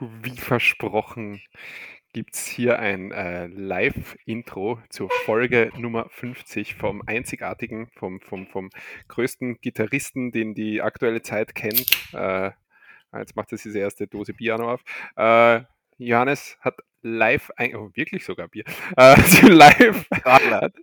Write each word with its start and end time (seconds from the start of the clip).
wie 0.00 0.36
versprochen 0.36 1.40
gibt 2.12 2.34
es 2.34 2.46
hier 2.46 2.78
ein 2.78 3.12
äh, 3.12 3.46
Live-Intro 3.46 4.80
zur 4.88 5.10
Folge 5.24 5.70
Nummer 5.76 6.08
50 6.08 6.74
vom 6.74 7.02
einzigartigen, 7.06 7.88
vom, 7.94 8.20
vom, 8.20 8.46
vom 8.46 8.70
größten 9.08 9.60
Gitarristen, 9.60 10.32
den 10.32 10.54
die 10.54 10.80
aktuelle 10.80 11.20
Zeit 11.22 11.54
kennt. 11.54 11.86
Äh, 12.14 12.52
jetzt 13.18 13.36
macht 13.36 13.52
er 13.52 13.58
diese 13.58 13.78
erste 13.78 14.06
Dose 14.06 14.32
noch 14.38 14.68
auf. 14.68 14.82
Äh, 15.16 15.64
Johannes 15.98 16.56
hat 16.60 16.76
live, 17.06 17.50
ein, 17.56 17.74
oh, 17.76 17.90
wirklich 17.94 18.24
sogar 18.24 18.48
Bier, 18.48 18.64
äh, 18.96 19.14
live, 19.42 20.06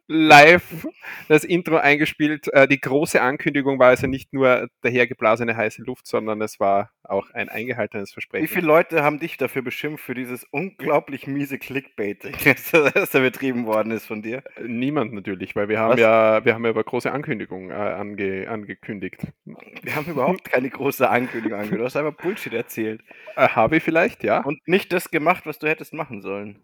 live 0.07 0.88
das 1.27 1.43
Intro 1.43 1.77
eingespielt. 1.77 2.48
Äh, 2.53 2.67
die 2.67 2.79
große 2.79 3.21
Ankündigung 3.21 3.77
war 3.77 3.89
also 3.89 4.07
nicht 4.07 4.34
nur 4.34 4.70
dahergeblasene 4.81 5.55
heiße 5.55 5.84
Luft, 5.84 6.07
sondern 6.07 6.41
es 6.41 6.59
war 6.59 6.91
auch 7.03 7.29
ein 7.31 7.49
eingehaltenes 7.49 8.13
Versprechen. 8.13 8.43
Wie 8.43 8.48
viele 8.48 8.67
Leute 8.67 9.03
haben 9.03 9.20
dich 9.20 9.38
dafür 9.38 9.62
beschimpft, 9.62 10.03
für 10.03 10.13
dieses 10.13 10.45
unglaublich 10.51 11.27
miese 11.27 11.59
Clickbaiting, 11.59 12.35
das 12.93 13.12
da 13.12 13.20
betrieben 13.20 13.65
worden 13.65 13.91
ist 13.91 14.05
von 14.05 14.21
dir? 14.21 14.43
Niemand 14.65 15.13
natürlich, 15.13 15.55
weil 15.55 15.67
wir 15.67 15.79
haben 15.79 15.98
ja, 15.99 16.43
wir 16.45 16.53
haben 16.53 16.63
ja 16.63 16.71
über 16.71 16.84
große 16.84 17.12
Ankündigungen 17.12 17.71
äh, 17.71 17.73
ange, 17.73 18.48
angekündigt. 18.49 19.27
Wir 19.45 19.95
haben 19.95 20.05
überhaupt 20.05 20.45
keine 20.45 20.70
große 20.70 21.09
Ankündigung 21.09 21.59
angekündigt. 21.59 21.81
Du 21.81 21.85
hast 21.85 21.98
einfach 21.98 22.21
Bullshit 22.21 22.53
erzählt. 22.53 23.01
Äh, 23.35 23.49
habe 23.49 23.77
ich 23.77 23.84
vielleicht, 23.84 24.23
ja. 24.23 24.41
Und 24.41 24.65
nicht 24.67 24.93
das 24.93 25.12
gemacht, 25.12 25.45
was 25.45 25.59
du 25.59 25.67
hättest 25.67 25.93
machen 25.93 26.12
sollen. 26.22 26.62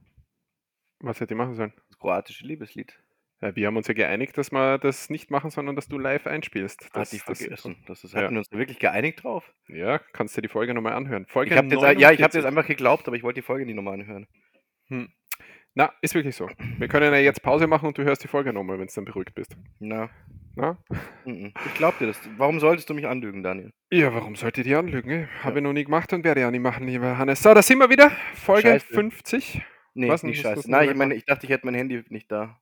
Was 0.99 1.19
hätte 1.19 1.33
ich 1.33 1.37
machen 1.37 1.55
sollen? 1.55 1.73
Das 1.87 1.97
kroatische 1.97 2.45
Liebeslied. 2.45 2.99
Ja, 3.41 3.55
wir 3.55 3.67
haben 3.67 3.77
uns 3.77 3.87
ja 3.87 3.93
geeinigt, 3.93 4.37
dass 4.37 4.51
wir 4.51 4.77
das 4.79 5.09
nicht 5.09 5.31
machen, 5.31 5.49
sondern 5.49 5.75
dass 5.75 5.87
du 5.87 5.97
live 5.97 6.27
einspielst. 6.27 6.89
Das, 6.91 7.13
ich 7.13 7.21
vergessen. 7.21 7.77
Das, 7.87 8.01
das, 8.01 8.13
hatten 8.13 8.33
wir 8.33 8.39
uns 8.39 8.51
wirklich 8.51 8.79
geeinigt 8.79 9.23
drauf? 9.23 9.53
Ja, 9.67 9.99
kannst 9.99 10.35
du 10.35 10.41
die 10.41 10.49
Folge 10.49 10.73
nochmal 10.73 10.93
anhören. 10.93 11.25
Folge 11.27 11.51
ich 11.51 11.57
hab 11.57 11.65
jetzt, 11.65 11.99
ja, 11.99 12.11
ich 12.11 12.21
habe 12.21 12.37
jetzt 12.37 12.45
einfach 12.45 12.67
geglaubt, 12.67 13.07
aber 13.07 13.15
ich 13.15 13.23
wollte 13.23 13.39
die 13.39 13.45
Folge 13.45 13.65
nicht 13.65 13.75
nochmal 13.75 13.93
anhören. 13.93 14.27
Hm. 14.87 15.09
Na, 15.75 15.91
ist 16.01 16.15
wirklich 16.15 16.35
so. 16.35 16.49
Wir 16.77 16.87
können 16.87 17.13
ja 17.13 17.19
jetzt 17.19 17.41
Pause 17.41 17.67
machen 17.67 17.87
und 17.87 17.97
du 17.97 18.03
hörst 18.03 18.23
die 18.23 18.27
Folge 18.27 18.51
nochmal, 18.51 18.79
wenn 18.79 18.87
du 18.87 18.93
dann 18.93 19.05
beruhigt 19.05 19.35
bist. 19.35 19.55
Na. 19.79 20.09
Na? 20.55 20.77
Ich 21.25 21.73
glaube 21.75 21.97
dir 21.99 22.07
das. 22.07 22.19
Warum 22.37 22.59
solltest 22.59 22.89
du 22.89 22.93
mich 22.93 23.07
anlügen, 23.07 23.43
Daniel? 23.43 23.71
Ja, 23.91 24.13
warum 24.13 24.35
sollte 24.35 24.61
ich 24.61 24.67
dich 24.67 24.75
anlügen? 24.75 25.09
Ja. 25.09 25.43
Habe 25.43 25.59
ich 25.59 25.63
noch 25.63 25.73
nie 25.73 25.83
gemacht 25.85 26.11
und 26.11 26.23
werde 26.23 26.41
ja 26.41 26.51
nicht 26.51 26.61
machen, 26.61 26.87
lieber 26.87 27.17
Hannes. 27.17 27.41
So, 27.41 27.53
da 27.53 27.61
sind 27.61 27.77
wir 27.77 27.89
wieder. 27.89 28.11
Folge 28.33 28.69
Scheiße. 28.69 28.93
50. 28.93 29.61
Nee, 29.93 30.09
Was, 30.09 30.23
nicht 30.23 30.41
scheiße. 30.41 30.69
Nein, 30.69 30.89
ich 30.89 30.95
meine, 30.95 31.13
ich 31.13 31.25
dachte, 31.25 31.45
ich 31.45 31.51
hätte 31.51 31.65
mein 31.65 31.75
Handy 31.75 32.03
nicht 32.09 32.31
da. 32.31 32.59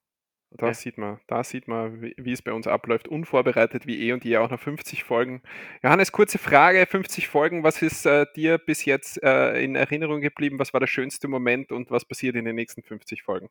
Da 0.58 0.74
sieht 0.74 0.98
man, 0.98 1.20
da 1.28 1.44
sieht 1.44 1.68
man, 1.68 2.02
wie, 2.02 2.16
wie, 2.18 2.32
es 2.32 2.42
bei 2.42 2.52
uns 2.52 2.68
abläuft. 2.68 3.08
Unvorbereitet 3.08 3.86
wie 3.86 4.08
eh 4.08 4.14
und 4.14 4.26
je 4.26 4.38
auch 4.38 4.50
noch 4.50 4.60
50 4.60 5.04
Folgen. 5.04 5.42
Johannes, 5.84 6.12
kurze 6.12 6.38
Frage: 6.38 6.86
50 6.86 7.28
Folgen, 7.28 7.64
was 7.64 7.82
ist 7.82 8.06
äh, 8.06 8.26
dir 8.36 8.58
bis 8.58 8.86
jetzt 8.86 9.22
äh, 9.24 9.62
in 9.64 9.76
Erinnerung 9.76 10.22
geblieben? 10.22 10.60
Was 10.60 10.74
war 10.74 10.80
der 10.80 10.88
schönste 10.88 11.28
Moment 11.28 11.72
und 11.72 11.92
was 11.92 12.06
passiert 12.06 12.36
in 12.36 12.46
den 12.46 12.56
nächsten 12.56 12.82
50 12.84 13.24
Folgen? 13.24 13.50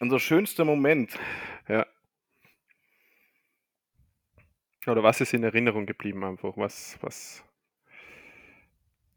Unser 0.00 0.18
schönster 0.18 0.64
Moment. 0.64 1.18
Ja. 1.68 1.86
Oder 4.86 5.02
was 5.02 5.20
ist 5.20 5.32
in 5.34 5.44
Erinnerung 5.44 5.86
geblieben 5.86 6.24
einfach? 6.24 6.56
Was, 6.56 6.98
was 7.02 7.44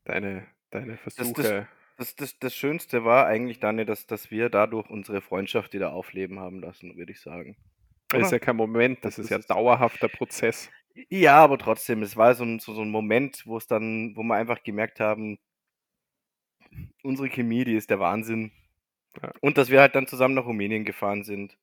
deine, 0.04 0.48
deine 0.72 0.98
Versuche. 0.98 1.34
Das, 1.34 1.52
das, 1.52 1.68
das, 1.98 2.16
das, 2.16 2.38
das 2.40 2.56
Schönste 2.56 3.06
war 3.06 3.26
eigentlich, 3.26 3.60
Daniel, 3.60 3.86
dass, 3.86 4.06
dass 4.06 4.32
wir 4.32 4.50
dadurch 4.50 4.90
unsere 4.90 5.22
Freundschaft 5.22 5.74
wieder 5.74 5.94
aufleben 5.94 6.40
haben 6.40 6.60
lassen, 6.60 6.98
würde 6.98 7.12
ich 7.12 7.22
sagen. 7.22 7.56
Das 8.10 8.24
ist 8.28 8.32
ja 8.32 8.40
kein 8.40 8.56
Moment, 8.56 9.04
das, 9.04 9.16
das 9.16 9.26
ist 9.26 9.32
ja 9.32 9.38
ein 9.38 9.44
dauerhafter 9.48 10.08
Prozess. 10.08 10.70
Ja, 11.10 11.38
aber 11.38 11.58
trotzdem, 11.58 12.04
es 12.04 12.16
war 12.16 12.36
so 12.36 12.44
ein, 12.44 12.60
so, 12.60 12.74
so 12.74 12.82
ein 12.82 12.90
Moment, 12.90 13.44
wo 13.46 13.58
es 13.58 13.68
dann, 13.68 14.16
wo 14.16 14.24
wir 14.24 14.36
einfach 14.36 14.64
gemerkt 14.64 15.00
haben, 15.00 15.38
unsere 17.04 17.30
Chemie, 17.30 17.66
die 17.66 17.76
ist 17.76 17.90
der 17.90 18.00
Wahnsinn. 18.00 18.52
Ja. 19.22 19.32
Und 19.42 19.58
dass 19.58 19.70
wir 19.70 19.82
halt 19.82 19.96
dann 19.96 20.08
zusammen 20.08 20.36
nach 20.36 20.46
Rumänien 20.46 20.86
gefahren 20.86 21.24
sind. 21.24 21.58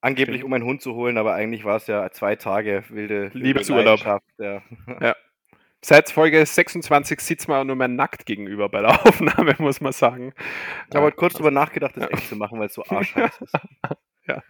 Angeblich, 0.00 0.40
Stimmt. 0.40 0.44
um 0.44 0.52
einen 0.52 0.64
Hund 0.64 0.82
zu 0.82 0.94
holen, 0.94 1.16
aber 1.16 1.34
eigentlich 1.34 1.64
war 1.64 1.76
es 1.76 1.86
ja 1.86 2.10
zwei 2.10 2.36
Tage 2.36 2.84
wilde, 2.90 3.32
wilde 3.32 3.38
Liebesurlaub. 3.38 4.00
Ja. 4.38 4.62
ja. 5.00 5.16
Seit 5.84 6.08
Folge 6.08 6.46
26 6.46 7.20
sitzt 7.20 7.46
man 7.46 7.66
nur 7.66 7.76
mehr 7.76 7.88
nackt 7.88 8.24
gegenüber 8.24 8.70
bei 8.70 8.80
der 8.80 8.88
Aufnahme, 9.06 9.54
muss 9.58 9.82
man 9.82 9.92
sagen. 9.92 10.32
Ich 10.88 10.96
habe 10.96 11.04
heute 11.04 11.16
kurz 11.16 11.34
drüber 11.34 11.50
nachgedacht, 11.50 11.94
das 11.94 12.08
echt 12.08 12.26
zu 12.26 12.36
machen, 12.36 12.58
weil 12.58 12.68
es 12.68 12.74
so 12.74 12.82
arschheiß 12.88 13.38
ist. 13.42 13.54
ja. 14.26 14.42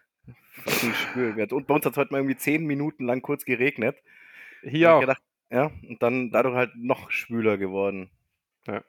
Spül 0.94 1.34
Und 1.50 1.66
bei 1.66 1.74
uns 1.74 1.84
hat 1.86 1.94
es 1.94 1.96
heute 1.98 2.12
mal 2.12 2.18
irgendwie 2.18 2.36
zehn 2.36 2.64
Minuten 2.64 3.04
lang 3.04 3.20
kurz 3.20 3.44
geregnet. 3.44 3.96
Hier 4.62 4.94
auch. 4.94 5.00
Gedacht, 5.00 5.22
ja, 5.50 5.72
und 5.88 6.00
dann 6.04 6.30
dadurch 6.30 6.54
halt 6.54 6.76
noch 6.76 7.10
schwüler 7.10 7.58
geworden. 7.58 8.10
Ja. 8.68 8.84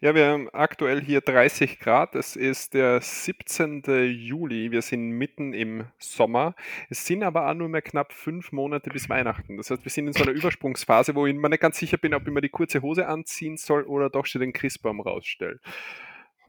Ja, 0.00 0.14
wir 0.14 0.26
haben 0.26 0.48
aktuell 0.52 1.02
hier 1.02 1.20
30 1.20 1.78
Grad. 1.80 2.14
Es 2.14 2.36
ist 2.36 2.74
der 2.74 3.00
17. 3.00 3.82
Juli. 4.04 4.70
Wir 4.70 4.82
sind 4.82 5.10
mitten 5.10 5.52
im 5.52 5.86
Sommer. 5.98 6.54
Es 6.88 7.04
sind 7.04 7.22
aber 7.22 7.50
auch 7.50 7.54
nur 7.54 7.68
mehr 7.68 7.82
knapp 7.82 8.12
fünf 8.12 8.52
Monate 8.52 8.90
bis 8.90 9.08
Weihnachten. 9.08 9.56
Das 9.56 9.70
heißt, 9.70 9.84
wir 9.84 9.90
sind 9.90 10.06
in 10.06 10.12
so 10.12 10.22
einer 10.22 10.32
Übersprungsphase, 10.38 11.14
wo 11.14 11.26
ich 11.26 11.34
mir 11.34 11.48
nicht 11.48 11.60
ganz 11.60 11.78
sicher 11.78 11.98
bin, 11.98 12.14
ob 12.14 12.26
ich 12.26 12.32
mir 12.32 12.40
die 12.40 12.48
kurze 12.48 12.82
Hose 12.82 13.08
anziehen 13.08 13.56
soll 13.56 13.82
oder 13.82 14.08
doch 14.08 14.26
schon 14.26 14.40
den 14.40 14.52
Christbaum 14.52 15.00
rausstelle. 15.00 15.60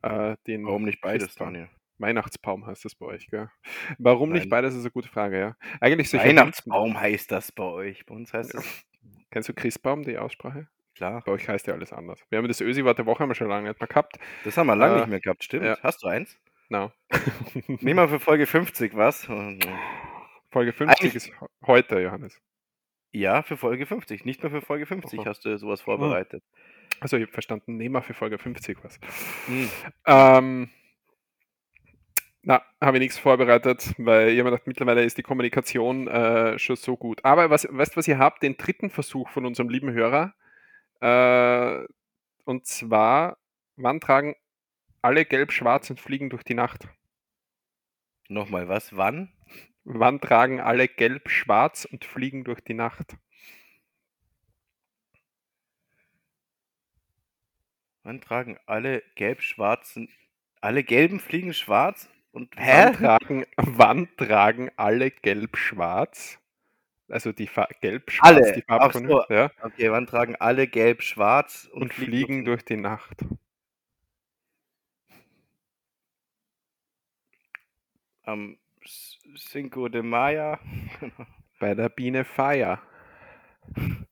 Äh, 0.04 0.38
den 0.46 0.66
Warum 0.66 0.84
nicht 0.84 1.02
beides, 1.02 1.36
Daniel? 1.36 1.70
Weihnachtsbaum 1.98 2.68
heißt 2.68 2.86
das 2.86 2.94
bei 2.94 3.08
euch, 3.08 3.28
gell? 3.28 3.50
Warum 3.98 4.30
Nein. 4.30 4.40
nicht 4.40 4.50
beides, 4.50 4.76
ist 4.76 4.82
eine 4.82 4.92
gute 4.92 5.10
Frage, 5.10 5.40
ja. 5.40 5.56
Eigentlich 5.82 6.14
Weihnachtsbaum 6.14 7.00
heißt 7.00 7.32
das 7.32 7.52
bei 7.52 7.64
euch. 7.64 8.06
Bei 8.06 8.14
uns 8.14 8.34
heißt 8.34 8.54
es. 8.54 8.86
Kennst 9.32 9.50
du 9.50 9.54
Christbaum, 9.54 10.04
die 10.04 10.18
Aussprache? 10.18 10.68
Klar. 10.98 11.22
Bei 11.24 11.32
euch 11.32 11.48
heißt 11.48 11.68
ja 11.68 11.76
alles 11.76 11.94
anders. 11.94 12.20
Wir 12.30 12.40
haben 12.40 12.48
das 12.48 12.60
Ösi-Wort 12.60 12.98
der 12.98 13.06
Woche 13.06 13.20
haben 13.20 13.30
wir 13.30 13.36
schon 13.36 13.48
lange 13.48 13.70
nicht 13.70 13.80
mehr 13.80 13.88
gehabt. 13.88 14.18
Das 14.44 14.58
haben 14.58 14.66
wir 14.66 14.76
lange 14.76 14.96
äh, 14.96 15.00
nicht 15.02 15.10
mehr 15.10 15.20
gehabt, 15.20 15.44
stimmt. 15.44 15.66
Ja. 15.66 15.78
Hast 15.84 16.02
du 16.02 16.08
eins? 16.08 16.40
No. 16.70 16.92
Nehmen 17.68 18.00
wir 18.00 18.10
für 18.10 18.20
Folge 18.20 18.48
50 18.48 18.96
was. 18.96 19.26
Folge 20.50 20.74
50 20.74 20.88
Eigentlich, 20.90 21.16
ist 21.16 21.32
heute, 21.68 22.00
Johannes. 22.00 22.42
Ja, 23.12 23.44
für 23.44 23.58
Folge 23.58 23.86
50. 23.86 24.26
Nicht 24.26 24.42
mehr 24.42 24.50
für 24.50 24.62
Folge 24.62 24.88
50 24.88 25.20
oh. 25.20 25.26
hast 25.26 25.46
du 25.46 25.56
sowas 25.60 25.82
vorbereitet. 25.82 26.44
Also 27.00 27.18
ich 27.18 27.24
habe 27.24 27.32
verstanden, 27.32 27.78
nehmen 27.78 27.94
wir 27.94 28.02
für 28.02 28.16
Folge 28.16 28.40
50 28.40 28.84
was. 28.84 29.00
Hm. 29.46 29.70
Ähm, 30.08 30.70
na, 32.42 32.64
habe 32.82 32.98
ich 32.98 33.02
nichts 33.02 33.20
vorbereitet, 33.20 33.94
weil 34.00 34.30
ich 34.30 34.40
habe 34.40 34.50
gedacht, 34.50 34.66
mittlerweile 34.66 35.04
ist 35.04 35.20
die 35.20 35.24
Kommunikation 35.24 36.08
äh, 36.08 36.58
schon 36.58 36.76
so 36.76 36.98
gut. 36.98 37.24
Aber 37.24 37.52
was, 37.52 37.68
weißt 37.70 37.94
du, 37.94 37.98
was 37.98 38.08
ihr 38.08 38.18
habt? 38.18 38.42
Den 38.42 38.58
dritten 38.58 38.90
Versuch 38.90 39.30
von 39.30 39.46
unserem 39.46 39.70
lieben 39.70 39.92
Hörer 39.92 40.34
äh, 41.02 41.86
und 42.46 42.66
zwar, 42.66 43.38
wann 43.76 44.00
tragen 44.00 44.36
alle 45.02 45.26
gelb-schwarz 45.26 45.90
und 45.90 46.00
fliegen 46.00 46.30
durch 46.30 46.44
die 46.44 46.54
Nacht? 46.54 46.88
Nochmal 48.30 48.68
was? 48.68 48.96
Wann? 48.96 49.32
Wann 49.84 50.20
tragen 50.20 50.60
alle 50.60 50.88
gelb-schwarz 50.88 51.86
und 51.86 52.04
fliegen 52.04 52.44
durch 52.44 52.62
die 52.62 52.74
Nacht? 52.74 53.16
Wann 58.04 58.22
tragen 58.22 58.58
alle 58.66 59.04
gelb-schwarzen, 59.16 60.10
alle 60.62 60.84
gelben 60.84 61.20
fliegen 61.20 61.54
schwarz 61.54 62.10
und 62.32 62.56
hä? 62.58 62.86
Wann 62.86 62.94
tragen, 62.94 63.46
wann 63.58 64.08
tragen 64.18 64.72
alle 64.78 65.12
gelb-schwarz 65.12 66.40
also 67.10 67.32
die 67.32 67.48
Fa 67.48 67.68
gelb-schwarz, 67.82 68.36
alle. 68.36 68.54
die 68.54 68.62
Farbtöne. 68.62 69.08
So. 69.08 69.24
Ja. 69.30 69.52
Okay, 69.62 69.92
wann 69.92 70.08
tragen 70.08 70.36
alle 70.36 70.68
gelb-schwarz 70.68 71.70
und, 71.72 71.84
und, 71.84 71.94
fliegen, 71.94 72.12
fliegen 72.12 72.46
durch 72.46 72.64
die 72.66 72.78
Nacht? 72.78 73.26
Am 78.24 78.58
Cinco 79.36 79.88
de 79.88 80.02
Mayo. 80.02 80.58
Bei 81.60 81.74
der 81.74 81.90
Biene 81.90 82.26
Feier. 82.26 82.82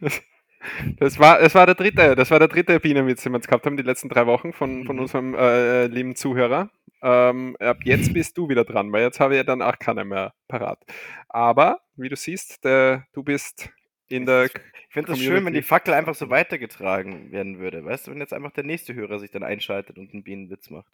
Das 0.98 1.18
war, 1.18 1.38
das 1.38 1.54
war 1.54 1.66
der 1.66 1.74
dritte, 1.74 2.14
das 2.14 2.30
war 2.30 2.38
der 2.38 2.48
dritte 2.48 2.80
Bienenwitz, 2.80 3.22
den 3.22 3.32
wir 3.32 3.38
jetzt 3.38 3.48
gehabt 3.48 3.66
haben, 3.66 3.76
die 3.76 3.82
letzten 3.82 4.08
drei 4.08 4.26
Wochen 4.26 4.52
von, 4.52 4.84
von 4.84 4.96
mhm. 4.96 5.02
unserem 5.02 5.34
äh, 5.34 5.86
lieben 5.86 6.16
Zuhörer. 6.16 6.70
Ähm, 7.02 7.56
ab 7.60 7.78
jetzt 7.84 8.12
bist 8.12 8.36
du 8.38 8.48
wieder 8.48 8.64
dran, 8.64 8.90
weil 8.92 9.02
jetzt 9.02 9.20
habe 9.20 9.34
ich 9.34 9.38
ja 9.38 9.44
dann 9.44 9.62
auch 9.62 9.78
keine 9.78 10.04
mehr 10.04 10.34
parat. 10.48 10.78
Aber, 11.28 11.80
wie 11.96 12.08
du 12.08 12.16
siehst, 12.16 12.64
der, 12.64 13.06
du 13.12 13.22
bist 13.22 13.70
in 14.08 14.26
der. 14.26 14.44
Ich 14.44 14.52
finde 14.90 15.12
es 15.12 15.18
schön, 15.18 15.44
wenn 15.44 15.52
die 15.52 15.62
Fackel 15.62 15.92
einfach 15.92 16.14
so 16.14 16.30
weitergetragen 16.30 17.30
werden 17.32 17.58
würde. 17.58 17.84
Weißt 17.84 18.06
du, 18.06 18.12
wenn 18.12 18.20
jetzt 18.20 18.32
einfach 18.32 18.52
der 18.52 18.64
nächste 18.64 18.94
Hörer 18.94 19.18
sich 19.18 19.30
dann 19.30 19.42
einschaltet 19.42 19.98
und 19.98 20.12
einen 20.12 20.22
Bienenwitz 20.22 20.70
macht. 20.70 20.90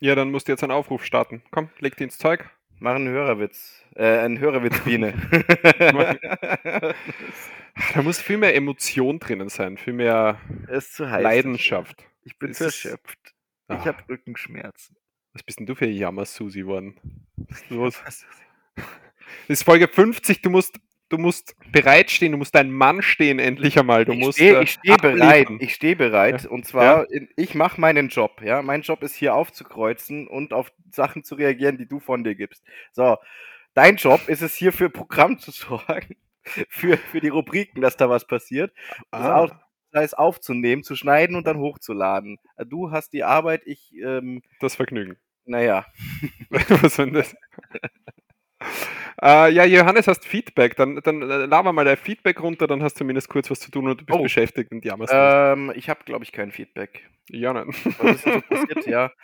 Ja, 0.00 0.14
dann 0.14 0.30
musst 0.30 0.48
du 0.48 0.52
jetzt 0.52 0.62
einen 0.62 0.72
Aufruf 0.72 1.04
starten. 1.04 1.42
Komm, 1.50 1.70
leg 1.78 1.96
die 1.96 2.04
ins 2.04 2.18
Zeug. 2.18 2.50
Mach 2.80 2.94
einen 2.94 3.08
Hörerwitz. 3.08 3.84
Äh, 3.94 4.18
einen 4.18 4.38
Hörerwitzbiene. 4.38 5.14
da 7.94 8.02
muss 8.02 8.20
viel 8.20 8.38
mehr 8.38 8.54
Emotion 8.54 9.18
drinnen 9.18 9.48
sein, 9.48 9.76
viel 9.76 9.92
mehr 9.92 10.40
Leidenschaft. 10.98 12.04
Ich 12.24 12.38
bin 12.38 12.52
erschöpft. 12.52 13.34
Ich 13.70 13.76
ah. 13.76 13.84
habe 13.84 14.08
Rückenschmerzen. 14.08 14.96
Was 15.32 15.42
bist 15.42 15.58
denn 15.58 15.66
du 15.66 15.74
für 15.74 15.86
Jammer-Susi 15.86 16.60
geworden? 16.60 16.98
Was 17.36 17.62
ist 17.62 17.70
los? 17.70 18.02
Das 19.46 19.60
ist 19.60 19.64
Folge 19.64 19.88
50, 19.88 20.40
du 20.40 20.48
musst 20.48 20.80
du 21.08 21.18
musst 21.18 21.54
bereitstehen, 21.72 22.32
du 22.32 22.38
musst 22.38 22.54
dein 22.54 22.70
Mann 22.70 23.02
stehen 23.02 23.38
endlich 23.38 23.78
einmal. 23.78 24.04
Du 24.04 24.12
ich 24.12 24.18
musst. 24.18 24.38
stehe 24.38 24.60
äh, 24.60 24.66
steh 24.66 24.96
bereit. 24.96 25.48
Ich 25.60 25.74
stehe 25.74 25.96
bereit. 25.96 26.44
Ja. 26.44 26.50
Und 26.50 26.66
zwar, 26.66 27.10
in, 27.10 27.28
ich 27.36 27.54
mache 27.54 27.80
meinen 27.80 28.08
Job. 28.08 28.40
Ja, 28.42 28.62
mein 28.62 28.82
Job 28.82 29.02
ist 29.02 29.14
hier 29.14 29.34
aufzukreuzen 29.34 30.28
und 30.28 30.52
auf 30.52 30.72
Sachen 30.90 31.24
zu 31.24 31.34
reagieren, 31.34 31.78
die 31.78 31.86
du 31.86 32.00
von 32.00 32.24
dir 32.24 32.34
gibst. 32.34 32.62
So, 32.92 33.16
dein 33.74 33.96
Job 33.96 34.28
ist 34.28 34.42
es 34.42 34.54
hier 34.54 34.72
für 34.72 34.90
Programm 34.90 35.38
zu 35.38 35.50
sorgen, 35.52 36.16
für, 36.68 36.96
für 36.96 37.20
die 37.20 37.28
Rubriken, 37.28 37.80
dass 37.80 37.96
da 37.96 38.08
was 38.08 38.26
passiert. 38.26 38.72
Das 39.10 39.20
Ah, 39.22 39.36
auch- 39.36 39.50
Das 39.90 40.02
heißt, 40.02 40.18
aufzunehmen, 40.18 40.82
zu 40.82 40.96
schneiden 40.96 41.34
und 41.36 41.46
dann 41.46 41.58
hochzuladen. 41.58 42.38
Du 42.66 42.90
hast 42.90 43.12
die 43.14 43.24
Arbeit, 43.24 43.62
ich, 43.64 43.92
ähm, 44.02 44.42
das 44.60 44.74
Vergnügen. 44.76 45.16
naja. 45.46 45.86
Was 46.50 46.96
denn 46.96 47.14
das? 47.14 47.34
Äh, 49.22 49.50
ja, 49.52 49.64
Johannes, 49.64 50.06
hast 50.08 50.24
Feedback. 50.26 50.76
Dann, 50.76 50.96
dann 51.02 51.22
äh, 51.22 51.46
laber 51.46 51.72
mal 51.72 51.84
dein 51.84 51.96
Feedback 51.96 52.40
runter, 52.40 52.66
dann 52.66 52.82
hast 52.82 52.94
du 52.94 52.98
zumindest 52.98 53.28
kurz 53.28 53.50
was 53.50 53.60
zu 53.60 53.70
tun 53.70 53.88
und 53.88 54.00
du 54.00 54.04
bist 54.04 54.18
Oh. 54.18 54.22
beschäftigt 54.22 54.70
und 54.72 54.84
jammerst. 54.84 55.12
Ähm, 55.16 55.72
ich 55.74 55.88
habe, 55.88 56.00
glaube 56.04 56.24
ich, 56.24 56.32
kein 56.32 56.52
Feedback. 56.52 57.08
Ja, 57.30 57.52
nein. 57.52 57.68
Was 57.98 58.16
ist 58.16 58.24
so 58.24 58.40
passiert? 58.42 58.86
Ja. 58.86 59.10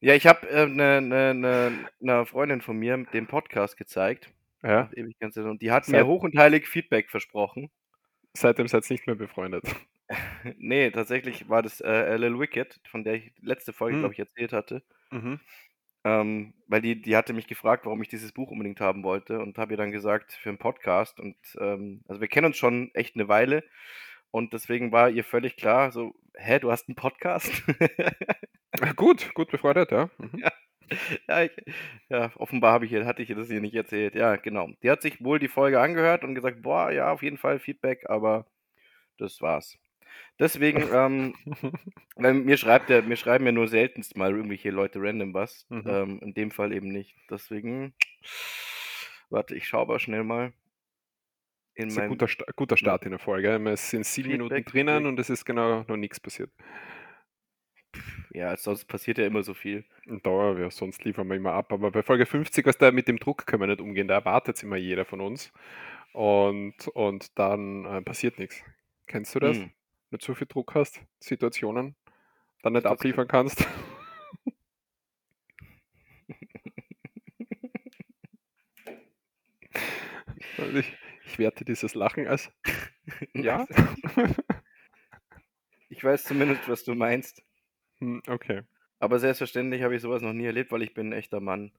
Ja, 0.00 0.14
ich 0.14 0.26
habe 0.26 0.48
eine 0.48 0.96
äh, 0.96 1.00
ne, 1.00 1.32
ne, 1.32 1.72
ne 2.00 2.26
Freundin 2.26 2.60
von 2.60 2.76
mir 2.76 2.96
den 3.12 3.28
Podcast 3.28 3.76
gezeigt. 3.76 4.28
Ja, 4.62 4.90
Ewig 4.94 5.18
ganz 5.18 5.36
und 5.36 5.62
die 5.62 5.70
hat 5.70 5.84
Seit- 5.86 5.94
mir 6.00 6.06
hoch 6.06 6.22
und 6.22 6.36
heilig 6.36 6.66
Feedback 6.68 7.10
versprochen. 7.10 7.70
seitdem 8.36 8.68
seid 8.68 8.88
ihr 8.90 8.94
nicht 8.94 9.06
mehr 9.06 9.16
befreundet. 9.16 9.64
nee, 10.58 10.90
tatsächlich 10.90 11.48
war 11.48 11.62
das 11.62 11.80
äh, 11.80 12.16
Lil 12.16 12.38
Wicked, 12.38 12.80
von 12.90 13.04
der 13.04 13.14
ich 13.14 13.32
letzte 13.42 13.72
Folge, 13.72 13.94
Hm. 13.96 14.00
glaube 14.02 14.12
ich, 14.14 14.18
erzählt 14.20 14.52
hatte. 14.52 14.82
Mhm. 15.10 15.40
Ähm, 16.04 16.54
weil 16.66 16.80
die, 16.80 17.00
die 17.02 17.14
hatte 17.16 17.32
mich 17.34 17.46
gefragt, 17.46 17.84
warum 17.84 18.00
ich 18.00 18.08
dieses 18.08 18.32
Buch 18.32 18.50
unbedingt 18.50 18.80
haben 18.80 19.04
wollte 19.04 19.38
und 19.40 19.58
habe 19.58 19.74
ihr 19.74 19.76
dann 19.76 19.92
gesagt, 19.92 20.32
für 20.32 20.48
einen 20.48 20.58
Podcast. 20.58 21.20
Und 21.20 21.36
ähm, 21.60 22.02
also 22.08 22.20
wir 22.20 22.28
kennen 22.28 22.46
uns 22.46 22.56
schon 22.56 22.90
echt 22.94 23.16
eine 23.16 23.28
Weile 23.28 23.62
und 24.30 24.52
deswegen 24.54 24.92
war 24.92 25.10
ihr 25.10 25.24
völlig 25.24 25.56
klar, 25.56 25.92
so, 25.92 26.14
hä, 26.36 26.58
du 26.58 26.70
hast 26.70 26.88
einen 26.88 26.94
Podcast? 26.96 27.50
Ah, 28.80 28.92
Gut, 28.96 29.34
gut 29.34 29.50
befreundet, 29.50 29.90
ja. 29.90 30.08
Mhm. 30.18 30.38
ja, 30.38 30.50
ich, 31.44 31.50
ja, 32.08 32.32
offenbar 32.36 32.72
habe 32.72 32.86
ich, 32.86 32.92
ihr- 32.92 33.06
hatte 33.06 33.22
ich 33.22 33.28
das 33.28 33.48
hier 33.48 33.60
nicht 33.60 33.74
erzählt. 33.74 34.14
Ja, 34.14 34.36
genau. 34.36 34.68
Die 34.82 34.90
hat 34.90 35.02
sich 35.02 35.22
wohl 35.22 35.38
die 35.38 35.48
Folge 35.48 35.80
angehört 35.80 36.24
und 36.24 36.34
gesagt, 36.34 36.62
boah, 36.62 36.90
ja, 36.90 37.12
auf 37.12 37.22
jeden 37.22 37.38
Fall 37.38 37.58
Feedback, 37.58 38.08
aber 38.08 38.46
das 39.18 39.40
war's. 39.40 39.78
Deswegen, 40.38 40.84
ähm, 40.92 41.34
weil 42.16 42.34
mir 42.34 42.56
schreibt 42.56 42.90
er, 42.90 43.02
mir 43.02 43.16
schreiben 43.16 43.46
ja 43.46 43.52
nur 43.52 43.68
seltenst 43.68 44.16
mal 44.16 44.32
irgendwelche 44.32 44.70
Leute 44.70 45.00
random 45.00 45.34
was. 45.34 45.66
Mhm. 45.68 45.84
Ähm, 45.86 46.18
in 46.22 46.34
dem 46.34 46.50
Fall 46.50 46.72
eben 46.72 46.88
nicht. 46.88 47.14
Deswegen, 47.30 47.94
warte, 49.30 49.54
ich 49.54 49.66
schaue 49.68 49.82
aber 49.82 49.98
schnell 50.00 50.24
mal. 50.24 50.52
In 51.74 51.84
Das 51.88 51.94
ist 51.94 51.98
ein 51.98 52.08
guter, 52.08 52.26
guter 52.56 52.76
Start 52.76 53.04
in 53.04 53.10
der 53.10 53.18
Folge. 53.20 53.54
Es 53.70 53.90
sind 53.90 54.04
sieben 54.04 54.30
Minuten 54.30 54.54
Feedback, 54.56 54.66
drinnen 54.66 54.96
Feedback. 54.96 55.08
und 55.08 55.20
es 55.20 55.30
ist 55.30 55.44
genau 55.44 55.84
noch 55.86 55.96
nichts 55.96 56.20
passiert. 56.20 56.50
Ja, 58.32 58.56
sonst 58.56 58.86
passiert 58.86 59.18
ja 59.18 59.26
immer 59.26 59.42
so 59.42 59.54
viel. 59.54 59.84
Da, 60.06 60.52
ja, 60.58 60.70
sonst 60.70 61.04
liefern 61.04 61.28
wir 61.28 61.36
immer 61.36 61.52
ab. 61.52 61.72
Aber 61.72 61.90
bei 61.90 62.02
Folge 62.02 62.26
50, 62.26 62.66
was 62.66 62.78
da 62.78 62.90
mit 62.90 63.08
dem 63.08 63.18
Druck 63.18 63.46
können 63.46 63.62
wir 63.62 63.66
nicht 63.66 63.80
umgehen. 63.80 64.08
Da 64.08 64.14
erwartet 64.14 64.62
immer 64.62 64.76
jeder 64.76 65.04
von 65.04 65.20
uns. 65.20 65.52
Und, 66.12 66.88
und 66.88 67.38
dann 67.38 67.84
äh, 67.84 68.02
passiert 68.02 68.38
nichts. 68.38 68.62
Kennst 69.06 69.34
du 69.34 69.40
das? 69.40 69.56
Hm. 69.56 69.70
Nicht 70.10 70.24
so 70.24 70.34
viel 70.34 70.46
Druck 70.46 70.74
hast, 70.74 71.00
Situationen, 71.20 71.94
dann 72.62 72.72
nicht 72.72 72.86
abliefern 72.86 73.28
kannst. 73.28 73.64
Und 80.58 80.76
ich, 80.76 80.96
ich 81.26 81.38
werte 81.38 81.64
dieses 81.64 81.94
Lachen 81.94 82.26
als 82.26 82.50
ja. 83.34 83.66
Ich 85.88 86.02
weiß 86.02 86.24
zumindest, 86.24 86.68
was 86.68 86.84
du 86.84 86.94
meinst. 86.94 87.42
Hm, 88.00 88.22
okay. 88.28 88.62
Aber 88.98 89.18
selbstverständlich 89.18 89.82
habe 89.82 89.94
ich 89.96 90.02
sowas 90.02 90.22
noch 90.22 90.32
nie 90.32 90.44
erlebt, 90.46 90.72
weil 90.72 90.82
ich 90.82 90.94
bin 90.94 91.08
ein 91.10 91.12
echter 91.12 91.40
Mann. 91.40 91.72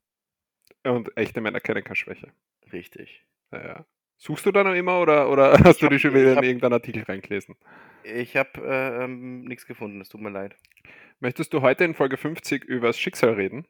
Und 0.83 1.15
echte 1.17 1.41
Männer 1.41 1.59
kennen 1.59 1.83
keine 1.83 1.95
Schwäche. 1.95 2.31
Richtig. 2.71 3.25
Ja, 3.51 3.63
ja. 3.65 3.85
Suchst 4.17 4.45
du 4.45 4.51
da 4.51 4.63
noch 4.63 4.73
immer 4.73 4.99
oder, 5.01 5.29
oder 5.29 5.51
hast 5.63 5.81
du 5.81 5.85
hab- 5.85 5.91
dich 5.91 6.01
schon 6.01 6.13
wieder 6.13 6.31
ich 6.33 6.37
in 6.37 6.43
irgendeinen 6.43 6.73
Artikel 6.73 7.03
reingelesen? 7.03 7.55
Ich 8.03 8.35
habe 8.37 8.49
äh, 8.63 9.03
ähm, 9.03 9.41
nichts 9.43 9.65
gefunden, 9.67 10.01
es 10.01 10.09
tut 10.09 10.21
mir 10.21 10.29
leid. 10.29 10.55
Möchtest 11.19 11.53
du 11.53 11.61
heute 11.61 11.83
in 11.83 11.93
Folge 11.93 12.17
50 12.17 12.63
über 12.63 12.87
das 12.87 12.99
Schicksal 12.99 13.33
reden? 13.33 13.67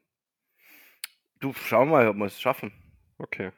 Du, 1.40 1.52
schau 1.52 1.84
mal, 1.84 2.08
ob 2.08 2.16
wir 2.16 2.26
es 2.26 2.40
schaffen. 2.40 2.72
Okay. 3.18 3.50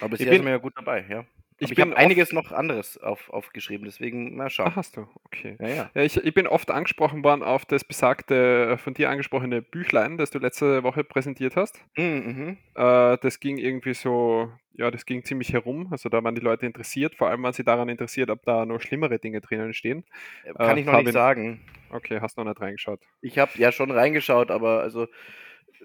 Aber 0.00 0.14
Ich 0.14 0.20
bin- 0.20 0.32
sind 0.34 0.44
wir 0.44 0.50
ja 0.52 0.56
gut 0.58 0.72
dabei, 0.76 1.04
ja. 1.08 1.24
Ich 1.58 1.72
ich 1.72 1.76
bin 1.76 1.92
habe 1.92 1.96
einiges 1.96 2.32
noch 2.32 2.52
anderes 2.52 2.98
auf, 2.98 3.30
aufgeschrieben, 3.30 3.84
deswegen, 3.86 4.36
na 4.36 4.50
schau. 4.50 4.64
Ah, 4.64 4.72
hast 4.76 4.96
du? 4.96 5.06
Okay. 5.24 5.58
Ja, 5.58 5.68
ja. 5.68 5.90
Ja, 5.94 6.02
ich, 6.02 6.16
ich 6.16 6.34
bin 6.34 6.46
oft 6.46 6.70
angesprochen 6.70 7.22
worden 7.24 7.42
auf 7.42 7.64
das 7.64 7.84
besagte, 7.84 8.76
von 8.78 8.94
dir 8.94 9.10
angesprochene 9.10 9.62
Büchlein, 9.62 10.18
das 10.18 10.30
du 10.30 10.38
letzte 10.38 10.82
Woche 10.82 11.04
präsentiert 11.04 11.56
hast. 11.56 11.84
Mhm, 11.96 12.56
Äh, 12.74 13.18
das 13.18 13.40
ging 13.40 13.58
irgendwie 13.58 13.94
so, 13.94 14.52
ja, 14.74 14.90
das 14.90 15.06
ging 15.06 15.24
ziemlich 15.24 15.52
herum. 15.52 15.88
Also 15.92 16.08
da 16.08 16.22
waren 16.24 16.34
die 16.34 16.40
Leute 16.40 16.66
interessiert, 16.66 17.14
vor 17.16 17.28
allem 17.30 17.42
waren 17.42 17.52
sie 17.52 17.64
daran 17.64 17.88
interessiert, 17.88 18.30
ob 18.30 18.44
da 18.44 18.66
noch 18.66 18.80
schlimmere 18.80 19.18
Dinge 19.18 19.40
drinnen 19.40 19.74
stehen. 19.74 20.04
mhm. 20.44 20.56
Kann 20.62 20.76
Äh, 20.76 20.80
ich 20.80 20.86
noch 20.86 20.94
nicht 20.94 21.12
sagen. 21.12 21.60
Okay, 21.90 22.20
hast 22.20 22.36
noch 22.36 22.44
nicht 22.44 22.60
reingeschaut. 22.60 23.00
Ich 23.20 23.38
habe 23.38 23.52
ja 23.58 23.72
schon 23.72 23.90
reingeschaut, 23.90 24.50
aber 24.50 24.80
also 24.82 25.08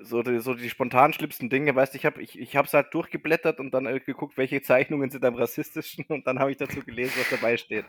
so 0.02 0.24
die, 0.24 0.40
so 0.40 0.54
die 0.54 0.70
spontan 0.70 1.14
schlimmsten 1.14 1.50
Dinge, 1.50 1.76
weißt 1.76 1.94
du, 1.94 1.98
ich 1.98 2.06
habe 2.06 2.22
ich, 2.22 2.40
ich 2.40 2.56
hab's 2.56 2.74
halt 2.74 2.94
durchgeblättert 2.94 3.60
und 3.60 3.72
dann 3.74 3.86
äh, 3.86 4.00
geguckt, 4.00 4.38
welche 4.38 4.62
Zeichnungen 4.62 5.10
sind 5.10 5.26
am 5.26 5.36
rassistischen 5.36 6.06
und 6.10 6.28
dann 6.28 6.40
habe 6.40 6.52
ich 6.52 6.58
dazu 6.58 6.82
gelesen, 6.82 7.14
was 7.18 7.30
dabei 7.30 7.58
steht. 7.58 7.86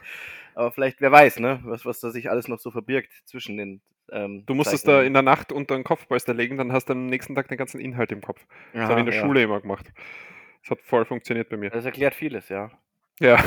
Aber 0.54 0.72
vielleicht, 0.72 1.00
wer 1.00 1.12
weiß, 1.12 1.38
ne, 1.40 1.60
was, 1.64 1.84
was 1.84 2.00
da 2.00 2.10
sich 2.10 2.30
alles 2.30 2.48
noch 2.48 2.58
so 2.58 2.70
verbirgt 2.70 3.12
zwischen 3.24 3.56
den 3.56 3.80
ähm, 4.10 4.44
Du 4.46 4.54
musst 4.54 4.72
es 4.72 4.82
da 4.82 5.02
in 5.02 5.12
der 5.12 5.22
Nacht 5.22 5.52
unter 5.52 5.74
den 5.74 5.84
Kopfpolster 5.84 6.34
legen, 6.34 6.56
dann 6.56 6.72
hast 6.72 6.86
du 6.86 6.92
am 6.92 7.06
nächsten 7.06 7.34
Tag 7.34 7.48
den 7.48 7.58
ganzen 7.58 7.80
Inhalt 7.80 8.12
im 8.12 8.20
Kopf. 8.20 8.44
Das 8.72 8.82
habe 8.84 8.94
ich 8.94 8.98
in 9.00 9.06
der 9.06 9.14
ja. 9.14 9.20
Schule 9.22 9.42
immer 9.42 9.60
gemacht. 9.60 9.92
Das 10.62 10.70
hat 10.72 10.80
voll 10.82 11.04
funktioniert 11.04 11.48
bei 11.48 11.56
mir. 11.56 11.70
Das 11.70 11.84
erklärt 11.84 12.14
vieles, 12.14 12.48
ja. 12.48 12.70
Ja. 13.20 13.42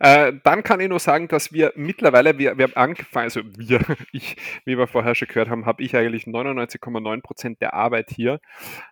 Äh, 0.00 0.32
dann 0.42 0.62
kann 0.62 0.80
ich 0.80 0.88
nur 0.88 1.00
sagen, 1.00 1.28
dass 1.28 1.52
wir 1.52 1.72
mittlerweile, 1.76 2.38
wir, 2.38 2.58
wir 2.58 2.64
haben 2.64 2.76
angefangen, 2.76 3.24
also 3.24 3.40
wir, 3.56 3.80
ich, 4.12 4.36
wie 4.64 4.76
wir 4.78 4.86
vorher 4.86 5.14
schon 5.14 5.28
gehört 5.28 5.48
haben, 5.48 5.66
habe 5.66 5.82
ich 5.82 5.96
eigentlich 5.96 6.24
99,9% 6.24 7.58
der 7.58 7.74
Arbeit 7.74 8.10
hier. 8.10 8.40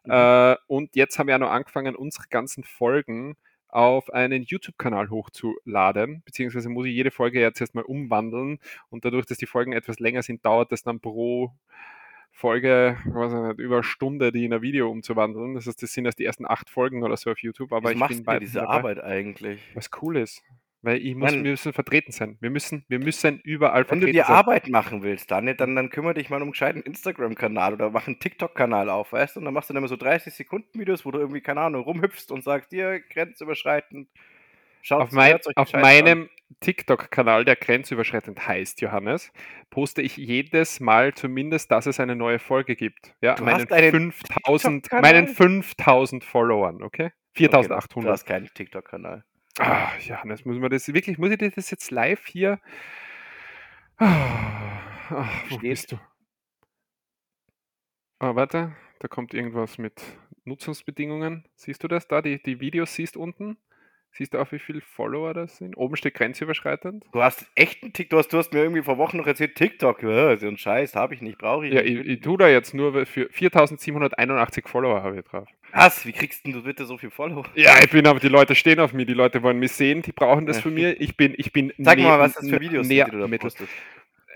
Mhm. 0.05 0.13
Äh, 0.13 0.57
und 0.67 0.97
jetzt 0.97 1.19
haben 1.19 1.29
wir 1.29 1.33
ja 1.33 1.39
noch 1.39 1.51
angefangen, 1.51 1.97
unsere 1.97 2.27
ganzen 2.29 2.65
Folgen 2.65 3.37
auf 3.69 4.13
einen 4.13 4.43
YouTube-Kanal 4.43 5.11
hochzuladen, 5.11 6.23
beziehungsweise 6.25 6.69
muss 6.69 6.87
ich 6.87 6.93
jede 6.95 7.11
Folge 7.11 7.41
jetzt 7.41 7.61
erstmal 7.61 7.85
umwandeln 7.85 8.59
und 8.89 9.05
dadurch, 9.05 9.27
dass 9.27 9.39
die 9.39 9.47
Folgen 9.47 9.73
etwas 9.73 10.01
länger 10.01 10.23
sind, 10.23 10.45
dauert 10.45 10.73
das 10.73 10.83
dann 10.83 10.99
pro 10.99 11.53
Folge, 12.33 12.97
weiß 13.05 13.33
ich 13.33 13.39
nicht, 13.39 13.59
über 13.59 13.77
eine 13.77 13.85
Stunde, 13.85 14.33
die 14.33 14.45
in 14.45 14.53
ein 14.53 14.63
Video 14.63 14.91
umzuwandeln. 14.91 15.55
Das 15.55 15.67
heißt, 15.67 15.83
das 15.83 15.93
sind 15.93 16.07
erst 16.07 16.19
die 16.19 16.25
ersten 16.25 16.47
acht 16.47 16.71
Folgen 16.71 17.03
oder 17.03 17.17
so 17.17 17.31
auf 17.31 17.39
YouTube, 17.39 17.73
aber 17.73 17.85
Was 17.85 17.93
ich 17.93 17.99
machst 17.99 18.17
bin 18.17 18.25
du 18.25 18.27
weit 18.27 18.43
diese 18.43 18.61
dabei 18.61 18.73
Arbeit 18.73 19.05
eigentlich? 19.05 19.61
was 19.75 19.91
cool 20.01 20.17
ist. 20.17 20.43
Weil 20.83 20.97
ich 21.05 21.15
muss, 21.15 21.33
Mann. 21.33 21.45
wir 21.45 21.51
müssen 21.51 21.73
vertreten 21.75 22.11
sein. 22.11 22.39
Wir 22.41 22.49
müssen, 22.49 22.85
wir 22.89 22.99
müssen 22.99 23.39
überall 23.41 23.83
Wenn 23.91 24.01
du 24.01 24.07
vertreten 24.07 24.13
dir 24.17 24.25
sein. 24.25 24.37
Arbeit 24.37 24.69
machen 24.69 25.03
willst, 25.03 25.31
dann, 25.31 25.55
dann, 25.57 25.77
dann 25.77 25.91
kümmere 25.91 26.15
dich 26.15 26.31
mal 26.31 26.37
um 26.37 26.43
einen 26.45 26.51
gescheiten 26.53 26.81
Instagram-Kanal 26.83 27.75
oder 27.75 27.91
mach 27.91 28.07
einen 28.07 28.19
TikTok-Kanal 28.19 28.89
auf, 28.89 29.13
weißt 29.13 29.37
du? 29.37 29.41
Und 29.41 29.45
dann 29.45 29.53
machst 29.55 29.69
du 29.69 29.75
dann 29.75 29.83
immer 29.83 29.89
so 29.89 29.97
30-Sekunden-Videos, 29.97 31.05
wo 31.05 31.11
du 31.11 31.19
irgendwie, 31.19 31.43
keine 31.43 31.61
Ahnung, 31.61 31.83
rumhüpfst 31.85 32.31
und 32.31 32.43
sagst, 32.43 32.73
dir 32.73 32.99
grenzüberschreitend. 33.01 34.09
Schaut, 34.83 35.03
Auf, 35.03 35.13
mein, 35.13 35.39
auf 35.57 35.73
meinem 35.75 36.31
TikTok-Kanal, 36.61 37.45
der 37.45 37.57
grenzüberschreitend 37.57 38.47
heißt, 38.49 38.81
Johannes, 38.81 39.31
poste 39.69 40.01
ich 40.01 40.17
jedes 40.17 40.81
Mal 40.81 41.13
zumindest, 41.13 41.71
dass 41.71 41.85
es 41.85 42.01
eine 42.01 42.17
neue 42.17 42.39
Folge 42.39 42.75
gibt. 42.77 43.15
Ja, 43.21 43.35
Du 43.35 43.45
meinen 43.45 43.61
hast 43.61 43.73
einen 43.73 44.13
5000, 44.13 44.85
TikTok-Kanal? 44.85 45.13
meinen 45.13 45.29
5000 45.29 46.25
Followern, 46.25 46.83
okay? 46.83 47.11
Okay, 47.37 47.49
du 47.49 47.51
4800. 47.51 48.13
hast 48.13 48.25
keinen 48.25 48.47
TikTok-Kanal. 48.55 49.25
Ah, 49.63 49.93
Johannes, 49.99 50.47
muss 50.47 50.59
man 50.59 50.71
das 50.71 50.89
wirklich, 50.89 51.19
muss 51.19 51.31
ich 51.31 51.39
das 51.39 51.71
jetzt 51.71 51.91
live 51.91 52.27
hier? 52.27 52.61
Ah, 53.99 54.81
ah, 55.11 55.29
wo 55.51 55.59
bist 55.59 55.93
du? 55.93 55.99
Ah, 58.19 58.35
warte, 58.35 58.75
da 59.01 59.09
kommt 59.09 59.35
irgendwas 59.35 59.77
mit 59.77 60.03
Nutzungsbedingungen. 60.45 61.47
Siehst 61.57 61.83
du 61.83 61.89
das 61.89 62.09
da? 62.09 62.23
Die, 62.23 62.43
die 62.43 62.61
Videos 62.61 62.95
siehst 62.95 63.17
unten? 63.17 63.59
Siehst 64.13 64.35
du 64.35 64.39
auch, 64.39 64.51
wie 64.53 64.59
viele 64.59 64.81
Follower 64.81 65.33
das 65.35 65.57
sind? 65.57 65.77
Oben 65.77 65.97
steht 65.97 66.15
grenzüberschreitend. 66.15 67.05
Du 67.13 67.23
hast 67.23 67.47
echt 67.55 67.83
einen 67.83 67.93
TikTok, 67.93 68.11
du 68.11 68.19
hast, 68.19 68.33
du 68.33 68.39
hast 68.39 68.53
mir 68.53 68.61
irgendwie 68.61 68.83
vor 68.83 68.99
Wochen 68.99 69.17
noch 69.19 69.27
erzählt, 69.27 69.55
TikTok, 69.55 70.03
ja, 70.03 70.37
so 70.37 70.49
ein 70.49 70.59
Scheiß, 70.59 70.97
habe 70.97 71.15
ich 71.15 71.23
nicht, 71.23 71.39
brauche 71.39 71.67
ich 71.67 71.73
Ja, 71.73 71.83
nicht. 71.83 71.93
ich, 71.93 71.99
will 71.99 72.11
ich 72.11 72.21
tue 72.21 72.37
da 72.37 72.49
jetzt 72.49 72.75
nur 72.75 73.07
für 73.07 73.29
4781 73.31 74.67
Follower 74.69 75.03
habe 75.03 75.19
ich 75.19 75.25
drauf. 75.25 75.49
Was? 75.73 76.05
Wie 76.05 76.13
kriegst 76.13 76.45
denn 76.45 76.53
du 76.53 76.63
bitte 76.65 76.85
so 76.85 76.99
viel 76.99 77.11
Follower? 77.11 77.45
Ja, 77.55 77.79
ich 77.83 77.91
bin 77.91 78.07
aber, 78.07 78.19
die 78.19 78.29
Leute 78.29 78.55
stehen 78.57 78.81
auf 78.81 78.93
mir, 78.93 79.07
die 79.07 79.15
Leute 79.15 79.43
wollen 79.43 79.59
mich 79.59 79.73
sehen, 79.73 80.03
die 80.03 80.13
brauchen 80.13 80.47
das 80.47 80.57
Ja. 80.57 80.63
von 80.63 80.75
mir. 80.75 81.01
Ich 81.01 81.17
bin, 81.17 81.35
ich 81.37 81.53
bin 81.53 81.73
Sag 81.79 81.99
mal, 81.99 82.19
was 82.19 82.35
das 82.35 82.49
für 82.49 82.61
Videos 82.61 82.89
sind, 82.89 83.07
die 83.07 83.11
du 83.13 83.19
da 83.29 83.39
postest. 83.39 83.73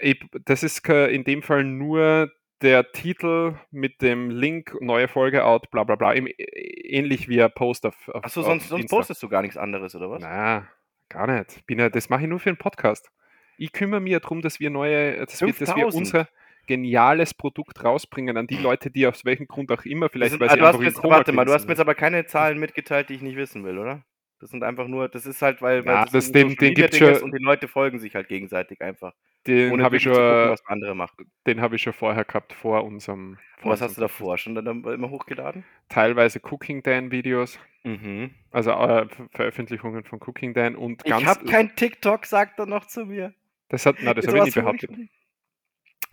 Ich, 0.00 0.20
das 0.44 0.62
ist 0.62 0.88
in 0.88 1.24
dem 1.24 1.42
Fall 1.42 1.64
nur 1.64 2.30
der 2.64 2.90
Titel 2.92 3.56
mit 3.70 4.00
dem 4.02 4.30
Link, 4.30 4.76
neue 4.80 5.06
Folge 5.06 5.44
out, 5.44 5.70
bla 5.70 5.84
bla 5.84 5.96
bla, 5.96 6.12
im, 6.12 6.26
ähnlich 6.36 7.28
wie 7.28 7.42
ein 7.42 7.52
Post 7.52 7.84
auf, 7.86 8.08
auf 8.08 8.24
Achso, 8.24 8.42
sonst, 8.42 8.68
sonst 8.68 8.88
postest 8.88 9.22
du 9.22 9.28
gar 9.28 9.42
nichts 9.42 9.56
anderes, 9.56 9.94
oder 9.94 10.10
was? 10.10 10.22
Na, 10.22 10.66
gar 11.10 11.26
nicht. 11.26 11.64
Bin 11.66 11.78
ja, 11.78 11.90
das 11.90 12.08
mache 12.08 12.22
ich 12.22 12.28
nur 12.28 12.40
für 12.40 12.48
einen 12.48 12.56
Podcast. 12.56 13.10
Ich 13.58 13.72
kümmere 13.72 14.00
mich 14.00 14.12
ja 14.14 14.20
darum, 14.20 14.40
dass 14.40 14.58
wir 14.58 14.70
neue, 14.70 15.18
dass 15.26 15.40
wir, 15.40 15.52
dass 15.52 15.76
wir 15.76 15.86
unser 15.86 16.26
geniales 16.66 17.34
Produkt 17.34 17.84
rausbringen 17.84 18.36
an 18.38 18.46
die 18.46 18.56
Leute, 18.56 18.90
die 18.90 19.06
aus 19.06 19.24
welchem 19.26 19.46
Grund 19.46 19.70
auch 19.70 19.84
immer, 19.84 20.08
vielleicht 20.08 20.32
sind, 20.32 20.40
weil 20.40 20.48
sie 20.48 20.60
einfach 20.60 20.80
jetzt, 20.80 21.04
Warte 21.04 21.32
mal, 21.32 21.44
du 21.44 21.52
hast 21.52 21.66
mir 21.66 21.72
jetzt 21.72 21.80
aber 21.80 21.94
keine 21.94 22.24
Zahlen 22.24 22.58
mitgeteilt, 22.58 23.10
die 23.10 23.14
ich 23.14 23.22
nicht 23.22 23.36
wissen 23.36 23.62
will, 23.64 23.78
oder? 23.78 24.02
Das 24.40 24.50
sind 24.50 24.62
einfach 24.62 24.88
nur, 24.88 25.08
das 25.08 25.26
ist 25.26 25.40
halt, 25.42 25.62
weil, 25.62 25.86
weil 25.86 25.94
ja, 25.94 26.02
das, 26.04 26.12
das 26.12 26.32
den, 26.32 26.54
den 26.56 26.74
gibt's 26.74 26.98
schon, 26.98 27.14
und 27.22 27.32
die 27.32 27.42
Leute 27.42 27.68
folgen 27.68 27.98
sich 27.98 28.14
halt 28.14 28.28
gegenseitig 28.28 28.80
einfach. 28.80 29.14
Den 29.46 29.82
habe 29.82 29.96
ich 29.96 30.02
schon, 30.02 30.14
was 30.14 30.64
andere 30.66 30.94
machen. 30.94 31.30
Den 31.46 31.60
habe 31.60 31.76
ich 31.76 31.82
schon 31.82 31.92
vorher 31.92 32.24
gehabt, 32.24 32.52
vor 32.52 32.84
unserem. 32.84 33.38
Vor 33.58 33.72
was 33.72 33.80
hast 33.80 33.96
du 33.96 34.00
davor 34.00 34.38
schon 34.38 34.54
dann 34.54 34.66
immer 34.84 35.10
hochgeladen? 35.10 35.64
Teilweise 35.88 36.40
Cooking 36.40 36.82
Dan 36.82 37.10
Videos. 37.10 37.58
Mhm. 37.84 38.30
Also 38.50 38.70
äh, 38.70 39.06
Veröffentlichungen 39.32 40.04
von 40.04 40.18
Cooking 40.20 40.54
Dan 40.54 40.76
und 40.76 41.04
ganz. 41.04 41.22
Ich 41.22 41.28
habe 41.28 41.44
kein 41.44 41.76
TikTok, 41.76 42.24
sagt 42.24 42.58
er 42.58 42.66
noch 42.66 42.86
zu 42.86 43.04
mir. 43.06 43.34
Das 43.68 43.84
hat, 43.86 43.96
na, 44.00 44.14
das 44.14 44.26
habe 44.26 44.38
ich 44.38 44.44
nie 44.44 44.50
behauptet. 44.50 44.90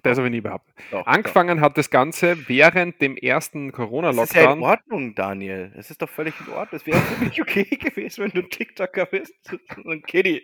Das 0.03 0.17
habe 0.17 0.27
ich 0.27 0.31
nie 0.31 0.41
behauptet. 0.41 0.73
Doch, 0.89 1.05
Angefangen 1.05 1.57
doch. 1.57 1.65
hat 1.65 1.77
das 1.77 1.89
Ganze 1.89 2.47
während 2.47 3.01
dem 3.01 3.17
ersten 3.17 3.71
Corona-Lockdown. 3.71 4.27
Das 4.27 4.29
ist 4.31 4.35
ja 4.35 4.53
in 4.53 4.63
Ordnung, 4.63 5.15
Daniel. 5.15 5.71
Es 5.75 5.91
ist 5.91 6.01
doch 6.01 6.09
völlig 6.09 6.33
in 6.39 6.53
Ordnung. 6.53 6.79
Es 6.79 6.85
wäre 6.85 7.01
mich 7.19 7.41
okay 7.41 7.63
gewesen, 7.65 8.23
wenn 8.23 8.31
du 8.31 8.39
ein 8.39 8.49
TikToker 8.49 9.05
bist. 9.05 9.33
ein 9.85 10.01
Kitty. 10.01 10.41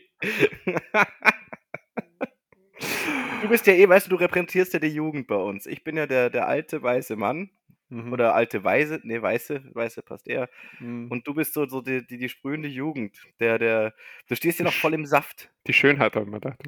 du 3.42 3.50
bist 3.50 3.66
ja 3.68 3.74
eh, 3.74 3.90
weißt 3.90 4.08
du, 4.08 4.12
du 4.12 4.16
repräsentierst 4.18 4.74
ja 4.74 4.80
die 4.80 4.88
Jugend 4.88 5.28
bei 5.28 5.36
uns. 5.36 5.66
Ich 5.66 5.84
bin 5.84 5.98
ja 5.98 6.06
der, 6.06 6.30
der 6.30 6.48
alte 6.48 6.82
weiße 6.82 7.16
Mann. 7.16 7.50
Mhm. 7.90 8.12
Oder 8.12 8.36
alte 8.36 8.64
Weise, 8.64 9.00
nee, 9.04 9.22
Weiße, 9.22 9.64
Weiße 9.74 10.02
passt 10.02 10.28
eher. 10.28 10.50
Mhm. 10.80 11.08
Und 11.10 11.26
du 11.26 11.34
bist 11.34 11.54
so, 11.54 11.66
so 11.68 11.82
die, 11.82 12.06
die, 12.06 12.18
die 12.18 12.30
sprühende 12.30 12.68
Jugend. 12.68 13.18
Der, 13.40 13.58
der, 13.58 13.94
du 14.28 14.36
stehst 14.36 14.60
ja 14.60 14.66
noch 14.66 14.74
voll 14.74 14.94
im 14.94 15.06
Saft. 15.06 15.50
Die 15.68 15.74
Schönheit, 15.74 16.16
habe 16.16 16.26
ich 16.26 16.32
mir 16.32 16.42
gedacht. 16.42 16.62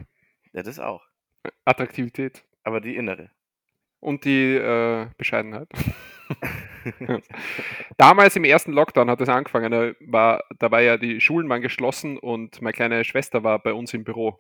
Ja, 0.53 0.63
das 0.63 0.79
auch. 0.79 1.05
Attraktivität. 1.65 2.45
Aber 2.63 2.81
die 2.81 2.95
innere. 2.95 3.29
Und 3.99 4.25
die 4.25 4.55
äh, 4.55 5.07
Bescheidenheit. 5.17 5.67
Damals 7.97 8.35
im 8.35 8.43
ersten 8.43 8.71
Lockdown 8.71 9.09
hat 9.09 9.21
es 9.21 9.29
angefangen. 9.29 9.71
Da 9.71 9.93
war, 9.99 10.43
da 10.57 10.71
war 10.71 10.81
ja 10.81 10.97
die 10.97 11.19
Schulen 11.19 11.49
waren 11.49 11.61
geschlossen 11.61 12.17
und 12.17 12.61
meine 12.61 12.73
kleine 12.73 13.03
Schwester 13.03 13.43
war 13.43 13.59
bei 13.59 13.73
uns 13.73 13.93
im 13.93 14.03
Büro 14.03 14.39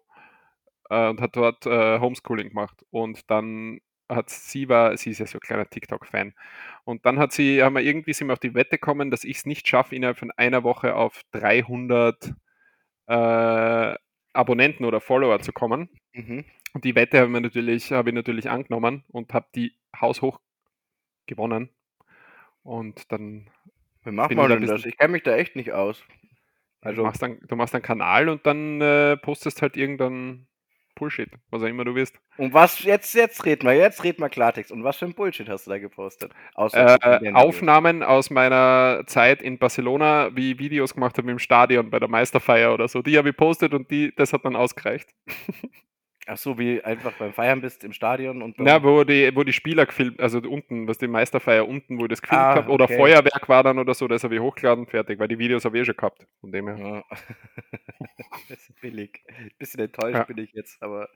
äh, 0.89 1.09
und 1.09 1.21
hat 1.21 1.35
dort 1.35 1.65
äh, 1.65 1.99
Homeschooling 1.99 2.49
gemacht. 2.49 2.85
Und 2.91 3.29
dann 3.29 3.81
hat 4.09 4.29
sie 4.29 4.69
war, 4.69 4.97
sie 4.97 5.11
ist 5.11 5.19
ja 5.19 5.27
so 5.27 5.37
ein 5.37 5.41
kleiner 5.41 5.69
TikTok-Fan. 5.69 6.33
Und 6.83 7.05
dann 7.05 7.19
hat 7.19 7.31
sie, 7.31 7.61
haben 7.63 7.75
wir 7.75 7.83
irgendwie 7.83 8.13
sind 8.13 8.27
wir 8.27 8.33
auf 8.33 8.39
die 8.39 8.55
Wette 8.55 8.77
gekommen, 8.77 9.11
dass 9.11 9.23
ich 9.23 9.37
es 9.37 9.45
nicht 9.45 9.67
schaffe, 9.67 9.95
innerhalb 9.95 10.17
von 10.17 10.31
einer 10.31 10.63
Woche 10.63 10.95
auf 10.95 11.21
300 11.31 12.33
äh, 13.07 13.95
Abonnenten 14.33 14.85
oder 14.85 14.99
Follower 15.01 15.39
zu 15.41 15.51
kommen. 15.51 15.89
Mhm. 16.13 16.45
Und 16.73 16.85
die 16.85 16.95
Wette 16.95 17.19
habe 17.19 17.31
ich 17.31 17.41
natürlich, 17.41 17.91
habe 17.91 18.09
ich 18.09 18.15
natürlich 18.15 18.49
angenommen 18.49 19.03
und 19.07 19.33
habe 19.33 19.47
die 19.55 19.75
haushoch 19.99 20.39
gewonnen. 21.25 21.69
Und 22.63 23.11
dann. 23.11 23.49
Wie 24.03 24.11
macht 24.11 24.33
man 24.33 24.49
denn 24.49 24.65
das? 24.65 24.85
Ich 24.85 24.97
kenne 24.97 25.13
mich 25.13 25.23
da 25.23 25.35
echt 25.35 25.55
nicht 25.55 25.73
aus. 25.73 26.03
Also, 26.81 27.01
du, 27.01 27.07
machst 27.07 27.21
dann, 27.21 27.39
du 27.41 27.55
machst 27.55 27.75
einen 27.75 27.83
Kanal 27.83 28.29
und 28.29 28.45
dann 28.45 28.79
äh, 28.79 29.17
postest 29.17 29.61
halt 29.61 29.75
irgendein 29.75 30.47
Bullshit, 30.95 31.29
was 31.49 31.61
auch 31.61 31.67
immer 31.67 31.83
du 31.85 31.95
willst. 31.95 32.19
Und 32.37 32.53
was, 32.53 32.83
jetzt, 32.83 33.15
jetzt 33.15 33.45
red 33.45 33.63
mal, 33.63 33.75
jetzt 33.75 34.03
red 34.03 34.19
mal 34.19 34.29
Klartext. 34.29 34.71
Und 34.71 34.83
was 34.83 34.97
für 34.97 35.05
ein 35.05 35.13
Bullshit 35.13 35.49
hast 35.49 35.65
du 35.65 35.71
da 35.71 35.79
gepostet? 35.79 36.33
Äh, 36.55 37.33
Aufnahmen 37.33 38.03
aus 38.03 38.29
meiner 38.29 39.03
Zeit 39.07 39.41
in 39.41 39.57
Barcelona, 39.57 40.35
wie 40.35 40.53
ich 40.53 40.59
Videos 40.59 40.93
gemacht 40.93 41.17
habe 41.17 41.31
im 41.31 41.39
Stadion 41.39 41.89
bei 41.89 41.99
der 41.99 42.09
Meisterfeier 42.09 42.73
oder 42.73 42.87
so. 42.87 43.01
Die 43.01 43.17
habe 43.17 43.29
ich 43.29 43.37
postet 43.37 43.73
und 43.73 43.89
die, 43.91 44.13
das 44.15 44.33
hat 44.33 44.45
dann 44.45 44.55
ausgereicht. 44.55 45.09
Ach 46.31 46.37
so, 46.37 46.59
wie 46.59 46.83
einfach 46.83 47.13
beim 47.13 47.33
Feiern 47.33 47.59
bist 47.59 47.83
im 47.83 47.91
Stadion 47.91 48.43
und. 48.43 48.59
Ja, 48.59 48.83
wo 48.83 49.03
die, 49.03 49.35
wo 49.35 49.43
die 49.43 49.51
Spieler 49.51 49.87
gefilmt, 49.87 50.19
also 50.19 50.37
unten, 50.37 50.87
was 50.87 50.99
die 50.99 51.07
Meisterfeier 51.07 51.67
unten, 51.67 51.97
wo 51.97 52.03
ich 52.03 52.09
das 52.09 52.21
gefilmt 52.21 52.43
ah, 52.43 52.55
habe, 52.55 52.71
oder 52.71 52.85
okay. 52.85 52.97
Feuerwerk 52.97 53.49
war 53.49 53.63
dann 53.63 53.79
oder 53.79 53.95
so, 53.95 54.07
das 54.07 54.23
habe 54.23 54.35
ich 54.35 54.41
hochgeladen, 54.41 54.85
fertig, 54.85 55.17
weil 55.17 55.27
die 55.27 55.39
Videos 55.39 55.65
habe 55.65 55.75
ich 55.77 55.81
eh 55.81 55.85
schon 55.85 55.95
gehabt. 55.95 56.27
Von 56.39 56.51
dem 56.51 56.67
her. 56.67 56.77
Ja. 56.77 57.17
das 58.49 58.59
ist 58.59 58.79
billig. 58.79 59.23
Ein 59.27 59.49
bisschen 59.57 59.79
enttäuscht 59.79 60.17
ja. 60.17 60.23
bin 60.23 60.37
ich 60.37 60.53
jetzt, 60.53 60.83
aber. 60.83 61.09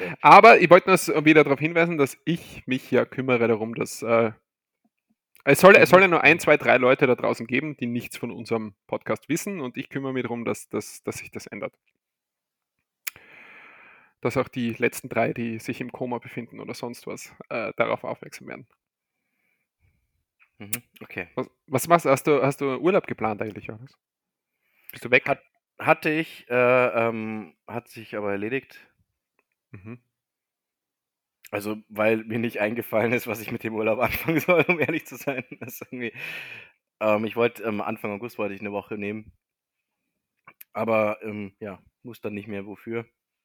Ja. 0.00 0.14
Aber 0.22 0.58
ich 0.58 0.68
wollte 0.70 0.90
nur 0.90 1.24
wieder 1.24 1.44
darauf 1.44 1.60
hinweisen, 1.60 1.96
dass 1.96 2.18
ich 2.24 2.64
mich 2.66 2.90
ja 2.90 3.04
kümmere 3.04 3.46
darum, 3.46 3.76
dass. 3.76 4.02
Äh, 4.02 4.32
es 5.44 5.60
soll, 5.60 5.76
es 5.76 5.90
soll 5.90 6.00
ja 6.00 6.08
nur 6.08 6.22
ein, 6.22 6.40
zwei, 6.40 6.56
drei 6.56 6.78
Leute 6.78 7.06
da 7.06 7.14
draußen 7.14 7.46
geben, 7.46 7.76
die 7.76 7.86
nichts 7.86 8.16
von 8.16 8.32
unserem 8.32 8.74
Podcast 8.88 9.28
wissen 9.28 9.60
und 9.60 9.76
ich 9.76 9.88
kümmere 9.88 10.12
mich 10.12 10.22
darum, 10.22 10.44
dass, 10.44 10.68
dass, 10.68 11.02
dass 11.02 11.18
sich 11.18 11.30
das 11.30 11.46
ändert 11.46 11.74
dass 14.22 14.36
auch 14.36 14.48
die 14.48 14.72
letzten 14.72 15.08
drei, 15.08 15.32
die 15.32 15.58
sich 15.58 15.80
im 15.80 15.92
Koma 15.92 16.18
befinden 16.18 16.60
oder 16.60 16.74
sonst 16.74 17.06
was, 17.06 17.34
äh, 17.50 17.72
darauf 17.76 18.04
aufmerksam 18.04 18.48
werden. 18.48 18.66
Mhm, 20.58 20.82
okay. 21.00 21.28
Was, 21.34 21.50
was, 21.66 21.88
machst 21.88 22.06
du? 22.06 22.10
Hast 22.10 22.26
du, 22.26 22.42
hast 22.42 22.60
du 22.60 22.78
Urlaub 22.78 23.06
geplant 23.06 23.42
eigentlich, 23.42 23.66
Johannes? 23.66 23.98
Bist 24.92 25.04
du 25.04 25.10
weg? 25.10 25.28
Hat, 25.28 25.42
hatte 25.78 26.08
ich, 26.08 26.48
äh, 26.48 26.54
ähm, 27.08 27.54
hat 27.66 27.88
sich 27.88 28.16
aber 28.16 28.30
erledigt. 28.30 28.78
Mhm. 29.72 30.00
Also, 31.50 31.76
weil 31.88 32.24
mir 32.24 32.38
nicht 32.38 32.60
eingefallen 32.60 33.12
ist, 33.12 33.26
was 33.26 33.40
ich 33.40 33.50
mit 33.50 33.64
dem 33.64 33.74
Urlaub 33.74 33.98
anfangen 34.00 34.40
soll, 34.40 34.64
um 34.68 34.78
ehrlich 34.78 35.04
zu 35.06 35.16
sein. 35.16 35.44
Ähm, 37.00 37.24
ich 37.24 37.34
wollte 37.34 37.64
ähm, 37.64 37.80
Anfang 37.80 38.12
August 38.12 38.38
wollte 38.38 38.54
ich 38.54 38.60
eine 38.60 38.70
Woche 38.70 38.96
nehmen. 38.96 39.32
Aber 40.72 41.18
ähm, 41.22 41.56
ja, 41.58 41.82
muss 42.04 42.20
dann 42.20 42.34
nicht 42.34 42.46
mehr 42.46 42.64
wofür. 42.66 43.04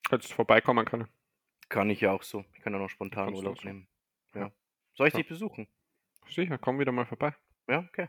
Hättest 0.09 0.33
vorbeikommen 0.33 0.85
können. 0.85 1.07
Kann 1.69 1.89
ich 1.89 2.01
ja 2.01 2.11
auch 2.11 2.23
so. 2.23 2.45
Ich 2.53 2.61
kann 2.61 2.73
ja 2.73 2.79
noch 2.79 2.89
spontan 2.89 3.33
Urlaub 3.33 3.63
nehmen. 3.63 3.87
Ja. 4.33 4.51
Soll 4.93 5.07
ich 5.07 5.13
ja. 5.13 5.19
dich 5.19 5.27
besuchen? 5.27 5.67
Sicher, 6.29 6.57
komm 6.57 6.79
wieder 6.79 6.91
mal 6.91 7.05
vorbei. 7.05 7.35
Ja, 7.67 7.79
okay. 7.79 8.07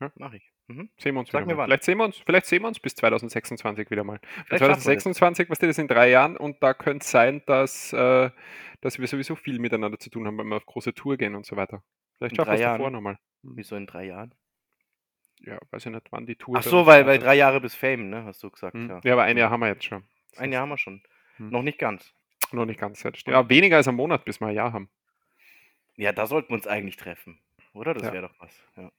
Ja. 0.00 0.12
Mach 0.16 0.32
ich. 0.32 0.52
Mhm. 0.68 0.88
Sehen 0.96 1.14
wir 1.14 1.20
uns 1.20 1.30
Sag 1.30 1.44
wieder 1.44 1.56
mal. 1.56 1.66
Vielleicht 1.66 1.84
sehen 1.84 1.98
wir 1.98 2.04
uns, 2.04 2.16
vielleicht 2.18 2.46
sehen 2.46 2.62
wir 2.62 2.68
uns 2.68 2.78
bis 2.78 2.94
2026 2.94 3.90
wieder 3.90 4.04
mal. 4.04 4.20
2026, 4.48 5.50
was 5.50 5.58
das 5.58 5.78
in 5.78 5.88
drei 5.88 6.10
Jahren 6.10 6.36
und 6.36 6.62
da 6.62 6.74
könnte 6.74 7.04
es 7.04 7.10
sein, 7.10 7.42
dass, 7.46 7.92
äh, 7.92 8.30
dass 8.80 8.98
wir 8.98 9.06
sowieso 9.06 9.34
viel 9.34 9.58
miteinander 9.58 9.98
zu 9.98 10.10
tun 10.10 10.26
haben, 10.26 10.38
wenn 10.38 10.46
wir 10.46 10.56
auf 10.56 10.66
große 10.66 10.94
Tour 10.94 11.16
gehen 11.16 11.34
und 11.34 11.44
so 11.44 11.56
weiter. 11.56 11.82
Vielleicht 12.18 12.36
schaffen 12.36 12.52
wir 12.52 12.54
es 12.54 12.60
davor 12.60 12.90
nochmal. 12.90 13.18
Hm. 13.42 13.52
Wieso 13.56 13.76
in 13.76 13.86
drei 13.86 14.06
Jahren? 14.06 14.34
Ja, 15.40 15.58
weiß 15.70 15.86
ich 15.86 15.92
nicht, 15.92 16.06
wann 16.10 16.26
die 16.26 16.36
Tour 16.36 16.56
Ach 16.58 16.62
so, 16.62 16.86
weil, 16.86 17.06
weil 17.06 17.18
drei 17.18 17.34
Jahre 17.34 17.60
bis 17.60 17.74
Fame, 17.74 18.10
ne? 18.10 18.24
Hast 18.24 18.42
du 18.42 18.50
gesagt. 18.50 18.74
Hm. 18.74 18.88
Ja. 18.88 19.00
ja, 19.02 19.12
aber 19.14 19.24
ein 19.24 19.36
Jahr 19.36 19.50
haben 19.50 19.60
wir 19.60 19.68
jetzt 19.68 19.84
schon. 19.84 20.04
Ein 20.36 20.52
Jahr 20.52 20.62
haben 20.62 20.68
wir 20.68 20.78
schon. 20.78 21.02
Hm. 21.40 21.50
Noch 21.50 21.62
nicht 21.62 21.78
ganz. 21.78 22.12
Noch 22.52 22.66
nicht 22.66 22.80
ganz, 22.80 23.02
ja, 23.02 23.10
ja, 23.26 23.48
weniger 23.48 23.76
als 23.76 23.88
ein 23.88 23.94
Monat, 23.94 24.24
bis 24.24 24.40
wir 24.40 24.48
ein 24.48 24.54
Jahr 24.54 24.72
haben. 24.72 24.90
Ja, 25.96 26.12
da 26.12 26.26
sollten 26.26 26.50
wir 26.50 26.54
uns 26.54 26.66
eigentlich 26.66 26.96
treffen. 26.96 27.38
Oder? 27.74 27.94
Das 27.94 28.02
ja. 28.02 28.12
wäre 28.12 28.28
doch 28.28 28.34
was. 28.40 28.52
Ja. 28.76 28.90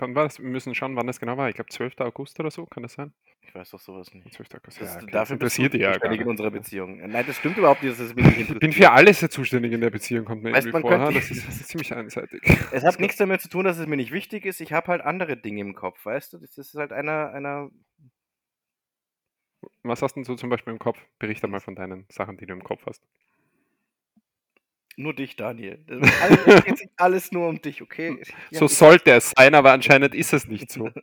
Wann 0.00 0.14
war 0.14 0.24
das? 0.24 0.38
Wir 0.38 0.48
müssen 0.48 0.74
schauen, 0.76 0.94
wann 0.94 1.08
das 1.08 1.18
genau 1.18 1.36
war. 1.36 1.48
Ich 1.48 1.56
glaube 1.56 1.70
12. 1.70 1.98
August 2.00 2.38
oder 2.38 2.52
so, 2.52 2.66
kann 2.66 2.84
das 2.84 2.92
sein? 2.92 3.12
Ich 3.40 3.52
weiß 3.52 3.70
doch 3.70 3.80
sowas 3.80 4.12
nicht. 4.14 4.32
12. 4.32 4.48
August. 4.54 4.80
Das, 4.80 4.94
ja. 4.94 5.00
Dafür 5.06 5.34
interessiert 5.34 5.74
ihr 5.74 5.80
ja 5.80 5.98
gar 5.98 6.10
nicht. 6.10 6.20
in 6.20 6.28
unserer 6.28 6.52
Beziehung. 6.52 6.98
Nein, 6.98 7.24
das 7.26 7.36
stimmt 7.36 7.56
überhaupt 7.56 7.82
nicht, 7.82 7.98
dass 7.98 8.06
es 8.06 8.14
mich 8.14 8.24
nicht. 8.36 8.50
Ich 8.50 8.58
bin 8.60 8.72
für 8.72 8.92
alles 8.92 9.18
zuständig 9.18 9.72
in 9.72 9.80
der 9.80 9.90
Beziehung, 9.90 10.24
kommt 10.24 10.44
mir 10.44 10.52
weißt, 10.52 10.68
irgendwie 10.68 10.82
vor. 10.82 10.90
Könnte, 10.90 11.14
das, 11.14 11.30
ist, 11.30 11.48
das, 11.48 11.60
ist, 11.60 11.68
ziemlich 11.68 11.92
einseitig. 11.92 12.42
Es 12.70 12.84
hat 12.84 13.00
nichts 13.00 13.16
damit 13.16 13.40
zu 13.40 13.48
tun, 13.48 13.64
dass 13.64 13.78
es 13.78 13.86
mir 13.88 13.96
nicht 13.96 14.12
wichtig 14.12 14.44
ist. 14.44 14.60
Ich 14.60 14.72
habe 14.72 14.86
halt 14.88 15.00
andere 15.00 15.36
Dinge 15.36 15.60
im 15.62 15.74
Kopf, 15.74 16.04
weißt 16.04 16.34
du? 16.34 16.38
Das 16.38 16.56
ist 16.58 16.74
halt 16.74 16.92
einer, 16.92 17.32
einer 17.32 17.70
was 19.82 20.02
hast 20.02 20.14
du 20.14 20.20
denn 20.20 20.24
so 20.24 20.34
zum 20.34 20.50
Beispiel 20.50 20.72
im 20.72 20.78
Kopf? 20.78 20.98
Berichte 21.18 21.48
mal 21.48 21.60
von 21.60 21.74
deinen 21.74 22.06
Sachen, 22.08 22.36
die 22.36 22.46
du 22.46 22.52
im 22.52 22.62
Kopf 22.62 22.86
hast. 22.86 23.02
Nur 24.96 25.14
dich, 25.14 25.36
Daniel. 25.36 25.84
Alles, 26.20 26.64
geht 26.64 26.78
sich 26.78 26.90
alles 26.96 27.30
nur 27.30 27.48
um 27.48 27.62
dich, 27.62 27.82
okay? 27.82 28.20
Ja, 28.50 28.58
so 28.58 28.66
sollte 28.66 29.12
es 29.12 29.30
sein, 29.36 29.54
aber 29.54 29.72
anscheinend 29.72 30.12
ist 30.14 30.32
es 30.32 30.48
nicht 30.48 30.72
so. 30.72 30.90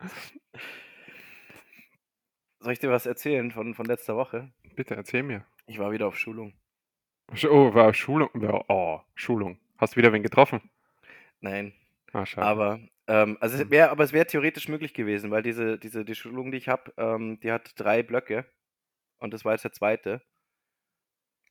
Soll 2.59 2.73
ich 2.73 2.79
dir 2.79 2.89
was 2.89 3.05
erzählen 3.05 3.51
von, 3.51 3.73
von 3.73 3.85
letzter 3.85 4.17
Woche? 4.17 4.51
Bitte, 4.75 4.95
erzähl 4.95 5.23
mir. 5.23 5.45
Ich 5.65 5.79
war 5.79 5.91
wieder 5.91 6.07
auf 6.07 6.17
Schulung. 6.17 6.53
Oh, 7.49 7.73
war 7.73 7.93
Schulung. 7.93 8.29
Oh, 8.67 8.99
Schulung. 9.13 9.59
Hast 9.77 9.93
du 9.93 9.97
wieder 9.97 10.11
wen 10.11 10.23
getroffen? 10.23 10.61
Nein. 11.39 11.73
Ah, 12.11 12.25
aber 12.37 12.79
ähm, 13.07 13.37
also 13.39 13.55
es 13.55 13.63
hm. 13.63 13.71
wäre, 13.71 13.89
aber 13.89 14.03
es 14.03 14.13
wäre 14.13 14.25
theoretisch 14.25 14.67
möglich 14.67 14.93
gewesen, 14.93 15.31
weil 15.31 15.43
diese, 15.43 15.77
diese 15.77 16.05
die 16.05 16.15
Schulung, 16.15 16.51
die 16.51 16.57
ich 16.57 16.67
habe, 16.67 16.93
ähm, 16.97 17.39
die 17.41 17.51
hat 17.51 17.71
drei 17.75 18.03
Blöcke 18.03 18.45
und 19.19 19.33
das 19.33 19.45
war 19.45 19.53
jetzt 19.53 19.63
der 19.63 19.73
zweite. 19.73 20.21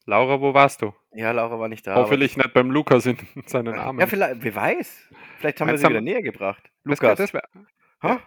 Laura, 0.07 0.41
wo 0.41 0.53
warst 0.53 0.83
du? 0.83 0.93
Ja, 1.13 1.31
Laura 1.31 1.59
war 1.59 1.69
nicht 1.69 1.87
da. 1.87 1.95
Hoffentlich 1.95 2.37
nicht 2.37 2.53
beim 2.53 2.71
Lukas 2.71 3.07
in 3.07 3.17
seinen 3.47 3.75
Armen. 3.75 4.01
Ja, 4.01 4.07
vielleicht, 4.07 4.43
wer 4.43 4.55
weiß. 4.55 5.09
Vielleicht 5.39 5.61
haben 5.61 5.69
Meinst 5.69 5.83
wir 5.83 5.89
sie 5.89 5.95
wieder 5.95 6.03
näher 6.03 6.23
gebracht. 6.23 6.71
Lukas. 6.83 7.17
Das 7.17 7.33
wär, 7.33 7.43
Ja, 7.55 7.61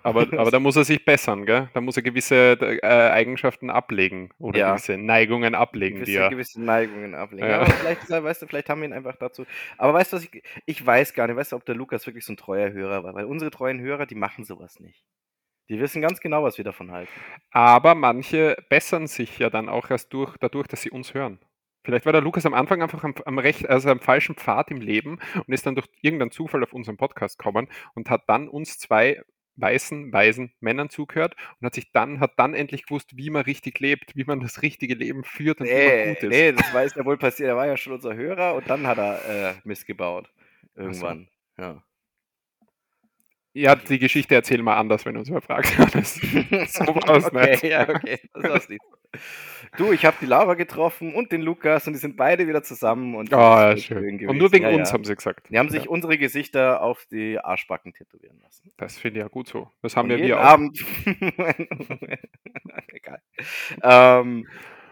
aber, 0.03 0.21
aber 0.39 0.51
da 0.51 0.59
muss 0.59 0.75
er 0.75 0.83
sich 0.83 1.03
bessern, 1.05 1.45
gell? 1.45 1.69
Da 1.73 1.81
muss 1.81 1.97
er 1.97 2.03
gewisse 2.03 2.57
äh, 2.61 2.85
Eigenschaften 2.85 3.69
ablegen 3.69 4.29
oder 4.39 4.59
Ja. 4.59 4.69
gewisse 4.71 4.97
Neigungen 4.97 5.55
ablegen, 5.55 5.97
die 5.99 6.05
gewisse, 6.05 6.19
er. 6.19 6.29
gewisse 6.29 6.61
Neigungen 6.61 7.15
ablegen. 7.15 7.45
Ja. 7.47 7.51
Ja. 7.51 7.61
aber 7.61 7.71
vielleicht, 7.71 8.03
ist 8.03 8.09
er- 8.09 8.23
weißt 8.23 8.41
du, 8.41 8.47
vielleicht 8.47 8.69
haben 8.69 8.81
wir 8.81 8.87
ihn 8.89 8.93
einfach 8.93 9.15
dazu. 9.17 9.45
Aber 9.77 9.93
weißt 9.93 10.13
du, 10.13 10.17
was 10.17 10.23
ich, 10.25 10.43
ich 10.65 10.85
weiß 10.85 11.13
gar 11.13 11.27
nicht, 11.27 11.35
weißt 11.37 11.51
du, 11.51 11.55
ob 11.55 11.65
der 11.65 11.75
Lukas 11.75 12.05
wirklich 12.05 12.25
so 12.25 12.33
ein 12.33 12.37
treuer 12.37 12.71
Hörer 12.71 13.03
war, 13.03 13.13
weil 13.13 13.25
unsere 13.25 13.51
treuen 13.51 13.79
Hörer, 13.79 14.05
die 14.05 14.15
machen 14.15 14.43
sowas 14.43 14.79
nicht. 14.79 15.03
Die 15.69 15.79
wissen 15.81 16.01
ganz 16.01 16.21
genau, 16.21 16.43
was 16.43 16.57
wir 16.57 16.63
davon 16.65 16.91
halten. 16.91 17.11
Aber 17.51 17.93
manche 17.93 18.55
bessern 18.69 19.07
sich 19.07 19.37
ja 19.37 19.49
dann 19.49 19.67
auch 19.67 19.89
erst 19.89 20.13
durch, 20.13 20.37
dadurch, 20.37 20.67
dass 20.67 20.81
sie 20.81 20.91
uns 20.91 21.13
hören. 21.13 21.39
Vielleicht 21.83 22.05
war 22.05 22.11
der 22.13 22.21
Lukas 22.21 22.45
am 22.45 22.53
Anfang 22.53 22.81
einfach 22.81 23.03
am, 23.05 23.13
am, 23.25 23.37
recht, 23.39 23.67
also 23.69 23.89
am 23.89 23.99
falschen 24.01 24.35
Pfad 24.35 24.71
im 24.71 24.81
Leben 24.81 25.19
und 25.35 25.53
ist 25.53 25.65
dann 25.65 25.75
durch 25.75 25.87
irgendeinen 26.01 26.31
Zufall 26.31 26.63
auf 26.63 26.73
unseren 26.73 26.97
Podcast 26.97 27.37
gekommen 27.37 27.69
und 27.95 28.09
hat 28.09 28.23
dann 28.27 28.49
uns 28.49 28.77
zwei 28.77 29.21
weißen, 29.57 30.13
weisen 30.13 30.53
Männern 30.59 30.89
zugehört 30.89 31.35
und 31.59 31.65
hat 31.65 31.75
sich 31.75 31.91
dann, 31.91 32.19
hat 32.19 32.33
dann 32.37 32.53
endlich 32.53 32.85
gewusst, 32.85 33.17
wie 33.17 33.29
man 33.29 33.43
richtig 33.43 33.79
lebt, 33.79 34.15
wie 34.15 34.23
man 34.25 34.39
das 34.39 34.61
richtige 34.61 34.95
Leben 34.95 35.23
führt 35.23 35.59
und 35.61 35.73
wie 35.75 35.81
man 35.83 35.97
Nee, 35.97 36.05
gut 36.05 36.23
ist. 36.23 36.29
nee, 36.29 36.51
das 36.53 36.85
ist 36.85 36.95
ja 36.95 37.05
wohl 37.05 37.17
passiert. 37.17 37.49
Er 37.49 37.55
war 37.57 37.67
ja 37.67 37.77
schon 37.77 37.93
unser 37.93 38.15
Hörer 38.15 38.55
und 38.55 38.69
dann 38.69 38.87
hat 38.87 38.97
er 38.97 39.51
äh, 39.51 39.55
Mist 39.63 39.85
gebaut. 39.85 40.29
Irgendwann. 40.75 41.27
Ja. 41.57 41.83
Ja, 43.53 43.75
die 43.75 43.97
Geschichte 43.97 44.35
erzählen 44.35 44.63
wir 44.63 44.77
anders, 44.77 45.03
wenn 45.05 45.15
du 45.15 45.21
uns 45.21 45.45
fragt. 45.45 45.73
Das, 45.95 46.13
so 46.73 46.85
war's 46.85 47.25
okay, 47.25 47.51
nicht. 47.51 47.63
ja, 47.63 47.89
okay. 47.89 48.19
Das 48.33 48.43
war's 48.43 48.69
nicht. 48.69 48.81
Du, 49.75 49.91
ich 49.91 50.05
habe 50.05 50.17
die 50.21 50.25
Laura 50.25 50.53
getroffen 50.53 51.13
und 51.13 51.31
den 51.31 51.41
Lukas 51.41 51.87
und 51.87 51.93
die 51.93 51.99
sind 51.99 52.15
beide 52.15 52.47
wieder 52.47 52.63
zusammen. 52.63 53.15
Und 53.15 53.33
Oh, 53.33 53.37
ja, 53.37 53.75
schön. 53.77 54.27
Und 54.27 54.37
nur 54.37 54.51
wegen 54.51 54.65
ja, 54.65 54.75
uns 54.75 54.89
ja. 54.89 54.93
haben 54.93 55.03
sie 55.03 55.15
gesagt. 55.15 55.49
Die 55.49 55.57
haben 55.57 55.69
sich 55.69 55.89
unsere 55.89 56.17
Gesichter 56.17 56.81
auf 56.81 57.05
die 57.11 57.39
Arschbacken 57.39 57.93
tätowieren 57.93 58.39
lassen. 58.41 58.71
das 58.77 58.97
finde 58.97 59.19
ich 59.19 59.23
ja 59.23 59.29
gut 59.29 59.47
so. 59.47 59.69
Das 59.81 59.95
haben 59.95 60.11
Und 60.11 60.19
ja 60.19 60.25
wir 60.25 60.39
auch. 60.39 60.43
Abend. 60.43 60.79
Egal. 62.87 63.21
Ähm, 63.83 64.47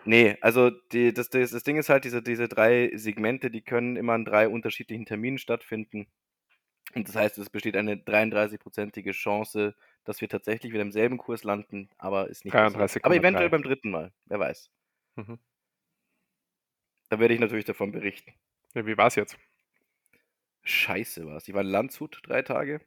nee, 0.06 0.38
also 0.42 0.70
die, 0.92 1.14
das, 1.14 1.30
das, 1.30 1.52
das 1.52 1.64
Ding 1.64 1.78
ist 1.78 1.90
halt, 1.90 2.04
diese, 2.06 2.22
diese 2.22 2.48
drei 2.48 2.92
Segmente, 2.96 3.50
die 3.50 3.62
können 3.62 3.96
immer 3.96 4.14
an 4.14 4.26
drei 4.26 4.48
unterschiedlichen 4.48 5.06
Terminen 5.06 5.38
stattfinden. 5.38 6.08
Und 6.96 7.08
das 7.10 7.16
heißt, 7.16 7.38
es 7.38 7.50
besteht 7.50 7.76
eine 7.76 7.96
33-prozentige 7.96 9.12
Chance, 9.12 9.76
dass 10.06 10.22
wir 10.22 10.30
tatsächlich 10.30 10.72
wieder 10.72 10.82
im 10.82 10.92
selben 10.92 11.18
Kurs 11.18 11.44
landen, 11.44 11.90
aber 11.98 12.30
ist 12.30 12.46
nicht 12.46 12.54
passiert. 12.54 13.04
33,3. 13.04 13.06
Aber 13.06 13.16
eventuell 13.16 13.50
beim 13.50 13.64
dritten 13.64 13.92
Mal, 13.92 14.14
wer 14.26 14.40
weiß. 14.40 14.72
Mhm. 15.16 15.40
Da 17.10 17.20
werde 17.20 17.34
ich 17.34 17.40
natürlich 17.40 17.66
davon 17.66 17.92
berichten. 17.92 18.34
Ja, 18.74 18.86
wie 18.86 18.98
war's 18.98 19.16
jetzt? 19.16 19.38
Scheiße 20.64 21.28
war's. 21.28 21.48
Ich 21.48 21.54
war 21.54 21.62
in 21.62 21.68
Landshut 21.68 22.22
drei 22.24 22.42
Tage. 22.42 22.82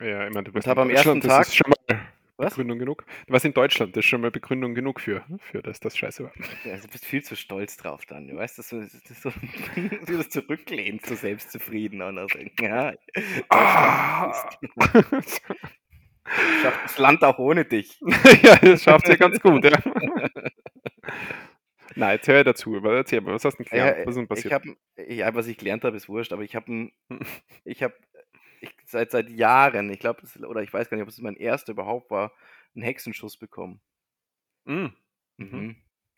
Ja, 0.00 0.26
ich 0.26 0.34
meine, 0.34 0.44
du 0.44 0.52
bist 0.52 0.66
hab 0.66 0.76
in 0.78 0.82
am 0.82 0.90
ersten 0.90 1.20
Tag- 1.20 1.46
das 1.46 1.48
ist 1.48 1.56
schon 1.56 1.70
mal 1.88 2.09
Was? 2.40 2.50
Begründung 2.54 2.78
genug. 2.78 3.04
Du 3.26 3.32
warst 3.32 3.44
in 3.44 3.52
Deutschland, 3.54 3.96
das 3.96 4.04
ist 4.04 4.08
schon 4.08 4.20
mal 4.20 4.30
Begründung 4.30 4.74
genug 4.74 5.00
für, 5.00 5.24
für 5.38 5.62
das, 5.62 5.80
das 5.80 5.96
scheiße 5.96 6.24
war. 6.24 6.32
Ja, 6.64 6.76
du 6.78 6.88
bist 6.88 7.04
viel 7.04 7.22
zu 7.22 7.36
stolz 7.36 7.76
drauf 7.76 8.06
dann. 8.06 8.28
Du 8.28 8.36
weißt, 8.36 8.58
dass 8.58 8.68
du, 8.70 8.80
das 8.80 8.94
ist 8.94 9.22
so, 9.22 9.32
du 10.06 10.16
das 10.16 10.28
zurücklehnst, 10.30 11.06
so 11.06 11.14
selbstzufrieden 11.14 12.02
und 12.02 12.16
so. 12.30 12.38
Ja, 12.64 12.92
Ah. 13.48 14.32
schafft 16.62 16.84
das 16.84 16.98
Land 16.98 17.22
auch 17.24 17.38
ohne 17.38 17.64
dich. 17.64 17.98
ja, 18.42 18.56
das 18.56 18.82
schafft 18.82 19.08
ihr 19.08 19.16
ganz 19.16 19.40
gut, 19.40 19.64
ja. 19.64 19.72
Nein, 21.96 22.16
jetzt 22.16 22.28
höre 22.28 22.38
ich 22.38 22.44
dazu, 22.44 22.76
erzähl 22.76 23.20
mal, 23.20 23.34
was 23.34 23.44
hast 23.44 23.58
du 23.58 23.64
denn 23.64 23.70
gelernt? 23.70 23.98
Ja, 23.98 24.06
was 24.06 24.10
ist 24.10 24.16
denn 24.16 24.22
ich 24.24 24.28
passiert? 24.28 24.54
habe, 24.54 24.76
ja, 25.08 25.34
was 25.34 25.46
ich 25.48 25.58
gelernt 25.58 25.84
habe, 25.84 25.96
ist 25.96 26.08
wurscht, 26.08 26.32
aber 26.32 26.42
ich 26.42 26.54
habe, 26.54 26.90
ich 27.64 27.82
habe, 27.82 27.94
ich, 28.60 28.74
seit 28.86 29.10
seit 29.10 29.28
Jahren, 29.30 29.90
ich 29.90 29.98
glaube, 30.00 30.22
oder 30.46 30.62
ich 30.62 30.72
weiß 30.72 30.88
gar 30.90 30.96
nicht, 30.96 31.02
ob 31.04 31.08
es 31.08 31.18
mein 31.20 31.36
erster 31.36 31.72
überhaupt 31.72 32.10
war, 32.10 32.32
einen 32.74 32.84
Hexenschuss 32.84 33.36
bekommen. 33.38 33.80
Mm. 34.66 34.86
Mhm. 35.38 35.66
Mhm. 35.66 35.76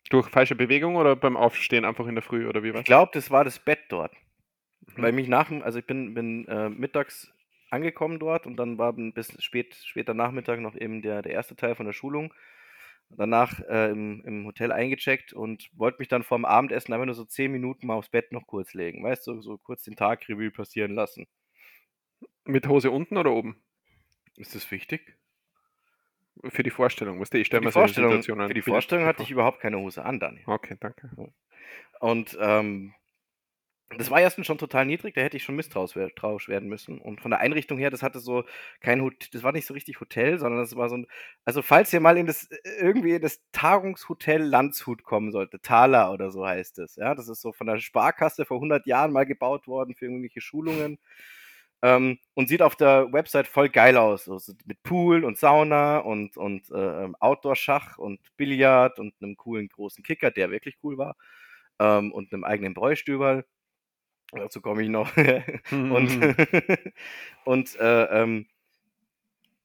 Durch 0.09 0.29
falsche 0.29 0.55
Bewegung 0.55 0.95
oder 0.95 1.15
beim 1.17 1.35
Aufstehen 1.37 1.85
einfach 1.85 2.07
in 2.07 2.15
der 2.15 2.23
Früh 2.23 2.47
oder 2.47 2.63
wie 2.63 2.73
Ich 2.73 2.73
war's? 2.73 2.85
glaube, 2.85 3.11
das 3.13 3.31
war 3.31 3.43
das 3.43 3.59
Bett 3.59 3.79
dort. 3.89 4.13
Mhm. 4.97 5.01
Weil 5.01 5.13
mich 5.13 5.27
nach 5.27 5.51
also 5.51 5.79
ich 5.79 5.85
bin, 5.87 6.13
bin 6.13 6.47
äh, 6.47 6.69
mittags 6.69 7.31
angekommen 7.71 8.19
dort 8.19 8.45
und 8.47 8.57
dann 8.57 8.77
war 8.77 8.93
bis 8.93 9.41
spät, 9.43 9.75
später 9.75 10.13
Nachmittag 10.13 10.59
noch 10.59 10.75
eben 10.75 11.01
der, 11.01 11.21
der 11.21 11.33
erste 11.33 11.55
Teil 11.55 11.75
von 11.75 11.85
der 11.85 11.93
Schulung. 11.93 12.33
Danach 13.09 13.59
äh, 13.61 13.91
im, 13.91 14.23
im 14.25 14.45
Hotel 14.45 14.71
eingecheckt 14.71 15.33
und 15.33 15.69
wollte 15.73 15.99
mich 15.99 16.07
dann 16.09 16.23
vorm 16.23 16.45
Abendessen 16.45 16.93
einfach 16.93 17.05
nur 17.05 17.15
so 17.15 17.25
zehn 17.25 17.51
Minuten 17.51 17.87
mal 17.87 17.95
aufs 17.95 18.09
Bett 18.09 18.31
noch 18.31 18.47
kurz 18.47 18.73
legen. 18.73 19.03
Weißt 19.03 19.27
du, 19.27 19.35
so, 19.35 19.41
so 19.41 19.57
kurz 19.57 19.83
den 19.83 19.95
Tag 19.95 20.27
Revue 20.29 20.51
passieren 20.51 20.95
lassen. 20.95 21.27
Mit 22.45 22.67
Hose 22.67 22.91
unten 22.91 23.17
oder 23.17 23.31
oben? 23.31 23.61
Ist 24.35 24.55
das 24.55 24.69
wichtig? 24.71 25.17
Für 26.49 26.63
die 26.63 26.71
Vorstellung, 26.71 27.19
weißt 27.19 27.33
du, 27.33 27.37
ich 27.37 27.47
stelle 27.47 27.61
die 27.61 27.67
mir 27.67 27.71
solche 27.71 27.85
Vorstellung, 27.85 28.11
Situationen 28.11 28.47
für 28.47 28.53
die 28.53 28.61
Vorstellung 28.61 29.05
hatte 29.05 29.23
ich 29.23 29.31
überhaupt 29.31 29.59
keine 29.59 29.77
Hose 29.77 30.03
an, 30.03 30.19
Daniel. 30.19 30.43
Okay, 30.47 30.75
danke. 30.79 31.09
Und 31.99 32.37
ähm, 32.41 32.95
das 33.97 34.09
war 34.09 34.19
erstens 34.19 34.47
schon 34.47 34.57
total 34.57 34.85
niedrig, 34.85 35.13
da 35.13 35.21
hätte 35.21 35.37
ich 35.37 35.43
schon 35.43 35.55
misstrauisch 35.55 36.47
werden 36.47 36.69
müssen. 36.69 36.99
Und 36.99 37.21
von 37.21 37.31
der 37.31 37.39
Einrichtung 37.39 37.77
her, 37.77 37.89
das 37.89 38.01
hatte 38.01 38.19
so 38.19 38.43
kein 38.79 39.01
Hotel, 39.01 39.29
das 39.31 39.43
war 39.43 39.51
nicht 39.51 39.65
so 39.65 39.73
richtig 39.73 39.99
Hotel, 39.99 40.39
sondern 40.39 40.61
das 40.61 40.75
war 40.75 40.89
so 40.89 40.97
ein, 40.97 41.07
also 41.45 41.61
falls 41.61 41.93
ihr 41.93 41.99
mal 41.99 42.17
in 42.17 42.25
das, 42.25 42.49
irgendwie 42.79 43.13
in 43.13 43.21
das 43.21 43.41
Tagungshotel 43.51 44.41
Landshut 44.41 45.03
kommen 45.03 45.31
sollte, 45.31 45.59
Thaler 45.61 46.11
oder 46.11 46.31
so 46.31 46.45
heißt 46.45 46.79
es, 46.79 46.95
ja, 46.95 47.13
das 47.15 47.27
ist 47.27 47.41
so 47.41 47.51
von 47.53 47.67
der 47.67 47.79
Sparkasse 47.79 48.45
vor 48.45 48.57
100 48.57 48.85
Jahren 48.87 49.11
mal 49.11 49.25
gebaut 49.25 49.67
worden 49.67 49.95
für 49.95 50.05
irgendwelche 50.05 50.41
Schulungen. 50.41 50.97
Ähm, 51.83 52.19
und 52.35 52.49
sieht 52.49 52.63
auf 52.63 52.77
der 52.77 53.13
Website 53.13 53.47
voll 53.47 53.69
geil 53.69 53.97
aus. 53.97 54.25
So, 54.25 54.39
so 54.39 54.53
mit 54.65 54.83
Pool 54.83 55.25
und 55.25 55.37
Sauna 55.37 55.99
und, 55.99 56.37
und 56.37 56.71
äh, 56.71 57.05
ähm, 57.05 57.17
Outdoor-Schach 57.19 57.99
und 57.99 58.21
Billard 58.37 58.99
und 58.99 59.13
einem 59.21 59.37
coolen 59.37 59.69
großen 59.69 60.03
Kicker, 60.03 60.31
der 60.31 60.51
wirklich 60.51 60.77
cool 60.83 60.97
war. 60.97 61.17
Ähm, 61.79 62.13
und 62.13 62.33
einem 62.33 62.45
eigenen 62.45 62.73
Bräustüberl. 62.75 63.45
Dazu 64.33 64.61
komme 64.61 64.83
ich 64.83 64.89
noch. 64.89 65.11
und 65.71 66.19
und 67.45 67.75
äh, 67.79 68.03
ähm, 68.23 68.47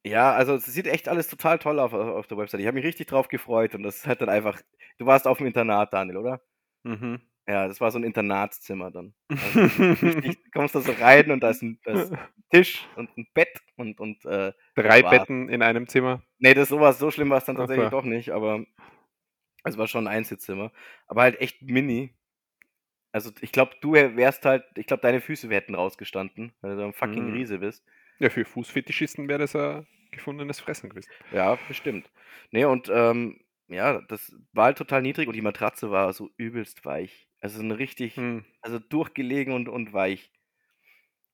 ja, 0.05 0.33
also 0.35 0.55
es 0.55 0.67
sieht 0.67 0.87
echt 0.87 1.09
alles 1.09 1.29
total 1.29 1.59
toll 1.59 1.79
auf, 1.81 1.93
auf 1.93 2.27
der 2.27 2.39
Website. 2.39 2.61
Ich 2.61 2.67
habe 2.67 2.77
mich 2.77 2.85
richtig 2.85 3.09
drauf 3.09 3.29
gefreut 3.29 3.75
und 3.75 3.83
das 3.83 4.07
halt 4.07 4.21
dann 4.23 4.29
einfach. 4.29 4.61
Du 4.99 5.07
warst 5.07 5.27
auf 5.27 5.39
dem 5.39 5.47
Internat, 5.47 5.93
Daniel, 5.93 6.17
oder? 6.19 6.41
Mhm. 6.85 7.21
Ja, 7.49 7.67
das 7.67 7.81
war 7.81 7.91
so 7.91 7.99
ein 7.99 8.05
Internatszimmer 8.05 8.91
dann. 8.91 9.15
Also, 9.31 9.61
richtig, 10.07 10.37
du 10.45 10.51
kommst 10.53 10.75
da 10.75 10.81
so 10.81 10.93
rein 10.93 11.31
und 11.31 11.41
da 11.41 11.51
ist 11.51 11.63
ein, 11.63 11.81
da 11.85 11.93
ist 11.93 12.13
ein 12.13 12.19
Tisch 12.51 12.87
und 12.97 13.09
ein 13.17 13.27
Bett 13.33 13.61
und, 13.77 13.99
und 14.01 14.25
äh, 14.27 14.53
Drei 14.75 15.03
war- 15.03 15.11
Betten 15.11 15.49
in 15.49 15.63
einem 15.63 15.89
Zimmer. 15.89 16.23
nee, 16.39 16.53
das 16.55 16.69
sowas, 16.69 16.99
so 16.99 17.11
schlimm 17.11 17.31
war 17.31 17.39
es 17.39 17.45
dann 17.47 17.57
tatsächlich 17.57 17.87
so. 17.87 17.91
doch 17.91 18.05
nicht, 18.05 18.31
aber 18.31 18.65
es 19.65 19.79
war 19.79 19.89
schon 19.89 20.07
ein 20.07 20.15
Einzelzimmer. 20.15 20.73
Aber 21.07 21.23
halt 21.23 21.41
echt 21.41 21.63
mini. 21.63 22.15
Also 23.13 23.31
ich 23.41 23.53
glaube, 23.53 23.73
du 23.81 23.93
wärst 23.95 24.45
halt, 24.45 24.65
ich 24.77 24.87
glaube, 24.87 25.01
deine 25.01 25.21
Füße 25.23 25.49
hätten 25.49 25.75
rausgestanden, 25.75 26.53
weil 26.61 26.77
du 26.77 26.85
ein 26.85 26.93
fucking 26.93 27.29
Mhm. 27.31 27.33
Riese 27.33 27.59
bist. 27.59 27.83
Ja, 28.19 28.29
für 28.29 28.45
Fußfetischisten 28.45 29.29
wäre 29.29 29.39
das 29.39 29.57
ein 29.57 29.87
gefundenes 30.11 30.61
Fressen 30.61 30.91
gewesen. 30.91 31.09
Ja, 31.33 31.57
bestimmt. 31.69 32.11
Nee, 32.51 32.67
und 32.67 32.91
ähm, 32.93 33.41
ja, 33.69 34.01
das 34.03 34.35
war 34.53 34.67
halt 34.67 34.79
total 34.79 35.03
niedrig 35.03 35.29
und 35.29 35.35
die 35.35 35.43
Matratze 35.43 35.91
war 35.91 36.13
so 36.13 36.31
übelst 36.37 36.85
weich. 36.85 37.28
Also 37.41 37.61
eine 37.61 37.79
richtig, 37.79 38.17
Hm. 38.17 38.45
also 38.61 38.79
durchgelegen 38.79 39.53
und, 39.55 39.69
und 39.69 39.93
weich. 39.93 40.31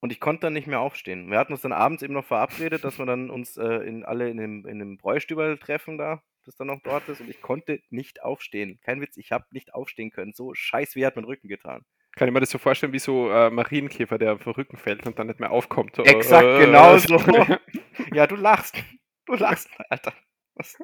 Und 0.01 0.13
ich 0.13 0.21
konnte 0.21 0.43
dann 0.43 0.53
nicht 0.53 0.67
mehr 0.67 0.81
aufstehen. 0.81 1.31
Wir 1.31 1.39
hatten 1.39 1.53
uns 1.55 1.63
dann 1.63 1.73
abends 1.73 2.03
eben 2.03 2.13
noch 2.13 2.27
verabredet, 2.27 2.85
dass 2.85 2.99
wir 2.99 3.07
dann 3.07 3.31
uns 3.31 3.57
äh, 3.57 3.65
in 3.87 4.05
alle 4.05 4.29
in 4.29 4.37
dem, 4.37 4.67
in 4.67 4.79
dem 4.79 4.99
Bräustüberl 4.99 5.57
treffen 5.57 5.97
da, 5.97 6.23
das 6.45 6.57
dann 6.57 6.67
noch 6.67 6.81
dort 6.83 7.09
ist. 7.09 7.23
Und 7.23 7.31
ich 7.31 7.41
konnte 7.41 7.81
nicht 7.89 8.23
aufstehen. 8.23 8.79
Kein 8.83 9.01
Witz, 9.01 9.17
ich 9.17 9.33
habe 9.33 9.47
nicht 9.53 9.73
aufstehen 9.73 10.11
können. 10.11 10.35
So 10.35 10.53
scheiß 10.55 10.95
wie 10.95 11.07
hat 11.07 11.17
mein 11.17 11.25
Rücken 11.25 11.49
getan. 11.49 11.87
Kann 12.17 12.29
ich 12.29 12.35
mir 12.35 12.41
das 12.41 12.51
so 12.51 12.59
vorstellen 12.59 12.93
wie 12.93 12.99
so 12.99 13.31
äh, 13.31 13.49
Marienkäfer, 13.51 14.19
der 14.19 14.35
auf 14.35 14.45
den 14.45 14.53
Rücken 14.53 14.77
fällt 14.77 15.07
und 15.07 15.19
dann 15.19 15.27
nicht 15.27 15.41
mehr 15.41 15.51
aufkommt? 15.51 15.99
Exakt, 15.99 16.45
Äh, 16.45 16.67
genau 16.67 16.99
so. 16.99 17.17
Ja, 18.13 18.27
du 18.27 18.37
lachst. 18.37 18.77
Du 19.25 19.35
lachst, 19.35 19.71
Alter. 19.89 20.13
Was? 20.55 20.77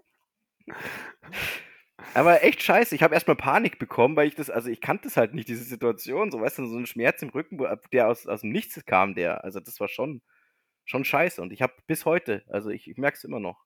Aber 2.14 2.42
echt 2.42 2.62
scheiße. 2.62 2.94
Ich 2.94 3.02
habe 3.02 3.14
erstmal 3.14 3.36
Panik 3.36 3.78
bekommen, 3.78 4.16
weil 4.16 4.28
ich 4.28 4.34
das, 4.34 4.50
also 4.50 4.68
ich 4.68 4.80
kannte 4.80 5.08
es 5.08 5.16
halt 5.16 5.34
nicht, 5.34 5.48
diese 5.48 5.64
Situation. 5.64 6.30
So, 6.30 6.40
weißt 6.40 6.58
du, 6.58 6.66
so 6.66 6.76
ein 6.76 6.86
Schmerz 6.86 7.22
im 7.22 7.30
Rücken, 7.30 7.58
der 7.92 8.08
aus, 8.08 8.26
aus 8.26 8.40
dem 8.40 8.50
Nichts 8.50 8.84
kam, 8.86 9.14
der. 9.14 9.44
Also 9.44 9.60
das 9.60 9.78
war 9.80 9.88
schon, 9.88 10.22
schon 10.84 11.04
scheiße. 11.04 11.40
Und 11.40 11.52
ich 11.52 11.62
habe 11.62 11.74
bis 11.86 12.04
heute, 12.04 12.44
also 12.48 12.70
ich, 12.70 12.88
ich 12.88 12.96
merke 12.96 13.16
es 13.16 13.24
immer 13.24 13.40
noch. 13.40 13.64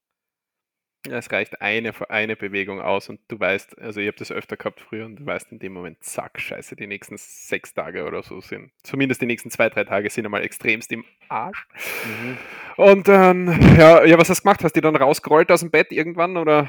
Ja, 1.07 1.18
es 1.18 1.31
reicht 1.31 1.61
eine, 1.61 1.92
eine 2.09 2.35
Bewegung 2.35 2.81
aus 2.81 3.11
und 3.11 3.20
du 3.29 3.38
weißt, 3.38 3.79
also 3.79 4.01
ich 4.01 4.07
habe 4.07 4.16
das 4.16 4.33
öfter 4.33 4.57
gehabt 4.57 4.81
früher 4.81 5.05
und 5.05 5.16
du 5.16 5.27
weißt 5.27 5.53
in 5.53 5.59
dem 5.59 5.75
Moment, 5.75 6.03
zack, 6.03 6.40
scheiße, 6.40 6.77
die 6.77 6.87
nächsten 6.87 7.16
sechs 7.18 7.75
Tage 7.75 8.07
oder 8.07 8.23
so 8.23 8.40
sind, 8.40 8.73
zumindest 8.83 9.20
die 9.20 9.27
nächsten 9.27 9.51
zwei, 9.51 9.68
drei 9.68 9.85
Tage 9.85 10.09
sind 10.09 10.25
einmal 10.25 10.42
extremst 10.42 10.90
im 10.92 11.05
Arsch. 11.29 11.66
Und 12.79 13.07
dann, 13.07 13.49
ja, 13.79 14.03
ja, 14.03 14.16
was 14.16 14.31
hast 14.31 14.38
du 14.38 14.44
gemacht? 14.44 14.64
Hast 14.64 14.77
du 14.77 14.81
die 14.81 14.83
dann 14.83 14.97
rausgerollt 14.97 15.53
aus 15.53 15.61
dem 15.61 15.70
Bett 15.70 15.92
irgendwann 15.92 16.38
oder? 16.38 16.68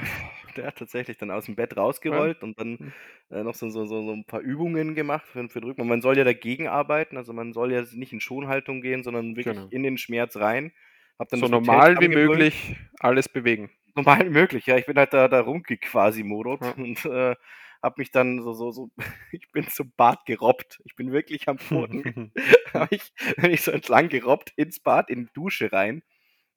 Der 0.58 0.68
hat 0.68 0.78
tatsächlich 0.78 1.18
dann 1.18 1.32
aus 1.32 1.46
dem 1.46 1.56
Bett 1.56 1.78
rausgerollt 1.78 2.44
und 2.44 2.60
dann 2.60 2.94
äh, 3.30 3.44
noch 3.44 3.56
so, 3.56 3.70
so, 3.70 3.86
so, 3.86 4.02
so 4.04 4.12
ein 4.14 4.26
paar 4.26 4.42
Übungen 4.42 4.96
gemacht 4.96 5.26
für, 5.28 5.48
für 5.50 5.62
den 5.62 5.70
Rücken. 5.70 5.82
Und 5.82 5.88
man 5.88 6.02
soll 6.02 6.18
ja 6.18 6.24
dagegen 6.24 6.68
arbeiten, 6.68 7.18
also 7.18 7.34
man 7.34 7.54
soll 7.54 7.72
ja 7.72 7.84
nicht 7.94 8.14
in 8.14 8.20
Schonhaltung 8.20 8.82
gehen, 8.82 9.04
sondern 9.04 9.36
wirklich 9.36 9.56
Genau. 9.56 9.68
in 9.70 9.84
den 9.84 9.98
Schmerz 9.98 10.38
rein. 10.38 10.72
Hab 11.20 11.30
dann 11.30 11.40
so 11.40 11.48
normal 11.48 12.00
wie 12.02 12.10
möglich 12.10 12.76
alles 13.00 13.30
bewegen. 13.30 13.70
Normal 13.96 14.26
wie 14.26 14.32
möglich, 14.32 14.66
ja. 14.66 14.78
Ich 14.78 14.86
bin 14.86 14.98
halt 14.98 15.14
da, 15.14 15.28
da 15.28 15.46
quasi 15.82 16.24
modot 16.24 16.62
ja. 16.62 16.72
und 16.72 17.06
äh, 17.06 17.36
habe 17.82 17.96
mich 17.98 18.12
dann 18.12 18.42
so, 18.42 18.54
so, 18.54 18.72
so, 18.72 18.90
ich 19.32 19.52
bin 19.52 19.68
zum 19.70 19.92
Bad 19.96 20.26
gerobbt. 20.26 20.82
Ich 20.84 20.96
bin 20.96 21.12
wirklich 21.12 21.48
am 21.48 21.58
Boden. 21.70 22.32
habe 22.74 22.96
ich, 22.96 23.14
bin 23.38 23.52
ich 23.52 23.62
so 23.62 23.72
entlang 23.72 24.10
gerobbt 24.10 24.52
ins 24.58 24.80
Bad, 24.80 25.10
in 25.10 25.28
die 25.28 25.34
Dusche 25.34 25.72
rein 25.72 26.04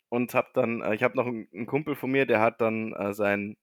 und 0.08 0.34
habe 0.34 0.48
dann, 0.54 0.80
äh, 0.82 0.94
ich 0.94 1.02
habe 1.02 1.16
noch 1.16 1.26
einen, 1.26 1.48
einen, 1.52 1.66
Kumpel 1.66 1.94
von 1.94 2.10
mir, 2.10 2.26
der 2.26 2.40
hat 2.40 2.60
dann 2.60 2.92
äh, 2.94 3.12
sein, 3.12 3.56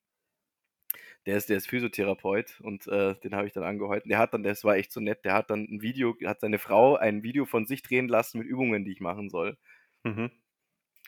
der 1.25 1.37
ist, 1.37 1.49
der 1.49 1.57
ist 1.57 1.67
Physiotherapeut 1.67 2.59
und 2.61 2.87
äh, 2.87 3.15
den 3.15 3.35
habe 3.35 3.47
ich 3.47 3.53
dann 3.53 3.63
angehalten. 3.63 4.09
Der 4.09 4.19
hat 4.19 4.33
dann, 4.33 4.43
das 4.43 4.63
war 4.63 4.75
echt 4.75 4.91
so 4.91 4.99
nett, 4.99 5.25
der 5.25 5.33
hat 5.33 5.49
dann 5.49 5.63
ein 5.63 5.81
Video, 5.81 6.15
hat 6.25 6.39
seine 6.39 6.59
Frau 6.59 6.95
ein 6.95 7.23
Video 7.23 7.45
von 7.45 7.65
sich 7.65 7.81
drehen 7.81 8.07
lassen 8.07 8.39
mit 8.39 8.47
Übungen, 8.47 8.85
die 8.85 8.91
ich 8.91 9.01
machen 9.01 9.29
soll. 9.29 9.57
Mhm. 10.03 10.31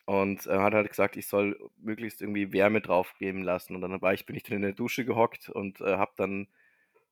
Und 0.05 0.47
äh, 0.47 0.57
hat 0.59 0.73
halt 0.73 0.89
gesagt, 0.89 1.17
ich 1.17 1.27
soll 1.27 1.59
möglichst 1.77 2.21
irgendwie 2.21 2.53
Wärme 2.53 2.81
draufgeben 2.81 3.43
lassen. 3.43 3.75
Und 3.75 3.81
dann 3.81 4.01
war 4.01 4.13
ich, 4.13 4.25
bin 4.25 4.35
ich 4.35 4.43
dann 4.43 4.55
in 4.57 4.61
der 4.63 4.73
Dusche 4.73 5.05
gehockt 5.05 5.49
und 5.49 5.81
äh, 5.81 5.97
habe 5.97 6.13
dann 6.17 6.47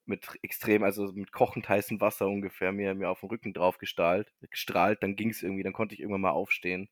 mit 0.06 0.28
extrem, 0.44 0.84
also 0.84 1.12
mit 1.14 1.32
kochend 1.32 1.68
heißem 1.70 2.02
Wasser 2.02 2.28
ungefähr 2.28 2.72
mir, 2.72 2.96
mir 2.96 3.10
auf 3.10 3.22
den 3.22 3.30
Rücken 3.30 3.54
drauf 3.54 3.78
gestrahlt, 3.80 4.34
gestrahlt. 4.50 5.04
Dann 5.04 5.16
ging 5.16 5.30
es 5.30 5.44
irgendwie, 5.44 5.64
dann 5.64 5.74
konnte 5.74 5.96
ich 5.96 6.02
irgendwann 6.02 6.22
mal 6.22 6.32
aufstehen 6.32 6.90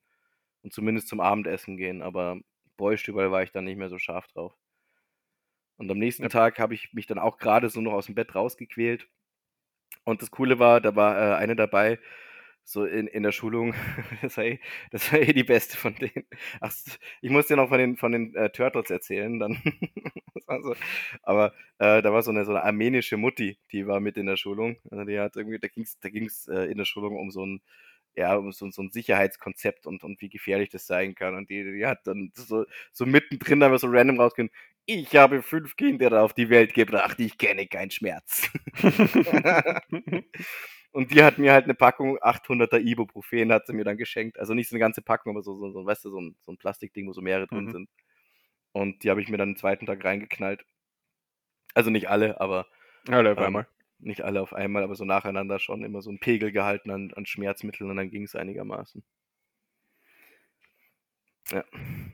und 0.64 0.74
zumindest 0.74 1.08
zum 1.10 1.22
Abendessen 1.22 1.78
gehen. 1.78 2.02
Aber 2.02 2.40
bräuscht 2.78 3.08
überall 3.08 3.32
war 3.32 3.44
ich 3.44 3.52
dann 3.52 3.66
nicht 3.66 3.78
mehr 3.78 3.90
so 3.90 4.00
scharf 4.00 4.28
drauf. 4.28 4.56
Und 5.84 5.92
am 5.92 6.00
nächsten. 6.00 6.28
Tag 6.30 6.60
habe 6.60 6.74
ich 6.74 6.94
mich 6.94 7.08
dann 7.08 7.20
auch 7.20 7.38
gerade 7.38 7.70
so 7.70 7.82
noch 7.82 7.94
aus 7.94 8.06
dem 8.08 8.16
Bett 8.16 8.34
rausgequält. 8.36 9.08
Und 10.06 10.22
das 10.22 10.32
Coole 10.32 10.60
war, 10.60 10.82
da 10.82 10.96
war 10.96 11.18
äh, 11.18 11.36
eine 11.36 11.56
dabei, 11.56 12.00
so 12.64 12.86
in, 12.86 13.08
in 13.08 13.24
der 13.24 13.32
Schulung, 13.34 13.74
das 14.22 14.38
war, 14.38 14.46
eh, 14.46 14.60
das 14.92 15.12
war 15.12 15.20
eh 15.20 15.34
die 15.34 15.44
beste 15.44 15.78
von 15.78 15.96
denen. 15.96 16.26
Ach, 16.62 16.74
ich 17.22 17.30
muss 17.30 17.48
dir 17.48 17.58
noch 17.58 17.70
von 17.70 17.78
den, 17.80 17.98
von 17.98 18.12
den 18.12 18.36
äh, 18.36 18.50
Turtles 18.50 18.90
erzählen, 18.90 19.40
dann. 19.40 19.62
so. 20.64 20.76
Aber 21.24 21.54
äh, 21.80 22.02
da 22.02 22.14
war 22.14 22.24
so 22.24 22.32
eine, 22.32 22.46
so 22.46 22.52
eine 22.52 22.64
armenische 22.64 23.18
Mutti, 23.18 23.60
die 23.72 23.88
war 23.88 24.00
mit 24.00 24.18
in 24.18 24.26
der 24.26 24.38
Schulung. 24.38 24.78
Also 24.90 25.04
die 25.06 25.20
hat 25.20 25.36
irgendwie, 25.36 25.60
da 25.60 25.68
ging 25.68 25.84
es 25.84 26.00
da 26.00 26.10
ging's, 26.10 26.48
äh, 26.48 26.72
in 26.72 26.78
der 26.78 26.86
Schulung 26.86 27.18
um 27.18 27.32
so 27.32 27.46
ein, 27.46 27.62
ja, 28.16 28.36
um 28.36 28.52
so, 28.52 28.70
so 28.72 28.82
ein 28.82 28.92
Sicherheitskonzept 28.92 29.88
und, 29.88 30.04
und 30.04 30.22
wie 30.22 30.30
gefährlich 30.30 30.70
das 30.70 30.88
sein 30.88 31.16
kann. 31.16 31.36
Und 31.36 31.50
die, 31.50 31.64
die 31.64 31.86
hat 31.86 32.06
dann 32.08 32.32
so, 32.36 32.66
so 32.92 33.06
mittendrin 33.06 33.60
da 33.60 33.78
so 33.78 33.88
random 33.88 34.20
rausgehen, 34.20 34.50
ich 34.86 35.16
habe 35.16 35.42
fünf 35.42 35.76
Kinder 35.76 36.24
auf 36.24 36.34
die 36.34 36.50
Welt 36.50 36.74
gebracht, 36.74 37.20
ich 37.20 37.38
kenne 37.38 37.68
keinen 37.68 37.92
Schmerz. 37.92 38.50
Und 40.92 41.12
die 41.12 41.24
hat 41.24 41.40
mir 41.40 41.54
halt 41.54 41.64
eine 41.64 41.74
Packung 41.74 42.20
800er 42.20 42.80
Ibuprofen, 42.80 43.52
hat 43.52 43.66
sie 43.66 43.74
mir 43.74 43.84
dann 43.84 43.98
geschenkt. 43.98 44.38
Also 44.38 44.54
nicht 44.54 44.70
so 44.70 44.76
eine 44.76 44.80
ganze 44.80 45.02
Packung, 45.02 45.34
aber 45.34 45.42
so, 45.42 45.56
so, 45.56 45.72
so 45.72 45.84
weißt 45.86 46.06
du, 46.06 46.12
so 46.12 46.22
ein, 46.22 46.36
so 46.42 46.52
ein 46.52 46.58
Plastikding, 46.58 47.08
wo 47.08 47.14
so 47.14 47.22
mehrere 47.22 47.48
drin 47.48 47.66
mhm. 47.66 47.72
sind. 47.72 47.90
Und 48.74 49.04
die 49.04 49.10
habe 49.10 49.20
ich 49.22 49.30
mir 49.30 49.38
dann 49.38 49.52
den 49.52 49.58
zweiten 49.58 49.88
Tag 49.88 50.06
reingeknallt. 50.06 50.64
Also 51.74 51.90
nicht 51.90 52.10
alle, 52.10 52.40
aber. 52.40 52.68
Alle 53.10 53.32
auf 53.32 53.40
ähm, 53.40 53.46
einmal. 53.46 53.68
Nicht 53.98 54.22
alle 54.22 54.42
auf 54.42 54.54
einmal, 54.54 54.84
aber 54.84 54.96
so 54.96 55.06
nacheinander 55.06 55.58
schon 55.58 55.84
immer 55.84 56.04
so 56.04 56.12
ein 56.12 56.20
Pegel 56.20 56.52
gehalten 56.52 56.92
an, 56.92 57.12
an 57.16 57.26
Schmerzmitteln 57.26 57.90
und 57.90 57.98
dann 57.98 58.12
ging 58.12 58.24
es 58.24 58.36
einigermaßen. 58.36 59.04
Ja. 61.52 61.64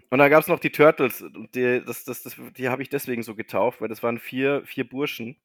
Und 0.09 0.17
dann 0.17 0.29
gab 0.29 0.41
es 0.41 0.47
noch 0.47 0.59
die 0.59 0.71
Turtles. 0.71 1.21
Und 1.21 1.53
die, 1.55 1.83
das, 1.85 2.03
das, 2.03 2.23
das, 2.23 2.35
die 2.57 2.69
habe 2.69 2.81
ich 2.81 2.89
deswegen 2.89 3.23
so 3.23 3.35
getauft, 3.35 3.81
weil 3.81 3.87
das 3.87 4.03
waren 4.03 4.19
vier, 4.19 4.63
vier 4.65 4.87
Burschen, 4.87 5.37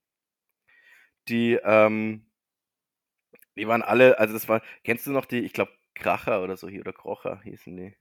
die 1.29 1.59
ähm, 1.63 2.27
die 3.57 3.69
waren 3.69 3.83
alle, 3.83 4.19
also 4.19 4.35
das 4.35 4.49
war, 4.49 4.63
kennst 4.83 5.07
du 5.07 5.13
noch 5.13 5.27
die, 5.27 5.41
ich 5.41 5.53
glaube, 5.53 5.73
Kracher 5.95 6.43
oder 6.43 6.57
so 6.57 6.69
hier, 6.69 6.81
oder 6.81 6.93
Krocher 6.93 7.41
hießen 7.45 7.77
die. 7.77 7.95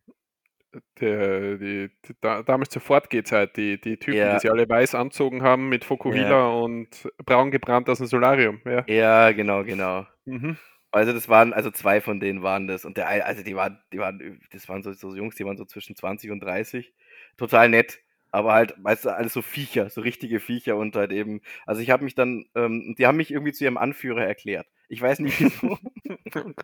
Der, 1.00 1.58
die, 1.58 1.92
die, 2.08 2.14
damals 2.22 2.70
zur 2.70 2.82
Fortgehzeit, 2.82 3.56
die, 3.58 3.80
die 3.80 3.98
Typen, 3.98 4.18
ja. 4.18 4.34
die 4.34 4.40
sie 4.40 4.50
alle 4.50 4.68
weiß 4.68 4.96
anzogen 4.96 5.44
haben 5.44 5.70
mit 5.70 5.86
Fokovila 5.86 6.30
ja. 6.30 6.48
und 6.48 7.08
braun 7.24 7.52
gebrannt 7.52 7.88
aus 7.90 8.00
dem 8.00 8.08
Solarium. 8.08 8.60
Ja, 8.66 8.84
ja 8.88 9.32
genau, 9.34 9.64
genau. 9.64 10.08
Mhm. 10.26 10.58
Also 10.94 11.12
das 11.12 11.28
waren, 11.28 11.54
also 11.54 11.72
zwei 11.72 12.02
von 12.02 12.20
denen 12.22 12.44
waren 12.44 12.68
das. 12.68 12.86
Und 12.86 12.98
der 12.98 13.10
also 13.10 13.44
die 13.44 13.56
waren, 13.56 13.82
die 13.92 14.00
waren, 14.00 14.40
das 14.52 14.70
waren 14.70 14.84
so, 14.84 14.94
so 14.94 15.16
Jungs, 15.16 15.36
die 15.36 15.46
waren 15.46 15.58
so 15.58 15.66
zwischen 15.66 15.96
20 15.96 16.32
und 16.32 16.40
30. 16.42 16.94
Total 17.38 17.70
nett 17.70 18.00
aber 18.34 18.54
halt, 18.54 18.74
weißt 18.80 19.06
du, 19.06 19.10
alles 19.16 19.32
so 19.34 19.44
Viecher, 19.44 19.92
so 19.92 20.02
richtige 20.02 20.40
Viecher 20.40 20.76
und 20.76 20.96
halt 20.96 21.12
eben, 21.12 21.42
also 21.68 21.82
ich 21.84 21.92
habe 21.92 22.04
mich 22.04 22.16
dann, 22.16 22.46
ähm, 22.56 22.96
die 22.98 23.06
haben 23.06 23.18
mich 23.18 23.30
irgendwie 23.32 23.54
zu 23.54 23.64
ihrem 23.64 23.78
Anführer 23.78 24.26
erklärt. 24.26 24.66
Ich 24.90 25.00
weiß 25.00 25.20
nicht 25.20 25.40
wieso. 25.40 25.78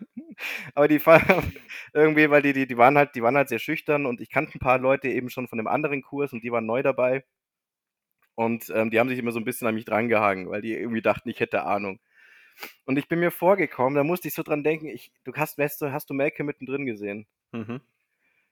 aber 0.74 0.88
die 0.88 1.00
irgendwie, 1.94 2.28
weil 2.30 2.42
die, 2.42 2.52
die, 2.54 2.66
die 2.66 2.76
waren 2.76 2.98
halt, 2.98 3.14
die 3.14 3.22
waren 3.22 3.36
halt 3.36 3.48
sehr 3.48 3.60
schüchtern 3.60 4.04
und 4.06 4.20
ich 4.20 4.30
kannte 4.30 4.56
ein 4.56 4.60
paar 4.60 4.78
Leute 4.80 5.08
eben 5.08 5.30
schon 5.30 5.46
von 5.46 5.58
dem 5.58 5.68
anderen 5.68 6.02
Kurs 6.02 6.32
und 6.32 6.42
die 6.42 6.50
waren 6.50 6.66
neu 6.66 6.82
dabei. 6.82 7.22
Und 8.34 8.70
ähm, 8.74 8.90
die 8.90 8.98
haben 8.98 9.08
sich 9.08 9.18
immer 9.18 9.32
so 9.32 9.38
ein 9.38 9.44
bisschen 9.44 9.68
an 9.68 9.74
mich 9.74 9.84
drangehangen, 9.84 10.48
weil 10.50 10.62
die 10.62 10.72
irgendwie 10.74 11.02
dachten, 11.02 11.28
ich 11.28 11.40
hätte 11.40 11.64
Ahnung. 11.64 12.00
Und 12.84 12.98
ich 12.98 13.08
bin 13.08 13.20
mir 13.20 13.30
vorgekommen, 13.30 13.94
da 13.94 14.04
musste 14.04 14.28
ich 14.28 14.34
so 14.34 14.42
dran 14.42 14.64
denken, 14.64 14.86
ich, 14.86 15.12
du 15.24 15.32
hast, 15.34 15.58
weißt 15.58 15.80
du, 15.82 15.92
hast 15.92 16.10
du 16.10 16.14
Melke 16.14 16.44
mittendrin 16.44 16.86
gesehen? 16.86 17.26
Mhm. 17.52 17.80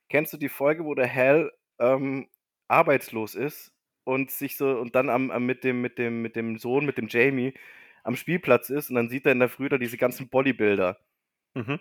Kennst 0.08 0.32
du 0.32 0.36
die 0.36 0.48
Folge, 0.48 0.84
wo 0.84 0.94
der 0.94 1.06
Hell 1.06 1.52
ähm, 1.78 2.28
arbeitslos 2.68 3.34
ist 3.34 3.72
und 4.04 4.30
sich 4.30 4.56
so 4.56 4.78
und 4.78 4.94
dann 4.94 5.10
am, 5.10 5.30
am, 5.30 5.44
mit 5.44 5.64
dem 5.64 5.80
mit 5.82 5.98
dem 5.98 6.22
mit 6.22 6.36
dem 6.36 6.58
Sohn 6.58 6.86
mit 6.86 6.98
dem 6.98 7.08
Jamie 7.08 7.54
am 8.04 8.16
Spielplatz 8.16 8.70
ist 8.70 8.88
und 8.88 8.96
dann 8.96 9.10
sieht 9.10 9.26
er 9.26 9.32
in 9.32 9.40
der 9.40 9.48
Früh 9.50 9.68
da 9.68 9.76
diese 9.76 9.98
ganzen 9.98 10.28
Bodybuilder. 10.28 10.98
Mhm. 11.54 11.80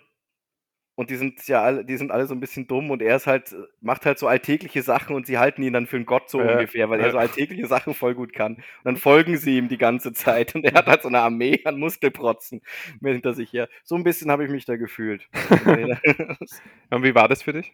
Und 0.98 1.10
die 1.10 1.14
sind 1.14 1.46
ja 1.46 1.62
alle, 1.62 1.84
die 1.84 1.96
sind 1.96 2.10
alle 2.10 2.26
so 2.26 2.34
ein 2.34 2.40
bisschen 2.40 2.66
dumm 2.66 2.90
und 2.90 3.02
er 3.02 3.14
ist 3.14 3.28
halt, 3.28 3.54
macht 3.80 4.04
halt 4.04 4.18
so 4.18 4.26
alltägliche 4.26 4.82
Sachen 4.82 5.14
und 5.14 5.28
sie 5.28 5.38
halten 5.38 5.62
ihn 5.62 5.72
dann 5.72 5.86
für 5.86 5.94
einen 5.94 6.06
Gott 6.06 6.28
so 6.28 6.40
ja, 6.40 6.54
ungefähr, 6.54 6.90
weil 6.90 6.98
er 6.98 7.12
so 7.12 7.18
alltägliche 7.18 7.68
Sachen 7.68 7.94
voll 7.94 8.16
gut 8.16 8.32
kann. 8.32 8.54
Und 8.54 8.64
dann 8.82 8.96
folgen 8.96 9.36
sie 9.36 9.58
ihm 9.58 9.68
die 9.68 9.78
ganze 9.78 10.12
Zeit 10.12 10.56
und 10.56 10.64
er 10.64 10.72
hat 10.72 10.86
halt 10.88 11.02
so 11.02 11.08
eine 11.08 11.20
Armee 11.20 11.60
an 11.64 11.78
Muskelprotzen 11.78 12.62
hinter 13.00 13.32
sich 13.32 13.52
her. 13.52 13.68
So 13.84 13.94
ein 13.94 14.02
bisschen 14.02 14.28
habe 14.32 14.44
ich 14.44 14.50
mich 14.50 14.64
da 14.64 14.74
gefühlt. 14.74 15.28
und 16.90 17.04
wie 17.04 17.14
war 17.14 17.28
das 17.28 17.44
für 17.44 17.52
dich? 17.52 17.72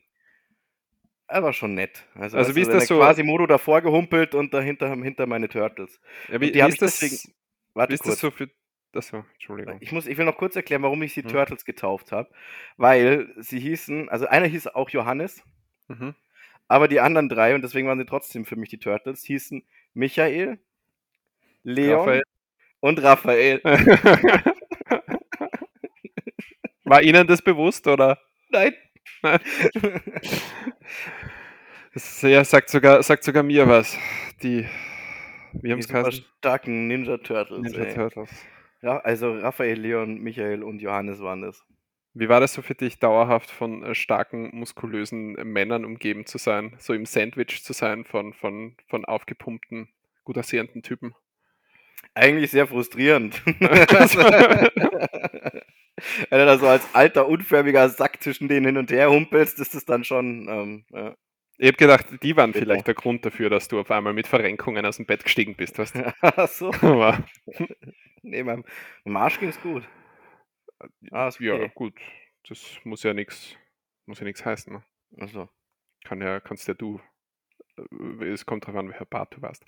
Er 1.26 1.42
war 1.42 1.54
schon 1.54 1.72
nett. 1.72 2.06
Also, 2.16 2.36
also 2.36 2.54
wie 2.54 2.60
ist 2.60 2.72
das 2.74 2.88
so? 2.88 2.98
quasi 2.98 3.22
Modo 3.22 3.46
davor 3.46 3.80
gehumpelt 3.80 4.34
und 4.34 4.52
dahinter 4.52 4.94
hinter 4.96 5.26
meine 5.26 5.48
Turtles. 5.48 5.98
Ja, 6.28 6.42
wie, 6.42 6.52
die 6.52 6.62
wie 6.62 6.68
ist 6.68 6.82
das? 6.82 6.98
Deswegen, 6.98 7.32
warte 7.72 7.90
wie 7.90 7.94
ist 7.94 8.02
kurz. 8.02 8.16
das 8.16 8.20
so 8.20 8.30
für 8.30 8.50
das 8.94 9.12
war, 9.12 9.26
Entschuldigung. 9.34 9.76
Ich, 9.80 9.92
muss, 9.92 10.06
ich 10.06 10.16
will 10.16 10.24
noch 10.24 10.36
kurz 10.36 10.56
erklären, 10.56 10.82
warum 10.82 11.02
ich 11.02 11.12
sie 11.14 11.22
hm. 11.22 11.30
Turtles 11.30 11.64
getauft 11.64 12.12
habe. 12.12 12.28
Weil 12.76 13.28
sie 13.38 13.60
hießen, 13.60 14.08
also 14.08 14.26
einer 14.26 14.46
hieß 14.46 14.68
auch 14.68 14.90
Johannes, 14.90 15.42
mhm. 15.88 16.14
aber 16.68 16.88
die 16.88 17.00
anderen 17.00 17.28
drei, 17.28 17.54
und 17.54 17.62
deswegen 17.62 17.88
waren 17.88 17.98
sie 17.98 18.06
trotzdem 18.06 18.44
für 18.44 18.56
mich 18.56 18.70
die 18.70 18.78
Turtles, 18.78 19.22
hießen 19.24 19.64
Michael, 19.94 20.58
Leon 21.62 21.98
Raphael. 22.00 22.22
und 22.80 23.02
Raphael. 23.02 23.60
War 26.84 27.02
Ihnen 27.02 27.26
das 27.26 27.40
bewusst, 27.40 27.86
oder? 27.86 28.18
Nein. 28.50 28.74
Das 31.94 32.22
ja, 32.22 32.44
sagt 32.44 32.70
sogar, 32.70 33.04
sagt 33.04 33.22
sogar 33.22 33.44
mir 33.44 33.68
was. 33.68 33.96
Die, 34.42 34.66
wie 35.52 35.70
haben 35.70 35.78
es 35.78 36.16
starken 36.16 36.88
Ninja 36.88 37.18
Turtles. 37.18 37.72
Ninja. 37.72 37.94
Turtles. 37.94 38.30
Ja, 38.84 38.98
also 38.98 39.32
Raphael, 39.32 39.80
Leon, 39.80 40.18
Michael 40.18 40.62
und 40.62 40.82
Johannes 40.82 41.20
waren 41.20 41.40
das. 41.40 41.64
Wie 42.12 42.28
war 42.28 42.40
das 42.40 42.52
so 42.52 42.60
für 42.60 42.74
dich, 42.74 42.98
dauerhaft 42.98 43.50
von 43.50 43.82
äh, 43.82 43.94
starken, 43.94 44.50
muskulösen 44.52 45.32
Männern 45.42 45.86
umgeben 45.86 46.26
zu 46.26 46.36
sein? 46.36 46.76
So 46.78 46.92
im 46.92 47.06
Sandwich 47.06 47.64
zu 47.64 47.72
sein 47.72 48.04
von, 48.04 48.34
von, 48.34 48.76
von 48.88 49.06
aufgepumpten, 49.06 49.88
gut 50.22 50.36
aussehenden 50.36 50.82
Typen? 50.82 51.14
Eigentlich 52.12 52.50
sehr 52.50 52.66
frustrierend. 52.66 53.40
Wenn 53.46 53.58
du 56.38 56.44
da 56.44 56.58
so 56.58 56.68
als 56.68 56.86
alter, 56.94 57.26
unförmiger 57.26 57.88
Sack 57.88 58.22
zwischen 58.22 58.48
denen 58.48 58.66
hin 58.66 58.76
und 58.76 58.90
her 58.90 59.08
humpelst, 59.10 59.60
ist 59.60 59.74
das 59.74 59.86
dann 59.86 60.04
schon. 60.04 60.46
Ähm, 60.46 60.84
ja. 60.90 61.16
Ich 61.58 61.68
habe 61.68 61.76
gedacht, 61.76 62.06
die 62.22 62.36
waren 62.36 62.52
vielleicht 62.52 62.86
der 62.86 62.94
Grund 62.94 63.24
dafür, 63.24 63.48
dass 63.48 63.68
du 63.68 63.78
auf 63.78 63.90
einmal 63.90 64.12
mit 64.12 64.26
Verrenkungen 64.26 64.84
aus 64.84 64.96
dem 64.96 65.06
Bett 65.06 65.22
gestiegen 65.22 65.54
bist, 65.54 65.78
weißt 65.78 65.94
du? 65.96 66.14
Ach 66.22 66.48
so. 66.48 66.70
Nee, 68.26 68.42
meinem, 68.42 68.64
meinem 69.04 69.18
Arsch 69.18 69.38
ging's 69.38 69.60
gut. 69.60 69.86
Ah, 71.10 71.28
okay. 71.28 71.44
Ja, 71.44 71.66
gut. 71.74 71.92
Das 72.48 72.58
muss 72.82 73.02
ja 73.02 73.12
nichts 73.12 73.54
muss 74.06 74.20
ja 74.20 74.24
nichts 74.24 74.44
heißen. 74.44 74.72
Ne? 74.72 74.82
Also. 75.18 75.48
Kann 76.04 76.20
ja, 76.20 76.40
kannst 76.40 76.68
ja 76.68 76.74
du. 76.74 77.00
Äh, 77.76 78.26
es 78.26 78.46
kommt 78.46 78.64
darauf 78.64 78.78
an, 78.78 78.88
welcher 78.88 79.06
Part 79.06 79.34
du 79.36 79.42
warst. 79.42 79.64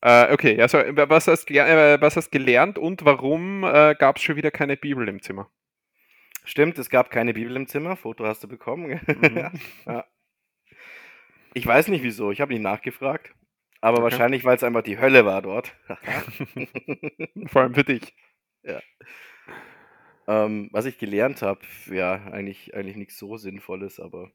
Äh, 0.00 0.32
okay, 0.32 0.60
also 0.60 0.78
was 0.78 1.28
hast, 1.28 1.50
äh, 1.50 2.00
was 2.00 2.16
hast 2.16 2.30
gelernt 2.30 2.78
und 2.78 3.04
warum 3.04 3.62
äh, 3.62 3.94
gab 3.98 4.16
es 4.16 4.22
schon 4.22 4.36
wieder 4.36 4.50
keine 4.50 4.76
Bibel 4.76 5.06
im 5.06 5.20
Zimmer? 5.20 5.50
Stimmt, 6.44 6.78
es 6.78 6.88
gab 6.88 7.10
keine 7.10 7.34
Bibel 7.34 7.54
im 7.56 7.66
Zimmer. 7.66 7.96
Foto 7.96 8.24
hast 8.24 8.42
du 8.42 8.48
bekommen. 8.48 9.00
Mhm. 9.06 9.50
ja. 9.86 10.04
Ich 11.56 11.66
weiß 11.66 11.88
nicht 11.88 12.02
wieso, 12.02 12.30
ich 12.30 12.42
habe 12.42 12.52
nicht 12.52 12.62
nachgefragt. 12.62 13.34
Aber 13.80 13.98
okay. 13.98 14.04
wahrscheinlich, 14.04 14.44
weil 14.44 14.56
es 14.56 14.62
einfach 14.62 14.82
die 14.82 14.98
Hölle 14.98 15.24
war 15.24 15.40
dort. 15.40 15.74
Vor 17.46 17.62
allem 17.62 17.74
für 17.74 17.84
dich. 17.84 18.14
Ja. 18.62 18.82
Ähm, 20.26 20.68
was 20.72 20.84
ich 20.84 20.98
gelernt 20.98 21.40
habe, 21.40 21.60
ja, 21.90 22.12
eigentlich, 22.26 22.74
eigentlich 22.74 22.96
nichts 22.96 23.16
so 23.16 23.38
Sinnvolles, 23.38 24.00
aber 24.00 24.30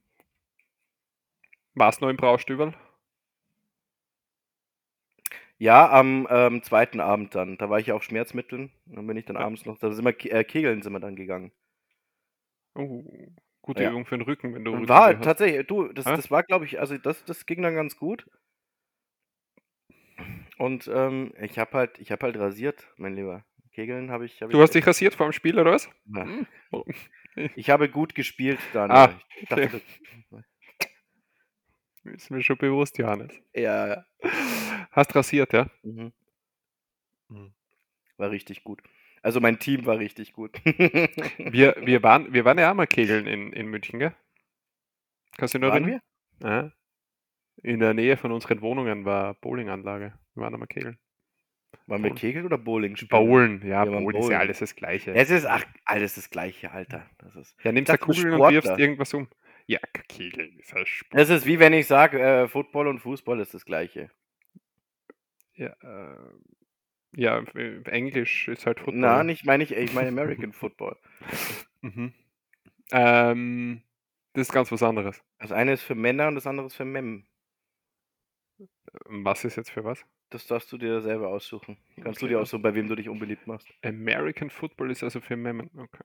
Warst 1.76 2.02
du 2.02 2.06
noch 2.06 2.10
im 2.10 2.18
Braustübel? 2.18 2.74
Ja, 5.60 5.92
am 5.92 6.28
ähm, 6.32 6.64
zweiten 6.64 7.00
Abend 7.00 7.36
dann. 7.36 7.56
Da 7.60 7.70
war 7.70 7.78
ich 7.78 7.92
auf 7.92 8.02
Schmerzmitteln. 8.02 8.72
Dann 8.88 9.06
bin 9.06 9.16
ich 9.16 9.26
dann 9.26 9.38
abends 9.38 9.68
noch, 9.68 9.78
da 9.78 9.92
sind 9.92 10.06
wir 10.06 10.34
äh, 10.34 10.44
kegeln 10.44 10.82
sind 10.82 10.92
wir 10.92 11.00
dann 11.00 11.16
gegangen. 11.16 11.52
Oh, 12.74 13.04
gute 13.62 13.84
Ja. 13.84 13.90
Übung 13.92 14.06
für 14.06 14.18
den 14.18 14.24
Rücken, 14.24 14.54
wenn 14.54 14.64
du 14.66 14.72
Rücken 14.72 14.90
War 14.90 15.16
hast. 15.16 15.24
tatsächlich, 15.24 15.68
du, 15.68 15.88
das, 15.94 16.06
das 16.06 16.32
war, 16.32 16.44
glaube 16.44 16.66
ich, 16.66 16.80
also 16.80 16.98
das, 16.98 17.24
das 17.26 17.46
ging 17.46 17.62
dann 17.62 17.76
ganz 17.76 17.96
gut. 17.98 18.26
Und 20.58 20.88
ähm, 20.94 21.34
ich 21.40 21.58
habe 21.58 21.72
halt, 21.78 21.98
ich 22.00 22.12
habe 22.12 22.26
halt 22.26 22.38
rasiert, 22.38 22.88
mein 22.98 23.16
Lieber. 23.16 23.44
Kegeln 23.74 24.12
habe 24.12 24.26
ich, 24.26 24.42
hab 24.42 24.50
Du 24.50 24.58
ich 24.58 24.64
hast 24.64 24.76
dich 24.76 24.86
rasiert 24.86 25.16
vor 25.16 25.28
dem 25.28 25.32
Spiel, 25.32 25.58
oder 25.58 25.72
was? 25.72 25.90
Ja. 26.06 26.24
Hm. 26.26 26.46
Oh. 26.72 26.84
Ich 27.56 27.70
habe 27.70 27.90
gut 27.90 28.14
gespielt, 28.16 28.60
Daniel. 28.74 28.98
Ah, 28.98 29.20
dachte, 29.50 29.82
Ist 32.04 32.32
mir 32.32 32.42
schon 32.44 32.58
bewusst, 32.58 32.98
Johannes. 32.98 33.32
ja, 33.54 33.88
ja. 33.88 34.06
Hast 34.92 35.16
rasiert, 35.16 35.54
ja? 35.54 35.68
Mhm. 35.84 36.12
Mhm. 37.30 37.54
War 38.18 38.32
richtig 38.32 38.64
gut. 38.64 38.82
Also 39.22 39.40
mein 39.40 39.60
Team 39.60 39.86
war 39.86 40.00
richtig 40.00 40.34
gut. 40.34 40.60
Wir, 40.66 41.76
wir, 41.80 42.02
waren, 42.02 42.34
wir 42.34 42.44
waren 42.46 42.58
ja 42.58 42.72
auch 42.72 42.76
mal 42.76 42.88
kegeln 42.88 43.28
in, 43.28 43.54
in 43.54 43.68
München, 43.68 44.00
gell? 44.00 44.14
Kannst 45.38 45.54
du 45.54 45.60
dich 45.60 45.68
noch 45.68 45.74
erinnern? 45.76 46.02
Ja. 46.42 46.72
In 47.64 47.80
der 47.80 47.94
Nähe 47.94 48.18
von 48.18 48.32
unseren 48.32 48.62
Wohnungen 48.62 49.06
war 49.06 49.36
Bowlinganlage. 49.36 50.14
Wir 50.34 50.44
waren 50.44 50.54
einmal 50.54 50.68
kegeln. 50.68 50.98
Waren 51.86 52.04
wir 52.04 52.10
Bowlen. 52.10 52.20
Kegeln 52.20 52.46
oder 52.46 52.58
Bowling 52.58 52.96
spielen? 52.96 53.10
Bowlen, 53.10 53.68
ja, 53.68 53.86
Wir 53.86 53.92
Bowlen 53.92 54.16
ist 54.18 54.30
ja 54.30 54.40
alles 54.40 54.60
das 54.60 54.76
Gleiche. 54.76 55.14
Es 55.14 55.30
ist 55.30 55.46
ach, 55.46 55.64
alles 55.86 56.16
das 56.16 56.30
gleiche, 56.30 56.72
Alter. 56.72 57.06
Das 57.20 57.36
ist, 57.36 57.56
Ja, 57.64 57.72
nimmst 57.72 57.92
du 57.92 57.98
Kugel 57.98 58.34
und 58.34 58.52
wirfst 58.52 58.78
irgendwas 58.78 59.14
um. 59.14 59.28
Ja, 59.68 59.80
Kegeln 60.08 60.58
ist 60.60 60.74
halt 60.74 60.88
Sport. 60.88 61.20
das 61.22 61.30
ist 61.30 61.46
wie 61.46 61.60
wenn 61.60 61.74
ich 61.74 61.88
sage, 61.88 62.20
äh, 62.20 62.48
Football 62.48 62.88
und 62.88 63.00
Fußball 63.00 63.40
ist 63.40 63.54
das 63.54 63.66
gleiche. 63.66 64.10
Ja, 65.54 65.68
äh, 65.82 66.18
ja, 67.16 67.40
äh, 67.56 67.82
Englisch 67.90 68.48
ist 68.48 68.66
halt 68.66 68.80
Football. 68.80 69.00
Na, 69.02 69.18
ja. 69.18 69.24
nicht 69.24 69.46
meine 69.46 69.64
ich, 69.64 69.72
ich 69.74 69.94
meine 69.94 70.10
American 70.10 70.54
Football. 70.54 70.98
Mhm. 71.84 72.14
Ähm, 72.92 73.82
das 74.34 74.48
ist 74.50 74.54
ganz 74.54 74.72
was 74.72 74.84
anderes. 74.84 75.20
Das 75.40 75.52
eine 75.52 75.74
ist 75.74 75.82
für 75.82 75.96
Männer 75.96 76.28
und 76.28 76.36
das 76.36 76.46
andere 76.46 76.68
ist 76.68 76.76
für 76.76 76.86
Mem. 76.86 77.26
Was 79.06 79.44
ist 79.46 79.56
jetzt 79.56 79.72
für 79.72 79.84
was? 79.84 80.06
Das 80.30 80.46
darfst 80.46 80.72
du 80.72 80.78
dir 80.78 81.02
selber 81.02 81.30
aussuchen. 81.30 81.78
Kannst 82.04 82.22
du 82.22 82.26
Okay. 82.28 82.36
dir 82.36 82.40
aussuchen, 82.40 82.62
bei 82.62 82.76
wem 82.76 82.88
du 82.88 82.96
dich 82.96 83.10
unbeliebt 83.10 83.48
machst. 83.48 83.68
American 83.84 84.52
Football 84.52 84.92
ist 84.92 85.02
also 85.04 85.20
für 85.22 85.36
Memmen. 85.36 85.72
Okay. 85.76 86.04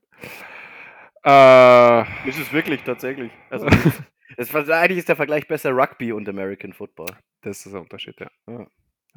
Äh, 1.24 2.28
Ist 2.28 2.38
es 2.38 2.52
wirklich 2.52 2.82
tatsächlich? 2.82 3.32
Also, 3.50 3.66
war, 4.52 4.68
eigentlich 4.80 4.98
ist 4.98 5.08
der 5.08 5.16
Vergleich 5.16 5.46
besser 5.46 5.72
Rugby 5.72 6.12
und 6.12 6.28
American 6.28 6.72
Football. 6.72 7.08
das 7.42 7.66
ist 7.66 7.72
der 7.72 7.80
Unterschied, 7.82 8.18
ja. 8.20 8.30
Ja. 8.48 8.66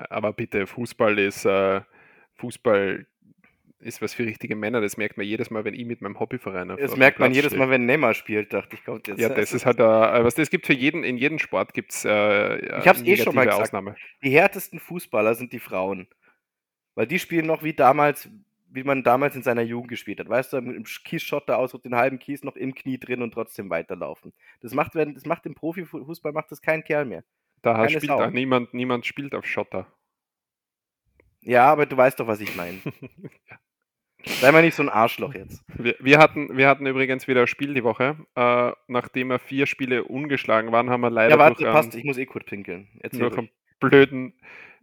Aber 0.10 0.34
bitte, 0.34 0.68
Fußball 0.68 1.20
ist 1.20 1.46
äh, 1.46 1.82
Fußball 2.36 3.06
ist 3.82 4.02
was 4.02 4.14
für 4.14 4.26
richtige 4.26 4.56
Männer. 4.56 4.82
Das 4.82 4.98
merkt 4.98 5.18
man 5.18 5.26
jedes 5.26 5.50
Mal, 5.50 5.64
wenn 5.64 5.74
ich 5.74 5.86
mit 5.86 6.02
meinem 6.02 6.20
Hobbyverein 6.20 6.72
auf 6.72 6.80
Das 6.80 6.92
auf 6.92 6.96
dem 6.96 7.00
merkt 7.00 7.20
man 7.20 7.32
jedes 7.32 7.52
stehe. 7.52 7.60
Mal, 7.60 7.70
wenn 7.70 7.86
Neymar 7.86 8.14
spielt, 8.14 8.52
dachte 8.54 8.76
ich. 8.76 8.84
Kommt 8.84 9.08
jetzt. 9.08 9.20
Ja, 9.20 9.30
das 9.34 9.54
ist 9.54 9.66
halt, 9.66 9.80
äh, 9.80 9.84
was 9.84 10.36
das 10.36 10.50
gibt 10.50 10.66
für 10.66 10.74
jeden, 10.74 11.04
in 11.04 11.18
jedem 11.18 11.40
Sport 11.40 11.74
gibt 11.74 11.92
es 11.92 12.06
äh, 12.06 12.58
Ich 12.80 12.88
hab's 12.88 13.02
eh 13.02 13.18
schon 13.18 13.36
mal 13.36 13.46
gesagt. 13.46 13.64
Ausnahme. 13.64 13.96
Die 14.24 14.32
härtesten 14.32 14.80
Fußballer 14.80 15.36
sind 15.36 15.54
die 15.54 15.60
Frauen. 15.60 16.08
Weil 16.96 17.08
die 17.08 17.20
spielen 17.20 17.46
noch 17.46 17.64
wie 17.64 17.74
damals, 17.74 18.30
wie 18.70 18.84
man 18.84 19.04
damals 19.04 19.36
in 19.36 19.44
seiner 19.44 19.62
Jugend 19.62 19.90
gespielt 19.90 20.20
hat. 20.20 20.28
Weißt 20.28 20.52
du, 20.52 20.58
im 20.58 20.84
Kiesschotter 20.84 21.58
aus 21.58 21.72
den 21.72 21.96
halben 21.96 22.20
Kies 22.20 22.44
noch 22.44 22.58
im 22.58 22.76
Knie 22.76 23.00
drin 23.00 23.22
und 23.22 23.34
trotzdem 23.34 23.70
weiterlaufen. 23.70 24.34
Das 24.60 24.74
macht, 24.74 24.96
wenn, 24.96 25.14
das 25.14 25.26
macht 25.26 25.46
im 25.46 25.56
Profifußball 25.56 26.34
macht 26.34 26.52
das 26.52 26.62
kein 26.62 26.84
Kerl 26.84 27.06
mehr. 27.06 27.24
Da 27.62 27.74
keine 27.74 27.90
spielt 27.90 28.06
Sau. 28.06 28.22
auch 28.24 28.30
niemand, 28.32 28.74
niemand 28.74 29.06
spielt 29.06 29.36
auf 29.36 29.46
Schotter. 29.46 29.88
Ja, 31.42 31.72
aber 31.72 31.86
du 31.86 31.96
weißt 31.98 32.20
doch, 32.20 32.28
was 32.28 32.42
ich 32.42 32.56
meine. 32.56 32.80
Sei 34.26 34.52
mal 34.52 34.62
nicht 34.62 34.76
so 34.76 34.84
ein 34.84 34.90
Arschloch 34.90 35.34
jetzt. 35.34 35.64
Wir, 35.76 35.96
wir, 36.00 36.20
hatten, 36.20 36.58
wir 36.58 36.68
hatten 36.68 36.86
übrigens 36.86 37.28
wieder 37.28 37.42
ein 37.42 37.48
Spiel 37.48 37.74
die 37.74 37.86
Woche. 37.86 38.18
Äh, 38.36 38.74
nachdem 38.88 39.30
wir 39.30 39.40
vier 39.40 39.66
Spiele 39.66 40.04
ungeschlagen 40.04 40.74
waren, 40.74 40.90
haben 40.90 41.02
wir 41.02 41.10
leider 41.10 41.36
Ja, 41.36 41.40
warte, 41.40 41.64
durch, 41.64 41.74
passt, 41.74 41.94
ähm, 41.94 42.00
ich 42.00 42.06
muss 42.06 42.18
eh 42.18 42.26
kurz 42.26 42.46
pinkeln. 42.46 42.90
Erzähl 43.00 43.22
durch 43.22 43.38
einen 43.38 43.50
blöden 43.80 44.34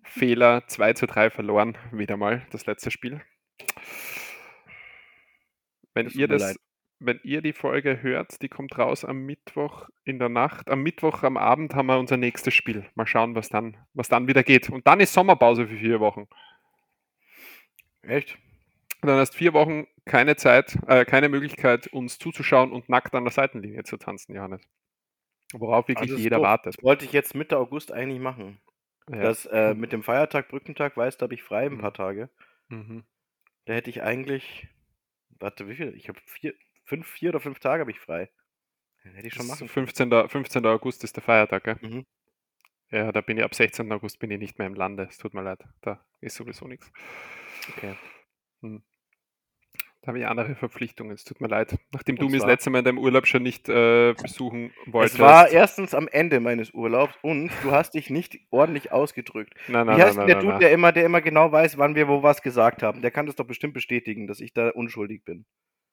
Fehler 0.04 0.66
2 0.66 0.94
zu 0.94 1.06
3 1.06 1.28
verloren. 1.30 1.76
Wieder 1.92 2.16
mal 2.16 2.46
das 2.50 2.64
letzte 2.64 2.90
Spiel. 2.90 3.20
Wenn 5.92 6.06
Das 6.06 6.14
ihr 6.14 6.28
das, 6.28 6.42
leid. 6.42 6.56
Wenn 6.98 7.20
ihr 7.24 7.42
die 7.42 7.52
Folge 7.52 8.02
hört, 8.02 8.40
die 8.42 8.48
kommt 8.48 8.78
raus 8.78 9.04
am 9.04 9.24
Mittwoch 9.26 9.88
in 10.04 10.18
der 10.18 10.28
Nacht. 10.28 10.68
Am 10.70 10.82
Mittwoch 10.82 11.22
am 11.22 11.36
Abend 11.36 11.74
haben 11.74 11.86
wir 11.86 11.98
unser 11.98 12.16
nächstes 12.16 12.54
Spiel. 12.54 12.86
Mal 12.94 13.06
schauen, 13.06 13.34
was 13.34 13.48
dann, 13.48 13.76
was 13.94 14.08
dann 14.08 14.28
wieder 14.28 14.42
geht. 14.42 14.70
Und 14.70 14.86
dann 14.86 15.00
ist 15.00 15.12
Sommerpause 15.12 15.66
für 15.66 15.76
vier 15.76 16.00
Wochen. 16.00 16.26
Echt? 18.02 18.38
Und 19.02 19.08
dann 19.08 19.18
hast 19.18 19.34
vier 19.34 19.52
Wochen 19.52 19.86
keine 20.04 20.36
Zeit, 20.36 20.78
äh, 20.86 21.04
keine 21.04 21.28
Möglichkeit, 21.28 21.86
uns 21.88 22.18
zuzuschauen 22.18 22.72
und 22.72 22.88
nackt 22.88 23.14
an 23.14 23.24
der 23.24 23.32
Seitenlinie 23.32 23.84
zu 23.84 23.96
tanzen, 23.98 24.34
Johannes. 24.34 24.62
Worauf 25.52 25.88
wirklich 25.88 26.10
Ah, 26.10 26.12
das 26.12 26.18
ist 26.18 26.24
jeder 26.24 26.36
doof. 26.38 26.46
wartet. 26.46 26.76
Das 26.76 26.82
wollte 26.84 27.04
ich 27.04 27.12
jetzt 27.12 27.34
Mitte 27.34 27.58
August 27.58 27.92
eigentlich 27.92 28.20
machen. 28.20 28.58
Ja. 29.10 29.20
Das 29.20 29.46
äh, 29.46 29.74
mit 29.74 29.92
dem 29.92 30.02
Feiertag, 30.02 30.48
Brückentag, 30.48 30.96
weißt 30.96 31.20
du, 31.20 31.24
habe 31.24 31.34
ich 31.34 31.42
frei 31.42 31.66
ein 31.66 31.74
Mhm. 31.74 31.78
paar 31.78 31.94
Tage. 31.94 32.30
Mhm. 32.68 33.04
Da 33.66 33.74
hätte 33.74 33.90
ich 33.90 34.02
eigentlich. 34.02 34.68
Warte, 35.38 35.68
wie 35.68 35.76
viel? 35.76 35.94
Ich 35.96 36.08
habe 36.08 36.18
vier, 36.24 36.54
fünf, 36.86 37.06
vier 37.06 37.30
oder 37.30 37.40
fünf 37.40 37.58
Tage 37.58 37.82
habe 37.82 37.90
ich 37.90 38.00
frei. 38.00 38.30
Hätte 39.02 39.28
ich 39.28 39.34
schon 39.34 39.46
machen. 39.46 39.68
15. 39.68 40.10
15. 40.28 40.66
August 40.66 41.04
ist 41.04 41.16
der 41.16 41.22
Feiertag, 41.22 41.64
gell? 41.64 41.76
Mhm. 41.80 42.06
Ja, 42.90 43.12
da 43.12 43.20
bin 43.20 43.36
ich 43.36 43.44
ab 43.44 43.54
16. 43.54 43.90
August 43.92 44.18
bin 44.18 44.30
ich 44.30 44.38
nicht 44.38 44.58
mehr 44.58 44.66
im 44.66 44.74
Lande. 44.74 45.04
Es 45.04 45.18
tut 45.18 45.34
mir 45.34 45.42
leid. 45.42 45.62
Da 45.82 46.04
ist 46.20 46.36
sowieso 46.36 46.66
nichts. 46.66 46.90
Okay. 47.76 47.94
Da 48.62 50.08
habe 50.08 50.20
ich 50.20 50.26
andere 50.26 50.54
Verpflichtungen. 50.54 51.12
Es 51.12 51.24
tut 51.24 51.40
mir 51.40 51.48
leid. 51.48 51.76
Nachdem 51.92 52.14
du 52.14 52.26
Und 52.26 52.32
mich 52.32 52.40
das 52.40 52.48
letzte 52.48 52.70
Mal 52.70 52.78
in 52.78 52.84
deinem 52.84 52.98
Urlaub 52.98 53.26
schon 53.26 53.42
nicht 53.42 53.68
äh, 53.68 54.14
besuchen 54.14 54.72
wolltest. 54.86 55.16
Es 55.16 55.20
war 55.20 55.50
erstens 55.50 55.94
am 55.94 56.06
Ende 56.06 56.38
meines 56.38 56.72
Urlaubs 56.72 57.14
und 57.22 57.50
du 57.64 57.72
hast 57.72 57.94
dich 57.94 58.08
nicht 58.08 58.38
ordentlich 58.50 58.92
ausgedrückt. 58.92 59.54
Nein, 59.66 59.86
Wie 59.86 59.90
nein, 59.90 60.02
heißt 60.02 60.16
nein, 60.16 60.26
der 60.28 60.36
nein, 60.36 60.44
Dude, 60.44 60.52
nein. 60.52 60.60
der 60.60 60.70
immer, 60.70 60.92
der 60.92 61.04
immer 61.06 61.20
genau 61.20 61.50
weiß, 61.50 61.76
wann 61.78 61.96
wir 61.96 62.06
wo 62.06 62.22
was 62.22 62.40
gesagt 62.40 62.84
haben? 62.84 63.02
Der 63.02 63.10
kann 63.10 63.26
das 63.26 63.34
doch 63.34 63.46
bestimmt 63.46 63.74
bestätigen, 63.74 64.28
dass 64.28 64.38
ich 64.38 64.52
da 64.52 64.70
unschuldig 64.70 65.24
bin. 65.24 65.44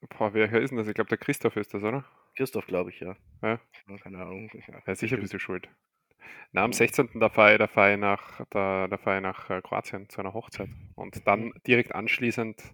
Boah, 0.09 0.33
wer 0.33 0.51
ist 0.53 0.69
denn 0.69 0.77
das? 0.77 0.87
Ich 0.87 0.93
glaube, 0.95 1.09
der 1.09 1.17
Christoph 1.17 1.55
ist 1.55 1.73
das, 1.73 1.83
oder? 1.83 2.05
Christoph, 2.35 2.65
glaube 2.67 2.89
ich, 2.89 2.99
ja. 2.99 3.15
Ja. 3.41 3.59
Keine 4.01 4.19
Ahnung. 4.19 4.49
Ja, 4.53 4.81
Ja, 4.85 4.95
sicher 4.95 5.17
bestimmt. 5.17 5.21
bist 5.21 5.33
du 5.33 5.39
schuld. 5.39 5.69
Na, 6.51 6.63
am 6.63 6.69
Mhm. 6.69 6.73
16. 6.73 7.19
da 7.19 7.29
fahre 7.29 7.53
ich, 7.53 7.57
da 7.59 7.67
fahre 7.67 7.93
ich 7.93 7.99
nach, 7.99 8.41
da, 8.49 8.87
da 8.87 8.97
fahre 8.97 9.17
ich 9.17 9.23
nach 9.23 9.49
äh, 9.49 9.61
Kroatien 9.61 10.09
zu 10.09 10.19
einer 10.21 10.33
Hochzeit. 10.33 10.69
Und 10.95 11.25
dann 11.27 11.45
Mhm. 11.45 11.53
direkt 11.67 11.93
anschließend, 11.95 12.73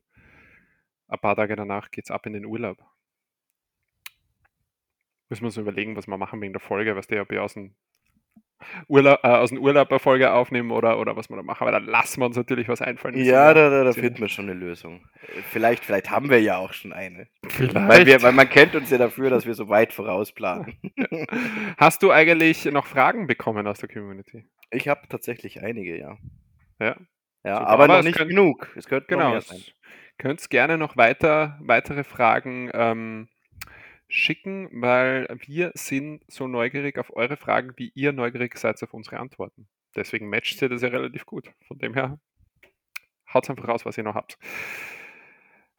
ein 1.08 1.20
paar 1.20 1.36
Tage 1.36 1.56
danach, 1.56 1.92
geht's 1.92 2.12
ab 2.12 2.26
in 2.26 2.34
den 2.34 2.46
Urlaub. 2.46 2.78
Müssen 5.30 5.44
wir 5.44 5.48
uns 5.48 5.58
überlegen, 5.58 5.96
was 5.96 6.08
wir 6.08 6.18
machen 6.18 6.42
wegen 6.42 6.54
der 6.54 6.60
Folge, 6.62 6.96
was 6.96 7.08
der 7.08 7.22
ob 7.22 7.30
wir 7.30 7.44
aus 7.44 7.54
dem 7.54 7.76
Urlaub, 8.88 9.20
äh, 9.24 9.28
aus 9.28 9.50
dem 9.50 9.60
Urlaub 9.60 9.90
eine 9.90 10.00
Folge 10.00 10.32
aufnehmen 10.32 10.72
oder, 10.72 11.00
oder 11.00 11.16
was 11.16 11.30
wir 11.30 11.36
da 11.38 11.44
machen. 11.44 11.62
Aber 11.68 11.72
da 11.72 11.78
lassen 11.80 12.22
wir 12.22 12.26
uns 12.26 12.36
natürlich 12.38 12.68
was 12.68 12.82
einfallen. 12.82 13.16
Ja, 13.18 13.54
da, 13.54 13.70
da, 13.70 13.84
da 13.84 13.92
finden 13.94 14.20
wir 14.20 14.30
schon 14.30 14.50
eine 14.50 14.54
Lösung. 14.60 15.02
Vielleicht, 15.52 15.86
vielleicht 15.86 16.12
haben 16.12 16.30
wir 16.30 16.42
ja 16.42 16.58
auch 16.58 16.74
schon 16.74 16.94
eine. 16.94 17.28
Vielleicht. 17.48 17.76
Weil, 17.88 18.06
wir, 18.06 18.22
weil 18.22 18.34
man 18.34 18.50
kennt 18.50 18.76
uns 18.76 18.90
ja 18.90 18.98
dafür, 18.98 19.30
dass 19.30 19.46
wir 19.46 19.54
so 19.54 19.70
weit 19.70 19.94
vorausplanen. 19.94 20.78
Hast 21.78 22.04
du 22.04 22.12
eigentlich 22.12 22.66
noch 22.66 22.86
Fragen 22.86 23.28
bekommen 23.28 23.68
aus 23.68 23.80
der 23.80 23.90
Community? 23.90 24.46
Ich 24.72 24.88
habe 24.88 25.02
tatsächlich 25.10 25.62
einige, 25.62 25.98
ja. 25.98 26.18
Ja. 26.80 26.96
Ja, 27.44 27.56
Super, 27.56 27.68
aber, 27.70 27.84
aber 27.86 27.98
noch 27.98 28.04
nicht 28.04 28.18
könnt- 28.18 28.30
genug. 28.30 28.68
Es 28.76 28.88
könnte 28.88 29.14
noch 29.14 29.20
Genau. 29.20 29.32
mehr 29.32 29.42
sein. 29.42 29.60
Könnt 30.18 30.50
gerne 30.50 30.78
noch 30.78 30.98
weiter, 30.98 31.58
weitere 31.62 32.04
Fragen 32.04 32.70
ähm, 32.74 33.30
schicken, 34.10 34.70
weil 34.82 35.28
wir 35.46 35.72
sind 35.76 36.24
so 36.28 36.48
neugierig 36.48 36.98
auf 36.98 37.16
eure 37.16 37.38
Fragen, 37.38 37.74
wie 37.78 37.92
ihr 37.94 38.12
neugierig 38.12 38.58
seid 38.58 38.82
auf 38.84 38.94
unsere 38.94 39.20
Antworten. 39.20 39.68
Deswegen 39.96 40.30
matcht 40.30 40.62
ihr 40.62 40.70
das 40.70 40.82
ja 40.82 40.90
relativ 40.90 41.26
gut. 41.26 41.52
Von 41.68 41.78
dem 41.78 41.94
her, 41.94 42.20
haut 43.34 43.50
einfach 43.50 43.68
raus, 43.68 43.86
was 43.86 43.98
ihr 43.98 44.04
noch 44.04 44.16
habt. 44.16 44.38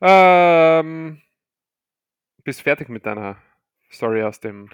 Ähm, 0.00 1.20
bist 2.44 2.62
fertig 2.62 2.88
mit 2.88 3.04
deiner 3.04 3.36
Story 3.90 4.22
aus 4.22 4.40
dem. 4.40 4.70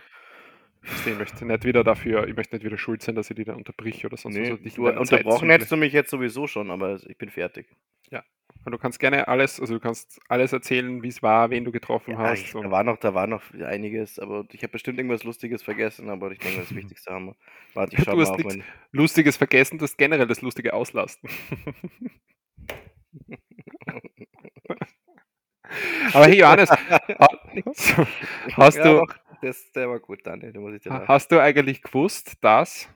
Ich 1.04 1.18
möchte 1.18 1.44
nicht 1.44 1.64
wieder 1.64 1.82
dafür, 1.82 2.28
ich 2.28 2.36
möchte 2.36 2.54
nicht 2.54 2.64
wieder 2.64 2.78
schuld 2.78 3.02
sein, 3.02 3.16
dass 3.16 3.28
ich 3.28 3.34
die 3.34 3.44
da 3.44 3.54
unterbrich 3.54 4.06
oder 4.06 4.16
sonst 4.16 4.36
Nee, 4.36 4.52
was. 4.52 4.74
du, 4.74 4.86
unterbrochen 4.86 5.50
hättest 5.50 5.72
du 5.72 5.76
mich 5.76 5.92
jetzt 5.92 6.10
sowieso 6.10 6.46
schon, 6.46 6.70
aber 6.70 7.00
ich 7.08 7.18
bin 7.18 7.28
fertig. 7.28 7.66
Und 8.66 8.72
du 8.72 8.78
kannst 8.78 8.98
gerne 8.98 9.28
alles, 9.28 9.60
also 9.60 9.74
du 9.74 9.80
kannst 9.80 10.20
alles 10.28 10.52
erzählen, 10.52 11.00
wie 11.04 11.06
es 11.06 11.22
war, 11.22 11.50
wen 11.50 11.64
du 11.64 11.70
getroffen 11.70 12.14
Ja, 12.14 12.24
hast. 12.30 12.52
da, 12.52 12.68
war 12.68 12.82
noch, 12.82 12.96
da 12.96 13.14
war 13.14 13.28
noch 13.28 13.40
einiges, 13.54 14.18
aber 14.18 14.44
ich 14.50 14.60
habe 14.64 14.72
bestimmt 14.72 14.98
irgendwas 14.98 15.22
Lustiges 15.22 15.62
vergessen, 15.62 16.10
aber 16.10 16.32
ich 16.32 16.40
denke, 16.40 16.58
das 16.58 16.74
Wichtigste 16.74 17.12
haben 17.12 17.26
wir. 17.26 17.36
Warte, 17.74 17.94
ich 17.94 18.00
Du 18.04 18.10
schau 18.10 18.16
mal 18.16 18.26
hast 18.26 18.44
mein... 18.44 18.64
Lustiges 18.90 19.36
vergessen, 19.36 19.78
das 19.78 19.96
generell 19.96 20.26
das 20.26 20.42
Lustige 20.42 20.74
auslasten. 20.74 21.30
Aber 26.12 26.26
hey 26.26 26.38
Johannes, 26.38 26.70
ha- 26.70 26.78
hast 28.56 28.76
Ja, 28.78 28.82
du, 28.94 29.06
doch. 29.06 29.14
das, 29.42 29.70
der 29.72 29.88
war 29.88 30.00
gut, 30.00 30.26
Daniel. 30.26 30.52
Da 30.52 30.58
muss 30.58 30.74
ich 30.74 30.82
dir. 30.82 30.90
Hast 31.06 31.30
du 31.30 31.40
eigentlich 31.40 31.82
gewusst, 31.82 32.34
dass 32.40 32.88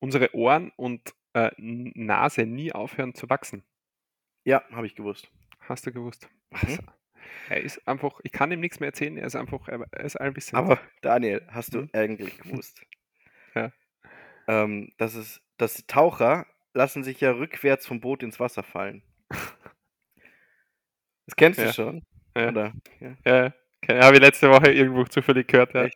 unsere 0.00 0.34
Ohren 0.34 0.72
und 0.76 1.14
äh, 1.34 1.50
Nase 1.58 2.46
nie 2.46 2.72
aufhören 2.72 3.14
zu 3.14 3.28
wachsen? 3.28 3.62
Ja, 4.44 4.62
habe 4.72 4.86
ich 4.86 4.94
gewusst. 4.94 5.30
Hast 5.60 5.86
du 5.86 5.92
gewusst? 5.92 6.28
Mhm. 6.50 6.78
Er 7.48 7.60
ist 7.62 7.86
einfach, 7.86 8.18
ich 8.24 8.32
kann 8.32 8.50
ihm 8.50 8.60
nichts 8.60 8.80
mehr 8.80 8.88
erzählen, 8.88 9.16
er 9.16 9.26
ist 9.26 9.36
einfach, 9.36 9.68
er 9.68 9.86
ist 10.04 10.16
allwissend. 10.16 10.58
Aber 10.58 10.80
Daniel, 11.02 11.46
hast 11.48 11.74
du 11.74 11.82
Hm? 11.82 11.90
eigentlich 11.92 12.38
gewusst, 12.38 12.82
Ja. 13.54 13.72
ähm, 14.48 14.90
dass 14.98 15.14
es, 15.14 15.40
dass 15.56 15.86
Taucher 15.86 16.46
lassen 16.74 17.04
sich 17.04 17.20
ja 17.20 17.30
rückwärts 17.32 17.86
vom 17.86 18.00
Boot 18.00 18.22
ins 18.22 18.40
Wasser 18.40 18.62
fallen. 18.62 19.02
Das 21.26 21.36
kennst 21.36 21.60
du 21.60 21.64
Ja. 21.66 21.72
schon, 21.72 22.02
Ja. 22.36 22.48
oder? 22.48 22.72
Ja. 23.24 23.52
Ja, 23.88 24.04
habe 24.04 24.16
ich 24.16 24.20
letzte 24.22 24.50
Woche 24.50 24.70
irgendwo 24.72 25.04
zufällig 25.04 25.46
gehört. 25.48 25.72
Ja. 25.74 25.88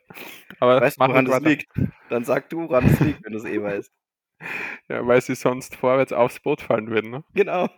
Aber 0.61 0.81
Weißt 0.81 1.01
du, 1.01 1.07
woran 1.07 1.25
das 1.25 1.35
weiter. 1.37 1.49
liegt? 1.51 1.69
Dann 2.09 2.25
sag 2.25 2.49
du, 2.49 2.61
woran 2.69 2.85
es 2.87 2.99
liegt, 3.01 3.25
wenn 3.25 3.33
du 3.33 3.39
es 3.39 3.45
eh 3.45 3.61
weißt. 3.61 3.93
Ja, 4.89 5.05
weil 5.05 5.21
sie 5.21 5.35
sonst 5.35 5.75
vorwärts 5.75 6.13
aufs 6.13 6.39
Boot 6.39 6.61
fallen 6.61 6.89
würden. 6.89 7.11
Ne? 7.11 7.25
Genau. 7.35 7.69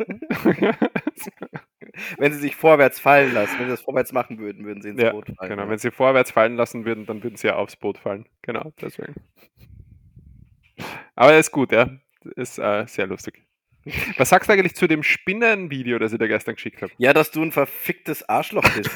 Wenn 2.19 2.33
sie 2.33 2.39
sich 2.39 2.55
vorwärts 2.55 3.01
fallen 3.01 3.33
lassen, 3.33 3.59
wenn 3.59 3.67
sie 3.67 3.73
das 3.73 3.81
vorwärts 3.81 4.13
machen 4.13 4.39
würden, 4.39 4.65
würden 4.65 4.83
sie 4.83 4.91
ins 4.91 5.03
ja, 5.03 5.13
Boot 5.13 5.27
fallen. 5.37 5.51
genau. 5.51 5.63
ja. 5.63 5.71
Wenn 5.71 5.79
sie 5.79 5.91
vorwärts 5.91 6.31
fallen 6.31 6.57
lassen 6.57 6.85
würden, 6.85 7.07
dann 7.07 7.23
würden 7.23 7.37
sie 7.37 7.49
ja 7.49 7.57
aufs 7.57 7.77
Boot 7.77 7.99
fallen. 7.99 8.27
Genau, 8.43 8.73
deswegen. 8.81 9.15
Aber 11.17 11.33
er 11.33 11.39
ist 11.39 11.51
gut, 11.51 11.73
ja. 11.73 11.91
Ist 12.37 12.59
äh, 12.59 12.85
sehr 12.87 13.07
lustig. 13.07 13.45
Was 14.17 14.29
sagst 14.29 14.49
du 14.49 14.53
eigentlich 14.53 14.75
zu 14.75 14.87
dem 14.87 15.03
Spinnenvideo, 15.03 15.99
das 15.99 16.13
ich 16.13 16.19
dir 16.19 16.29
gestern 16.29 16.57
geschickt 16.57 16.83
habe? 16.83 16.93
Ja, 16.99 17.13
dass 17.13 17.31
du 17.31 17.43
ein 17.43 17.53
verficktes 17.53 18.29
Arschloch 18.29 18.69
bist. 18.77 18.91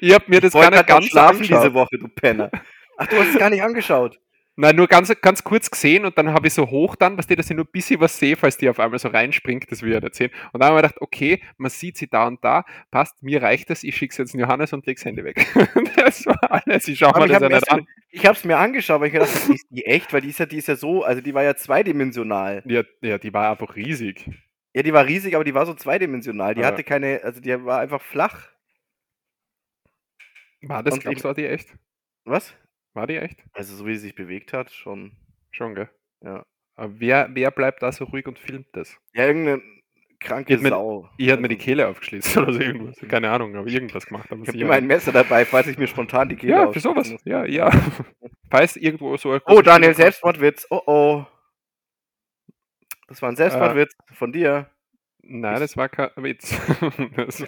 ich 0.00 0.14
habe 0.14 0.24
mir 0.28 0.40
das 0.40 0.54
gar 0.54 0.70
nicht 0.70 0.86
ganz 0.86 1.06
schlafen 1.06 1.36
angeschaut. 1.36 1.64
diese 1.64 1.74
Woche, 1.74 1.98
du 1.98 2.08
Penner. 2.08 2.50
Ach, 2.96 3.06
du 3.06 3.16
hast 3.16 3.28
es 3.28 3.38
gar 3.38 3.50
nicht 3.50 3.62
angeschaut. 3.62 4.18
Nein, 4.58 4.74
nur 4.74 4.88
ganz, 4.88 5.12
ganz 5.20 5.44
kurz 5.44 5.70
gesehen 5.70 6.06
und 6.06 6.16
dann 6.16 6.32
habe 6.32 6.46
ich 6.46 6.54
so 6.54 6.70
hoch 6.70 6.96
dann, 6.96 7.18
dass 7.18 7.26
die, 7.26 7.36
dass 7.36 7.50
ich 7.50 7.56
nur 7.56 7.66
ein 7.66 7.70
bisschen 7.70 8.00
was 8.00 8.18
sehe, 8.18 8.36
falls 8.36 8.56
die 8.56 8.70
auf 8.70 8.80
einmal 8.80 8.98
so 8.98 9.08
reinspringt, 9.08 9.70
das 9.70 9.82
will 9.82 9.90
ich 9.90 9.94
ja 9.96 10.00
nicht 10.00 10.14
sehen. 10.14 10.30
Und 10.52 10.60
dann 10.60 10.70
habe 10.70 10.78
ich 10.78 10.82
mir 10.82 10.88
gedacht, 10.88 11.02
okay, 11.02 11.42
man 11.58 11.70
sieht 11.70 11.98
sie 11.98 12.08
da 12.08 12.26
und 12.26 12.42
da, 12.42 12.64
passt, 12.90 13.22
mir 13.22 13.42
reicht 13.42 13.68
das, 13.68 13.84
ich 13.84 13.94
schicke 13.94 14.12
es 14.12 14.16
jetzt 14.16 14.32
in 14.34 14.40
Johannes 14.40 14.72
und 14.72 14.86
lege 14.86 14.98
das 14.98 15.04
Handy 15.04 15.22
weg. 15.24 15.46
das 15.96 16.24
war 16.24 16.38
alles, 16.50 16.88
ich 16.88 16.98
schaue 16.98 17.18
mir 17.18 17.26
ich 17.26 17.32
das 17.32 17.42
habe 17.42 17.52
ja 17.52 17.58
nicht 17.58 17.70
an. 17.70 17.86
ich 18.10 18.26
hab's 18.26 18.44
mir 18.44 18.56
angeschaut, 18.56 18.98
weil 19.00 19.08
ich 19.08 19.12
gedacht 19.12 19.34
habe, 19.42 19.52
ist 19.54 19.66
die 19.68 19.84
echt? 19.84 20.14
Weil 20.14 20.22
die 20.22 20.30
ist 20.30 20.38
ja, 20.38 20.46
die 20.46 20.56
ist 20.56 20.68
ja 20.68 20.76
so, 20.76 21.04
also 21.04 21.20
die 21.20 21.34
war 21.34 21.42
ja 21.42 21.54
zweidimensional. 21.54 22.62
Ja, 22.66 22.82
ja, 23.02 23.18
die 23.18 23.34
war 23.34 23.50
einfach 23.50 23.76
riesig. 23.76 24.30
Ja, 24.74 24.82
die 24.82 24.92
war 24.94 25.04
riesig, 25.04 25.34
aber 25.34 25.44
die 25.44 25.54
war 25.54 25.66
so 25.66 25.74
zweidimensional. 25.74 26.54
Die 26.54 26.62
Ja. 26.62 26.68
hatte 26.68 26.82
keine, 26.82 27.20
also 27.22 27.40
die 27.42 27.62
war 27.64 27.80
einfach 27.80 28.00
flach. 28.00 28.48
War 30.62 30.82
das, 30.82 30.94
Und 30.94 31.00
glaubst 31.00 31.24
du, 31.24 31.28
war 31.28 31.34
die 31.34 31.44
echt? 31.46 31.74
Was? 32.24 32.54
War 32.96 33.06
die 33.06 33.16
echt? 33.16 33.38
Also 33.52 33.76
so 33.76 33.86
wie 33.86 33.94
sie 33.94 34.06
sich 34.06 34.14
bewegt 34.14 34.54
hat, 34.54 34.70
schon. 34.72 35.12
Schon, 35.50 35.74
gell? 35.74 35.90
Ja. 36.22 36.46
Aber 36.76 36.98
wer, 36.98 37.28
wer 37.34 37.50
bleibt 37.50 37.82
da 37.82 37.92
so 37.92 38.04
ruhig 38.04 38.26
und 38.26 38.38
filmt 38.38 38.68
das? 38.72 38.96
Ja, 39.12 39.26
irgendeine 39.26 39.60
kranke 40.18 40.54
Ich 40.54 40.62
Sau. 40.62 41.06
Ich 41.18 41.28
hätte 41.28 41.42
mir 41.42 41.48
die 41.48 41.56
Also, 41.56 41.64
Kehle 41.66 41.88
aufgeschlitzt 41.88 42.34
oder 42.38 42.54
so 42.54 42.58
irgendwas. 42.58 42.96
Keine 43.06 43.30
Ahnung, 43.30 43.54
aber 43.54 43.68
irgendwas 43.68 44.06
gemacht. 44.06 44.32
Aber 44.32 44.40
Ich 44.44 44.48
habe 44.48 44.58
immer 44.60 44.72
ein 44.74 44.86
Messer 44.86 45.12
dabei, 45.12 45.44
falls 45.44 45.66
ich 45.66 45.76
mir 45.76 45.86
spontan 45.88 46.30
die 46.30 46.36
Kehle 46.36 46.52
ja, 46.52 46.72
für 46.72 46.80
sowas. 46.80 47.10
muss. 47.10 47.20
Ja, 47.26 47.44
ja. 47.44 47.70
Falls 48.50 48.76
irgendwo 48.76 49.14
so 49.18 49.38
Oh, 49.44 49.60
Daniel, 49.60 49.94
Selbstmordwitz. 49.94 50.66
Oh, 50.70 50.80
oh. 50.86 51.26
Das 53.08 53.20
war 53.20 53.28
ein 53.28 53.36
Selbstmordwitz 53.36 53.92
von 54.14 54.32
dir. 54.32 54.70
Nein, 55.20 55.60
das 55.60 55.76
war 55.76 55.90
kein 55.90 56.10
Witz. 56.16 56.56
das, 57.16 57.44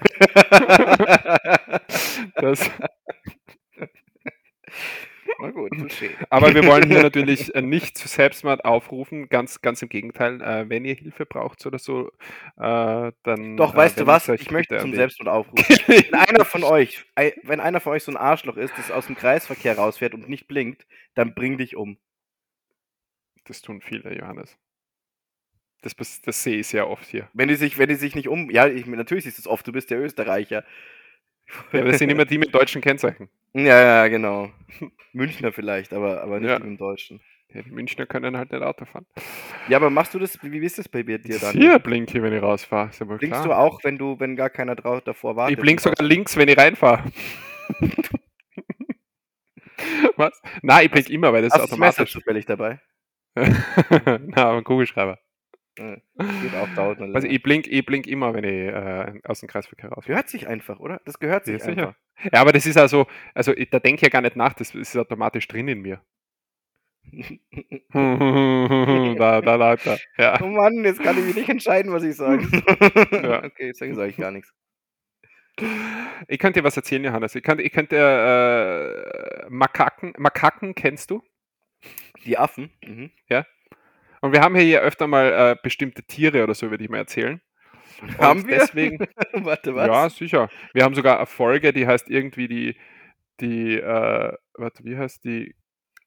das, 2.35 2.71
Na 5.41 5.53
gut, 5.53 5.71
aber 6.31 6.53
wir 6.53 6.67
wollen 6.67 6.91
hier 6.91 7.01
natürlich 7.01 7.55
äh, 7.55 7.63
nicht 7.63 7.97
zu 7.97 8.09
Selbstmord 8.09 8.65
aufrufen, 8.65 9.29
ganz, 9.29 9.61
ganz 9.61 9.81
im 9.83 9.89
Gegenteil. 9.89 10.43
Äh, 10.43 10.69
wenn 10.69 10.85
ihr 10.85 10.97
Hilfe 10.97 11.27
braucht 11.27 11.65
oder 11.65 11.79
so, 11.79 12.11
äh, 12.57 13.13
dann. 13.23 13.57
Doch, 13.57 13.75
äh, 13.75 13.77
weißt 13.77 14.01
du 14.01 14.07
was? 14.07 14.29
Ich 14.29 14.51
möchte 14.51 14.79
zum 14.79 14.95
Selbstmord 14.95 15.29
aufrufen. 15.29 15.65
Wenn 15.87 16.15
einer 16.15 16.45
von 16.45 16.65
euch, 16.65 17.05
wenn 17.45 17.61
einer 17.61 17.81
von 17.81 17.93
euch 17.93 18.03
so 18.03 18.11
ein 18.11 18.17
Arschloch 18.17 18.57
ist, 18.57 18.77
das 18.77 18.91
aus 18.91 19.07
dem 19.07 19.17
Kreisverkehr 19.17 19.79
rausfährt 19.79 20.15
und 20.15 20.29
nicht 20.29 20.49
blinkt, 20.49 20.87
dann 21.15 21.35
bring 21.35 21.57
dich 21.57 21.77
um. 21.77 21.99
Das 23.45 23.63
tun 23.63 23.81
viele, 23.81 24.17
Johannes. 24.17 24.59
Das, 25.83 25.95
das 25.95 26.43
sehe 26.43 26.59
ich 26.59 26.67
sehr 26.67 26.89
oft 26.89 27.07
hier. 27.07 27.29
Wenn 27.33 27.49
die 27.49 27.55
sich, 27.55 27.79
wenn 27.79 27.89
die 27.89 27.95
sich 27.95 28.17
nicht 28.17 28.29
um, 28.29 28.51
ja, 28.51 28.67
ich, 28.67 28.87
natürlich 28.87 29.27
ist 29.27 29.39
es 29.39 29.47
oft, 29.47 29.67
du 29.67 29.73
bist 29.73 29.91
der 29.91 30.01
Österreicher. 30.01 30.65
Ja, 31.73 31.83
das 31.83 31.99
sind 31.99 32.11
immer 32.11 32.25
die 32.25 32.39
mit 32.39 32.53
deutschen 32.53 32.83
Kennzeichen. 32.83 33.31
Ja, 33.55 33.81
ja, 33.81 34.09
genau. 34.09 34.51
Münchner 35.13 35.53
vielleicht, 35.53 35.93
aber, 35.93 36.23
aber 36.23 36.41
nicht 36.41 36.51
Ja. 36.51 36.57
im 36.57 36.77
Deutschen. 36.77 37.21
Ja, 37.51 37.63
die 37.63 37.71
Münchner 37.71 38.05
können 38.05 38.37
halt 38.37 38.53
nicht 38.53 38.63
Auto 38.63 38.85
fahren. 38.85 39.07
Ja, 39.69 39.79
aber 39.79 39.89
machst 39.89 40.13
du 40.13 40.19
das, 40.19 40.39
wie, 40.43 40.59
ist 40.59 40.79
das 40.79 40.87
bei 40.89 41.03
dir 41.03 41.19
dann? 41.19 41.57
Hier 41.57 41.79
blink 41.79 42.11
hier, 42.11 42.23
wenn 42.23 42.35
ich 42.35 42.43
rausfahre. 42.43 42.91
Ist 42.91 43.01
ja 43.01 43.09
wohl 43.09 43.17
Blinkst 43.17 43.43
klar. 43.43 43.57
du 43.57 43.59
auch, 43.59 43.83
wenn 43.85 43.97
du, 43.97 44.21
wenn 44.21 44.37
gar 44.37 44.51
keiner 44.51 44.77
drau 44.77 45.01
davor 45.01 45.35
wartet? 45.37 45.57
Ich 45.57 45.63
blink 45.63 45.81
sogar 45.81 46.07
links, 46.07 46.37
wenn 46.37 46.49
ich 46.49 46.59
reinfahre. 46.59 47.05
Was? 50.17 50.41
Nein, 50.63 50.87
ich 50.87 50.91
blink 50.91 51.11
immer, 51.11 51.33
weil 51.33 51.43
das 51.43 51.53
Hast 51.55 51.65
du 51.65 51.69
das 51.69 51.79
Messer 51.79 52.03
automatisch. 52.03 52.13
zufällig 52.13 52.47
dabei? 52.47 52.81
Na, 53.35 54.47
aber 54.49 54.59
ein 54.59 54.65
Kugelschreiber. 54.65 55.19
Ja, 55.79 55.97
geht 56.43 56.55
auch 56.55 56.69
dauert 56.75 57.01
Also 57.01 57.29
ich 57.29 57.43
blink, 57.43 57.67
ich 57.67 57.87
blink 57.87 58.07
immer, 58.07 58.35
wenn 58.35 58.45
ich 58.45 58.51
äh, 58.51 59.21
aus 59.25 59.41
dem 59.41 59.49
Kreisverkehr 59.49 59.91
raus. 59.91 60.05
Gehört 60.07 60.29
sich 60.29 60.47
einfach, 60.49 60.81
oder? 60.81 61.01
Das 61.05 61.19
gehört 61.19 61.45
sich 61.45 61.59
Ja, 61.61 61.65
sicher. 61.65 61.89
einfach. 61.89 62.33
Ja, 62.33 62.41
aber 62.41 62.53
das 62.53 62.67
ist 62.67 62.77
also, 62.77 63.07
also 63.35 63.55
ich, 63.57 63.71
da 63.71 63.79
denke 63.79 63.97
ich 63.97 64.03
ja 64.03 64.09
gar 64.09 64.23
nicht 64.23 64.37
nach, 64.37 64.55
das 64.55 64.75
ist 64.75 64.97
automatisch 64.97 65.47
drin 65.47 65.69
in 65.69 65.81
mir. 65.81 66.03
da, 67.93 69.41
da, 69.41 69.57
da, 69.57 69.77
da. 69.77 69.97
Ja. 70.17 70.41
Oh 70.43 70.47
Mann, 70.47 70.85
jetzt 70.85 71.03
kann 71.03 71.17
ich 71.19 71.25
mich 71.25 71.37
nicht 71.37 71.49
entscheiden, 71.49 71.93
was 71.93 72.03
ich 72.03 72.17
sage. 72.17 72.45
Ja. 73.13 73.45
Okay, 73.45 73.67
jetzt 73.67 73.79
sage 73.79 74.07
ich 74.09 74.17
gar 74.17 74.31
nichts. 74.31 74.53
Ich 76.29 76.39
könnte 76.39 76.61
dir 76.61 76.65
was 76.65 76.77
erzählen, 76.77 77.05
Johannes. 77.05 77.35
Ich 77.35 77.43
könnte, 77.43 77.63
ich 77.65 77.73
könnte 77.73 77.97
äh, 77.97 79.51
Makaken, 79.51 80.13
Makaken 80.17 80.75
kennst 80.75 81.11
du? 81.11 81.23
Die 82.25 82.39
Affen. 82.39 82.71
Mhm. 82.85 83.11
Und 84.21 84.33
wir 84.33 84.41
haben 84.41 84.55
hier 84.55 84.65
ja 84.65 84.81
öfter 84.81 85.07
mal 85.07 85.33
äh, 85.33 85.57
bestimmte 85.63 86.03
Tiere 86.03 86.43
oder 86.45 86.55
so, 86.55 86.71
würde 86.71 86.85
ich 86.85 86.91
mal 86.91 86.99
erzählen. 86.99 87.41
Und 88.03 88.19
Haben 88.19 88.47
wir? 88.47 88.59
Deswegen, 88.59 88.99
Warte, 89.33 89.75
was? 89.75 89.87
ja, 89.87 90.11
sicher. 90.11 90.49
Wir 90.73 90.85
haben 90.85 90.95
sogar 90.95 91.17
eine 91.19 91.27
Folge, 91.27 91.73
die 91.73 91.87
heißt 91.87 92.11
irgendwie 92.11 92.49
die, 92.49 92.77
die, 93.41 93.77
äh, 93.79 94.33
warte, 94.55 94.85
wie 94.85 94.97
heißt 94.97 95.25
die? 95.25 95.55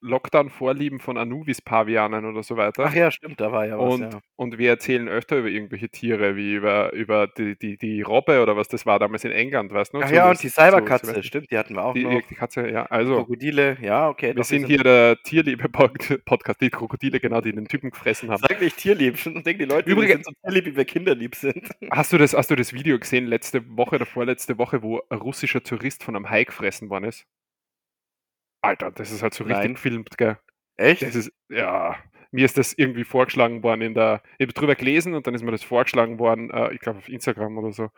Lockdown-Vorlieben 0.01 0.99
von 0.99 1.17
Anubis-Pavianen 1.17 2.25
oder 2.25 2.43
so 2.43 2.57
weiter. 2.57 2.85
Ach 2.87 2.93
ja, 2.93 3.11
stimmt, 3.11 3.39
da 3.39 3.51
war 3.51 3.65
ja 3.67 3.77
was. 3.77 3.93
und, 3.93 4.01
ja. 4.01 4.19
und 4.35 4.57
wir 4.57 4.69
erzählen 4.69 5.07
öfter 5.07 5.37
über 5.37 5.47
irgendwelche 5.49 5.89
Tiere, 5.89 6.35
wie 6.35 6.53
über, 6.55 6.91
über 6.93 7.27
die, 7.27 7.57
die, 7.57 7.77
die 7.77 8.01
Robbe 8.01 8.41
oder 8.41 8.55
was 8.57 8.67
das 8.67 8.85
war 8.85 8.99
damals 8.99 9.23
in 9.23 9.31
England, 9.31 9.71
weißt 9.71 9.93
du? 9.93 9.99
Ach 10.01 10.07
So 10.09 10.15
ja, 10.15 10.29
und 10.29 10.41
die 10.41 10.47
so- 10.49 10.61
so- 10.61 10.67
Cyberkatze, 10.67 11.23
stimmt, 11.23 11.51
die 11.51 11.57
hatten 11.57 11.75
wir 11.75 11.85
auch 11.85 11.93
Die, 11.93 12.03
noch. 12.03 12.21
die 12.27 12.35
Katze, 12.35 12.69
ja, 12.69 12.85
also. 12.87 13.15
Krokodile, 13.17 13.77
ja, 13.81 14.09
okay. 14.09 14.35
Wir 14.35 14.43
sind 14.43 14.65
hier 14.67 14.83
der 14.83 15.17
Tierliebe-Podcast, 15.23 16.21
die 16.61 16.69
Krokodile, 16.69 17.19
genau, 17.19 17.41
die 17.41 17.51
den 17.53 17.67
Typen 17.67 17.91
gefressen 17.91 18.29
haben. 18.31 18.41
Sag 18.47 18.61
nicht 18.61 18.77
tierlieb, 18.77 19.17
schon 19.19 19.35
denken 19.43 19.59
die 19.59 19.65
Leute, 19.65 19.89
Übrigens- 19.89 20.09
wir 20.19 20.23
sind 20.23 20.25
so 20.25 20.31
tierlieb, 20.49 20.65
wie 20.65 20.75
wir 20.77 20.85
kinderlieb 20.85 21.35
sind. 21.35 21.69
Hast 21.91 22.13
du, 22.13 22.17
das, 22.17 22.33
hast 22.33 22.49
du 22.51 22.55
das 22.55 22.73
Video 22.73 22.97
gesehen 22.99 23.25
letzte 23.27 23.63
Woche 23.77 23.95
oder 23.95 24.05
vorletzte 24.05 24.57
Woche, 24.57 24.81
wo 24.81 25.01
ein 25.09 25.17
russischer 25.19 25.61
Tourist 25.63 26.03
von 26.03 26.15
einem 26.15 26.29
Hai 26.29 26.43
gefressen 26.43 26.89
worden 26.89 27.05
ist? 27.05 27.25
Alter, 28.61 28.91
das 28.91 29.11
ist 29.11 29.23
halt 29.23 29.33
so 29.33 29.43
richtig 29.43 29.63
Nein. 29.63 29.73
gefilmt, 29.73 30.17
gell? 30.17 30.37
Echt? 30.77 31.01
Das 31.01 31.15
ist, 31.15 31.31
ja, 31.49 31.97
mir 32.31 32.45
ist 32.45 32.57
das 32.57 32.73
irgendwie 32.73 33.03
vorgeschlagen 33.03 33.63
worden 33.63 33.81
in 33.81 33.93
der, 33.93 34.21
ich 34.37 34.45
habe 34.47 34.53
drüber 34.53 34.75
gelesen 34.75 35.13
und 35.13 35.27
dann 35.27 35.33
ist 35.33 35.43
mir 35.43 35.51
das 35.51 35.63
vorgeschlagen 35.63 36.19
worden, 36.19 36.49
äh, 36.51 36.73
ich 36.73 36.79
glaube 36.79 36.99
auf 36.99 37.09
Instagram 37.09 37.57
oder 37.57 37.71
so. 37.71 37.89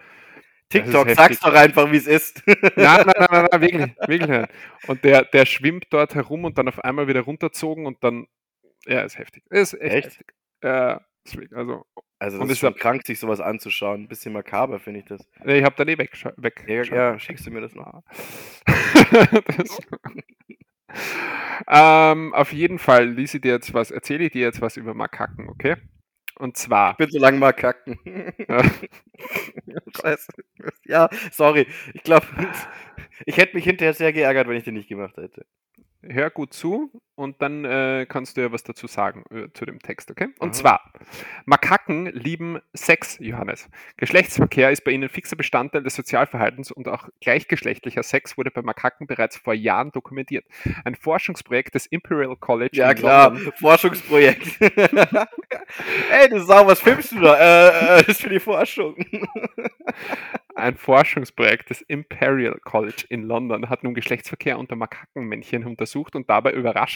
TikTok, 0.69 1.09
sag's 1.11 1.39
doch 1.39 1.53
einfach, 1.53 1.91
wie 1.91 1.97
es 1.97 2.07
ist. 2.07 2.41
Nein, 2.47 2.65
nein, 2.75 3.05
nein, 3.05 3.27
nein, 3.29 3.47
nein 3.51 3.61
wirklich, 3.61 3.95
wirklich 4.07 4.29
nicht. 4.29 4.49
Und 4.87 5.03
der, 5.03 5.25
der 5.25 5.45
schwimmt 5.45 5.85
dort 5.91 6.15
herum 6.15 6.45
und 6.45 6.57
dann 6.57 6.67
auf 6.67 6.83
einmal 6.83 7.07
wieder 7.07 7.21
runterzogen 7.21 7.85
und 7.85 8.03
dann, 8.03 8.27
ja, 8.85 9.01
ist 9.01 9.19
heftig. 9.19 9.43
Ist 9.49 9.73
echt, 9.75 9.93
Echt? 9.93 10.05
heftig. 10.05 10.33
Deswegen, 11.25 11.55
also, 11.55 11.85
Also, 12.23 12.39
Und 12.39 12.61
ja- 12.61 12.71
krank, 12.71 13.05
sich 13.05 13.19
sowas 13.19 13.41
anzuschauen. 13.41 14.03
Ein 14.03 14.07
bisschen 14.07 14.31
makaber, 14.31 14.79
finde 14.79 15.01
ich 15.01 15.05
das. 15.07 15.27
nee, 15.43 15.57
ich 15.59 15.65
habe 15.65 15.75
da 15.75 15.83
nie 15.83 15.97
weg. 15.97 16.11
weg 16.37 16.63
Ja, 16.67 16.83
ja, 16.83 17.19
schickst 17.19 17.45
du 17.45 17.51
mir 17.51 17.59
das 17.59 17.75
noch? 17.75 18.01
das, 19.57 19.79
ähm, 21.67 22.33
auf 22.33 22.53
jeden 22.53 22.79
Fall 22.79 23.09
ließ 23.09 23.33
ich 23.33 23.41
dir 23.41 23.51
jetzt 23.51 23.73
was, 23.73 23.91
erzähle 23.91 24.23
ich 24.25 24.31
dir 24.31 24.41
jetzt 24.41 24.61
was 24.61 24.77
über 24.77 24.93
Makaken, 24.93 25.49
okay? 25.49 25.75
Und 26.35 26.55
zwar, 26.55 26.91
Ich 26.91 26.97
bin 26.97 27.09
so 27.09 27.19
lange. 27.19 27.39
Ja. 28.47 28.63
Scheiße. 30.01 30.31
Ja, 30.85 31.09
sorry. 31.29 31.67
Ich 31.93 32.03
glaube, 32.03 32.25
ich 33.25 33.35
hätte 33.35 33.55
mich 33.55 33.65
hinterher 33.65 33.93
sehr 33.93 34.13
geärgert, 34.13 34.47
wenn 34.47 34.55
ich 34.55 34.63
den 34.63 34.75
nicht 34.75 34.87
gemacht 34.87 35.17
hätte. 35.17 35.45
hör 36.01 36.29
gut 36.29 36.53
zu 36.53 36.89
und 37.15 37.41
dann 37.41 37.65
äh, 37.65 38.05
kannst 38.07 38.37
du 38.37 38.41
ja 38.41 38.51
was 38.51 38.63
dazu 38.63 38.87
sagen 38.87 39.23
äh, 39.31 39.47
zu 39.53 39.65
dem 39.65 39.79
Text, 39.79 40.09
okay? 40.09 40.29
Und 40.39 40.49
mhm. 40.49 40.53
zwar, 40.53 40.91
Makaken 41.45 42.07
lieben 42.07 42.59
Sex, 42.73 43.17
Johannes. 43.19 43.69
Geschlechtsverkehr 43.97 44.71
ist 44.71 44.83
bei 44.83 44.91
ihnen 44.91 45.09
fixer 45.09 45.35
Bestandteil 45.35 45.83
des 45.83 45.95
Sozialverhaltens 45.95 46.71
und 46.71 46.87
auch 46.87 47.09
gleichgeschlechtlicher 47.21 48.03
Sex 48.03 48.37
wurde 48.37 48.51
bei 48.51 48.61
Makaken 48.61 49.07
bereits 49.07 49.37
vor 49.37 49.53
Jahren 49.53 49.91
dokumentiert. 49.91 50.45
Ein 50.85 50.95
Forschungsprojekt 50.95 51.75
des 51.75 51.85
Imperial 51.85 52.35
College. 52.35 52.75
Ja, 52.77 52.93
klar, 52.93 53.31
London. 53.31 53.53
Forschungsprojekt. 53.59 54.61
Ey, 54.61 56.29
du 56.29 56.39
Sau, 56.39 56.65
was 56.67 56.79
filmst 56.79 57.11
du 57.11 57.19
da? 57.19 57.35
Äh, 57.35 57.67
äh, 57.67 57.97
das 57.99 58.07
ist 58.07 58.21
für 58.21 58.29
die 58.29 58.39
Forschung. 58.39 58.95
Ein 60.55 60.77
Forschungsprojekt 60.77 61.71
des 61.71 61.81
Imperial 61.81 62.59
College 62.63 63.05
in 63.09 63.23
London 63.23 63.69
hat 63.69 63.83
nun 63.83 63.95
Geschlechtsverkehr 63.95 64.59
unter 64.59 64.75
Makakenmännchen 64.75 65.65
untersucht 65.65 66.15
und 66.15 66.29
dabei 66.29 66.51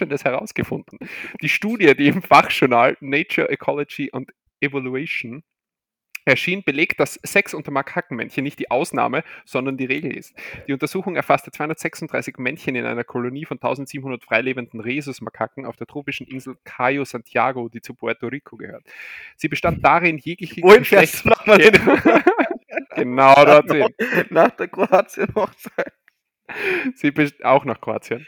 Überraschendes 0.07 0.23
herausgefunden. 0.23 0.99
Die 1.41 1.49
Studie, 1.49 1.95
die 1.95 2.07
im 2.07 2.21
Fachjournal 2.21 2.97
Nature 2.99 3.49
Ecology 3.49 4.09
and 4.13 4.31
Evaluation 4.59 5.43
erschien, 6.25 6.63
belegt, 6.63 6.99
dass 6.99 7.19
Sex 7.23 7.53
unter 7.53 7.71
Makakenmännchen 7.71 8.43
nicht 8.43 8.59
die 8.59 8.69
Ausnahme, 8.69 9.23
sondern 9.45 9.77
die 9.77 9.85
Regel 9.85 10.15
ist. 10.15 10.33
Die 10.67 10.73
Untersuchung 10.73 11.15
erfasste 11.15 11.51
236 11.51 12.37
Männchen 12.37 12.75
in 12.75 12.85
einer 12.85 13.05
Kolonie 13.05 13.45
von 13.45 13.57
1700 13.57 14.23
freilebenden 14.23 14.81
Rhesus-Makaken 14.81 15.65
auf 15.65 15.77
der 15.77 15.87
tropischen 15.87 16.27
Insel 16.27 16.57
Cayo 16.65 17.05
Santiago, 17.05 17.69
die 17.69 17.79
zu 17.79 17.93
Puerto 17.93 18.27
Rico 18.27 18.57
gehört. 18.57 18.83
Sie 19.37 19.47
bestand 19.47 19.85
darin, 19.85 20.17
jegliche 20.17 20.61
Wohin 20.63 20.83
fährst 20.83 21.23
du 21.23 21.29
nochmal 21.29 21.59
Genau 22.95 23.45
dorthin. 23.45 23.87
Nach 24.29 24.49
der 24.51 24.67
Kroatien-Hochzeit. 24.67 25.93
Sie 26.95 27.13
auch 27.43 27.65
nach 27.65 27.81
Kroatien. 27.81 28.25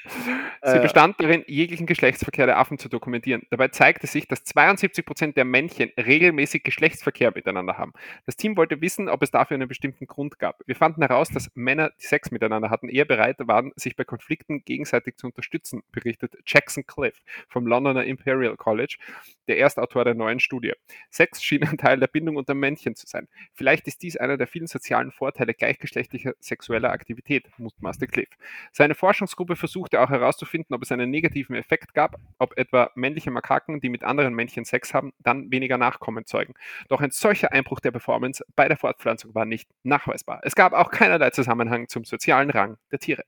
Sie 0.62 0.78
äh, 0.78 0.82
bestand 0.82 1.20
darin, 1.20 1.44
jeglichen 1.48 1.88
Geschlechtsverkehr 1.88 2.46
der 2.46 2.58
Affen 2.58 2.78
zu 2.78 2.90
dokumentieren. 2.90 3.44
Dabei 3.50 3.70
zeigte 3.70 4.08
sich, 4.08 4.28
dass 4.28 4.44
72 4.44 5.06
Prozent 5.06 5.38
der 5.38 5.46
Männchen 5.46 5.92
regelmäßig 5.98 6.64
Geschlechtsverkehr 6.64 7.32
miteinander 7.34 7.78
haben. 7.78 7.94
Das 8.26 8.36
Team 8.36 8.58
wollte 8.58 8.82
wissen, 8.82 9.08
ob 9.08 9.24
es 9.24 9.32
dafür 9.32 9.56
einen 9.56 9.70
bestimmten 9.70 10.06
Grund 10.06 10.38
gab. 10.38 10.60
Wir 10.66 10.76
fanden 10.76 11.02
heraus, 11.02 11.30
dass 11.30 11.50
Männer, 11.56 11.92
die 12.02 12.06
Sex 12.06 12.32
miteinander 12.32 12.70
hatten, 12.70 12.90
eher 12.90 13.06
bereit 13.06 13.38
waren, 13.40 13.72
sich 13.76 13.96
bei 13.96 14.04
Konflikten 14.04 14.66
gegenseitig 14.66 15.16
zu 15.16 15.28
unterstützen, 15.28 15.82
berichtet 15.92 16.36
Jackson 16.46 16.86
Cliff 16.86 17.16
vom 17.48 17.66
Londoner 17.66 18.04
Imperial 18.04 18.58
College, 18.58 18.98
der 19.48 19.58
Erstautor 19.60 20.04
der 20.04 20.16
neuen 20.16 20.40
Studie. 20.42 20.74
Sex 21.10 21.42
schien 21.42 21.64
ein 21.64 21.78
Teil 21.78 22.00
der 22.00 22.08
Bindung 22.08 22.36
unter 22.36 22.54
Männchen 22.54 22.96
zu 22.96 23.08
sein. 23.08 23.28
Vielleicht 23.54 23.88
ist 23.88 24.02
dies 24.02 24.18
einer 24.18 24.38
der 24.38 24.48
vielen 24.48 24.68
sozialen 24.68 25.12
Vorteile 25.12 25.54
gleichgeschlechtlicher 25.54 26.34
sexueller 26.40 26.92
Aktivität, 26.92 27.48
mutmaßte 27.58 28.09
Cliff. 28.10 28.30
Seine 28.72 28.96
Forschungsgruppe 28.96 29.56
versuchte 29.56 30.02
auch 30.02 30.10
herauszufinden, 30.10 30.76
ob 30.76 30.84
es 30.84 30.92
einen 30.92 31.10
negativen 31.10 31.56
Effekt 31.56 31.94
gab, 31.94 32.16
ob 32.38 32.58
etwa 32.58 32.92
männliche 32.96 33.32
Makaken, 33.32 33.80
die 33.82 33.90
mit 33.90 34.04
anderen 34.04 34.34
Männchen 34.34 34.66
Sex 34.66 34.94
haben, 34.94 35.14
dann 35.20 35.52
weniger 35.52 35.78
Nachkommen 35.78 36.26
zeugen. 36.26 36.54
Doch 36.88 37.02
ein 37.02 37.12
solcher 37.12 37.52
Einbruch 37.52 37.80
der 37.80 37.92
Performance 37.92 38.44
bei 38.56 38.68
der 38.68 38.78
Fortpflanzung 38.78 39.34
war 39.36 39.46
nicht 39.46 39.70
nachweisbar. 39.84 40.42
Es 40.44 40.56
gab 40.56 40.74
auch 40.74 40.92
keinerlei 40.92 41.30
Zusammenhang 41.32 41.88
zum 41.88 42.04
sozialen 42.04 42.50
Rang 42.50 42.78
der 42.92 43.00
Tiere. 43.00 43.24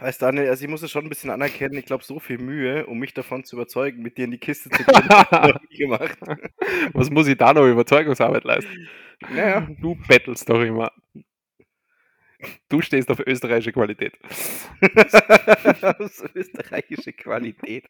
Weißt 0.00 0.22
Daniel, 0.22 0.48
also 0.48 0.64
ich 0.64 0.70
muss 0.70 0.82
es 0.82 0.90
schon 0.90 1.04
ein 1.04 1.10
bisschen 1.10 1.30
anerkennen, 1.30 1.76
ich 1.76 1.84
glaube, 1.84 2.04
so 2.04 2.18
viel 2.18 2.38
Mühe, 2.38 2.86
um 2.86 2.98
mich 2.98 3.12
davon 3.12 3.44
zu 3.44 3.56
überzeugen, 3.56 4.02
mit 4.02 4.16
dir 4.16 4.24
in 4.24 4.30
die 4.30 4.38
Kiste 4.38 4.70
zu 4.70 4.82
gehen, 4.82 5.08
habe 5.08 5.60
ich 5.68 5.78
gemacht. 5.78 6.18
Was 6.94 7.10
muss 7.10 7.28
ich 7.28 7.36
da 7.36 7.52
noch 7.52 7.66
Überzeugungsarbeit 7.66 8.44
leisten? 8.44 8.88
Naja, 9.28 9.68
du 9.78 9.96
bettelst 10.08 10.48
doch 10.48 10.62
immer. 10.62 10.90
Du 12.68 12.80
stehst 12.80 13.10
auf 13.10 13.20
österreichische 13.20 13.72
Qualität. 13.72 14.18
auf 15.82 16.34
österreichische 16.34 17.12
Qualität. 17.12 17.88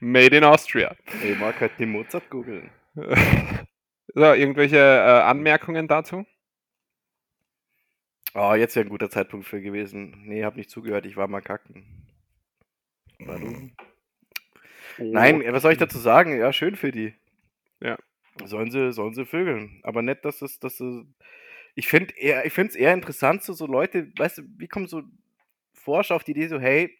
Made 0.00 0.36
in 0.36 0.44
Austria. 0.44 0.94
Ich 1.22 1.38
mag 1.38 1.60
halt 1.60 1.72
die 1.78 1.86
Mozart 1.86 2.28
googeln. 2.30 2.70
So, 4.14 4.32
irgendwelche 4.32 4.78
äh, 4.78 5.20
Anmerkungen 5.24 5.88
dazu? 5.88 6.24
Oh, 8.32 8.54
jetzt 8.54 8.74
wäre 8.74 8.86
ein 8.86 8.88
guter 8.88 9.10
Zeitpunkt 9.10 9.46
für 9.46 9.60
gewesen. 9.60 10.22
Nee, 10.24 10.42
hab 10.42 10.56
nicht 10.56 10.70
zugehört, 10.70 11.04
ich 11.04 11.18
war 11.18 11.28
mal 11.28 11.42
kacken. 11.42 12.06
War 13.18 13.38
du? 13.38 13.70
Oh. 14.98 15.10
Nein, 15.12 15.42
was 15.52 15.60
soll 15.60 15.72
ich 15.72 15.78
dazu 15.78 15.98
sagen? 15.98 16.38
Ja, 16.38 16.50
schön 16.54 16.76
für 16.76 16.92
die. 16.92 17.14
Ja. 17.80 17.98
Sollen 18.44 18.70
sie, 18.70 18.92
sollen 18.92 19.12
sie 19.12 19.26
vögeln. 19.26 19.80
Aber 19.82 20.00
nicht, 20.00 20.24
dass 20.24 20.40
es, 20.40 20.58
dass 20.60 20.78
sie 20.78 21.06
ich 21.76 21.88
finde 21.88 22.14
ich 22.16 22.52
finde 22.52 22.70
es 22.70 22.76
eher 22.76 22.94
interessant, 22.94 23.42
so, 23.42 23.52
so 23.52 23.66
Leute, 23.66 24.10
weißt 24.16 24.38
du, 24.38 24.42
wie 24.56 24.66
kommen 24.66 24.88
so 24.88 25.02
Forscher 25.74 26.16
auf 26.16 26.24
die 26.24 26.32
Idee, 26.32 26.48
so, 26.48 26.58
hey, 26.58 26.98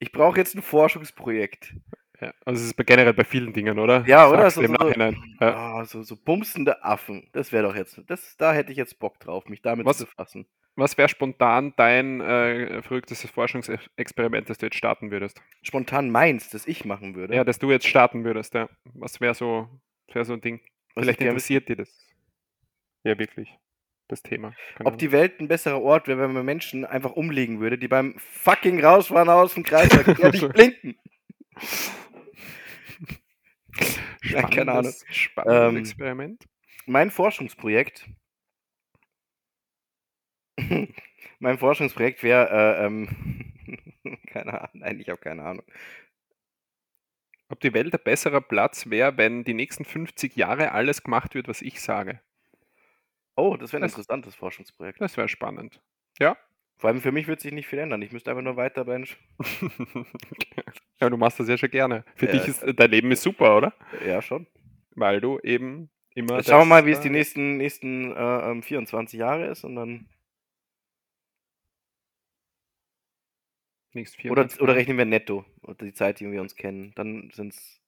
ich 0.00 0.12
brauche 0.12 0.36
jetzt 0.36 0.54
ein 0.54 0.62
Forschungsprojekt. 0.62 1.74
Ja, 2.20 2.34
also 2.44 2.60
es 2.60 2.66
ist 2.66 2.76
generell 2.76 3.14
bei 3.14 3.22
vielen 3.22 3.52
Dingen, 3.52 3.78
oder? 3.78 4.04
Ja, 4.06 4.28
oder? 4.28 4.50
So, 4.50 4.66
so, 4.66 4.90
ja. 4.90 5.80
oh, 5.80 5.84
so, 5.84 6.02
so 6.02 6.16
bumsende 6.16 6.82
Affen. 6.82 7.28
Das 7.32 7.52
wäre 7.52 7.68
doch 7.68 7.76
jetzt, 7.76 8.02
das, 8.08 8.36
da 8.36 8.52
hätte 8.52 8.72
ich 8.72 8.78
jetzt 8.78 8.98
Bock 8.98 9.20
drauf, 9.20 9.46
mich 9.46 9.62
damit 9.62 9.86
was, 9.86 9.98
zu 9.98 10.06
befassen. 10.06 10.46
Was 10.74 10.98
wäre 10.98 11.08
spontan 11.08 11.72
dein 11.76 12.20
äh, 12.20 12.82
verrücktestes 12.82 13.30
Forschungsexperiment, 13.30 14.50
das 14.50 14.58
du 14.58 14.66
jetzt 14.66 14.76
starten 14.76 15.12
würdest? 15.12 15.40
Spontan 15.62 16.10
meins, 16.10 16.50
das 16.50 16.66
ich 16.66 16.84
machen 16.84 17.14
würde? 17.14 17.36
Ja, 17.36 17.44
das 17.44 17.60
du 17.60 17.70
jetzt 17.70 17.86
starten 17.86 18.24
würdest, 18.24 18.54
ja. 18.54 18.68
Was 18.94 19.20
wäre 19.20 19.34
so, 19.34 19.68
wär 20.12 20.24
so 20.24 20.32
ein 20.32 20.40
Ding? 20.40 20.60
Was 20.94 21.04
Vielleicht 21.04 21.20
interessiert 21.20 21.68
dir 21.68 21.76
das. 21.76 21.88
Ja, 23.04 23.16
wirklich 23.16 23.56
das 24.08 24.22
Thema. 24.22 24.54
Genau. 24.76 24.90
Ob 24.90 24.98
die 24.98 25.12
Welt 25.12 25.40
ein 25.40 25.48
besserer 25.48 25.80
Ort 25.80 26.08
wäre, 26.08 26.18
wenn 26.18 26.32
man 26.32 26.44
Menschen 26.44 26.84
einfach 26.84 27.12
umlegen 27.12 27.60
würde, 27.60 27.78
die 27.78 27.88
beim 27.88 28.18
fucking 28.18 28.82
Rausfahren 28.84 29.28
aus 29.28 29.54
dem 29.54 29.62
Kreis 29.62 29.90
nicht 29.94 30.52
blinken. 30.52 30.96
ja, 34.24 34.42
keine 34.48 34.72
Ahnung. 34.72 34.92
Spannendes 35.10 35.68
ähm, 35.68 35.76
Experiment. 35.76 36.44
Mein 36.86 37.10
Forschungsprojekt. 37.10 38.08
mein 41.38 41.58
Forschungsprojekt 41.58 42.22
wäre, 42.22 42.48
äh, 42.50 42.86
ähm, 42.86 43.54
keine 44.26 44.54
Ahnung, 44.54 44.70
nein, 44.72 45.00
ich 45.00 45.08
habe 45.08 45.20
keine 45.20 45.44
Ahnung. 45.44 45.64
Ob 47.50 47.60
die 47.60 47.72
Welt 47.72 47.94
ein 47.94 48.00
besserer 48.02 48.40
Platz 48.40 48.90
wäre, 48.90 49.16
wenn 49.16 49.44
die 49.44 49.54
nächsten 49.54 49.84
50 49.84 50.36
Jahre 50.36 50.72
alles 50.72 51.02
gemacht 51.02 51.34
wird, 51.34 51.48
was 51.48 51.62
ich 51.62 51.80
sage. 51.80 52.20
Oh, 53.38 53.56
das 53.56 53.72
wäre 53.72 53.78
ein 53.80 53.82
Das 53.82 53.92
interessantes 53.92 54.34
Forschungsprojekt. 54.34 55.00
Das 55.00 55.16
wäre 55.16 55.28
spannend. 55.28 55.80
Ja. 56.18 56.36
Vor 56.76 56.90
allem 56.90 57.00
für 57.00 57.12
mich 57.12 57.28
wird 57.28 57.40
sich 57.40 57.52
nicht 57.52 57.68
viel 57.68 57.78
ändern. 57.78 58.02
Ich 58.02 58.10
müsste 58.10 58.30
einfach 58.30 58.42
nur 58.42 58.56
weiter 58.56 58.84
bei 58.84 59.04
Ja, 61.00 61.08
du 61.08 61.16
machst 61.16 61.38
das 61.38 61.48
ja 61.48 61.56
schon 61.56 61.70
gerne. 61.70 62.04
Für 62.16 62.26
Ja, 62.26 62.32
dich 62.32 62.48
ist 62.48 62.64
dein 62.76 62.90
Leben 62.90 63.12
ist 63.12 63.22
super, 63.22 63.56
oder? 63.56 63.72
Ja, 64.04 64.20
schon. 64.22 64.48
Weil 64.96 65.20
du 65.20 65.38
eben 65.40 65.88
immer 66.16 66.38
Jetzt 66.38 66.48
schauen 66.48 66.62
wir 66.62 66.64
mal, 66.64 66.86
wie 66.86 66.90
es 66.90 67.00
die 67.00 67.10
nächsten, 67.10 67.58
nächsten 67.58 68.10
äh, 68.12 68.50
ähm, 68.50 68.62
24 68.64 69.18
Jahre 69.20 69.46
ist 69.46 69.62
und 69.62 69.76
dann. 69.76 70.08
Oder, 74.28 74.48
oder 74.60 74.74
rechnen 74.74 74.98
wir 74.98 75.04
netto, 75.04 75.44
oder 75.62 75.84
die 75.84 75.94
Zeit, 75.94 76.20
die 76.20 76.30
wir 76.30 76.40
uns 76.40 76.56
kennen. 76.56 76.92
Dann 76.96 77.30
sind 77.32 77.54
es 77.54 77.80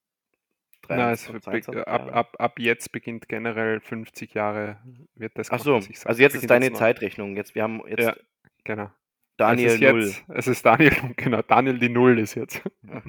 Nein, 0.96 1.14
es 1.14 1.28
ab, 1.28 2.14
ab, 2.14 2.36
ab 2.38 2.58
jetzt 2.58 2.92
beginnt 2.92 3.28
generell 3.28 3.80
50 3.80 4.34
Jahre 4.34 4.78
wird 5.14 5.38
das 5.38 5.50
Ach 5.50 5.58
so, 5.58 5.76
also 5.76 6.22
jetzt 6.22 6.34
ist 6.34 6.48
deine 6.50 6.72
Zeitrechnung. 6.72 7.36
Jetzt, 7.36 7.54
wir 7.54 7.62
haben 7.62 7.82
jetzt 7.86 8.02
ja, 8.02 8.16
genau. 8.64 8.90
Daniel 9.36 9.70
es 9.70 9.80
Null. 9.80 10.02
Jetzt, 10.04 10.24
es 10.28 10.46
ist 10.48 10.66
Daniel, 10.66 10.92
genau, 11.16 11.42
Daniel 11.42 11.78
die 11.78 11.88
Null 11.88 12.18
ist 12.18 12.34
jetzt. 12.34 12.62
Ja. 12.82 13.02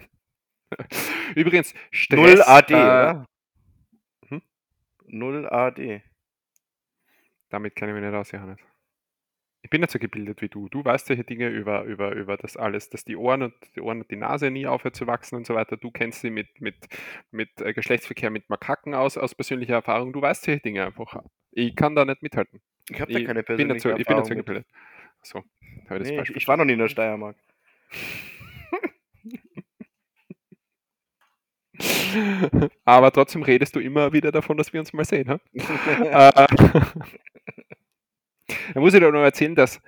Übrigens, 1.36 1.74
Stress, 1.92 2.20
Null 2.20 2.42
AD, 2.42 2.74
äh, 2.74 3.16
hm? 4.30 4.42
Null 5.08 5.48
AD. 5.48 6.04
Damit 7.50 7.76
kenne 7.76 7.92
ich 7.92 7.96
mich 7.96 8.06
nicht 8.06 8.16
aus, 8.18 8.32
Johannes 8.32 8.60
ich 9.64 9.70
bin 9.70 9.82
nicht 9.82 9.92
so 9.92 10.00
gebildet 10.00 10.42
wie 10.42 10.50
du. 10.50 10.70
Du 10.70 10.84
weißt 10.84 11.08
solche 11.08 11.24
Dinge 11.24 11.48
über, 11.50 11.84
über, 11.84 12.14
über 12.14 12.38
das 12.38 12.58
alles, 12.58 12.90
dass 12.90 13.06
die 13.06 13.16
Ohren 13.16 13.44
und 13.44 13.54
die 13.76 13.82
Ohren 13.82 14.02
und 14.02 14.10
die 14.10 14.16
Nase 14.16 14.50
nie 14.50 14.66
aufhört 14.66 14.96
zu 14.96 15.06
wachsen 15.08 15.36
und 15.36 15.46
so 15.46 15.54
weiter. 15.54 15.78
Du 15.78 15.92
kennst 15.92 16.22
sie 16.22 16.32
mit, 16.32 16.60
mit, 16.60 16.76
mit 17.32 17.50
äh, 17.62 17.74
Geschlechtsverkehr 17.74 18.32
mit 18.32 18.50
Makaken 18.50 18.96
aus, 18.96 19.18
aus 19.18 19.36
persönlicher 19.36 19.76
Erfahrung. 19.76 20.14
Du 20.14 20.22
weißt 20.22 20.44
solche 20.44 20.62
Dinge 20.62 20.86
einfach. 20.86 21.24
Ich 21.52 21.76
kann 21.76 21.96
da 21.96 22.06
nicht 22.06 22.24
mithalten. 22.24 22.62
Ich 22.90 23.00
habe 23.00 23.14
da 23.14 23.24
keine 23.24 23.44
persönliche 23.44 23.74
bin 23.74 23.80
so, 23.82 23.90
Erfahrung. 23.90 24.02
Ich 24.02 24.08
bin 24.08 24.18
nicht 24.18 24.28
so 24.28 24.36
gebildet. 24.36 24.66
So, 25.24 25.44
nee, 25.90 26.22
ich, 26.22 26.36
ich 26.36 26.48
war 26.48 26.58
noch 26.58 26.66
nie 26.66 26.74
in 26.74 26.80
der 26.80 26.88
Steiermark. 26.88 27.36
Aber 32.86 33.12
trotzdem 33.12 33.44
redest 33.44 33.76
du 33.76 33.80
immer 33.80 34.14
wieder 34.14 34.32
davon, 34.32 34.58
dass 34.58 34.74
wir 34.74 34.80
uns 34.80 34.92
mal 34.94 35.06
sehen. 35.06 35.40
äh, 35.54 36.48
da 38.74 38.80
muss 38.80 38.94
ich 38.94 39.00
dir 39.00 39.12
noch 39.12 39.22
erzählen, 39.22 39.56
dass 39.56 39.82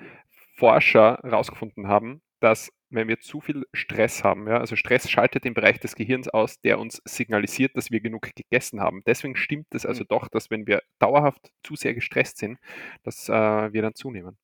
Forscher 0.56 1.20
herausgefunden 1.24 1.88
haben, 1.88 2.22
dass 2.40 2.72
wenn 2.90 3.08
wir 3.08 3.20
zu 3.20 3.42
viel 3.42 3.66
Stress 3.74 4.24
haben, 4.24 4.48
ja, 4.48 4.60
also 4.60 4.76
Stress 4.76 5.10
schaltet 5.10 5.46
den 5.46 5.56
Bereich 5.56 5.80
des 5.80 5.96
Gehirns 5.96 6.28
aus, 6.28 6.62
der 6.62 6.80
uns 6.80 7.02
signalisiert, 7.06 7.76
dass 7.76 7.90
wir 7.90 8.02
genug 8.02 8.30
gegessen 8.36 8.82
haben. 8.82 9.02
Deswegen 9.08 9.36
stimmt 9.36 9.74
es 9.74 9.86
also 9.86 10.04
mhm. 10.04 10.08
doch, 10.10 10.28
dass 10.28 10.52
wenn 10.52 10.68
wir 10.68 10.84
dauerhaft 11.00 11.52
zu 11.64 11.76
sehr 11.76 11.96
gestresst 11.96 12.38
sind, 12.38 12.60
dass 13.04 13.30
äh, 13.30 13.74
wir 13.74 13.82
dann 13.82 13.96
zunehmen. 13.96 14.38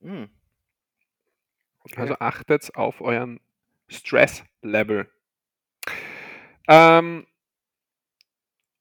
Mhm. 0.00 0.30
Okay. 1.80 2.00
Also 2.00 2.14
achtet 2.18 2.74
auf 2.74 3.00
euren 3.00 3.40
Stress-Level. 3.88 5.10
Ähm, 6.68 7.26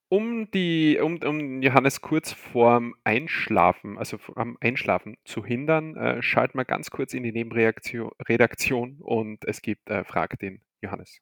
um 0.09 0.49
die, 0.51 0.99
um, 1.01 1.17
um 1.23 1.61
Johannes 1.61 2.01
kurz 2.01 2.31
vorm 2.31 2.95
Einschlafen, 3.03 3.97
also 3.97 4.17
am 4.35 4.57
Einschlafen 4.61 5.17
zu 5.25 5.45
hindern, 5.45 5.95
äh, 5.97 6.21
schalten 6.21 6.57
wir 6.57 6.65
ganz 6.65 6.89
kurz 6.89 7.13
in 7.13 7.23
die 7.23 7.31
Nebenredaktion 7.31 8.97
und 9.01 9.43
es 9.45 9.61
gibt 9.61 9.89
äh, 9.89 10.03
Frag 10.05 10.39
den 10.39 10.61
Johannes. 10.81 11.19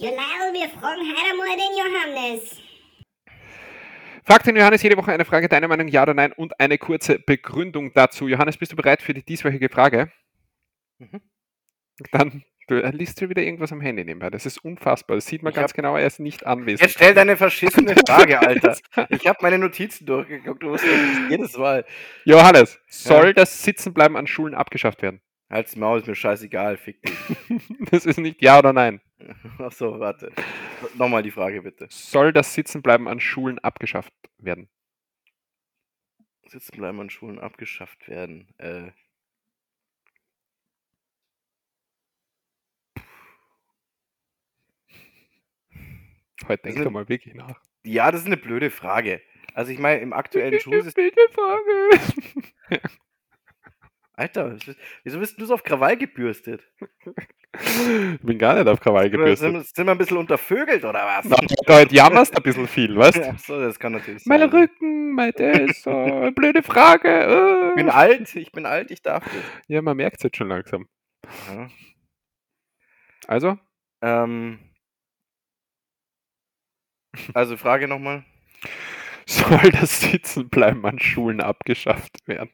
Genau, 0.00 0.52
wir 0.52 0.68
fragen 0.68 1.00
heute 1.00 1.36
mal 1.36 1.56
den 1.56 1.76
Johannes. 1.76 2.62
Frag 4.24 4.42
den 4.42 4.56
Johannes 4.56 4.82
jede 4.82 4.96
Woche 4.98 5.12
eine 5.12 5.24
Frage, 5.24 5.48
deine 5.48 5.68
Meinung 5.68 5.88
ja 5.88 6.02
oder 6.02 6.12
nein 6.12 6.32
und 6.32 6.60
eine 6.60 6.76
kurze 6.76 7.18
Begründung 7.18 7.94
dazu. 7.94 8.28
Johannes, 8.28 8.58
bist 8.58 8.72
du 8.72 8.76
bereit 8.76 9.00
für 9.00 9.14
die 9.14 9.24
dieswöchige 9.24 9.70
Frage? 9.70 10.12
Mhm. 10.98 11.22
Dann 12.12 12.44
du 12.68 12.80
liest 12.90 13.20
du 13.20 13.28
wieder 13.28 13.42
irgendwas 13.42 13.72
am 13.72 13.80
Handy 13.80 14.04
nebenbei. 14.04 14.30
Das 14.30 14.46
ist 14.46 14.64
unfassbar. 14.64 15.16
Das 15.16 15.26
sieht 15.26 15.42
man 15.42 15.50
ich 15.50 15.56
ganz 15.56 15.72
genau, 15.72 15.96
er 15.96 16.06
ist 16.06 16.20
nicht 16.20 16.46
anwesend. 16.46 16.82
Jetzt 16.82 16.94
stell 16.94 17.14
deine 17.14 17.36
verschissene 17.36 17.94
Frage, 18.06 18.40
Alter. 18.40 18.76
Ich 19.08 19.26
habe 19.26 19.38
meine 19.42 19.58
Notizen 19.58 20.06
durchgeguckt. 20.06 20.62
Du 20.62 20.68
musst 20.68 20.84
jedes 21.28 21.56
Mal. 21.56 21.84
Johannes, 22.24 22.78
soll 22.88 23.28
ja. 23.28 23.32
das 23.32 23.62
Sitzenbleiben 23.62 24.16
an 24.16 24.26
Schulen 24.26 24.54
abgeschafft 24.54 25.02
werden? 25.02 25.20
Halt's 25.50 25.76
Maul, 25.76 25.98
ist 25.98 26.06
mir 26.06 26.14
scheißegal, 26.14 26.76
fick 26.76 27.02
dich. 27.02 27.16
das 27.90 28.04
ist 28.04 28.18
nicht 28.18 28.42
ja 28.42 28.58
oder 28.58 28.72
nein. 28.72 29.00
Achso, 29.58 29.98
warte. 29.98 30.30
Nochmal 30.94 31.22
die 31.22 31.30
Frage 31.30 31.62
bitte. 31.62 31.86
Soll 31.90 32.32
das 32.32 32.54
Sitzenbleiben 32.54 33.08
an 33.08 33.20
Schulen 33.20 33.58
abgeschafft 33.58 34.12
werden? 34.38 34.68
Sitzenbleiben 36.46 37.00
an 37.00 37.10
Schulen 37.10 37.38
abgeschafft 37.38 38.08
werden. 38.08 38.48
Äh. 38.58 38.90
Heute 46.46 46.62
denk 46.62 46.82
doch 46.82 46.90
mal 46.90 47.08
wirklich 47.08 47.34
nach. 47.34 47.60
Ja, 47.84 48.10
das 48.10 48.20
ist 48.20 48.26
eine 48.26 48.36
blöde 48.36 48.70
Frage. 48.70 49.20
Also 49.54 49.72
ich 49.72 49.78
meine, 49.78 50.00
im 50.00 50.12
aktuellen 50.12 50.60
Schulsystem. 50.60 51.10
Blöde 51.10 51.32
Frage. 51.32 52.80
Alter, 54.18 54.56
wieso 55.04 55.20
bist 55.20 55.40
du 55.40 55.46
so 55.46 55.54
auf 55.54 55.62
Krawall 55.62 55.96
gebürstet? 55.96 56.62
Ich 57.52 58.20
bin 58.20 58.36
gar 58.36 58.54
nicht 58.54 58.66
auf 58.66 58.80
Krawall 58.80 59.08
gebürstet. 59.10 59.52
Sind, 59.52 59.66
sind 59.66 59.86
wir 59.86 59.92
ein 59.92 59.98
bisschen 59.98 60.16
untervögelt 60.16 60.84
oder 60.84 61.04
was? 61.04 61.24
Na, 61.26 61.36
heute 61.74 61.94
jammerst 61.94 62.36
ein 62.36 62.42
bisschen 62.42 62.66
viel, 62.66 62.96
weißt 62.96 63.16
du? 63.16 63.20
Ja, 63.20 63.36
so, 63.38 63.60
das 63.60 63.78
kann 63.78 63.92
natürlich 63.92 64.24
sein. 64.24 64.40
Mein 64.40 64.50
Rücken, 64.50 65.12
mein 65.12 65.32
das, 65.36 65.82
so, 65.82 66.30
blöde 66.34 66.62
Frage. 66.62 67.26
Oh. 67.28 67.68
Ich 67.78 67.84
bin 67.84 67.90
alt, 67.90 68.34
ich 68.34 68.50
bin 68.50 68.66
alt, 68.66 68.90
ich 68.90 69.02
darf 69.02 69.22
das. 69.24 69.34
Ja, 69.68 69.82
man 69.82 69.96
merkt 69.96 70.16
es 70.16 70.24
jetzt 70.24 70.36
schon 70.36 70.48
langsam. 70.48 70.88
Ja. 71.48 71.68
Also? 73.28 73.56
Ähm, 74.02 74.58
also 77.34 77.56
Frage 77.56 77.88
nochmal. 77.88 78.24
Soll 79.26 79.70
das 79.72 80.00
Sitzenbleiben 80.00 80.84
an 80.86 80.98
Schulen 80.98 81.40
abgeschafft 81.40 82.26
werden? 82.26 82.50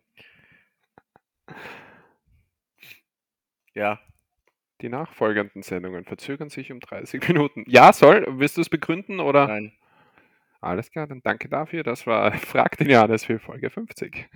Ja. 3.74 4.00
Die 4.80 4.88
nachfolgenden 4.88 5.62
Sendungen 5.62 6.04
verzögern 6.04 6.50
sich 6.50 6.72
um 6.72 6.80
30 6.80 7.28
Minuten. 7.28 7.64
Ja, 7.68 7.92
soll. 7.92 8.26
Willst 8.28 8.56
du 8.56 8.60
es 8.60 8.68
begründen 8.68 9.20
oder? 9.20 9.46
Nein. 9.46 9.72
Alles 10.60 10.90
klar, 10.90 11.06
dann 11.06 11.20
danke 11.22 11.48
dafür. 11.48 11.82
Das 11.82 12.06
war 12.06 12.32
Frag 12.38 12.78
den 12.78 12.90
Johannes 12.90 13.24
für 13.24 13.38
Folge 13.38 13.70
50. 13.70 14.28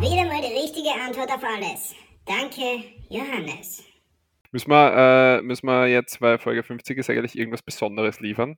Wieder 0.00 0.24
mal 0.26 0.40
die 0.40 0.58
richtige 0.58 0.90
Antwort 1.06 1.30
auf 1.30 1.44
alles. 1.44 1.94
Danke, 2.24 2.84
Johannes. 3.08 3.87
Müssen 4.50 4.70
wir, 4.70 5.38
äh, 5.38 5.42
müssen 5.42 5.66
wir 5.66 5.86
jetzt, 5.88 6.20
weil 6.20 6.38
Folge 6.38 6.62
50 6.62 6.98
ist, 6.98 7.10
eigentlich 7.10 7.38
irgendwas 7.38 7.62
Besonderes 7.62 8.20
liefern? 8.20 8.56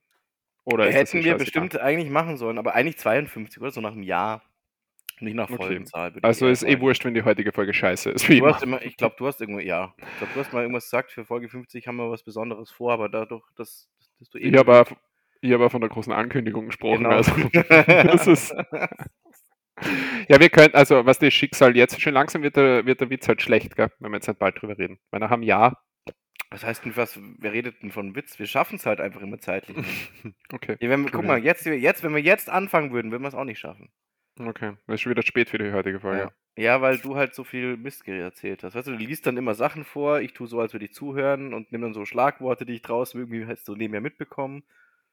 Oder 0.65 0.91
Hätten 0.91 1.25
wir 1.25 1.37
bestimmt 1.37 1.79
eigentlich 1.79 2.11
machen 2.11 2.37
sollen, 2.37 2.59
aber 2.59 2.75
eigentlich 2.75 2.99
52 2.99 3.61
oder 3.61 3.71
so 3.71 3.81
nach 3.81 3.93
einem 3.93 4.03
Jahr. 4.03 4.43
Nicht 5.21 5.35
nach 5.35 5.51
Folgenzahl. 5.51 6.11
Okay. 6.11 6.21
Also 6.23 6.49
ist 6.49 6.63
eh 6.63 6.81
wurscht, 6.81 7.05
wenn 7.05 7.13
die 7.13 7.23
heutige 7.23 7.53
Folge 7.53 7.75
scheiße 7.75 8.11
ist. 8.11 8.29
Immer. 8.31 8.81
ich 8.83 8.97
glaube, 8.97 9.17
du 9.19 9.27
hast 9.27 9.41
irgendwo, 9.41 9.61
ja. 9.61 9.95
Ich 9.99 10.19
glaube, 10.19 10.33
du 10.33 10.41
hast 10.41 10.53
mal 10.53 10.63
irgendwas 10.63 10.85
gesagt, 10.85 11.13
für 11.13 11.27
Folge 11.27 11.49
50 11.49 11.87
haben 11.87 11.97
wir 11.97 12.11
was 12.11 12.23
Besonderes 12.23 12.71
vor, 12.71 12.93
aber 12.93 13.11
dadurch, 13.11 13.45
dass, 13.57 13.91
dass 14.19 14.31
du 14.31 14.39
eh. 14.39 14.49
Ich 14.49 14.57
habe 14.57 14.87
hab 15.65 15.71
von 15.71 15.81
der 15.81 15.91
großen 15.91 16.13
Ankündigung 16.13 16.67
gesprochen. 16.67 17.05
Genau. 17.05 17.17
Also, 17.17 17.33
das 17.87 18.27
ist. 18.27 18.55
Ja, 20.29 20.39
wir 20.41 20.49
können, 20.51 20.75
also 20.75 21.07
was 21.07 21.19
das 21.19 21.33
Schicksal 21.35 21.77
jetzt, 21.77 22.01
schon 22.01 22.15
langsam 22.15 22.43
wird 22.43 22.57
der, 22.57 22.87
wird 22.87 23.01
der 23.01 23.11
Witz 23.11 23.27
halt 23.29 23.43
schlecht, 23.43 23.77
gell, 23.77 23.91
wenn 23.99 24.13
wir 24.13 24.19
jetzt 24.19 24.29
nicht 24.29 24.39
bald 24.39 24.61
drüber 24.61 24.79
reden. 24.79 24.99
Weil 25.11 25.21
nach 25.21 25.31
einem 25.31 25.43
Jahr. 25.43 25.83
Was 26.51 26.65
heißt 26.65 26.85
denn 26.85 26.97
was, 26.97 27.19
wer 27.39 27.53
redet 27.53 27.83
denn 27.83 27.91
von 27.91 28.15
Witz? 28.17 28.39
Wir 28.39 28.47
schaffen 28.47 28.77
es 28.77 28.87
halt 28.87 29.01
einfach 29.01 29.21
immer 29.23 29.39
zeitlich. 29.39 29.77
okay. 30.53 30.77
Ja, 30.81 30.89
wenn 30.91 31.05
wir, 31.05 31.11
guck 31.11 31.25
mal, 31.25 31.43
jetzt, 31.43 31.65
jetzt, 31.67 32.03
wenn 32.03 32.15
wir 32.15 32.23
jetzt 32.23 32.51
anfangen 32.51 32.93
würden, 32.93 33.11
würden 33.13 33.23
wir 33.23 33.29
es 33.29 33.35
auch 33.35 33.45
nicht 33.45 33.59
schaffen. 33.59 33.91
Okay, 34.39 34.73
das 34.87 34.95
ist 34.95 35.01
schon 35.03 35.11
wieder 35.11 35.23
spät 35.23 35.51
für 35.51 35.59
die 35.59 35.73
heutige 35.73 36.01
Folge. 36.01 36.31
Ja. 36.57 36.63
ja, 36.63 36.81
weil 36.81 36.99
du 36.99 37.17
halt 37.17 37.35
so 37.35 37.45
viel 37.45 37.77
Mist 37.77 38.07
erzählt 38.09 38.65
hast. 38.65 38.75
Weißt 38.75 38.89
du, 38.89 38.93
du 38.93 38.99
liest 38.99 39.27
dann 39.27 39.37
immer 39.37 39.55
Sachen 39.55 39.85
vor, 39.85 40.21
ich 40.21 40.33
tue 40.33 40.47
so, 40.47 40.61
als 40.61 40.73
würde 40.73 40.87
ich 40.87 40.95
zuhören 40.95 41.53
und 41.53 41.73
nimm 41.73 41.83
dann 41.83 41.95
so 41.95 42.05
Schlagworte, 42.05 42.65
die 42.65 42.75
ich 42.75 42.83
draußen 42.83 43.21
irgendwie 43.21 43.47
hast 43.47 43.69
du 43.69 43.77
nebenher 43.77 44.01
mitbekommen. 44.01 44.63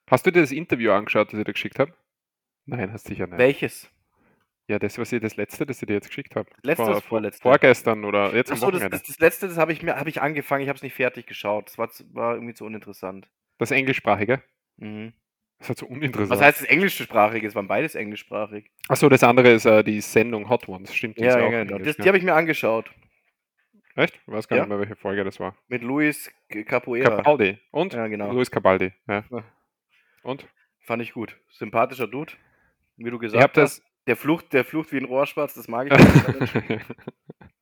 Hast 0.10 0.26
du 0.26 0.32
dir 0.32 0.42
das 0.42 0.52
Interview 0.52 0.92
angeschaut, 0.92 1.28
das 1.28 1.40
ich 1.40 1.46
dir 1.46 1.54
geschickt 1.54 1.80
habe? 1.80 1.94
Nein, 2.66 2.92
hast 2.92 3.06
du 3.06 3.10
sicher 3.10 3.28
nicht. 3.28 3.38
Welches? 3.38 3.90
Ja, 4.68 4.80
das 4.80 4.98
war 4.98 5.20
das 5.20 5.38
letzte, 5.38 5.66
das 5.66 5.82
ich 5.82 5.88
dir 5.88 5.94
jetzt 5.94 6.10
geschickt 6.10 6.36
habe. 6.36 6.50
Letztes 6.62 6.88
vor, 6.88 7.02
vorletzte. 7.02 7.42
Vorgestern 7.42 8.04
oder 8.04 8.36
jetzt 8.36 8.52
Achso, 8.52 8.70
das, 8.70 8.90
das, 8.90 9.04
das, 9.04 9.20
letzte, 9.20 9.48
das 9.48 9.58
habe 9.58 9.72
ich 9.72 9.82
mir 9.82 9.96
hab 9.96 10.08
ich 10.08 10.22
angefangen, 10.22 10.62
ich 10.62 10.68
habe 10.68 10.76
es 10.76 10.84
nicht 10.84 10.94
fertig 10.94 11.26
geschaut. 11.26 11.68
Das 11.68 11.78
war, 11.78 11.90
war 12.12 12.34
irgendwie 12.36 12.54
zu 12.54 12.66
uninteressant. 12.66 13.30
Das 13.60 13.72
englischsprachige? 13.72 14.42
Mhm. 14.76 15.14
Das 15.60 15.66
ist 15.66 15.70
halt 15.70 15.80
so 15.80 15.86
uninteressant. 15.88 16.30
Was 16.32 16.46
heißt 16.46 16.62
das 16.62 16.68
englischsprachige? 16.68 17.48
Es 17.48 17.56
waren 17.56 17.68
beides 17.68 17.96
englischsprachig. 17.96 18.70
Achso, 18.90 19.08
das 19.08 19.24
andere 19.24 19.52
ist 19.52 19.66
äh, 19.66 19.84
die 19.84 20.02
Sendung 20.02 20.50
Hot 20.50 20.68
Ones, 20.68 20.94
stimmt. 20.94 21.18
Die 21.18 21.24
ja, 21.24 21.40
ja 21.40 21.64
genau. 21.64 21.80
Das, 21.80 21.96
die 21.96 22.08
habe 22.08 22.18
ich 22.18 22.24
mir 22.24 22.34
angeschaut. 22.34 22.92
Echt? 23.96 24.16
Ich 24.16 24.32
weiß 24.32 24.48
gar 24.50 24.58
ja. 24.58 24.64
nicht 24.64 24.70
mehr, 24.70 24.80
welche 24.80 24.96
Folge 24.98 25.24
das 25.24 25.40
war. 25.40 25.56
Mit 25.70 25.82
Luis 25.82 26.30
Capoeira. 26.50 27.16
Capaldi. 27.16 27.58
Und? 27.72 27.94
Ja, 27.94 28.08
genau. 28.08 28.32
Luis 28.32 28.52
Capaldi. 28.52 28.94
Ja. 29.08 29.24
Und? 30.24 30.46
Fand 30.82 31.02
ich 31.02 31.14
gut. 31.14 31.36
Sympathischer 31.50 32.08
Dude, 32.08 32.34
wie 32.98 33.10
du 33.10 33.18
gesagt 33.18 33.58
hast. 33.58 33.80
Das 33.80 33.82
der 34.08 34.16
Flucht, 34.16 34.54
der 34.54 34.66
Flucht 34.66 34.92
wie 34.92 34.98
ein 34.98 35.06
Rohrspatz, 35.06 35.54
das 35.54 35.68
mag 35.68 35.88
ich. 35.92 36.82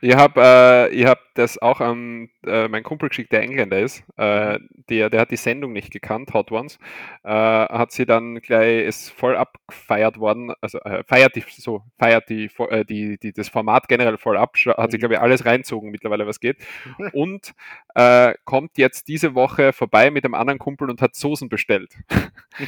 ich 0.00 0.14
habe 0.14 0.88
äh, 0.92 1.04
hab 1.04 1.20
das 1.34 1.58
auch 1.60 1.80
an 1.80 2.28
äh, 2.46 2.68
meinen 2.68 2.82
Kumpel 2.82 3.08
geschickt, 3.08 3.32
der 3.32 3.42
Engländer 3.42 3.80
ist. 3.80 4.04
Äh, 4.16 4.58
der, 4.88 5.10
der 5.10 5.20
hat 5.20 5.30
die 5.30 5.36
Sendung 5.36 5.72
nicht 5.72 5.90
gekannt, 5.90 6.32
Hot 6.34 6.50
Ones. 6.52 6.78
Äh, 7.22 7.30
hat 7.30 7.92
sie 7.92 8.06
dann 8.06 8.40
gleich, 8.40 8.86
ist 8.86 9.10
voll 9.10 9.36
abgefeiert 9.36 10.18
worden, 10.18 10.52
also 10.60 10.78
äh, 10.80 11.02
feiert 11.04 11.36
die 11.36 11.44
so, 11.48 11.82
feiert 11.98 12.28
die, 12.28 12.50
äh, 12.68 12.84
die, 12.84 13.18
die, 13.18 13.32
das 13.32 13.48
Format 13.48 13.88
generell 13.88 14.18
voll 14.18 14.36
ab, 14.36 14.56
hat 14.56 14.90
sie, 14.90 14.96
mhm. 14.96 15.00
glaube 15.00 15.14
ich, 15.14 15.20
alles 15.20 15.44
reinzogen 15.44 15.90
mittlerweile, 15.90 16.26
was 16.26 16.40
geht. 16.40 16.58
Und 17.12 17.54
äh, 17.94 18.34
kommt 18.44 18.78
jetzt 18.78 19.08
diese 19.08 19.34
Woche 19.34 19.72
vorbei 19.72 20.10
mit 20.10 20.24
einem 20.24 20.34
anderen 20.34 20.58
Kumpel 20.58 20.90
und 20.90 21.02
hat 21.02 21.14
Soßen 21.14 21.48
bestellt. 21.48 21.96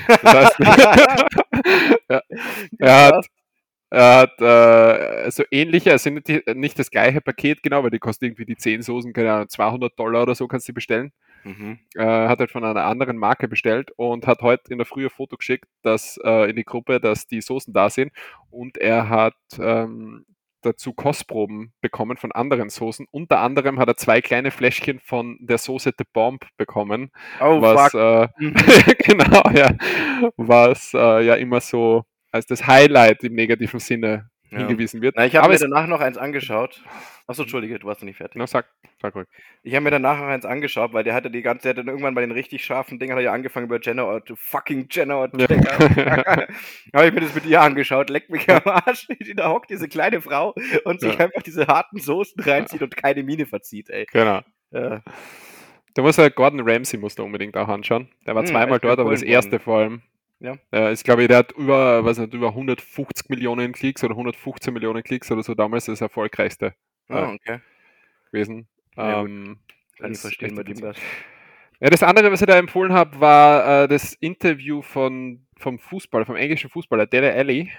das 0.08 0.22
heißt, 0.22 0.58
ja, 2.08 2.22
er 2.78 3.06
hat 3.06 3.26
er 3.93 4.16
hat 4.20 4.40
äh, 4.40 5.30
so 5.30 5.45
ähnliche, 5.51 5.93
also 5.93 6.09
nicht, 6.09 6.26
die, 6.26 6.43
nicht, 6.55 6.78
das 6.78 6.90
gleiche 6.90 7.20
Paket, 7.20 7.62
genau, 7.62 7.82
weil 7.82 7.90
die 7.90 7.99
kostet 7.99 8.28
irgendwie 8.28 8.47
die 8.47 8.57
10 8.57 8.80
Soßen, 8.80 9.12
keine 9.12 9.32
Ahnung, 9.32 9.51
200 9.51 9.99
Dollar 9.99 10.22
oder 10.22 10.34
so 10.34 10.49
kannst 10.49 10.66
du 10.66 10.72
bestellen. 10.72 11.12
Mhm. 11.45 11.78
Äh, 11.95 12.03
hat 12.03 12.38
halt 12.38 12.51
von 12.51 12.64
einer 12.64 12.84
anderen 12.84 13.18
Marke 13.18 13.49
bestellt 13.49 13.90
und 13.97 14.26
hat 14.26 14.40
heute 14.40 14.72
in 14.72 14.78
der 14.78 14.86
Früh 14.86 15.05
ein 15.05 15.11
Foto 15.11 15.36
geschickt, 15.36 15.66
dass 15.82 16.18
äh, 16.24 16.49
in 16.49 16.57
die 16.57 16.64
Gruppe, 16.64 17.01
dass 17.01 17.26
die 17.26 17.43
Soßen 17.43 17.74
da 17.74 17.90
sind 17.90 18.12
und 18.51 18.78
er 18.78 19.11
hat 19.11 19.34
ähm, 19.59 20.24
dazu 20.62 20.95
Kostproben 20.95 21.74
bekommen 21.82 22.16
von 22.16 22.32
anderen 22.32 22.70
Soßen. 22.70 23.07
Unter 23.11 23.40
anderem 23.40 23.78
hat 23.78 23.88
er 23.88 23.97
zwei 23.97 24.22
kleine 24.22 24.51
Fläschchen 24.51 25.01
von 25.01 25.36
der 25.40 25.59
Soße 25.59 25.93
The 25.99 26.05
Bomb 26.11 26.47
bekommen. 26.57 27.11
Oh, 27.43 27.61
was, 27.61 27.93
äh, 27.93 28.28
mhm. 28.38 28.55
genau, 29.01 29.43
ja, 29.51 29.76
was 30.36 30.95
äh, 30.95 31.26
ja 31.26 31.34
immer 31.34 31.61
so 31.61 32.05
als 32.32 32.46
das 32.46 32.66
Highlight 32.66 33.22
im 33.22 33.34
negativen 33.34 33.78
Sinne 33.78 34.30
ja. 34.52 34.58
hingewiesen 34.58 35.00
wird. 35.02 35.16
Na, 35.16 35.26
ich 35.26 35.36
habe 35.36 35.48
mir 35.48 35.58
danach 35.58 35.86
noch 35.86 36.00
eins 36.00 36.18
angeschaut. 36.18 36.82
Achso, 37.26 37.42
Entschuldige, 37.42 37.78
du 37.78 37.86
warst 37.86 38.00
noch 38.00 38.06
nicht 38.06 38.16
fertig. 38.16 38.36
Na, 38.36 38.46
sag, 38.46 38.66
sag 39.00 39.14
ruhig. 39.14 39.26
Ich 39.62 39.74
habe 39.74 39.84
mir 39.84 39.90
danach 39.90 40.18
noch 40.18 40.26
eins 40.26 40.44
angeschaut, 40.44 40.92
weil 40.92 41.04
der 41.04 41.14
hatte 41.14 41.30
die 41.30 41.42
ganze, 41.42 41.62
der 41.62 41.70
hat 41.70 41.78
dann 41.78 41.88
irgendwann 41.88 42.14
bei 42.14 42.20
den 42.20 42.32
richtig 42.32 42.64
scharfen 42.64 42.98
Dingen 42.98 43.12
hat 43.12 43.18
er 43.18 43.24
ja 43.24 43.32
angefangen 43.32 43.66
über 43.66 43.80
Jenna 43.80 44.20
du 44.20 44.34
fucking 44.36 44.88
Jenna 44.90 45.24
ja. 45.24 45.48
habe 46.94 47.06
ich 47.06 47.12
mir 47.12 47.20
das 47.20 47.34
mit 47.34 47.46
ihr 47.46 47.60
angeschaut, 47.60 48.10
leckt 48.10 48.30
mich 48.30 48.48
am 48.50 48.62
Arsch, 48.64 49.08
wie 49.18 49.34
da 49.34 49.50
hockt 49.50 49.70
diese 49.70 49.88
kleine 49.88 50.20
Frau 50.20 50.54
und 50.84 51.00
sich 51.00 51.14
ja. 51.14 51.20
einfach 51.20 51.42
diese 51.42 51.66
harten 51.66 51.98
Soßen 51.98 52.42
reinzieht 52.42 52.82
und 52.82 52.96
keine 52.96 53.22
Miene 53.22 53.46
verzieht, 53.46 53.90
ey. 53.90 54.06
Genau. 54.12 54.40
Ja. 54.70 55.02
Du 55.94 56.02
musst 56.02 56.18
halt 56.18 56.34
Gordon 56.34 56.60
Ramsay 56.66 56.98
musst 56.98 57.18
du 57.18 57.24
unbedingt 57.24 57.56
auch 57.56 57.68
anschauen. 57.68 58.08
Der 58.26 58.34
war 58.34 58.42
hm, 58.42 58.48
zweimal 58.48 58.78
dort, 58.78 58.98
aber 58.98 59.10
das 59.10 59.22
erste 59.22 59.58
vor 59.58 59.78
allem 59.78 60.02
Ja. 60.43 60.57
Äh, 60.72 60.93
ich 60.93 61.05
glaube, 61.05 61.28
der 61.28 61.38
hat 61.38 61.53
über, 61.53 62.05
was 62.05 62.18
nicht, 62.18 62.34
über 62.34 62.49
150 62.49 63.28
Millionen 63.28 63.72
Klicks 63.72 64.03
oder 64.03 64.14
115 64.14 64.74
Millionen 64.74 65.03
Klicks 65.05 65.30
oder 65.30 65.43
so 65.43 65.55
damals 65.55 65.84
das 65.84 66.01
erfolgreichste 66.01 66.74
Ah, 67.09 67.30
äh, 67.30 67.34
okay. 67.34 67.61
gewesen. 68.30 68.66
Ja, 68.97 69.22
ähm, 69.22 69.61
Kann 69.99 70.12
ich 70.12 70.18
verstehen 70.18 70.57
bei 70.57 70.64
dem 70.64 70.80
das. 70.80 70.97
Ja, 71.80 71.90
das 71.90 72.03
andere, 72.03 72.30
was 72.32 72.40
ich 72.40 72.47
da 72.47 72.57
empfohlen 72.59 72.93
habe, 72.93 73.20
war 73.20 73.84
äh, 73.84 73.88
das 73.88 74.14
Interview 74.14 74.82
von, 74.82 75.47
vom 75.57 75.78
Fußball, 75.78 76.24
vom 76.24 76.36
englischen 76.36 76.70
Fußballer, 76.70 77.07
Dele 77.07 77.32
Alli. 77.32 77.70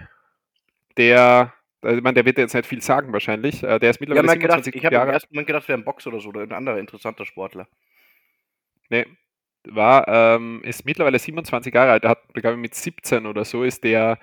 Der, 0.98 1.54
also 1.82 1.98
ich 1.98 2.04
meine, 2.04 2.16
der 2.16 2.26
wird 2.26 2.38
jetzt 2.38 2.54
nicht 2.54 2.66
viel 2.66 2.82
sagen 2.82 3.12
wahrscheinlich. 3.12 3.62
Äh, 3.64 3.80
der 3.80 3.90
ist 3.90 4.00
mittlerweile 4.00 4.28
mir 4.28 4.40
gedacht, 4.40 4.64
27 4.64 4.76
ich 4.76 4.86
habe 4.86 4.96
im 4.96 5.14
ersten 5.14 5.34
Moment 5.34 5.48
gedacht, 5.48 5.68
wäre 5.68 5.80
ein 5.80 5.86
Boxer 5.86 6.10
oder 6.10 6.22
so 6.22 6.30
oder 6.30 6.42
ein 6.42 6.52
anderer 6.54 6.80
interessanter 6.80 7.26
Sportler. 7.26 7.68
Nee, 8.90 9.06
war, 9.68 10.08
ähm, 10.08 10.62
ist 10.64 10.86
mittlerweile 10.86 11.20
27 11.20 11.74
Jahre 11.74 11.92
alt. 11.92 12.04
Er 12.04 12.12
hat, 12.12 12.34
glaube 12.34 12.56
ich, 12.56 12.62
mit 12.62 12.76
17 12.76 13.26
oder 13.26 13.46
so 13.46 13.64
ist 13.64 13.84
der, 13.84 14.20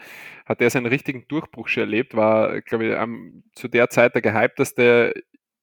hat 0.47 0.61
der 0.61 0.71
seinen 0.71 0.87
richtigen 0.87 1.27
Durchbruch 1.29 1.69
schon 1.69 1.85
erlebt, 1.85 2.15
war, 2.15 2.61
glaube 2.63 2.87
ich, 2.89 2.97
am, 2.97 3.43
zu 3.55 3.69
der 3.69 3.89
Zeit 3.91 4.15
der 4.15 4.23
gehypteste 4.23 5.15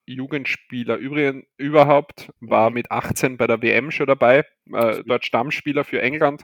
Jugendspieler 0.06 0.96
übrigens 0.98 1.46
überhaupt, 1.58 2.32
war 2.40 2.70
Mhm. 2.70 2.74
mit 2.76 2.92
18 2.92 3.38
bei 3.38 3.46
der 3.48 3.62
WM 3.62 3.92
schon 3.92 4.08
dabei, 4.08 4.46
äh, 4.74 5.04
dort 5.06 5.26
Stammspieler 5.26 5.84
für 5.84 6.02
England, 6.02 6.44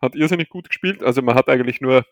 hat 0.00 0.14
irrsinnig 0.14 0.48
gut 0.48 0.68
gespielt. 0.68 1.02
Also 1.02 1.22
man 1.22 1.34
hat 1.34 1.48
eigentlich 1.48 1.80
nur 1.80 2.04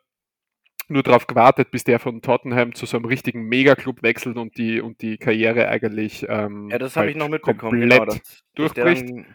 nur 0.89 1.03
darauf 1.03 1.27
gewartet, 1.27 1.71
bis 1.71 1.85
der 1.85 1.99
von 1.99 2.21
Tottenham 2.21 2.75
zu 2.75 2.85
so 2.87 2.97
einem 2.99 3.07
richtigen 3.07 3.45
Megaclub 3.49 4.03
wechselt 4.03 4.37
und 4.37 4.59
die, 4.59 4.81
und 4.81 5.01
die 5.01 5.17
Karriere 5.17 5.69
eigentlich 5.69 6.27
ähm, 6.29 6.69
Ja, 6.71 6.79
das 6.79 6.97
habe 6.97 7.07
ich 7.11 7.15
halt 7.15 7.19
noch 7.21 7.29
mitbekommen, 7.31 7.79
komplett 7.81 7.91
genau, 7.91 8.05
dass, 8.05 8.21
dass 8.21 8.43
durchbricht. 8.55 9.09
dann 9.09 9.27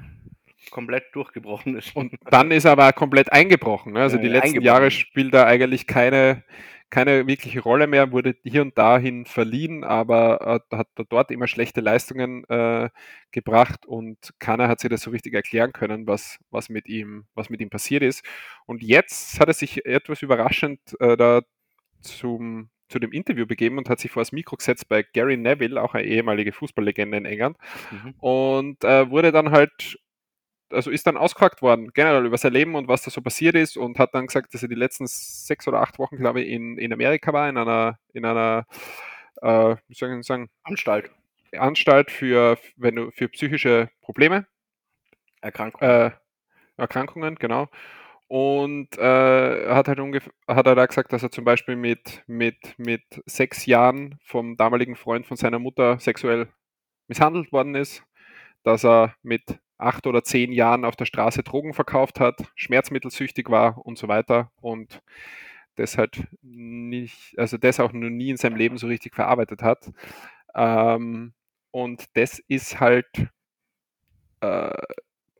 komplett 0.72 1.06
durchgebrochen 1.14 1.78
ist. 1.78 1.96
Und 1.96 2.14
dann 2.30 2.52
ist 2.52 2.66
er 2.66 2.72
aber 2.74 2.92
komplett 2.94 3.32
eingebrochen. 3.32 3.94
Ne? 3.94 4.02
Also 4.02 4.18
Ja, 4.18 4.22
die 4.24 4.28
letzten. 4.30 4.62
Jahre 4.62 4.92
spielt 4.92 5.34
er 5.34 5.46
eigentlich 5.48 5.88
keine, 5.88 6.44
keine 6.90 7.28
wirkliche 7.28 7.62
Rolle 7.62 7.88
mehr, 7.88 8.12
wurde 8.12 8.36
hier 8.44 8.62
und 8.62 8.78
dahin 8.78 9.26
verliehen, 9.26 9.84
aber 9.84 10.40
hat, 10.72 10.78
hat 10.78 10.88
dort 11.10 11.32
immer 11.32 11.48
schlechte 11.48 11.82
Leistungen 11.82 12.44
äh, 12.50 12.90
gebracht 13.32 13.86
und 13.86 14.18
keiner 14.40 14.68
hat 14.68 14.80
sich 14.80 14.90
das 14.90 15.02
so 15.02 15.12
richtig 15.12 15.34
erklären 15.34 15.72
können, 15.72 16.08
was, 16.08 16.40
was, 16.50 16.70
mit 16.70 16.88
ihm, 16.88 17.26
was 17.36 17.50
mit 17.50 17.62
ihm 17.62 17.70
passiert 17.70 18.04
ist. 18.04 18.24
Und 18.66 18.82
jetzt 18.84 19.40
hat 19.40 19.48
er 19.48 19.54
sich 19.54 19.86
etwas 19.86 20.22
überraschend 20.22 20.80
äh, 21.00 21.16
da 21.16 21.42
zum, 22.02 22.70
zu 22.88 22.98
dem 23.00 23.12
Interview 23.12 23.46
begeben 23.46 23.78
und 23.78 23.90
hat 23.90 24.00
sich 24.00 24.10
vor 24.12 24.22
das 24.22 24.32
Mikro 24.32 24.56
gesetzt 24.56 24.88
bei 24.90 25.04
Gary 25.04 25.38
Neville, 25.38 25.82
auch 25.82 25.94
eine 25.94 26.06
ehemalige 26.08 26.52
Fußballlegende 26.52 27.18
in 27.18 27.26
England, 27.26 27.58
Mhm. 27.92 28.14
und 28.20 28.84
äh, 28.84 29.10
wurde 29.10 29.32
dann 29.32 29.52
halt, 29.52 30.00
also 30.72 30.92
ist 30.92 31.08
dann 31.08 31.18
ausgefragt 31.18 31.62
worden, 31.62 31.92
generell 31.94 32.26
über 32.26 32.38
sein 32.38 32.54
Leben 32.54 32.76
und 32.76 32.88
was 32.88 33.04
da 33.04 33.12
so 33.12 33.22
passiert 33.22 33.56
ist 33.56 33.78
und 33.78 34.00
hat 34.00 34.14
dann 34.14 34.28
gesagt, 34.28 34.54
dass 34.54 34.64
er 34.64 34.70
die 34.70 34.76
letzten 34.76 35.06
sechs 35.08 35.68
oder 35.68 35.82
acht 35.82 36.00
Wochen, 36.00 36.18
glaube 36.18 36.42
ich, 36.42 36.50
in, 36.50 36.78
in 36.78 36.94
Amerika 36.94 37.34
war, 37.34 37.50
in 37.50 37.58
einer, 37.58 38.00
in 38.14 38.26
einer, 38.26 38.66
äh, 39.42 39.76
wie 39.88 39.94
soll 39.94 40.18
ich 40.20 40.26
sagen, 40.26 40.50
Anstalt, 40.64 41.12
Anstalt 41.58 42.12
für, 42.12 42.58
wenn 42.78 42.96
du, 42.96 43.12
für 43.12 43.30
psychische 43.30 43.90
Probleme, 44.02 44.46
Erkrankung. 45.42 45.82
äh, 45.82 46.12
Erkrankungen, 46.78 47.36
genau. 47.36 47.68
Und 48.28 48.96
äh, 49.00 49.74
hat 49.74 49.88
halt 49.88 50.00
ungefähr, 50.00 50.32
hat 50.48 50.68
er 50.68 50.76
da 50.76 50.86
gesagt, 50.86 51.12
dass 51.14 51.24
er 51.24 51.32
zum 51.32 51.46
Beispiel 51.46 51.76
mit, 51.76 52.24
mit, 52.28 52.78
mit 52.78 53.02
sechs 53.26 53.66
Jahren 53.66 54.20
vom 54.24 54.56
damaligen 54.56 54.96
Freund 54.96 55.26
von 55.26 55.36
seiner 55.36 55.58
Mutter 55.58 56.00
sexuell 56.00 56.48
misshandelt 57.08 57.52
worden 57.52 57.74
ist, 57.74 58.04
dass 58.64 58.86
er 58.86 59.16
mit 59.24 59.60
acht 59.80 60.08
oder 60.08 60.24
zehn 60.24 60.52
Jahren 60.52 60.86
auf 60.86 60.96
der 60.96 61.06
Straße 61.06 61.44
Drogen 61.44 61.74
verkauft 61.74 62.20
hat, 62.20 62.52
schmerzmittelsüchtig 62.56 63.50
war 63.50 63.86
und 63.86 63.98
so 63.98 64.08
weiter 64.08 64.52
und 64.62 65.02
das 65.76 65.98
halt 65.98 66.28
nicht, 66.42 67.38
also 67.38 67.58
das 67.58 67.80
auch 67.80 67.94
noch 67.94 68.10
nie 68.10 68.30
in 68.30 68.38
seinem 68.38 68.58
Leben 68.58 68.78
so 68.78 68.88
richtig 68.88 69.16
verarbeitet 69.16 69.64
hat. 69.64 69.90
Ähm, 70.54 71.34
und 71.72 72.06
das 72.16 72.40
ist 72.40 72.80
halt 72.80 73.30
äh, 74.42 74.72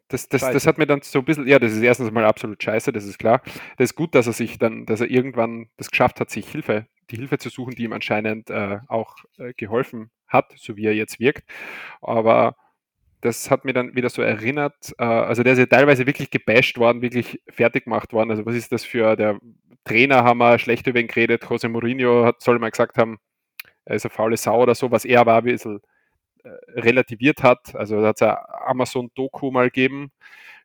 das, 0.10 0.28
das, 0.28 0.42
das 0.42 0.66
hat 0.66 0.80
mir 0.80 0.88
dann 0.88 1.02
so 1.04 1.20
ein 1.20 1.26
bisschen, 1.26 1.48
ja, 1.48 1.60
das 1.60 1.72
ist 1.72 1.82
erstens 1.82 2.12
mal 2.12 2.26
absolut 2.26 2.62
scheiße, 2.62 2.92
das 2.92 3.06
ist 3.06 3.20
klar. 3.20 3.42
Das 3.78 3.92
ist 3.92 3.96
gut, 3.96 4.16
dass 4.16 4.26
er 4.26 4.34
sich 4.34 4.58
dann, 4.58 4.88
dass 4.88 5.02
er 5.02 5.10
irgendwann 5.10 5.70
das 5.78 5.92
geschafft 5.92 6.20
hat, 6.20 6.32
sich 6.32 6.50
Hilfe, 6.50 6.88
die 7.12 7.18
Hilfe 7.18 7.38
zu 7.38 7.50
suchen, 7.50 7.76
die 7.76 7.84
ihm 7.84 7.94
anscheinend 7.94 8.50
äh, 8.50 8.80
auch 8.88 9.18
äh, 9.38 9.54
geholfen 9.54 10.10
hat, 10.28 10.52
so 10.58 10.76
wie 10.76 10.86
er 10.86 10.96
jetzt 10.96 11.20
wirkt. 11.20 11.48
Aber 12.02 12.56
das 13.22 13.52
hat 13.52 13.66
mir 13.66 13.74
dann 13.74 13.96
wieder 13.96 14.10
so 14.10 14.22
erinnert, 14.22 14.94
äh, 14.98 15.04
also 15.04 15.44
der 15.44 15.54
ist 15.54 15.60
ja 15.60 15.66
teilweise 15.66 16.08
wirklich 16.08 16.32
gebasht 16.32 16.78
worden, 16.78 17.02
wirklich 17.02 17.42
fertig 17.50 17.86
gemacht 17.86 18.14
worden. 18.14 18.32
Also 18.32 18.46
was 18.46 18.56
ist 18.56 18.72
das 18.72 18.86
für, 18.86 19.16
der 19.16 19.40
Trainer 19.84 20.24
haben 20.24 20.40
wir 20.40 20.60
schlecht 20.60 20.88
über 20.88 21.00
ihn 21.00 21.08
geredet, 21.08 21.46
Jose 21.50 21.70
Mourinho 21.70 22.26
hat, 22.26 22.42
soll 22.42 22.60
mal 22.60 22.72
gesagt 22.72 22.98
haben, 22.98 23.18
er 23.86 23.96
ist 23.96 24.06
eine 24.06 24.12
faule 24.12 24.38
Sau 24.38 24.62
oder 24.62 24.76
so, 24.76 24.92
was 24.92 25.06
er 25.06 25.26
war, 25.26 25.40
ein 25.40 25.46
bisschen 25.46 25.82
äh, 26.44 26.50
relativiert 26.80 27.44
hat. 27.44 27.76
Also 27.76 28.02
da 28.02 28.10
hat 28.10 28.18
es 28.18 28.22
ein 28.22 28.38
Amazon-Doku 28.68 29.52
mal 29.52 29.70
gegeben 29.70 30.12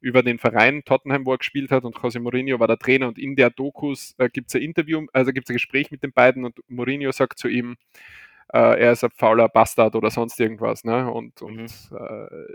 über 0.01 0.23
den 0.23 0.39
Verein 0.39 0.85
Tottenham, 0.85 1.25
wo 1.25 1.33
er 1.33 1.39
gespielt 1.39 1.71
hat 1.71 1.85
und 1.85 1.97
Jose 2.03 2.21
Mourinho 2.21 2.61
war 2.61 2.69
der 2.69 2.79
Trainer 2.79 3.09
und 3.09 3.19
in 3.19 3.37
der 3.37 3.51
Dokus 3.51 4.15
äh, 4.19 4.29
gibt 4.29 4.49
es 4.49 4.55
ein 4.55 4.63
Interview, 4.63 5.07
also 5.13 5.33
gibt 5.33 5.49
es 5.49 5.51
ein 5.51 5.57
Gespräch 5.57 5.91
mit 5.91 6.03
den 6.03 6.13
beiden 6.13 6.45
und 6.45 6.59
Mourinho 6.69 7.11
sagt 7.11 7.39
zu 7.39 7.49
ihm, 7.49 7.77
äh, 8.55 8.81
er 8.81 8.93
ist 8.93 9.05
ein 9.05 9.11
fauler 9.17 9.51
Bastard 9.51 9.97
oder 9.97 10.11
sonst 10.11 10.41
irgendwas. 10.41 10.85
Ne? 10.85 11.11
Und, 11.13 11.43
und 11.43 11.57
Mhm. 11.59 11.67
äh, 11.99 12.55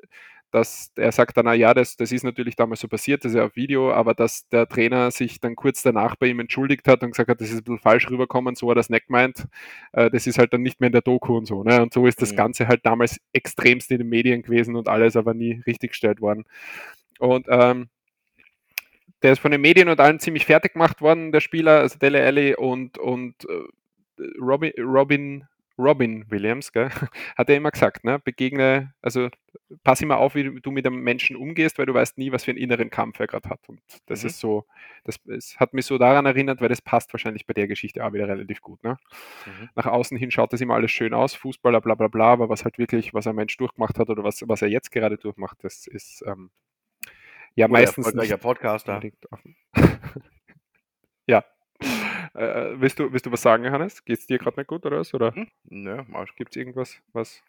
das, 0.51 0.91
er 0.95 1.11
sagt 1.11 1.37
dann, 1.37 1.45
na 1.45 1.53
ja, 1.53 1.75
das, 1.75 1.95
das 1.97 2.11
ist 2.11 2.23
natürlich 2.23 2.55
damals 2.55 2.79
so 2.81 2.87
passiert, 2.87 3.23
das 3.23 3.33
ist 3.33 3.37
ja 3.37 3.45
auf 3.45 3.55
Video, 3.55 3.91
aber 3.93 4.15
dass 4.15 4.49
der 4.49 4.67
Trainer 4.67 5.11
sich 5.11 5.39
dann 5.39 5.55
kurz 5.55 5.83
danach 5.83 6.15
bei 6.15 6.27
ihm 6.27 6.39
entschuldigt 6.39 6.87
hat 6.87 7.03
und 7.03 7.11
gesagt 7.11 7.29
hat, 7.29 7.39
das 7.41 7.49
ist 7.51 7.57
ein 7.59 7.63
bisschen 7.65 7.79
falsch 7.79 8.09
rüberkommen, 8.09 8.55
so 8.55 8.67
hat 8.67 8.73
er 8.73 8.75
das 8.79 8.89
nicht 8.89 9.07
gemeint, 9.07 9.45
äh, 9.93 10.09
das 10.09 10.25
ist 10.27 10.39
halt 10.39 10.53
dann 10.53 10.63
nicht 10.63 10.79
mehr 10.81 10.87
in 10.87 10.93
der 10.93 11.03
Doku 11.03 11.37
und 11.37 11.45
so. 11.45 11.63
Ne? 11.63 11.81
Und 11.83 11.93
so 11.93 12.07
ist 12.07 12.21
das 12.23 12.31
Mhm. 12.31 12.37
Ganze 12.37 12.67
halt 12.67 12.85
damals 12.85 13.19
extremst 13.33 13.91
in 13.91 13.99
den 13.99 14.09
Medien 14.09 14.41
gewesen 14.41 14.75
und 14.75 14.87
alles 14.89 15.15
aber 15.15 15.35
nie 15.35 15.61
richtig 15.67 15.91
gestellt 15.91 16.21
worden. 16.21 16.45
Und 17.19 17.47
ähm, 17.49 17.89
der 19.21 19.33
ist 19.33 19.39
von 19.39 19.51
den 19.51 19.61
Medien 19.61 19.89
und 19.89 19.99
allen 19.99 20.19
ziemlich 20.19 20.45
fertig 20.45 20.73
gemacht 20.73 21.01
worden, 21.01 21.31
der 21.31 21.41
Spieler, 21.41 21.79
also 21.81 21.99
Dele 21.99 22.23
Alli 22.25 22.55
und, 22.55 22.97
und 22.97 23.35
äh, 23.45 24.23
Robin, 24.41 24.71
Robin, 24.79 25.45
Robin 25.79 26.29
Williams, 26.29 26.71
gell, 26.73 26.89
hat 27.37 27.49
er 27.49 27.55
immer 27.55 27.71
gesagt, 27.71 28.03
ne, 28.03 28.19
begegne, 28.19 28.93
also 29.01 29.29
pass 29.83 30.01
immer 30.01 30.17
auf, 30.17 30.35
wie 30.35 30.59
du 30.61 30.71
mit 30.71 30.85
einem 30.85 31.01
Menschen 31.01 31.35
umgehst, 31.37 31.79
weil 31.79 31.85
du 31.85 31.93
weißt 31.93 32.17
nie, 32.17 32.31
was 32.31 32.43
für 32.43 32.51
einen 32.51 32.59
inneren 32.59 32.89
Kampf 32.89 33.19
er 33.19 33.27
gerade 33.27 33.49
hat. 33.49 33.61
Und 33.67 33.81
das 34.05 34.23
Mhm. 34.23 34.27
ist 34.27 34.39
so, 34.39 34.65
das 35.05 35.19
es 35.27 35.59
hat 35.59 35.73
mich 35.73 35.85
so 35.85 35.97
daran 35.97 36.25
erinnert, 36.25 36.61
weil 36.61 36.69
das 36.69 36.81
passt 36.81 37.13
wahrscheinlich 37.13 37.45
bei 37.47 37.53
der 37.53 37.67
Geschichte 37.67 38.05
auch 38.05 38.13
wieder 38.13 38.27
relativ 38.27 38.61
gut. 38.61 38.83
Ne? 38.83 38.97
Mhm. 39.45 39.69
Nach 39.75 39.85
außen 39.85 40.17
hin 40.17 40.31
schaut 40.31 40.53
das 40.53 40.61
immer 40.61 40.75
alles 40.75 40.91
schön 40.91 41.13
aus, 41.13 41.33
Fußballer, 41.35 41.81
bla 41.81 41.95
bla 41.95 42.07
bla, 42.09 42.33
aber 42.33 42.49
was 42.49 42.65
halt 42.65 42.77
wirklich, 42.77 43.13
was 43.13 43.25
ein 43.27 43.35
Mensch 43.35 43.55
durchgemacht 43.57 43.97
hat 43.99 44.09
oder 44.09 44.23
was, 44.23 44.43
was 44.47 44.61
er 44.61 44.67
jetzt 44.67 44.91
gerade 44.91 45.17
durchmacht, 45.17 45.57
das 45.63 45.87
ist 45.87 46.23
ähm, 46.27 46.51
ja 47.55 47.65
Oder 47.65 47.73
meistens 47.73 48.05
erfolgreicher 48.05 48.37
Podcaster. 48.37 49.01
ja. 51.27 51.43
Äh, 52.35 52.79
willst, 52.79 52.99
du, 52.99 53.11
willst 53.11 53.25
du 53.25 53.31
was 53.31 53.41
sagen, 53.41 53.63
Johannes? 53.65 54.03
Geht 54.05 54.19
es 54.19 54.27
dir 54.27 54.37
gerade 54.37 54.59
nicht 54.59 54.67
gut 54.67 54.85
oder 54.85 54.99
was? 54.99 55.13
Oder 55.13 55.33
Hm? 55.35 55.47
Nö, 55.69 55.97
gibt 56.35 56.51
es 56.51 56.57
irgendwas, 56.57 56.97
was. 57.13 57.41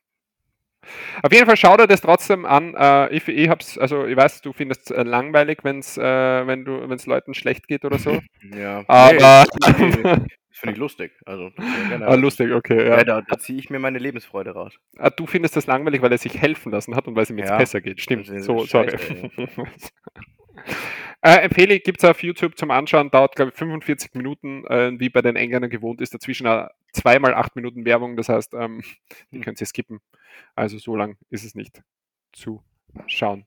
Auf 1.23 1.31
jeden 1.33 1.45
Fall 1.45 1.59
schau 1.59 1.77
dir 1.77 1.87
das 1.87 2.01
trotzdem 2.01 2.47
an. 2.47 2.75
Äh, 2.75 3.11
ich, 3.15 3.29
ich 3.29 3.49
hab's, 3.51 3.77
also 3.77 4.07
ich 4.07 4.17
weiß, 4.17 4.41
du 4.41 4.55
findest 4.55 4.91
es 4.91 4.97
äh, 4.97 5.03
langweilig, 5.03 5.59
wenn's, 5.63 5.99
äh, 5.99 6.03
wenn 6.47 6.65
du, 6.65 6.81
wenn 6.89 6.93
es 6.97 7.05
Leuten 7.07 7.35
schlecht 7.35 7.69
geht 7.69 7.85
oder 7.85 7.99
so. 7.99 8.19
Ja. 8.57 8.83
Aber 8.89 9.45
Nee, 9.79 10.03
das 10.03 10.25
finde 10.53 10.73
ich 10.73 10.77
lustig. 10.79 11.13
Also, 11.27 11.51
gerne- 11.91 12.07
ah, 12.07 12.15
lustig, 12.15 12.53
okay. 12.53 12.89
Ja, 12.89 12.97
Ja. 12.99 13.05
da, 13.05 13.21
da 13.21 13.39
ziehe 13.39 13.59
ich 13.59 13.69
mir 13.69 13.79
meine 13.79 13.99
Lebensfreude 13.99 14.53
raus. 14.53 14.79
Ah, 14.97 15.11
du 15.11 15.27
findest 15.27 15.55
das 15.57 15.67
langweilig, 15.67 16.01
weil 16.01 16.13
er 16.13 16.19
sich 16.19 16.41
helfen 16.41 16.73
lassen 16.73 16.97
hat 16.97 17.07
und 17.07 17.15
weil 17.15 17.25
es 17.25 17.31
ihm 17.31 17.37
jetzt 17.39 17.51
Ja. 17.51 17.59
besser 17.59 17.83
geht. 17.83 18.01
Stimmt. 18.01 18.27
So, 18.43 18.65
sorry. 18.65 18.97
äh, 21.23 21.37
empfehle 21.43 21.75
ich, 21.75 21.83
gibt 21.83 22.03
es 22.03 22.09
auf 22.09 22.23
YouTube 22.23 22.57
zum 22.57 22.71
Anschauen, 22.71 23.11
dauert 23.11 23.37
glaube 23.37 23.51
ich 23.53 23.59
45 23.59 24.15
Minuten, 24.15 24.65
äh, 24.67 24.93
wie 24.99 25.09
bei 25.11 25.23
den 25.23 25.37
Engländern 25.37 25.71
gewohnt 25.71 26.01
ist. 26.01 26.15
Dazwischen 26.15 26.47
zweimal 26.93 27.35
acht 27.35 27.57
Minuten 27.57 27.85
Werbung, 27.85 28.17
das 28.17 28.29
heißt, 28.29 28.55
ähm, 28.55 28.83
die 29.33 29.37
Hm. 29.39 29.43
könnt 29.45 29.61
ihr 29.61 29.67
skippen. 29.67 30.01
Also 30.55 30.79
so 30.79 30.97
lang 30.97 31.17
ist 31.31 31.45
es 31.45 31.55
nicht 31.55 31.83
zu 32.33 32.63
schauen. 33.07 33.45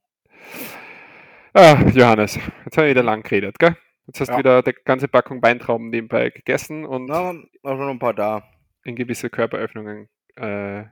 Ah, 1.53 1.77
Johannes, 1.93 2.39
jetzt 2.65 2.77
habe 2.77 2.87
ich 2.87 2.91
wieder 2.95 3.03
lang 3.03 3.21
geredet, 3.23 3.59
gell? 3.59 3.75
Jetzt 4.07 4.19
hast 4.19 4.29
du 4.29 4.33
Ja. 4.33 4.39
wieder 4.39 4.63
die 4.63 4.73
ganze 4.85 5.07
Packung 5.07 5.41
Weintrauben 5.41 5.89
nebenbei 5.89 6.29
gegessen 6.29 6.85
und 6.85 7.09
auch 7.11 7.33
noch 7.63 7.89
ein 7.89 7.99
paar 7.99 8.13
da. 8.13 8.43
in 8.85 8.95
gewisse 8.97 9.29
Körperöffnungen 9.29 10.09
äh, 10.35 10.83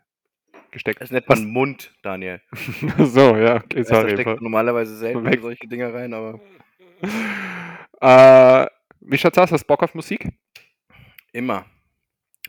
gesteckt. 0.71 1.01
Das 1.01 1.11
nicht 1.11 1.27
mein 1.29 1.45
Mund, 1.45 1.93
Daniel. 2.01 2.41
so, 2.97 3.35
ja, 3.35 3.57
okay, 3.57 3.79
Weißt, 3.79 3.91
da 3.91 3.95
sorry. 3.95 4.11
steckt 4.11 4.27
man 4.27 4.37
normalerweise 4.41 4.95
selten 4.95 5.25
Weg. 5.25 5.41
solche 5.41 5.67
Dinger 5.67 5.93
rein, 5.93 6.13
aber 6.13 6.39
Äh, 8.01 8.65
wie 9.01 9.17
schaut's 9.17 9.37
aus? 9.37 9.51
Hast 9.51 9.63
du 9.63 9.67
Bock 9.67 9.83
auf 9.83 9.93
Musik? 9.93 10.27
immer. 11.33 11.65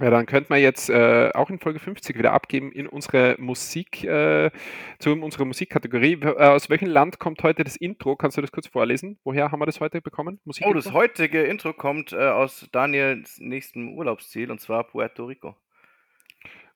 Ja, 0.01 0.09
dann 0.09 0.25
könnte 0.25 0.51
man 0.51 0.61
jetzt 0.61 0.89
äh, 0.89 1.31
auch 1.35 1.51
in 1.51 1.59
Folge 1.59 1.79
50 1.79 2.17
wieder 2.17 2.33
abgeben 2.33 2.73
in 2.73 2.87
unsere 2.87 3.37
Musik, 3.39 4.03
äh, 4.05 4.51
zu 4.99 5.13
unserer 5.13 5.45
Musikkategorie. 5.45 6.15
Äh, 6.23 6.47
aus 6.47 6.71
welchem 6.71 6.89
Land 6.89 7.19
kommt 7.19 7.43
heute 7.43 7.63
das 7.63 7.77
Intro? 7.77 8.17
Kannst 8.17 8.39
du 8.39 8.41
das 8.41 8.51
kurz 8.51 8.67
vorlesen? 8.67 9.19
Woher 9.23 9.53
haben 9.53 9.61
wir 9.61 9.67
das 9.67 9.81
heute 9.81 10.01
bekommen? 10.01 10.41
Musik 10.45 10.65
oh, 10.67 10.73
das 10.73 10.93
heutige 10.93 11.43
Intro 11.43 11.75
kommt 11.75 12.13
äh, 12.13 12.17
aus 12.17 12.67
Daniels 12.73 13.39
nächstem 13.39 13.95
Urlaubsziel 13.95 14.51
und 14.51 14.61
zwar 14.61 14.85
Puerto 14.85 15.27
Rico. 15.27 15.57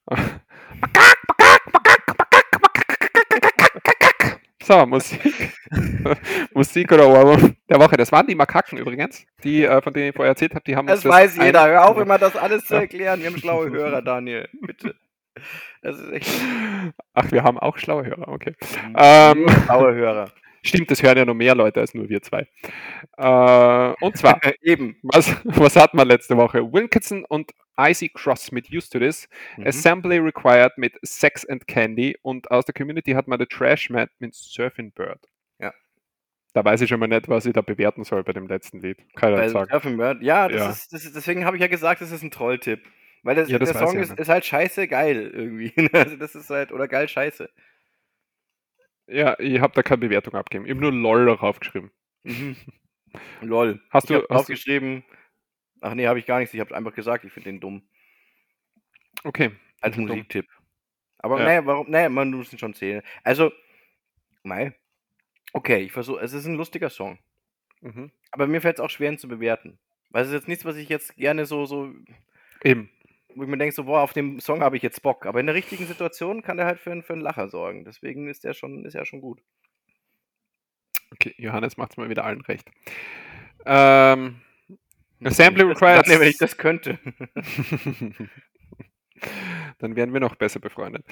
So, 4.67 4.85
Musik. 4.85 5.53
Musik 6.53 6.91
oder 6.91 7.07
Ohrwurm 7.09 7.55
der 7.71 7.79
Woche. 7.79 7.97
Das 7.97 8.11
waren 8.11 8.27
die 8.27 8.35
Makaken 8.35 8.79
übrigens, 8.79 9.25
die, 9.45 9.63
äh, 9.63 9.81
von 9.81 9.93
denen 9.93 10.09
ich 10.09 10.17
vorher 10.17 10.31
erzählt 10.31 10.57
habe. 10.57 10.65
Die 10.67 10.75
haben 10.75 10.89
das 10.89 11.05
weiß 11.05 11.37
jeder. 11.37 11.69
Hör 11.69 11.89
auf, 11.89 11.97
immer 11.99 12.19
das 12.19 12.35
alles 12.37 12.65
zu 12.65 12.75
erklären. 12.75 13.21
Wir 13.21 13.29
haben 13.29 13.39
schlaue 13.39 13.71
Hörer, 13.71 14.03
Daniel. 14.03 14.49
Bitte. 14.61 14.97
Das 15.83 16.01
ist 16.01 16.11
echt. 16.11 16.41
Ach, 17.15 17.31
wir 17.31 17.45
haben 17.45 17.61
auch 17.61 17.79
schlaue 17.79 18.07
Hörer, 18.07 18.27
okay. 18.27 18.57
Ähm, 18.97 19.47
schlaue 19.67 19.95
Hörer. 19.95 20.33
Stimmt, 20.67 20.91
das 20.91 21.03
hören 21.03 21.17
ja 21.17 21.25
noch 21.25 21.35
mehr 21.35 21.55
Leute 21.55 21.81
als 21.81 21.95
nur 21.95 22.09
wir 22.09 22.23
zwei. 22.23 22.47
Äh, 23.17 24.05
und 24.05 24.17
zwar, 24.17 24.41
eben, 24.63 24.97
was, 25.03 25.35
was 25.45 25.77
hat 25.77 25.95
man 25.95 26.09
letzte 26.09 26.37
Woche? 26.37 26.73
Wilkinson 26.73 27.25
und 27.25 27.53
Icy 27.79 28.09
Cross 28.09 28.53
mit 28.53 28.71
Used 28.73 28.93
to 28.93 28.99
This, 28.99 29.29
mhm. 29.57 29.67
Assembly 29.67 30.19
Required 30.19 30.77
mit 30.77 30.95
Sex 31.03 31.45
and 31.47 31.67
Candy 31.67 32.17
und 32.23 32.51
aus 32.51 32.65
der 32.65 32.75
Community 32.75 33.13
hat 33.13 33.29
man 33.29 33.39
The 33.39 33.47
Trash 33.47 33.91
Mat 33.91 34.11
mit 34.19 34.35
Surfing 34.35 34.93
Bird. 34.93 35.21
Ja. 35.59 35.73
Da 36.55 36.65
weiß 36.65 36.81
ich 36.81 36.89
schon 36.89 37.01
mal 37.01 37.07
nicht, 37.07 37.29
was 37.29 37.47
ich 37.47 37.53
da 37.53 37.61
bewerten 37.61 38.05
soll 38.05 38.25
bei 38.25 38.33
dem 38.33 38.47
letzten 38.47 38.81
Lied. 38.81 38.99
Kann 39.15 39.41
ich 39.41 39.51
sagen. 39.51 39.71
Surfing 39.71 39.97
Bird, 39.97 40.23
ja, 40.23 40.51
ja. 40.51 40.71
Ist, 40.71 40.93
ist, 40.93 41.15
deswegen 41.15 41.45
habe 41.45 41.57
ich 41.57 41.61
ja 41.61 41.69
gesagt, 41.69 42.01
das 42.01 42.11
ist 42.11 42.23
ein 42.23 42.31
Trolltipp. 42.31 42.81
Weil 43.23 43.35
das, 43.35 43.49
ja, 43.49 43.59
das 43.59 43.73
der 43.73 43.87
Song 43.87 43.99
ist, 43.99 44.17
ist, 44.17 44.29
halt 44.29 44.45
scheiße 44.45 44.87
geil 44.87 45.33
irgendwie. 45.35 45.73
also 45.93 46.17
das 46.17 46.37
ist 46.37 46.49
halt, 46.49 46.71
oder 46.71 46.87
geil 46.87 47.09
scheiße. 47.09 47.51
Ja, 49.07 49.39
ich 49.39 49.61
habe 49.61 49.75
da 49.75 49.83
keine 49.83 49.99
Bewertung 49.99 50.35
abgegeben. 50.35 50.67
Ich 50.67 50.71
habe 50.71 50.81
nur 50.81 50.93
LOL 50.93 51.27
darauf 51.27 51.61
geschrieben. 51.61 51.91
Mhm. 52.25 52.57
LOL. 53.41 53.81
Hast 53.91 54.11
ich 54.11 54.17
du 54.17 54.27
aufgeschrieben? 54.29 55.05
Ach 55.81 55.95
nee, 55.95 56.07
habe 56.07 56.19
ich 56.19 56.27
gar 56.27 56.39
nichts. 56.39 56.55
Ich 56.55 56.61
habe 56.61 56.75
einfach 56.75 56.95
gesagt, 56.95 57.25
ich 57.25 57.33
finde 57.33 57.51
den 57.51 57.61
dumm. 57.61 57.89
Okay. 59.25 59.53
Als 59.81 59.97
Musiktipp. 59.97 60.47
Aber 61.19 61.39
ja. 61.39 61.45
naja, 61.45 61.67
warum? 61.67 61.91
Naja, 61.91 62.09
man 62.09 62.31
muss 62.31 62.53
ihn 62.53 62.59
schon 62.59 62.75
zählen. 62.75 63.03
Also, 63.23 63.53
mei. 64.43 64.75
Okay, 65.53 65.79
ich 65.79 65.93
versuche. 65.93 66.21
Es 66.21 66.33
ist 66.33 66.47
ein 66.47 66.57
lustiger 66.57 66.91
Song. 66.91 67.19
Mhm. 67.81 68.11
Aber 68.33 68.47
mir 68.47 68.61
fällt 68.61 68.79
es 68.79 68.85
auch 68.85 68.91
schwer, 68.91 69.11
ihn 69.11 69.19
zu 69.19 69.29
bewerten. 69.29 69.79
Weil 70.11 70.23
es 70.23 70.29
ist 70.29 70.35
jetzt 70.35 70.49
nichts, 70.49 70.65
was 70.65 70.77
ich 70.77 70.89
jetzt 70.89 71.17
gerne 71.17 71.47
so, 71.47 71.67
so. 71.67 71.93
Eben 72.63 72.91
wo 73.37 73.43
ich 73.43 73.49
mir 73.49 73.59
denke, 73.59 73.75
so, 73.75 73.85
boah, 73.85 74.01
auf 74.01 74.13
dem 74.15 74.41
Song 74.41 74.61
habe 74.61 74.77
ich 74.77 74.83
jetzt 74.83 75.03
Bock. 75.03 75.27
Aber 75.27 75.39
in 75.41 75.47
der 75.47 75.55
richtigen 75.55 75.87
Situation 75.87 76.43
kann 76.43 76.57
der 76.57 76.67
halt 76.67 76.81
für, 76.81 77.03
für 77.03 77.13
einen 77.13 77.23
Lacher 77.23 77.49
sorgen. 77.49 77.85
Deswegen 77.85 78.29
ist 78.29 78.45
der 78.45 78.55
schon, 78.55 78.85
ist 78.85 78.95
er 78.95 79.05
schon 79.05 79.21
gut. 79.21 79.43
Okay, 81.13 81.35
Johannes 81.37 81.77
macht 81.77 81.93
es 81.93 81.97
mal 81.97 82.09
wieder 82.09 82.25
allen 82.25 82.41
recht. 82.41 82.69
Ähm, 83.65 84.41
Assembly 85.23 85.63
required. 85.63 86.09
Dann, 86.09 86.21
wenn 86.21 86.29
ich 86.29 86.39
das 86.39 86.57
könnte. 86.57 86.99
Dann 89.79 89.97
wären 89.97 90.13
wir 90.13 90.21
noch 90.21 90.37
besser 90.37 90.61
befreundet. 90.61 91.05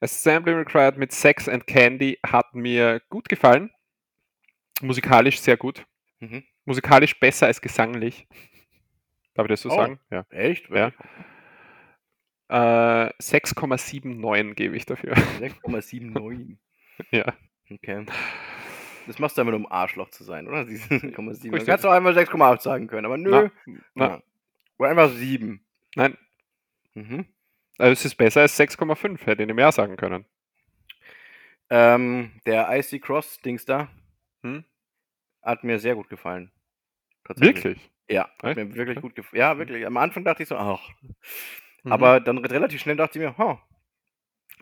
Assembly 0.00 0.52
Required 0.52 0.96
mit 0.96 1.12
Sex 1.12 1.48
and 1.48 1.66
Candy 1.66 2.18
hat 2.26 2.54
mir 2.54 3.00
gut 3.08 3.28
gefallen. 3.28 3.70
Musikalisch 4.80 5.40
sehr 5.40 5.56
gut. 5.56 5.86
Mhm. 6.20 6.44
Musikalisch 6.64 7.18
besser 7.18 7.46
als 7.46 7.60
gesanglich. 7.60 8.26
Darf 9.34 9.46
ich 9.46 9.50
das 9.50 9.62
so 9.62 9.70
oh, 9.70 9.74
sagen? 9.74 10.00
Ja. 10.10 10.24
Echt? 10.30 10.68
Ja. 10.70 10.92
Äh, 12.52 13.14
6,79 13.18 14.52
gebe 14.52 14.76
ich 14.76 14.84
dafür. 14.84 15.14
6,79. 15.14 16.58
ja. 17.10 17.24
Okay. 17.70 18.04
Das 19.06 19.18
machst 19.18 19.38
du 19.38 19.40
einfach 19.40 19.52
nur, 19.52 19.60
um 19.60 19.72
Arschloch 19.72 20.10
zu 20.10 20.22
sein, 20.22 20.46
oder? 20.46 20.58
6,7. 20.58 21.50
Du 21.50 21.64
kannst 21.64 21.86
auch 21.86 21.92
einmal 21.92 22.12
6,8 22.16 22.60
sagen 22.60 22.88
können, 22.88 23.06
aber 23.06 23.16
nö. 23.16 23.48
Na, 23.64 23.80
na. 23.94 24.22
Oder 24.76 24.90
einfach 24.90 25.08
7. 25.12 25.64
Nein. 25.96 26.18
Mhm. 26.92 27.24
Also 27.78 27.92
es 27.92 28.04
ist 28.04 28.16
besser 28.16 28.42
als 28.42 28.60
6,5, 28.60 29.24
hätte 29.24 29.44
ich 29.44 29.54
mehr 29.54 29.72
sagen 29.72 29.96
können. 29.96 30.26
Ähm, 31.70 32.32
der 32.44 32.68
Icy 32.70 33.00
Cross 33.00 33.40
Dings 33.40 33.64
da 33.64 33.88
hm? 34.42 34.64
hat 35.40 35.64
mir 35.64 35.78
sehr 35.78 35.94
gut 35.94 36.10
gefallen. 36.10 36.52
Wirklich? 37.36 37.90
Ja, 38.10 38.28
hat 38.42 38.56
mir 38.56 38.74
wirklich 38.74 39.00
gut 39.00 39.14
gefallen. 39.14 39.40
Ja, 39.40 39.56
wirklich. 39.56 39.86
Am 39.86 39.96
Anfang 39.96 40.22
dachte 40.22 40.42
ich 40.42 40.50
so, 40.50 40.56
ach, 40.56 40.90
Mhm. 41.84 41.92
Aber 41.92 42.20
dann 42.20 42.38
relativ 42.38 42.80
schnell 42.80 42.96
dachte 42.96 43.18
ich 43.18 43.24
mir, 43.24 43.36
huh. 43.38 43.56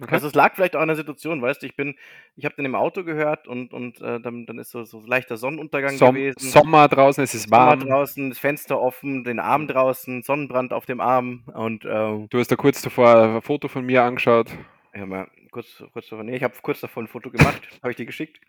Okay. 0.00 0.14
Also 0.14 0.28
es 0.28 0.34
lag 0.34 0.54
vielleicht 0.54 0.76
auch 0.76 0.80
an 0.80 0.88
der 0.88 0.96
Situation, 0.96 1.42
weißt 1.42 1.62
du, 1.62 1.66
ich 1.66 1.76
bin, 1.76 1.94
ich 2.34 2.46
habe 2.46 2.54
den 2.54 2.64
im 2.64 2.74
Auto 2.74 3.04
gehört 3.04 3.46
und, 3.46 3.74
und 3.74 4.00
äh, 4.00 4.18
dann, 4.18 4.46
dann 4.46 4.58
ist 4.58 4.70
so, 4.70 4.84
so 4.84 5.02
leichter 5.04 5.36
Sonnenuntergang 5.36 5.96
Som 5.98 6.14
gewesen. 6.14 6.38
Sommer 6.38 6.88
draußen, 6.88 7.22
es 7.22 7.34
ist 7.34 7.50
warm. 7.50 7.80
Sommer 7.80 7.92
draußen, 7.92 8.30
das 8.30 8.38
Fenster 8.38 8.80
offen, 8.80 9.24
den 9.24 9.38
Arm 9.38 9.68
draußen, 9.68 10.22
Sonnenbrand 10.22 10.72
auf 10.72 10.86
dem 10.86 11.02
Arm 11.02 11.44
und 11.52 11.84
äh, 11.84 12.26
Du 12.28 12.38
hast 12.38 12.50
da 12.50 12.56
kurz 12.56 12.80
davor 12.80 13.14
ein 13.14 13.42
Foto 13.42 13.68
von 13.68 13.84
mir 13.84 14.02
angeschaut. 14.02 14.50
Ja, 14.94 15.04
mal 15.04 15.28
kurz, 15.50 15.84
kurz 15.92 16.08
davor, 16.08 16.24
nee, 16.24 16.36
ich 16.36 16.42
habe 16.44 16.54
kurz 16.62 16.80
davor 16.80 17.02
ein 17.02 17.08
Foto 17.08 17.30
gemacht, 17.30 17.60
habe 17.82 17.90
ich 17.90 17.96
dir 17.96 18.06
geschickt. 18.06 18.40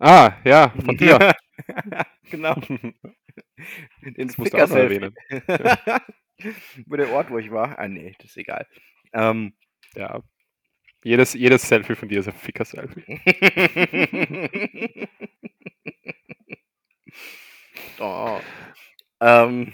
Ah, 0.00 0.32
ja, 0.44 0.72
von 0.84 0.96
dir. 0.96 1.34
genau. 2.30 2.54
Den 4.02 4.26
das 4.28 4.38
musst 4.38 4.54
du 4.54 4.64
auch 4.64 4.70
erwähnen. 4.70 5.14
Über 6.76 6.96
der 6.96 7.10
Ort, 7.10 7.30
wo 7.30 7.38
ich 7.38 7.50
war. 7.50 7.78
Ah, 7.78 7.88
nee, 7.88 8.14
das 8.18 8.30
ist 8.30 8.36
egal. 8.36 8.66
Ähm, 9.12 9.54
ja. 9.94 10.22
Jedes, 11.02 11.34
jedes 11.34 11.62
Selfie 11.66 11.94
von 11.94 12.08
dir 12.08 12.20
ist 12.20 12.28
ein 12.28 12.34
Ficker-Selfie. 12.34 13.20
oh. 17.98 18.38
Ähm, 19.20 19.72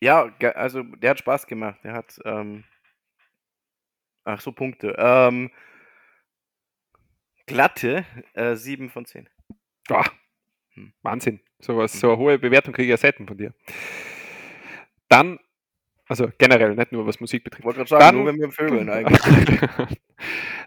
ja, 0.00 0.32
also 0.54 0.82
der 0.82 1.10
hat 1.10 1.20
Spaß 1.20 1.46
gemacht. 1.46 1.78
Der 1.84 1.92
hat, 1.92 2.18
ähm, 2.24 2.64
ach 4.24 4.40
so, 4.40 4.50
Punkte. 4.52 4.94
Ähm, 4.98 5.50
glatte 7.46 8.04
äh, 8.34 8.56
7 8.56 8.90
von 8.90 9.04
10. 9.04 9.28
Oh, 9.90 10.04
Wahnsinn. 11.02 11.40
So, 11.60 11.76
was, 11.76 11.98
so 11.98 12.08
eine 12.08 12.18
hohe 12.18 12.38
Bewertung 12.38 12.72
kriege 12.72 12.86
ich 12.86 12.90
ja 12.90 12.96
selten 12.96 13.26
von 13.26 13.36
dir. 13.36 13.52
Dann, 15.08 15.38
also 16.06 16.28
generell, 16.38 16.74
nicht 16.74 16.92
nur 16.92 17.06
was 17.06 17.20
Musik 17.20 17.44
betrifft. 17.44 17.64
Wollte 17.64 17.78
gerade 17.78 17.88
sagen, 17.88 18.02
dann, 18.02 18.16
nur 18.16 18.26
wenn 18.26 18.40
wir 18.40 18.50
Vögeln 18.50 18.90
eigentlich. 18.90 19.98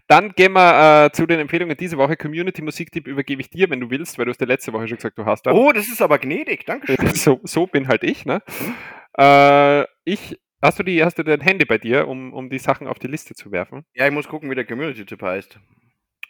dann 0.08 0.32
gehen 0.34 0.54
wir 0.54 1.06
äh, 1.06 1.12
zu 1.12 1.26
den 1.26 1.40
Empfehlungen 1.40 1.78
diese 1.78 1.98
Woche. 1.98 2.18
Community 2.18 2.62
Musiktipp 2.62 3.08
übergebe 3.08 3.42
ich 3.42 3.50
dir, 3.50 3.70
wenn 3.70 3.80
du 3.80 3.90
willst, 3.90 4.18
weil 4.18 4.26
du 4.26 4.32
hast 4.32 4.42
ja 4.42 4.48
letzte 4.48 4.74
Woche 4.74 4.88
schon 4.88 4.98
gesagt, 4.98 5.18
du 5.18 5.26
hast 5.26 5.46
das. 5.46 5.54
Oh, 5.54 5.72
das 5.72 5.88
ist 5.88 6.02
aber 6.02 6.20
gnädig, 6.20 6.66
danke 6.66 6.96
schön. 6.96 7.08
so, 7.16 7.40
so 7.44 7.68
bin 7.68 7.88
halt 7.88 8.04
ich, 8.04 8.26
ne? 8.26 8.42
Mhm. 8.48 8.76
Äh, 9.18 9.86
ich 10.06 10.40
Hast 10.64 10.78
du, 10.78 10.84
die, 10.84 11.04
hast 11.04 11.18
du 11.18 11.24
dein 11.24 11.42
Handy 11.42 11.66
bei 11.66 11.80
dir, 11.80 12.08
um, 12.08 12.34
um 12.34 12.50
die 12.50 12.60
Sachen 12.60 12.86
auf 12.86 13.00
die 13.00 13.08
Liste 13.08 13.34
zu 13.34 13.52
werfen? 13.52 13.84
Ja, 13.96 14.06
ich 14.06 14.14
muss 14.14 14.28
gucken, 14.28 14.52
wie 14.52 14.56
der 14.56 14.66
Community-Tipp 14.66 15.20
heißt. 15.20 15.60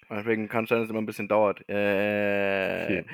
Deswegen 0.10 0.48
kann 0.48 0.64
es 0.64 0.70
sein, 0.70 0.80
dass 0.80 0.86
es 0.86 0.90
immer 0.90 1.02
ein 1.02 1.06
bisschen 1.06 1.28
dauert. 1.28 1.68
Äh, 1.68 2.84
okay. 2.84 3.06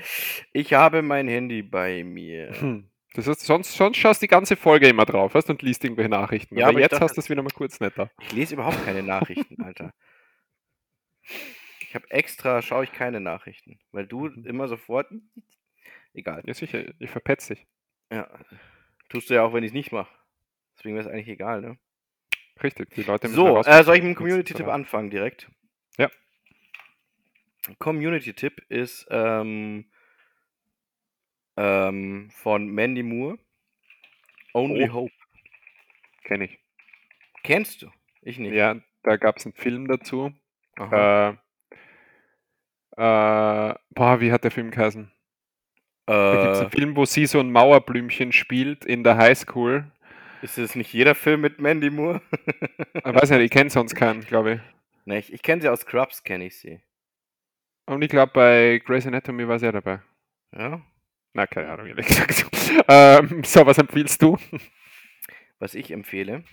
Ich 0.53 0.73
habe 0.73 1.01
mein 1.01 1.27
Handy 1.27 1.63
bei 1.63 2.03
mir. 2.03 2.53
Hm. 2.59 2.89
Das 3.13 3.27
heißt, 3.27 3.41
sonst, 3.41 3.73
sonst 3.73 3.97
schaust 3.97 4.21
du 4.21 4.25
die 4.25 4.29
ganze 4.29 4.55
Folge 4.55 4.87
immer 4.87 5.05
drauf 5.05 5.33
hast 5.33 5.49
und 5.49 5.61
liest 5.61 5.83
irgendwelche 5.83 6.09
Nachrichten. 6.09 6.57
Ja, 6.57 6.65
aber, 6.65 6.71
aber 6.71 6.79
jetzt 6.81 6.93
dachte, 6.93 7.05
hast 7.05 7.15
du 7.15 7.21
es 7.21 7.29
wieder 7.29 7.41
mal 7.41 7.49
kurz 7.49 7.79
netter. 7.79 8.11
Ich 8.21 8.31
lese 8.33 8.55
überhaupt 8.55 8.83
keine 8.85 9.03
Nachrichten, 9.03 9.61
Alter. 9.63 9.93
Ich 11.81 11.95
habe 11.95 12.09
extra, 12.11 12.61
schaue 12.61 12.83
ich 12.83 12.91
keine 12.91 13.19
Nachrichten, 13.19 13.79
weil 13.91 14.05
du 14.05 14.29
mhm. 14.29 14.45
immer 14.45 14.67
sofort. 14.67 15.07
Egal. 16.13 16.43
Ja, 16.45 16.53
sicher, 16.53 16.83
ich 16.99 17.09
verpetze 17.09 17.55
dich. 17.55 17.67
Ja. 18.11 18.29
Tust 19.09 19.29
du 19.29 19.35
ja 19.35 19.43
auch, 19.43 19.53
wenn 19.53 19.63
ich 19.63 19.69
es 19.69 19.73
nicht 19.73 19.91
mache. 19.91 20.13
Deswegen 20.77 20.95
wäre 20.95 21.07
es 21.07 21.11
eigentlich 21.11 21.29
egal, 21.29 21.61
ne? 21.61 21.77
Richtig, 22.61 22.89
die 22.91 23.03
Leute 23.03 23.27
müssen 23.27 23.35
So, 23.35 23.61
äh, 23.61 23.83
soll 23.83 23.97
ich 23.97 24.03
mit 24.03 24.15
dem 24.15 24.15
Community-Tipp 24.15 24.67
anfangen 24.67 25.09
direkt? 25.09 25.49
Ja. 25.97 26.09
Community-Tipp 27.79 28.63
ist 28.69 29.07
ähm, 29.09 29.85
ähm, 31.57 32.29
von 32.31 32.67
Mandy 32.67 33.03
Moore. 33.03 33.37
Only 34.53 34.89
oh. 34.89 34.93
Hope. 34.93 35.13
Kenn 36.23 36.41
ich. 36.41 36.59
Kennst 37.43 37.81
du? 37.81 37.87
Ich 38.21 38.39
nicht. 38.39 38.53
Ja, 38.53 38.75
da 39.03 39.17
gab 39.17 39.37
es 39.37 39.45
einen 39.45 39.53
Film 39.53 39.87
dazu. 39.87 40.33
Äh, 40.79 41.29
äh, 41.29 41.35
boah, 42.95 44.19
wie 44.19 44.31
hat 44.31 44.43
der 44.43 44.51
Film 44.51 44.71
geheißen? 44.71 45.11
Äh, 46.07 46.11
da 46.11 46.41
gibt 46.41 46.55
es 46.55 46.61
einen 46.61 46.71
Film, 46.71 46.95
wo 46.95 47.05
sie 47.05 47.25
so 47.25 47.39
ein 47.39 47.51
Mauerblümchen 47.51 48.31
spielt 48.31 48.85
in 48.85 49.03
der 49.03 49.17
Highschool. 49.17 49.91
Ist 50.41 50.57
es 50.57 50.75
nicht 50.75 50.93
jeder 50.93 51.15
Film 51.15 51.41
mit 51.41 51.59
Mandy 51.59 51.89
Moore? 51.89 52.21
ich 52.93 53.03
weiß 53.03 53.31
nicht, 53.31 53.41
ich 53.41 53.51
kenne 53.51 53.69
sonst 53.69 53.95
keinen, 53.95 54.21
glaube 54.21 54.53
ich. 54.53 54.59
Nee, 55.05 55.19
ich, 55.19 55.33
ich 55.33 55.41
kenne 55.41 55.61
sie 55.61 55.69
aus 55.69 55.81
Scrubs, 55.81 56.23
kenne 56.23 56.45
ich 56.45 56.57
sie. 56.57 56.81
Und 57.85 58.01
ich 58.01 58.09
glaube, 58.09 58.33
bei 58.33 58.81
Grey's 58.85 59.07
Anatomy 59.07 59.47
war 59.47 59.57
sie 59.57 59.65
ja 59.65 59.71
dabei. 59.71 60.01
Ja? 60.53 60.81
Na, 61.37 61.45
keine 61.45 61.69
Ahnung, 61.69 61.85
ehrlich 61.87 62.07
gesagt. 62.07 62.45
Ähm, 62.89 63.43
so, 63.43 63.65
was 63.65 63.77
empfiehlst 63.77 64.21
du? 64.21 64.37
Was 65.59 65.73
ich 65.75 65.91
empfehle. 65.91 66.43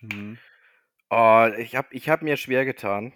Mhm. 0.00 0.38
Oh, 1.10 1.48
ich 1.58 1.76
habe 1.76 1.88
ich 1.92 2.08
hab 2.08 2.22
mir 2.22 2.36
schwer 2.36 2.64
getan. 2.64 3.12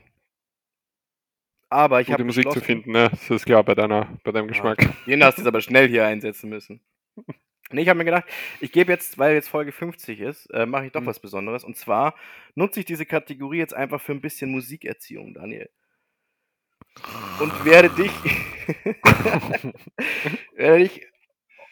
Aber 1.71 2.01
ich 2.01 2.11
habe 2.13 2.25
Musik 2.25 2.51
zu 2.53 2.61
finden, 2.61 2.93
ne? 2.93 3.09
Das 3.11 3.31
ist 3.31 3.47
klar 3.47 3.63
bei, 3.65 3.75
deiner, 3.75 4.19
bei 4.25 4.33
deinem 4.33 4.47
Ja, 4.47 4.53
Geschmack. 4.53 4.79
den 5.07 5.25
hast 5.25 5.39
du 5.39 5.43
jetzt 5.43 5.49
aber 5.49 5.61
schnell 5.61 5.89
hier 5.89 6.07
einsetzen 6.07 6.49
müssen. 6.51 6.81
Nee, 7.73 7.83
ich 7.83 7.89
habe 7.89 7.99
mir 7.99 8.05
gedacht, 8.05 8.25
ich 8.61 8.73
gebe 8.73 8.91
jetzt, 8.91 9.17
weil 9.17 9.35
jetzt 9.35 9.49
Folge 9.49 9.71
50 9.71 10.19
ist, 10.19 10.47
äh, 10.47 10.67
mache 10.67 10.87
ich 10.87 10.93
doch 10.93 11.03
Mhm. 11.03 11.07
was 11.07 11.21
Besonderes. 11.21 11.63
Und 11.63 11.77
zwar 11.77 12.17
nutze 12.57 12.81
ich 12.81 12.87
diese 12.87 13.07
Kategorie 13.07 13.59
jetzt 13.59 13.75
einfach 13.75 14.01
für 14.01 14.11
ein 14.11 14.21
bisschen 14.21 14.51
Musikerziehung, 14.51 15.35
Daniel. 15.35 15.71
Und 17.39 17.65
werde 17.65 17.89
dich, 17.91 18.11
werde 20.57 20.79
dich 20.79 21.07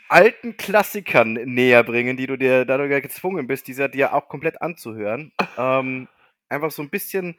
alten 0.09 0.57
Klassikern 0.57 1.35
näher 1.35 1.83
bringen, 1.85 2.17
die 2.17 2.27
du 2.27 2.37
dir 2.39 2.65
dadurch 2.65 2.91
ja 2.91 3.01
gezwungen 3.01 3.47
bist, 3.47 3.69
diese 3.69 3.89
dir 3.89 4.15
auch 4.15 4.29
komplett 4.29 4.63
anzuhören. 4.63 5.33
Ähm, 5.59 6.09
einfach 6.49 6.71
so 6.71 6.83
ein 6.83 6.91
bisschen, 6.91 7.37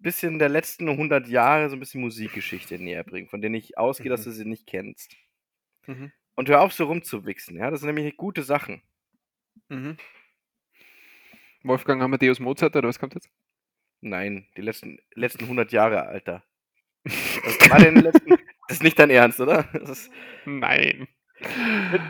bisschen 0.00 0.38
der 0.38 0.48
letzten 0.48 0.88
100 0.88 1.28
Jahre 1.28 1.70
so 1.70 1.76
ein 1.76 1.80
bisschen 1.80 2.00
Musikgeschichte 2.02 2.78
näher 2.78 3.04
bringen, 3.04 3.28
von 3.28 3.40
denen 3.42 3.54
ich 3.56 3.78
ausgehe, 3.78 4.10
dass 4.10 4.20
Mhm. 4.22 4.24
du 4.24 4.30
sie 4.32 4.44
nicht 4.46 4.66
kennst. 4.66 5.16
Mhm. 5.86 6.12
Und 6.36 6.48
hör 6.48 6.62
auf, 6.62 6.72
so 6.72 6.86
rumzuwichsen, 6.86 7.56
ja. 7.56 7.70
Das 7.70 7.80
sind 7.80 7.94
nämlich 7.94 8.16
gute 8.16 8.42
Sachen. 8.42 8.82
Mhm. 9.68 9.96
Wolfgang 11.62 12.02
Amadeus 12.02 12.40
Mozart, 12.40 12.76
oder 12.76 12.88
was 12.88 12.98
kommt 12.98 13.14
jetzt? 13.14 13.30
Nein, 14.02 14.46
die 14.56 14.62
letzten, 14.62 14.98
letzten 15.14 15.46
100 15.46 15.72
Jahre, 15.72 16.06
Alter. 16.06 16.44
Was 17.06 17.70
war 17.70 17.78
denn 17.80 17.96
die 17.96 18.02
letzten? 18.02 18.34
Das 18.68 18.78
ist 18.78 18.82
nicht 18.82 18.98
dein 18.98 19.10
Ernst, 19.10 19.40
oder? 19.40 19.72
Ist, 19.82 20.10
Nein. 20.44 21.08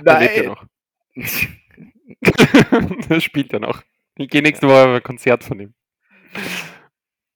Nein. 0.05 0.55
Der 3.09 3.21
spielt 3.21 3.53
ja 3.53 3.59
noch. 3.59 3.83
Ich 4.17 4.29
gehe 4.29 4.43
nächste 4.43 4.69
Woche 4.69 4.89
auf 4.89 4.97
ein 4.97 5.03
Konzert 5.03 5.43
von 5.45 5.59
ihm. 5.61 5.75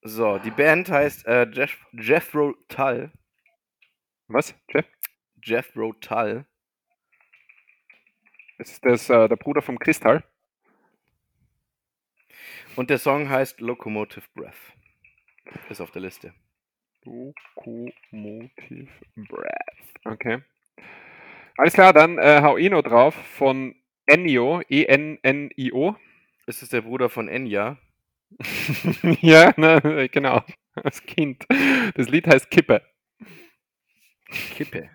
So, 0.03 0.39
die 0.39 0.51
Band 0.51 0.91
heißt 0.91 1.27
äh, 1.27 1.49
Jeff, 1.51 1.77
Jethro 1.93 2.55
Tull. 2.69 3.11
Was? 4.29 4.55
Jeff? 4.71 4.87
Jethro 5.43 5.93
Tull. 5.95 6.47
Ist 8.59 8.85
das 8.85 9.09
äh, 9.11 9.29
der 9.29 9.37
Bruder 9.37 9.63
vom 9.63 9.79
Kristall? 9.79 10.25
Und 12.77 12.91
der 12.91 12.99
Song 12.99 13.29
heißt 13.29 13.61
Locomotive 13.61 14.27
Breath. 14.35 14.55
Ist 15.69 15.81
auf 15.81 15.91
der 15.91 16.03
Liste. 16.03 16.35
Locomotive 17.09 18.89
Breath. 19.17 19.89
Okay. 20.05 20.43
Alles 21.57 21.73
klar, 21.73 21.93
dann 21.93 22.19
äh, 22.19 22.41
hau 22.43 22.57
ich 22.57 22.71
noch 22.71 22.83
drauf 22.83 23.15
von 23.15 23.75
Ennio, 24.07 24.63
E-N-N-I-O. 24.69 25.97
Ist 26.47 26.63
es 26.63 26.69
der 26.71 26.83
Bruder 26.83 27.09
von 27.09 27.29
Enya? 27.29 27.79
ja, 29.21 29.53
ne, 29.57 30.09
genau. 30.13 30.43
Das 30.75 31.03
Kind. 31.05 31.45
Das 31.95 32.09
Lied 32.09 32.27
heißt 32.27 32.51
Kippe. 32.51 32.83
Kippe. 34.55 34.91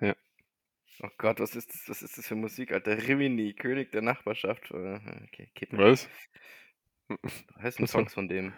Ja. 0.00 0.14
Oh 1.02 1.08
Gott, 1.18 1.40
was 1.40 1.56
ist 1.56 1.70
das, 1.72 1.88
was 1.88 2.02
ist 2.02 2.18
das 2.18 2.26
für 2.26 2.34
Musik, 2.34 2.72
Alter? 2.72 2.98
Rimini, 3.08 3.54
König 3.54 3.90
der 3.92 4.02
Nachbarschaft. 4.02 4.70
Äh, 4.72 5.00
Okay, 5.24 5.50
Kippe. 5.54 5.78
Was? 5.78 6.08
Da 7.08 7.16
heißen 7.62 7.84
Ach 7.84 7.88
so. 7.88 7.98
Songs 7.98 8.14
von 8.14 8.28
dem. 8.28 8.52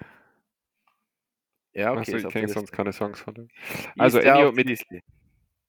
Ja, 1.77 1.93
okay. 1.93 2.17
Ist 2.17 2.25
ich 2.25 2.33
kenne 2.33 2.49
sonst 2.49 2.73
keine 2.73 2.93
Songs 2.93 3.21
von 3.21 3.35
dem. 3.35 3.49
Also 3.99 4.19
Ennio 4.19 4.51
mit 4.53 4.67
Liste? 4.67 5.03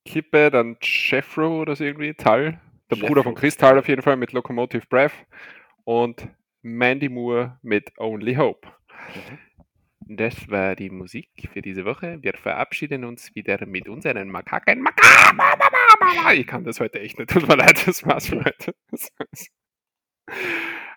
Kippe, 0.05 0.49
dann 0.49 0.77
Jeffro 0.81 1.61
oder 1.61 1.75
so 1.75 1.83
irgendwie, 1.83 2.13
Tal. 2.13 2.61
Der 2.89 2.95
Bruder 2.95 3.23
von 3.23 3.35
Kristall 3.35 3.71
Tull. 3.71 3.79
auf 3.79 3.87
jeden 3.89 4.01
Fall 4.01 4.15
mit 4.15 4.31
Locomotive 4.31 4.85
Breath. 4.87 5.11
Und 5.83 6.29
Mandy 6.61 7.09
Moore 7.09 7.59
mit 7.61 7.91
Only 7.97 8.35
Hope. 8.35 8.67
Mhm. 9.13 9.37
Das 10.09 10.49
war 10.49 10.77
die 10.77 10.89
Musik 10.89 11.49
für 11.51 11.61
diese 11.61 11.83
Woche. 11.83 12.19
Wir 12.21 12.33
verabschieden 12.33 13.03
uns 13.03 13.35
wieder 13.35 13.65
mit 13.65 13.89
unseren 13.89 14.29
Makaken. 14.29 14.81
Maka 14.81 16.31
Ich 16.31 16.47
kann 16.47 16.63
das 16.63 16.79
heute 16.79 17.01
echt 17.01 17.19
nicht. 17.19 17.29
Tut 17.29 17.45
mir 17.45 17.57
leid, 17.57 17.85
das 17.85 18.05
war's 18.05 18.27
für 18.27 18.43
heute. 18.43 18.73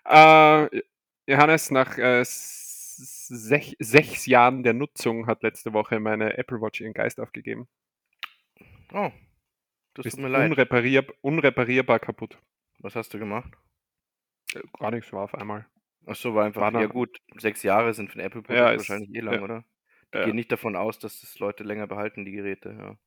Äh, 0.03 0.81
Johannes, 1.27 1.71
nach 1.71 1.97
äh, 1.97 2.25
sech, 3.01 3.75
sechs 3.79 4.25
Jahren 4.25 4.63
der 4.63 4.73
Nutzung 4.73 5.27
hat 5.27 5.43
letzte 5.43 5.73
Woche 5.73 5.99
meine 5.99 6.37
Apple 6.37 6.61
Watch 6.61 6.81
ihren 6.81 6.93
Geist 6.93 7.19
aufgegeben. 7.19 7.67
Oh, 8.93 9.11
das 9.93 10.05
Ist 10.05 10.13
tut 10.15 10.23
mir 10.23 10.29
leid. 10.29 10.49
unreparier, 10.51 11.05
unreparierbar 11.21 11.99
kaputt. 11.99 12.37
Was 12.79 12.95
hast 12.95 13.13
du 13.13 13.19
gemacht? 13.19 13.51
Äh, 14.53 14.61
Gar 14.79 14.91
nichts 14.91 15.11
war 15.13 15.23
auf 15.23 15.35
einmal. 15.35 15.65
Ach 16.07 16.15
so, 16.15 16.33
war 16.33 16.45
einfach, 16.45 16.61
War 16.61 16.73
ja 16.81 16.87
gut, 16.87 17.17
sechs 17.37 17.61
Jahre 17.63 17.93
sind 17.93 18.09
für 18.11 18.19
ein 18.19 18.25
Apple-Produkt 18.25 18.57
Ja, 18.59 18.71
ist- 18.71 18.89
wahrscheinlich 18.89 19.13
eh 19.15 19.19
lang, 19.19 19.35
ja. 19.35 19.41
oder? 19.41 19.65
Ich 20.13 20.19
Ja. 20.19 20.25
gehe 20.25 20.33
nicht 20.35 20.51
davon 20.51 20.75
aus, 20.75 20.99
dass 20.99 21.21
das 21.21 21.37
Leute 21.39 21.63
länger 21.63 21.87
behalten, 21.87 22.25
die 22.25 22.31
Geräte, 22.31 22.69
ja. 22.77 22.97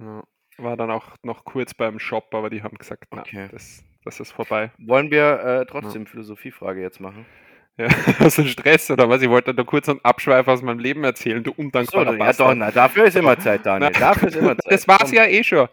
Ja, 0.00 0.24
war 0.56 0.76
dann 0.76 0.90
auch 0.90 1.16
noch 1.22 1.44
kurz 1.44 1.74
beim 1.74 1.98
Shop, 1.98 2.32
aber 2.34 2.48
die 2.48 2.62
haben 2.62 2.78
gesagt, 2.78 3.04
na, 3.10 3.20
Okay. 3.20 3.48
das, 3.50 3.84
das 4.04 4.20
ist 4.20 4.32
vorbei. 4.32 4.72
Wollen 4.78 5.10
wir 5.10 5.40
äh, 5.40 5.66
trotzdem 5.66 6.06
Philosophiefrage 6.06 6.80
jetzt 6.80 7.00
machen? 7.00 7.26
Ja, 7.76 7.88
hast 8.20 8.38
du 8.38 8.44
Stress 8.46 8.90
oder 8.90 9.08
was? 9.08 9.20
Ich 9.22 9.28
wollte 9.28 9.52
nur 9.52 9.66
kurz 9.66 9.88
einen 9.88 10.00
Abschweif 10.04 10.46
aus 10.46 10.62
meinem 10.62 10.78
Leben 10.78 11.02
erzählen, 11.04 11.42
du 11.42 11.50
So, 11.52 11.58
undankbarer 11.60 12.04
ja 12.04 12.12
doch, 12.12 12.18
Bastard. 12.18 12.58
na, 12.58 12.70
dafür 12.70 13.04
ist 13.06 13.16
immer 13.16 13.38
Zeit, 13.38 13.66
Daniel. 13.66 13.90
Na, 13.92 13.98
Dafür 13.98 14.28
ist 14.28 14.36
immer 14.36 14.56
Zeit. 14.58 14.72
Das 14.72 14.86
war's 14.88 15.02
Komm. 15.10 15.14
ja 15.14 15.26
eh 15.26 15.42
schon. 15.42 15.68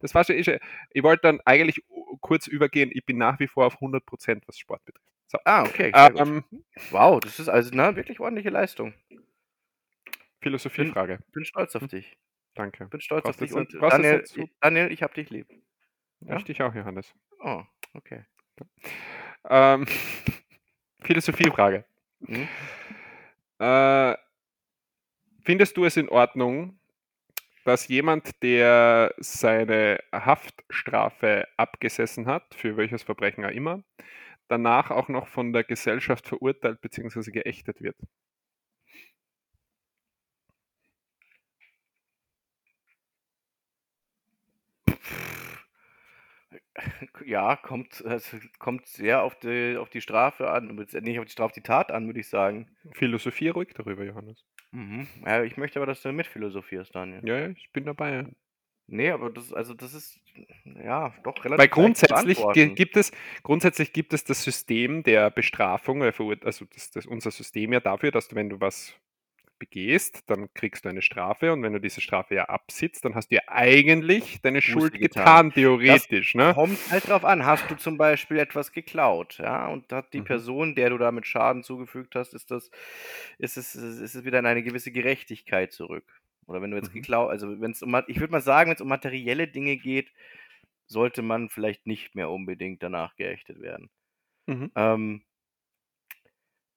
Das 0.00 0.14
war's 0.14 0.28
ja 0.28 0.34
eh 0.34 0.42
schon. 0.44 0.58
Ich 0.90 1.02
wollte 1.02 1.22
dann 1.22 1.40
eigentlich 1.44 1.82
kurz 2.20 2.46
übergehen, 2.46 2.90
ich 2.92 3.04
bin 3.04 3.18
nach 3.18 3.38
wie 3.38 3.46
vor 3.48 3.66
auf 3.66 3.76
100%, 3.80 4.42
was 4.46 4.58
Sport 4.58 4.84
betrifft. 4.86 5.04
So. 5.26 5.38
Ah, 5.44 5.62
okay. 5.64 5.92
Ähm, 5.94 6.44
Wow, 6.90 7.20
das 7.20 7.38
ist 7.38 7.48
also 7.48 7.70
na, 7.74 7.96
wirklich 7.96 8.18
ordentliche 8.20 8.50
Leistung. 8.50 8.94
Philosophiefrage. 10.40 11.18
Bin 11.32 11.44
stolz 11.44 11.76
auf 11.76 11.86
dich. 11.86 12.16
Danke. 12.54 12.86
Bin 12.86 13.00
stolz 13.00 13.24
Brauchst 13.24 13.40
auf 13.42 13.46
dich. 13.48 13.54
Und 13.56 13.72
Daniel, 13.80 14.26
so- 14.26 14.42
ich- 14.42 14.50
Daniel, 14.60 14.90
ich 14.92 15.02
hab 15.02 15.14
dich 15.14 15.30
lieb. 15.30 15.48
Ja? 16.20 16.36
Ich 16.36 16.44
dich 16.44 16.62
auch, 16.62 16.74
Johannes. 16.74 17.12
Oh, 17.40 17.62
okay. 17.94 18.24
Ähm, 19.48 19.86
Philosophiefrage. 21.02 21.84
Hm? 22.26 22.48
Äh, 23.58 24.16
findest 25.44 25.76
du 25.76 25.84
es 25.84 25.96
in 25.96 26.08
Ordnung, 26.08 26.78
dass 27.64 27.88
jemand, 27.88 28.42
der 28.42 29.14
seine 29.18 30.00
Haftstrafe 30.12 31.46
abgesessen 31.56 32.26
hat, 32.26 32.54
für 32.54 32.76
welches 32.76 33.02
Verbrechen 33.02 33.44
auch 33.44 33.50
immer, 33.50 33.82
danach 34.48 34.90
auch 34.90 35.08
noch 35.08 35.28
von 35.28 35.52
der 35.52 35.64
Gesellschaft 35.64 36.26
verurteilt 36.26 36.80
bzw. 36.80 37.30
geächtet 37.30 37.80
wird? 37.80 37.96
Ja, 47.26 47.56
kommt, 47.56 48.04
also, 48.04 48.38
kommt 48.58 48.86
sehr 48.86 49.22
auf 49.22 49.38
die, 49.38 49.76
auf 49.76 49.90
die 49.90 50.00
Strafe 50.00 50.50
an, 50.50 50.74
nicht 50.74 51.18
auf 51.18 51.24
die 51.24 51.32
Strafe, 51.32 51.46
auf 51.46 51.52
die 51.52 51.62
Tat 51.62 51.92
an, 51.92 52.06
würde 52.06 52.20
ich 52.20 52.28
sagen. 52.28 52.68
Philosophie 52.92 53.48
ruhig 53.48 53.70
darüber, 53.74 54.04
Johannes. 54.04 54.44
Mhm. 54.72 55.06
Ja, 55.24 55.42
ich 55.42 55.56
möchte 55.56 55.78
aber, 55.78 55.86
dass 55.86 56.02
du 56.02 56.12
mitphilosophierst, 56.12 56.94
Daniel. 56.94 57.20
Ja, 57.24 57.38
ja, 57.38 57.48
ich 57.48 57.70
bin 57.72 57.84
dabei. 57.84 58.26
Nee, 58.88 59.10
aber 59.10 59.30
das, 59.30 59.52
also 59.52 59.74
das 59.74 59.94
ist, 59.94 60.20
ja, 60.64 61.14
doch 61.22 61.44
relativ 61.44 61.58
Weil 61.58 61.68
grundsätzlich 61.68 62.38
gibt 62.74 62.96
es, 62.96 63.12
grundsätzlich 63.42 63.92
gibt 63.92 64.12
es 64.12 64.24
das 64.24 64.42
System 64.42 65.02
der 65.02 65.30
Bestrafung, 65.30 66.02
äh, 66.02 66.12
also 66.44 66.66
das, 66.66 66.90
das, 66.90 67.06
unser 67.06 67.30
System 67.30 67.72
ja 67.72 67.80
dafür, 67.80 68.10
dass 68.10 68.28
du, 68.28 68.36
wenn 68.36 68.50
du 68.50 68.60
was 68.60 68.94
begehst, 69.62 70.24
dann 70.28 70.48
kriegst 70.54 70.84
du 70.84 70.88
eine 70.88 71.02
Strafe 71.02 71.52
und 71.52 71.62
wenn 71.62 71.72
du 71.72 71.80
diese 71.80 72.00
Strafe 72.00 72.34
ja 72.34 72.46
absitzt, 72.46 73.04
dann 73.04 73.14
hast 73.14 73.30
du 73.30 73.36
ja 73.36 73.42
eigentlich 73.46 74.40
deine 74.42 74.60
Schuld 74.60 74.98
getan. 74.98 75.44
getan, 75.44 75.52
theoretisch. 75.52 76.34
Ne? 76.34 76.56
Kommt 76.56 76.78
halt 76.90 77.08
drauf 77.08 77.24
an, 77.24 77.46
hast 77.46 77.70
du 77.70 77.76
zum 77.76 77.96
Beispiel 77.98 78.38
etwas 78.38 78.72
geklaut, 78.72 79.38
ja, 79.38 79.68
und 79.68 79.92
hat 79.92 80.12
die 80.12 80.20
Mhm. 80.20 80.24
Person, 80.24 80.74
der 80.74 80.90
du 80.90 80.98
damit 80.98 81.26
Schaden 81.26 81.62
zugefügt 81.62 82.14
hast, 82.14 82.34
ist 82.34 82.50
das, 82.50 82.70
ist 83.38 83.56
es, 83.56 83.74
ist 83.74 84.14
es 84.14 84.24
wieder 84.24 84.38
in 84.40 84.46
eine 84.46 84.62
gewisse 84.62 84.92
Gerechtigkeit 84.92 85.72
zurück. 85.72 86.04
Oder 86.46 86.60
wenn 86.62 86.70
du 86.70 86.76
jetzt 86.76 86.92
Mhm. 86.92 86.94
geklaut, 86.94 87.30
also 87.30 87.60
wenn 87.60 87.70
es 87.72 87.82
um, 87.82 87.94
ich 88.08 88.20
würde 88.20 88.32
mal 88.32 88.40
sagen, 88.40 88.70
wenn 88.70 88.74
es 88.76 88.80
um 88.82 88.88
materielle 88.88 89.48
Dinge 89.48 89.76
geht, 89.76 90.12
sollte 90.88 91.22
man 91.22 91.48
vielleicht 91.50 91.86
nicht 91.86 92.14
mehr 92.14 92.30
unbedingt 92.30 92.82
danach 92.82 93.16
geächtet 93.16 93.60
werden. 93.60 93.90
Mhm. 94.48 94.70
Ähm, 94.76 95.22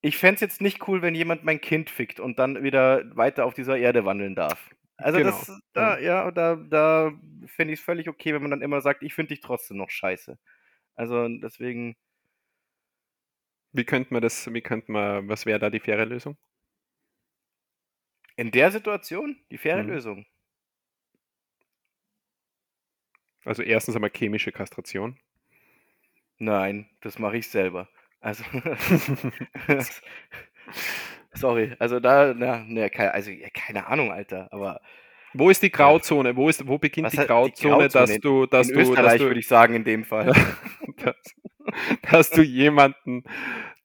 ich 0.07 0.17
fände 0.17 0.35
es 0.35 0.41
jetzt 0.41 0.61
nicht 0.61 0.87
cool, 0.87 1.01
wenn 1.01 1.15
jemand 1.15 1.43
mein 1.43 1.61
Kind 1.61 1.89
fickt 1.89 2.19
und 2.19 2.39
dann 2.39 2.63
wieder 2.63 3.03
weiter 3.15 3.45
auf 3.45 3.53
dieser 3.53 3.77
Erde 3.77 4.05
wandeln 4.05 4.35
darf. 4.35 4.69
Also 4.97 5.19
Genau, 5.19 5.21
das, 5.21 5.51
da, 5.73 5.99
ja, 5.99 6.31
da, 6.31 6.55
da 6.55 7.11
fände 7.47 7.73
ich 7.73 7.79
es 7.79 7.85
völlig 7.85 8.09
okay, 8.09 8.33
wenn 8.33 8.41
man 8.41 8.51
dann 8.51 8.61
immer 8.61 8.81
sagt, 8.81 9.03
ich 9.03 9.13
finde 9.13 9.29
dich 9.29 9.41
trotzdem 9.41 9.77
noch 9.77 9.89
scheiße. 9.89 10.37
Also 10.95 11.27
deswegen, 11.29 11.95
Wie 13.73 13.83
könnte 13.85 14.11
man 14.11 14.23
das, 14.23 14.51
wie 14.51 14.61
könnte 14.61 14.91
man, 14.91 15.29
was 15.29 15.45
wäre 15.45 15.59
da 15.59 15.69
die 15.69 15.79
faire 15.79 16.05
Lösung? 16.07 16.35
in 18.37 18.49
der 18.51 18.71
Situation 18.71 19.43
die 19.51 19.57
faire 19.57 19.83
Mhm. 19.83 19.83
Lösung. 19.83 20.25
Also 23.43 23.63
erstens 23.63 23.95
einmal 23.95 24.11
chemische 24.11 24.51
Kastration. 24.51 25.17
Nein, 26.39 26.89
das 27.01 27.19
mache 27.19 27.35
ich 27.37 27.49
selber. 27.49 27.89
Also, 28.25 28.43
sorry, 31.33 31.75
also 31.77 31.99
da, 31.99 32.33
na, 32.33 32.63
ne, 32.63 32.89
keine, 32.89 33.13
also 33.13 33.29
ja, 33.29 33.49
keine 33.53 33.85
Ahnung, 33.87 34.11
Alter, 34.11 34.51
aber 34.51 34.81
Wo 35.33 35.49
ist 35.49 35.61
die 35.61 35.69
Grauzone? 35.71 36.35
Wo, 36.35 36.49
ist, 36.49 36.67
wo 36.67 36.77
beginnt 36.79 37.13
die 37.13 37.17
hat 37.17 37.25
die 37.25 37.27
Grauzone, 37.27 37.87
dass 37.89 38.09
Grauzone? 38.09 38.19
du, 38.21 38.45
dass 38.47 38.69
In 38.69 38.73
du, 38.73 38.79
dass 38.79 38.89
Österreich 38.89 39.17
du, 39.19 39.27
würde 39.27 39.39
ich 39.39 39.47
sagen, 39.47 39.75
in 39.75 39.83
dem 39.83 40.05
Fall. 40.05 40.33
dass, 41.03 41.35
dass 42.09 42.29
du 42.31 42.41
jemanden 42.41 43.23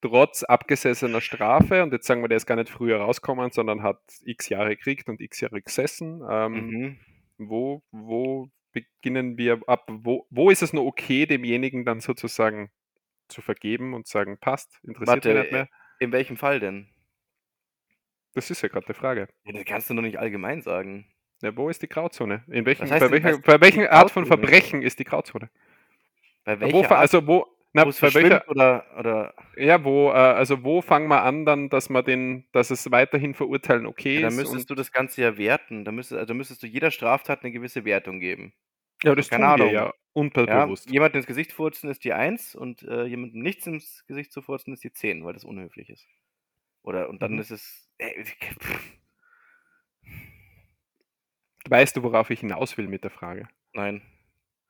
trotz 0.01 0.43
abgesessener 0.43 1.21
Strafe, 1.21 1.83
und 1.83 1.93
jetzt 1.93 2.07
sagen 2.07 2.23
wir, 2.23 2.29
der 2.29 2.39
ist 2.39 2.47
gar 2.47 2.57
nicht 2.57 2.71
früher 2.71 2.99
rausgekommen, 2.99 3.51
sondern 3.51 3.83
hat 3.83 4.01
x 4.25 4.49
Jahre 4.49 4.75
gekriegt 4.77 5.09
und 5.11 5.21
x 5.21 5.41
Jahre 5.41 5.61
gesessen, 5.61 6.23
ähm, 6.31 6.55
Mhm. 6.55 6.99
wo, 7.37 7.83
wo 7.91 8.49
beginnen 8.73 9.37
wir 9.37 9.61
ab, 9.67 9.87
wo, 9.91 10.27
wo 10.31 10.49
ist 10.49 10.63
es 10.63 10.73
nur 10.73 10.87
okay, 10.87 11.27
demjenigen 11.27 11.85
dann 11.85 12.01
sozusagen 12.01 12.71
zu 13.31 13.41
vergeben 13.43 13.95
und 13.95 14.07
sagen, 14.07 14.39
passt, 14.39 14.79
interessiert 14.83 15.25
mich 15.25 15.35
Warte, 15.35 15.41
nicht 15.41 15.53
mehr? 15.53 15.69
in 15.99 16.13
welchem 16.13 16.37
Fall 16.37 16.61
denn? 16.61 16.89
Das 18.35 18.51
ist 18.51 18.63
ja 18.63 18.69
gerade 18.69 18.87
die 18.87 18.95
Frage. 18.95 19.29
Ja, 19.45 19.53
das 19.53 19.65
kannst 19.65 19.91
du 19.91 19.95
noch 19.95 20.03
nicht 20.03 20.19
allgemein 20.19 20.63
sagen. 20.63 21.07
Ja, 21.43 21.57
wo 21.57 21.69
ist 21.69 21.83
die 21.83 21.89
Grauzone? 21.89 22.45
In 22.49 22.67
welchen, 22.67 22.83
Was 22.83 22.91
heißt 22.93 23.01
bei 23.11 23.11
welcher, 23.11 23.39
bei 23.41 23.61
welchen 23.61 23.87
Art 23.87 24.11
von? 24.11 24.27
Verbrechen 24.27 24.83
ist 24.83 24.99
die 24.99 25.05
Grauzone? 25.05 25.51
Bei 26.45 26.61
Wo, 26.61 26.67
welcher 26.67 26.85
fa- 26.89 26.95
Art, 26.97 27.01
also 27.01 27.27
wo, 27.27 27.47
na, 27.73 27.87
wo 27.87 27.91
bei 28.01 28.15
welcher, 28.15 28.49
oder, 28.49 28.85
oder 28.99 29.35
ja, 29.57 29.83
wo, 29.85 30.11
äh, 30.11 30.13
also 30.13 30.63
wo 30.65 30.81
fangen 30.83 31.09
wir 31.09 31.23
an 31.23 31.45
dann, 31.45 31.69
dass 31.71 31.89
man 31.89 32.05
den, 32.05 32.47
dass 32.53 32.71
es 32.71 32.91
weiterhin 32.91 33.35
verurteilen 33.35 33.87
okay 33.87 34.17
ja, 34.17 34.21
dann 34.23 34.31
ist 34.33 34.37
müsstest 34.39 34.63
und 34.63 34.71
du 34.71 34.75
das 34.75 34.93
Ganze 34.93 35.23
ja 35.23 35.37
werten. 35.39 35.85
Da 35.85 35.93
müsstest, 35.93 36.19
also 36.21 36.35
müsstest 36.35 36.63
du 36.63 36.67
jeder 36.67 36.91
Straftat 36.91 37.43
eine 37.43 37.53
gewisse 37.53 37.85
Wertung 37.85 38.21
geben. 38.21 38.53
ja, 39.03 39.15
das 39.15 39.29
keine 39.29 39.45
tun 39.47 39.71
wir 39.71 39.81
Ahnung. 39.81 39.93
Ja 40.15 40.67
Ja, 40.67 40.75
jemand 40.89 41.15
ins 41.15 41.27
Gesicht 41.27 41.53
furzen 41.53 41.89
ist 41.91 42.05
die 42.05 42.13
1 42.13 42.55
und 42.55 42.83
äh, 42.83 43.05
jemandem 43.05 43.43
nichts 43.43 43.67
ins 43.67 44.05
Gesicht 44.07 44.33
zu 44.33 44.43
furzen 44.43 44.73
ist 44.73 44.83
die 44.85 44.93
10, 44.93 45.25
weil 45.25 45.33
das 45.35 45.45
unhöflich 45.45 45.89
ist. 45.91 46.07
Oder 46.83 47.09
und 47.09 47.23
dann 47.23 47.35
Mhm. 47.35 47.41
ist 47.41 47.51
es. 47.51 47.89
Äh, 47.99 48.25
Weißt 51.69 51.97
du, 51.97 52.03
worauf 52.03 52.31
ich 52.31 52.41
hinaus 52.41 52.77
will 52.79 52.89
mit 52.89 53.05
der 53.05 53.11
Frage? 53.11 53.49
nein. 53.75 54.03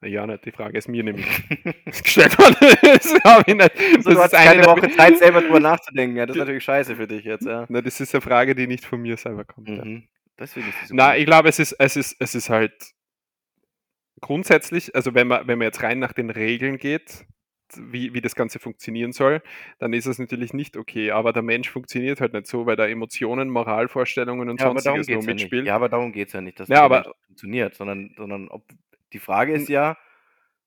Ja, 0.03 0.27
nicht. 0.27 0.47
Die 0.47 0.51
Frage 0.51 0.79
ist 0.79 0.89
mir 0.89 1.05
nämlich 1.05 1.27
gestellt 1.85 2.39
worden. 2.39 2.57
das 2.83 3.15
habe 3.23 3.45
ich 3.47 3.55
nicht. 3.55 3.79
Also, 3.99 4.11
du 4.13 4.19
hast 4.19 4.33
ist 4.33 4.39
eine 4.39 4.65
Woche 4.65 4.91
Zeit, 4.97 5.19
selber 5.19 5.43
drüber 5.43 5.61
nachzudenken. 5.61 6.17
Ja, 6.17 6.25
das 6.25 6.37
ist 6.37 6.41
natürlich 6.41 6.65
scheiße 6.65 6.97
für 6.97 7.07
dich 7.07 7.25
jetzt, 7.25 7.45
ja. 7.45 7.67
Na, 7.69 7.83
das 7.83 8.01
ist 8.01 8.15
eine 8.15 8.23
Frage, 8.23 8.55
die 8.55 8.67
nicht 8.67 8.87
von 8.87 9.03
mir 9.03 9.19
selber 9.19 9.45
kommt. 9.45 9.69
ja. 9.69 9.85
Mhm. 9.85 10.09
Deswegen 10.39 10.69
ist 10.71 10.89
so 10.89 10.95
Na, 10.95 11.19
ich 11.19 11.27
glaube, 11.27 11.51
es 11.51 11.59
ist, 11.59 11.73
es 11.79 11.97
ist, 11.97 12.17
es 12.19 12.35
ist 12.35 12.49
halt 12.49 12.73
grundsätzlich, 14.21 14.95
also 14.95 15.15
wenn 15.15 15.29
man, 15.29 15.47
wenn 15.47 15.59
man 15.59 15.67
jetzt 15.67 15.83
rein 15.83 15.99
nach 15.99 16.13
den 16.13 16.31
Regeln 16.31 16.79
geht, 16.79 17.25
wie, 17.77 18.13
wie 18.15 18.21
das 18.21 18.35
Ganze 18.35 18.59
funktionieren 18.59 19.13
soll, 19.13 19.43
dann 19.79 19.93
ist 19.93 20.07
es 20.07 20.19
natürlich 20.19 20.53
nicht 20.53 20.77
okay. 20.77 21.13
Aber 21.13 21.33
der 21.33 21.43
Mensch 21.43 21.71
funktioniert 21.71 22.21
halt 22.21 22.33
nicht 22.33 22.47
so, 22.49 22.67
weil 22.67 22.75
da 22.77 22.87
Emotionen, 22.87 23.49
Moralvorstellungen 23.49 24.49
und 24.49 24.61
Ja, 24.61 24.67
sonstiges 24.67 25.07
nur 25.09 25.23
mitspielt. 25.23 25.67
Ja, 25.67 25.77
aber 25.77 25.89
darum 25.89 26.13
geht's 26.13 26.33
ja 26.33 26.41
nicht, 26.41 26.59
dass 26.59 26.69
Ja, 26.69 26.75
der 26.77 26.83
aber- 26.83 27.01
Mensch 27.03 27.17
funktioniert, 27.27 27.75
sondern, 27.75 28.13
sondern 28.17 28.49
ob 28.49 28.65
die 29.13 29.21
Frage 29.21 29.53
ist 29.53 29.69
ja, 29.69 29.97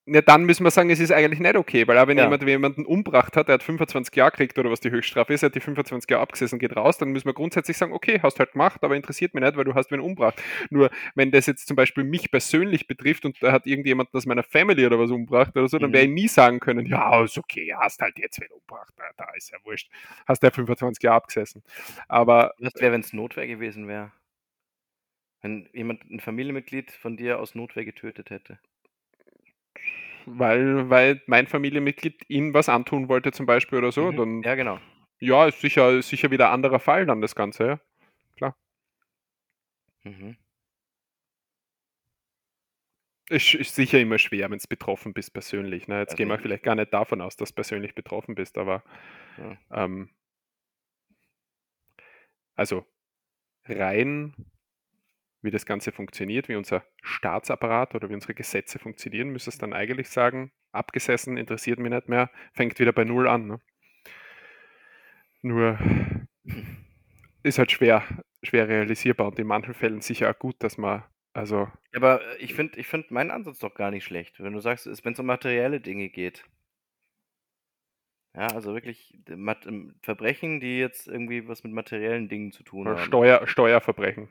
Ja, 0.06 0.20
dann 0.20 0.44
müssen 0.44 0.64
wir 0.64 0.70
sagen, 0.70 0.90
es 0.90 1.00
ist 1.00 1.12
eigentlich 1.12 1.40
nicht 1.40 1.56
okay, 1.56 1.88
weil 1.88 1.96
auch 1.96 2.06
wenn 2.06 2.18
Ja. 2.18 2.24
jemand 2.24 2.42
jemanden 2.46 2.84
umbracht 2.84 3.38
hat, 3.38 3.48
der 3.48 3.54
hat 3.54 3.62
25 3.62 4.14
Jahre 4.14 4.32
gekriegt 4.32 4.58
oder 4.58 4.70
was 4.70 4.80
die 4.80 4.90
Höchststrafe 4.90 5.32
ist, 5.32 5.42
er 5.42 5.46
hat 5.46 5.54
die 5.54 5.60
25 5.60 6.10
Jahre 6.10 6.22
abgesessen, 6.22 6.58
geht 6.58 6.76
raus, 6.76 6.98
dann 6.98 7.08
müssen 7.08 7.24
wir 7.24 7.32
grundsätzlich 7.32 7.78
sagen, 7.78 7.94
okay, 7.94 8.20
hast 8.22 8.38
halt 8.38 8.52
gemacht, 8.52 8.84
aber 8.84 8.96
interessiert 8.96 9.32
mich 9.32 9.42
nicht, 9.42 9.56
weil 9.56 9.64
du 9.64 9.72
hast 9.74 9.90
wen 9.90 10.00
umgebracht. 10.00 10.42
Nur 10.68 10.90
wenn 11.14 11.30
das 11.30 11.46
jetzt 11.46 11.66
zum 11.66 11.76
Beispiel 11.76 12.04
mich 12.04 12.30
persönlich 12.30 12.86
betrifft 12.86 13.24
und 13.24 13.42
da 13.42 13.50
hat 13.50 13.66
irgendjemand 13.66 14.12
aus 14.14 14.26
meiner 14.26 14.42
Family 14.42 14.84
oder 14.84 14.98
was 14.98 15.10
umgebracht 15.10 15.56
oder 15.56 15.68
so, 15.68 15.78
dann 15.78 15.90
Mhm. 15.90 15.94
werde 15.94 16.06
ich 16.08 16.12
nie 16.12 16.28
sagen 16.28 16.60
können, 16.60 16.84
ja, 16.84 17.22
ist 17.24 17.38
okay, 17.38 17.72
hast 17.74 18.02
halt 18.02 18.18
jetzt 18.18 18.38
wen 18.42 18.48
umgebracht, 18.50 18.92
na, 18.98 19.04
da 19.16 19.24
ist 19.34 19.52
ja 19.52 19.58
wurscht, 19.64 19.90
hast 20.26 20.42
ja 20.42 20.50
25 20.50 21.02
Jahre 21.02 21.16
abgesessen. 21.16 21.62
Aber 22.08 22.52
was 22.58 22.74
wäre, 22.78 22.92
wenn 22.92 23.00
es 23.00 23.12
Notwehr 23.14 23.46
gewesen 23.46 23.88
wäre? 23.88 24.12
Wenn 25.42 25.68
jemand 25.72 26.08
ein 26.10 26.20
Familienmitglied 26.20 26.90
von 26.90 27.16
dir 27.16 27.38
aus 27.38 27.54
Notwehr 27.54 27.84
getötet 27.84 28.30
hätte. 28.30 28.58
Weil, 30.26 30.88
weil 30.90 31.22
mein 31.26 31.46
Familienmitglied 31.46 32.22
ihm 32.28 32.54
was 32.54 32.68
antun 32.68 33.08
wollte 33.08 33.32
zum 33.32 33.46
Beispiel 33.46 33.78
oder 33.78 33.92
so, 33.92 34.10
Mhm. 34.12 34.16
dann 34.16 34.42
Ja, 34.42 34.54
genau. 34.54 34.80
ja, 35.20 35.46
ist 35.46 35.60
sicher, 35.60 35.90
ist 35.92 36.08
sicher 36.08 36.30
wieder 36.30 36.48
ein 36.48 36.54
anderer 36.54 36.80
Fall 36.80 37.06
dann 37.06 37.20
das 37.20 37.34
Ganze, 37.34 37.80
ja. 38.40 38.54
Mhm. 40.04 40.36
Ist, 43.30 43.54
ist 43.54 43.74
sicher 43.74 43.98
immer 43.98 44.18
schwer, 44.18 44.50
wenn 44.50 44.58
du 44.58 44.68
betroffen 44.68 45.14
bist 45.14 45.32
persönlich. 45.32 45.88
Ne? 45.88 45.98
Jetzt 46.00 46.10
Also 46.10 46.16
gehen 46.18 46.28
wir 46.28 46.34
ich- 46.36 46.42
vielleicht 46.42 46.62
gar 46.62 46.74
nicht 46.74 46.92
davon 46.92 47.22
aus, 47.22 47.36
dass 47.36 47.48
du 47.50 47.54
persönlich 47.54 47.94
betroffen 47.94 48.34
bist, 48.34 48.58
aber 48.58 48.82
Ja. 49.38 49.84
ähm, 49.84 50.10
also 52.54 52.84
rein, 53.66 54.34
wie 55.44 55.50
das 55.50 55.66
Ganze 55.66 55.92
funktioniert, 55.92 56.48
wie 56.48 56.56
unser 56.56 56.84
Staatsapparat 57.02 57.94
oder 57.94 58.08
wie 58.08 58.14
unsere 58.14 58.34
Gesetze 58.34 58.78
funktionieren, 58.78 59.28
müsste 59.28 59.50
es 59.50 59.58
dann 59.58 59.72
eigentlich 59.72 60.08
sagen, 60.08 60.52
abgesessen, 60.72 61.36
interessiert 61.36 61.78
mich 61.78 61.92
nicht 61.92 62.08
mehr, 62.08 62.30
fängt 62.52 62.78
wieder 62.78 62.92
bei 62.92 63.04
Null 63.04 63.28
an. 63.28 63.46
Ne? 63.46 63.60
Nur 65.42 65.78
ist 67.42 67.58
halt 67.58 67.70
schwer, 67.70 68.02
schwer 68.42 68.68
realisierbar 68.68 69.28
und 69.28 69.38
in 69.38 69.46
manchen 69.46 69.74
Fällen 69.74 70.00
sicher 70.00 70.30
auch 70.30 70.38
gut, 70.38 70.56
dass 70.60 70.78
man, 70.78 71.04
also 71.34 71.68
Aber 71.94 72.22
äh, 72.22 72.36
ich 72.38 72.54
finde 72.54 72.78
ich 72.80 72.86
find 72.86 73.10
meinen 73.10 73.30
Ansatz 73.30 73.58
doch 73.58 73.74
gar 73.74 73.90
nicht 73.90 74.04
schlecht, 74.04 74.40
wenn 74.40 74.54
du 74.54 74.60
sagst, 74.60 74.86
wenn 75.04 75.12
es 75.12 75.20
um 75.20 75.26
materielle 75.26 75.80
Dinge 75.80 76.08
geht. 76.08 76.44
Ja, 78.34 78.48
also 78.48 78.74
wirklich 78.74 79.14
äh, 79.28 79.34
ähm, 79.34 79.94
Verbrechen, 80.00 80.58
die 80.58 80.78
jetzt 80.78 81.06
irgendwie 81.06 81.46
was 81.46 81.62
mit 81.62 81.72
materiellen 81.72 82.28
Dingen 82.28 82.50
zu 82.50 82.64
tun 82.64 82.88
oder 82.88 82.96
haben. 82.96 83.06
Steuer, 83.06 83.46
Steuerverbrechen. 83.46 84.28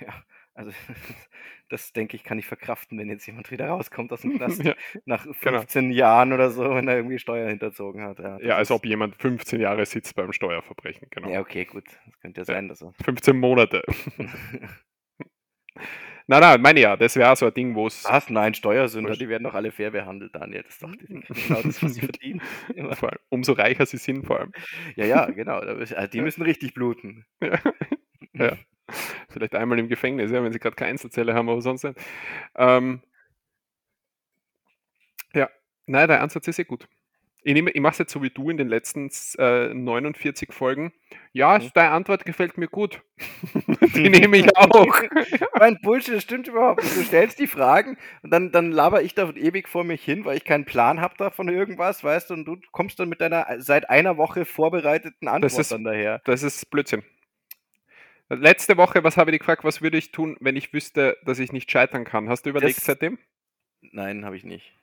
Ja, 0.00 0.24
also 0.54 0.72
das 1.68 1.92
denke 1.92 2.16
ich, 2.16 2.24
kann 2.24 2.38
ich 2.38 2.46
verkraften, 2.46 2.98
wenn 2.98 3.08
jetzt 3.08 3.26
jemand 3.26 3.50
wieder 3.50 3.68
rauskommt 3.68 4.12
aus 4.12 4.22
dem 4.22 4.32
Knast 4.36 4.62
ja, 4.64 4.74
nach 5.04 5.24
genau. 5.24 5.58
15 5.58 5.90
Jahren 5.90 6.32
oder 6.32 6.50
so, 6.50 6.74
wenn 6.74 6.88
er 6.88 6.96
irgendwie 6.96 7.18
Steuern 7.18 7.48
hinterzogen 7.48 8.02
hat. 8.02 8.18
Ja, 8.18 8.38
ja, 8.40 8.56
als 8.56 8.70
ob 8.70 8.84
jemand 8.84 9.16
15 9.16 9.60
Jahre 9.60 9.86
sitzt 9.86 10.14
beim 10.16 10.32
Steuerverbrechen, 10.32 11.08
genau. 11.10 11.30
Ja, 11.30 11.40
okay, 11.40 11.64
gut. 11.64 11.84
Das 12.06 12.20
könnte 12.20 12.40
ja 12.40 12.44
sein, 12.44 12.68
dass 12.68 12.82
er. 12.82 12.92
15 13.04 13.38
Monate. 13.38 13.82
Nein, 16.26 16.42
nein, 16.42 16.62
meine 16.62 16.78
ja, 16.78 16.96
das 16.96 17.16
wäre 17.16 17.34
so 17.34 17.46
ein 17.46 17.54
Ding, 17.54 17.74
wo 17.74 17.88
es 17.88 18.04
Was? 18.04 18.30
Nein, 18.30 18.54
Steuersünder, 18.54 19.16
die 19.16 19.28
werden 19.28 19.42
doch 19.42 19.54
alle 19.54 19.72
fair 19.72 19.90
behandelt, 19.90 20.32
Daniel. 20.32 20.62
Das 20.62 20.74
ist 20.74 20.82
doch 20.84 20.92
genau 20.96 21.62
das, 21.62 21.82
was 21.82 21.94
sie 21.94 22.02
verdienen. 22.02 22.40
Immer. 22.72 22.94
vor 22.94 23.10
allem, 23.10 23.18
umso 23.30 23.52
reicher 23.54 23.84
sie 23.84 23.96
sind, 23.96 24.24
vor 24.24 24.38
allem. 24.38 24.52
Ja, 24.94 25.06
ja, 25.06 25.26
genau. 25.26 25.58
Also 25.58 26.06
die 26.06 26.20
müssen 26.20 26.42
richtig 26.42 26.72
bluten. 26.72 27.24
Ja. 27.42 27.58
ja. 28.34 28.56
Vielleicht 29.28 29.54
einmal 29.54 29.78
im 29.78 29.88
Gefängnis, 29.88 30.30
ja, 30.30 30.42
wenn 30.42 30.52
sie 30.52 30.58
gerade 30.58 30.76
keine 30.76 30.90
Einzelzelle 30.92 31.34
haben, 31.34 31.48
aber 31.48 31.60
sonst 31.62 31.84
nicht. 31.84 31.98
Ähm, 32.56 33.02
ja, 35.34 35.48
nein, 35.86 36.08
der 36.08 36.22
Ansatz 36.22 36.48
ist 36.48 36.58
eh 36.58 36.64
gut. 36.64 36.88
Ich, 37.42 37.56
ich 37.56 37.80
mache 37.80 37.92
es 37.92 37.98
jetzt 37.98 38.12
so 38.12 38.22
wie 38.22 38.28
du 38.28 38.50
in 38.50 38.58
den 38.58 38.68
letzten 38.68 39.08
äh, 39.38 39.72
49 39.72 40.52
Folgen. 40.52 40.92
Ja, 41.32 41.58
Mhm. 41.58 41.70
deine 41.72 41.92
Antwort 41.92 42.26
gefällt 42.26 42.58
mir 42.58 42.68
gut. 42.68 43.00
die 43.94 44.10
nehme 44.10 44.36
ich 44.36 44.56
auch. 44.58 45.00
Mein 45.58 45.78
Bullshit, 45.80 46.16
das 46.16 46.22
stimmt 46.22 46.48
überhaupt 46.48 46.82
nicht. 46.82 46.96
Du 46.98 47.02
stellst 47.02 47.38
die 47.38 47.46
Fragen 47.46 47.96
und 48.22 48.30
dann, 48.30 48.52
dann 48.52 48.70
laber 48.72 49.00
ich 49.02 49.14
da 49.14 49.30
ewig 49.30 49.68
vor 49.68 49.84
mich 49.84 50.04
hin, 50.04 50.26
weil 50.26 50.36
ich 50.36 50.44
keinen 50.44 50.66
Plan 50.66 51.00
habe 51.00 51.14
da 51.16 51.30
von 51.30 51.48
irgendwas, 51.48 52.04
weißt 52.04 52.28
du, 52.28 52.34
und 52.34 52.44
du 52.44 52.56
kommst 52.72 53.00
dann 53.00 53.08
mit 53.08 53.22
deiner 53.22 53.46
seit 53.58 53.88
einer 53.88 54.18
Woche 54.18 54.44
vorbereiteten 54.44 55.26
Antwort 55.26 55.58
ist- 55.58 55.72
dann 55.72 55.84
daher. 55.84 56.20
Das 56.26 56.42
ist 56.42 56.68
Blödsinn. 56.70 57.02
Letzte 58.30 58.76
Woche, 58.76 59.02
was 59.04 59.16
habe 59.16 59.30
ich 59.32 59.38
gefragt, 59.40 59.64
was 59.64 59.82
würde 59.82 59.98
ich 59.98 60.12
tun, 60.12 60.36
wenn 60.40 60.56
ich 60.56 60.72
wüsste, 60.72 61.16
dass 61.24 61.38
ich 61.38 61.52
nicht 61.52 61.70
scheitern 61.70 62.04
kann? 62.04 62.28
Hast 62.28 62.46
du 62.46 62.50
überlegt 62.50 62.78
Das- 62.78 62.84
seitdem? 62.84 63.18
Nein, 63.82 64.24
habe 64.24 64.36
ich 64.36 64.44
nicht. 64.44 64.76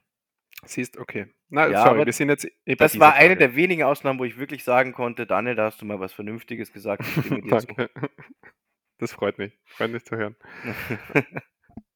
Siehst, 0.65 0.97
okay. 0.97 1.27
Na, 1.49 1.67
Ja, 1.67 1.83
sorry, 1.83 2.05
wir 2.05 2.11
sind 2.13 2.29
jetzt 2.29 2.47
eh 2.65 2.75
Das 2.75 2.99
war 2.99 3.13
eine 3.13 3.35
Frage. 3.35 3.37
der 3.39 3.55
wenigen 3.55 3.83
Ausnahmen, 3.83 4.19
wo 4.19 4.23
ich 4.25 4.37
wirklich 4.37 4.63
sagen 4.63 4.91
konnte, 4.91 5.25
Daniel, 5.27 5.55
da 5.55 5.65
hast 5.65 5.81
du 5.81 5.85
mal 5.85 5.99
was 5.99 6.13
Vernünftiges 6.13 6.73
gesagt. 6.73 7.03
Zu. 7.05 7.21
Danke. 7.41 7.89
Das 8.97 9.13
freut 9.13 9.37
mich. 9.37 9.57
Freut 9.65 9.91
mich 9.91 10.03
zu 10.03 10.15
hören. 10.17 10.35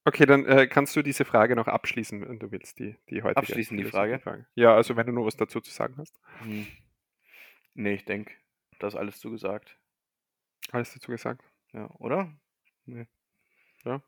Okay, 0.03 0.25
dann 0.25 0.45
äh, 0.47 0.65
kannst 0.65 0.95
du 0.95 1.03
diese 1.03 1.25
Frage 1.25 1.55
noch 1.55 1.67
abschließen, 1.67 2.27
wenn 2.27 2.39
du 2.39 2.51
willst, 2.51 2.79
die, 2.79 2.95
die 3.11 3.21
heutige. 3.21 3.37
Abschließen 3.37 3.77
die 3.77 3.83
Philosophiefrage. 3.83 4.47
Ja, 4.55 4.75
also 4.75 4.95
wenn 4.95 5.05
du 5.05 5.11
nur 5.11 5.27
was 5.27 5.37
dazu 5.37 5.61
zu 5.61 5.69
sagen 5.71 5.93
hast. 5.99 6.19
Hm. 6.39 6.65
Nee, 7.75 7.93
ich 7.93 8.05
denke, 8.05 8.33
da 8.79 8.87
ist 8.87 8.95
alles 8.95 9.19
zugesagt. 9.19 9.77
Alles 10.71 10.93
dazu 10.93 11.11
gesagt. 11.11 11.43
Ja, 11.73 11.89
oder? 11.99 12.33
Nee. 12.85 13.07
Ja. 13.85 14.01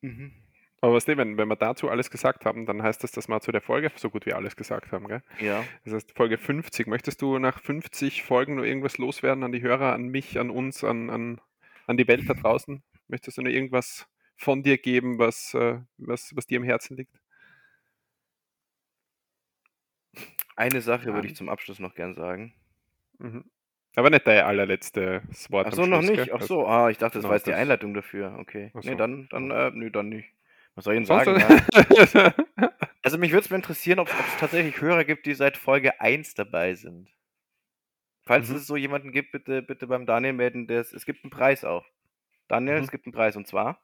Mhm. 0.00 0.32
Aber 0.80 0.94
was 0.94 1.08
wenn, 1.08 1.36
wenn 1.36 1.48
wir 1.48 1.56
dazu 1.56 1.88
alles 1.88 2.10
gesagt 2.10 2.44
haben, 2.44 2.64
dann 2.64 2.82
heißt 2.82 3.02
das, 3.02 3.10
dass 3.10 3.28
wir 3.28 3.40
zu 3.40 3.50
der 3.50 3.60
Folge 3.60 3.90
so 3.96 4.10
gut 4.10 4.26
wie 4.26 4.32
alles 4.32 4.54
gesagt 4.54 4.92
haben, 4.92 5.08
gell? 5.08 5.22
Ja. 5.40 5.64
Das 5.84 5.94
heißt, 5.94 6.12
Folge 6.12 6.38
50. 6.38 6.86
Möchtest 6.86 7.20
du 7.20 7.38
nach 7.38 7.60
50 7.60 8.22
Folgen 8.22 8.54
nur 8.54 8.64
irgendwas 8.64 8.96
loswerden 8.98 9.42
an 9.42 9.50
die 9.50 9.62
Hörer, 9.62 9.92
an 9.92 10.08
mich, 10.08 10.38
an 10.38 10.50
uns, 10.50 10.84
an, 10.84 11.10
an, 11.10 11.40
an 11.86 11.96
die 11.96 12.06
Welt 12.06 12.28
da 12.28 12.34
draußen? 12.34 12.82
Möchtest 13.08 13.38
du 13.38 13.42
nur 13.42 13.52
irgendwas 13.52 14.06
von 14.36 14.62
dir 14.62 14.78
geben, 14.78 15.18
was, 15.18 15.52
äh, 15.54 15.80
was, 15.96 16.34
was 16.36 16.46
dir 16.46 16.58
am 16.58 16.64
Herzen 16.64 16.96
liegt? 16.96 17.18
Eine 20.54 20.80
Sache 20.80 21.12
würde 21.12 21.26
ich 21.26 21.34
zum 21.34 21.48
Abschluss 21.48 21.80
noch 21.80 21.94
gern 21.94 22.14
sagen. 22.14 22.54
Mhm. 23.18 23.44
Aber 23.96 24.10
nicht 24.10 24.26
dein 24.26 24.44
allerletztes 24.44 25.50
Wort 25.50 25.66
Ach 25.66 25.72
am 25.72 25.76
so, 25.76 25.86
noch 25.86 26.02
nicht. 26.02 26.14
gell? 26.14 26.30
Ach 26.32 26.42
so, 26.42 26.66
ah, 26.66 26.88
ich 26.90 26.98
dachte, 26.98 27.18
das 27.18 27.28
war 27.28 27.34
jetzt 27.34 27.46
die 27.46 27.54
Einleitung 27.54 27.94
dafür. 27.94 28.36
Okay. 28.38 28.70
Ach 28.74 28.82
Nee, 28.84 28.90
so. 28.92 28.96
dann, 28.96 29.28
dann, 29.30 29.50
äh, 29.50 29.70
nö, 29.72 29.90
dann 29.90 30.08
nicht. 30.08 30.28
Was 30.74 30.84
soll 30.84 30.94
ich 30.94 30.98
denn 30.98 31.06
sagen? 31.06 31.40
Ja. 32.14 32.34
Also 33.02 33.16
mich 33.16 33.30
würde 33.32 33.44
es 33.44 33.50
mal 33.50 33.56
interessieren, 33.56 34.00
ob 34.00 34.08
es 34.08 34.14
tatsächlich 34.38 34.80
Hörer 34.82 35.04
gibt, 35.04 35.24
die 35.24 35.32
seit 35.34 35.56
Folge 35.56 36.00
1 36.00 36.34
dabei 36.34 36.74
sind. 36.74 37.08
Falls 38.26 38.50
Mhm. 38.50 38.56
es 38.56 38.66
so 38.66 38.76
jemanden 38.76 39.12
gibt, 39.12 39.32
bitte, 39.32 39.62
bitte 39.62 39.86
beim 39.86 40.04
Daniel 40.04 40.34
melden. 40.34 40.66
Der 40.66 40.80
es, 40.80 40.92
es 40.92 41.06
gibt 41.06 41.24
einen 41.24 41.30
Preis 41.30 41.64
auch. 41.64 41.86
Daniel, 42.48 42.78
Mhm. 42.78 42.84
es 42.84 42.90
gibt 42.90 43.06
einen 43.06 43.14
Preis 43.14 43.36
und 43.36 43.46
zwar 43.46 43.80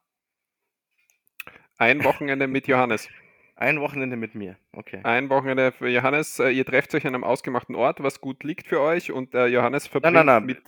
Ein 1.77 2.03
Wochenende 2.03 2.47
mit 2.47 2.67
Johannes. 2.67 3.09
Ein 3.55 3.79
Wochenende 3.79 4.15
mit 4.17 4.35
mir. 4.35 4.57
Okay. 4.73 4.99
Ein 5.03 5.29
Wochenende 5.29 5.71
für 5.71 5.87
Johannes. 5.89 6.39
Äh, 6.39 6.49
Ihr 6.49 6.65
trefft 6.65 6.93
euch 6.95 7.05
an 7.07 7.15
einem 7.15 7.23
ausgemachten 7.23 7.75
Ort, 7.75 8.03
was 8.03 8.19
gut 8.21 8.43
liegt 8.43 8.67
für 8.67 8.81
euch 8.81 9.11
und 9.11 9.33
äh, 9.33 9.47
Johannes 9.47 9.85
Nein, 9.85 9.91
verbringt 9.91 10.13
nein, 10.15 10.25
nein. 10.25 10.45
mit 10.45 10.59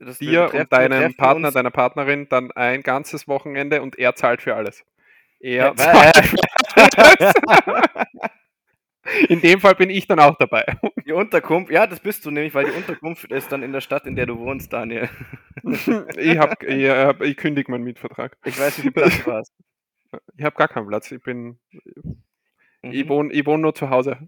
Das, 0.00 0.18
dir 0.18 0.46
treffen- 0.48 0.60
und 0.62 0.72
deinem 0.72 1.14
Partner, 1.14 1.48
uns- 1.48 1.54
deiner 1.54 1.70
Partnerin 1.70 2.28
dann 2.28 2.50
ein 2.52 2.82
ganzes 2.82 3.28
Wochenende 3.28 3.82
und 3.82 3.98
er 3.98 4.14
zahlt 4.14 4.42
für 4.42 4.54
alles. 4.56 4.84
Er 5.40 5.74
zahlt. 5.76 6.34
In 9.28 9.40
dem 9.40 9.60
Fall 9.60 9.74
bin 9.74 9.90
ich 9.90 10.06
dann 10.06 10.20
auch 10.20 10.36
dabei. 10.38 10.64
Die 11.04 11.10
Unterkunft, 11.12 11.72
ja, 11.72 11.88
das 11.88 11.98
bist 11.98 12.24
du 12.24 12.30
nämlich, 12.30 12.54
weil 12.54 12.66
die 12.66 12.70
Unterkunft 12.70 13.24
ist 13.32 13.50
dann 13.50 13.64
in 13.64 13.72
der 13.72 13.80
Stadt, 13.80 14.06
in 14.06 14.14
der 14.14 14.26
du 14.26 14.38
wohnst, 14.38 14.72
Daniel. 14.72 15.08
ich 16.16 16.38
hab, 16.38 16.62
ich, 16.62 16.88
hab, 16.88 17.20
ich 17.20 17.36
kündige 17.36 17.70
meinen 17.72 17.82
Mietvertrag. 17.82 18.36
Ich 18.44 18.58
weiß, 18.58 18.78
wie 18.78 18.82
viel 18.82 18.92
Platz 18.92 19.22
du 19.24 19.32
hast. 19.32 19.52
Ich 20.36 20.44
habe 20.44 20.54
gar 20.54 20.68
keinen 20.68 20.86
Platz. 20.86 21.10
Ich 21.10 21.20
bin, 21.22 21.58
ich 22.82 23.04
Mhm. 23.04 23.08
wohne, 23.08 23.32
ich 23.32 23.46
wohne 23.46 23.62
nur 23.62 23.74
zu 23.74 23.90
Hause. 23.90 24.18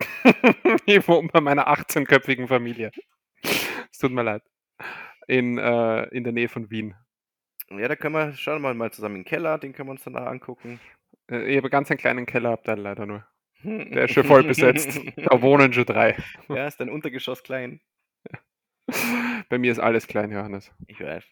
ich 0.86 1.06
wohne 1.08 1.28
bei 1.32 1.40
meiner 1.40 1.68
18-köpfigen 1.68 2.48
Familie. 2.48 2.90
Es 3.42 3.98
tut 4.00 4.12
mir 4.12 4.22
leid. 4.22 4.42
In, 5.28 5.58
äh, 5.58 6.04
in 6.08 6.24
der 6.24 6.32
Nähe 6.32 6.48
von 6.48 6.70
Wien. 6.70 6.94
Ja, 7.70 7.88
da 7.88 7.96
können 7.96 8.14
wir, 8.14 8.32
schauen 8.34 8.60
wir 8.62 8.74
mal 8.74 8.90
zusammen 8.92 9.16
in 9.16 9.22
den 9.22 9.28
Keller, 9.28 9.58
den 9.58 9.72
können 9.72 9.88
wir 9.88 9.92
uns 9.92 10.04
dann 10.04 10.14
da 10.14 10.26
angucken. 10.26 10.80
Äh, 11.30 11.44
Ich 11.50 11.56
habe 11.56 11.70
ganz 11.70 11.90
einen 11.90 11.98
kleinen 11.98 12.26
Kellerabteil 12.26 12.78
leider 12.78 13.06
nur. 13.06 13.24
Der 13.64 14.04
ist 14.06 14.12
schon 14.14 14.24
voll 14.24 14.42
besetzt. 14.42 15.00
Da 15.16 15.40
wohnen 15.40 15.72
schon 15.72 15.84
drei. 15.84 16.16
Ja, 16.48 16.66
ist 16.66 16.80
dein 16.80 16.90
Untergeschoss 16.90 17.42
klein. 17.44 17.80
Bei 19.48 19.58
mir 19.58 19.70
ist 19.72 19.78
alles 19.78 20.06
klein, 20.06 20.30
Johannes. 20.32 20.72
Ich 20.88 21.00
weiß. 21.00 21.24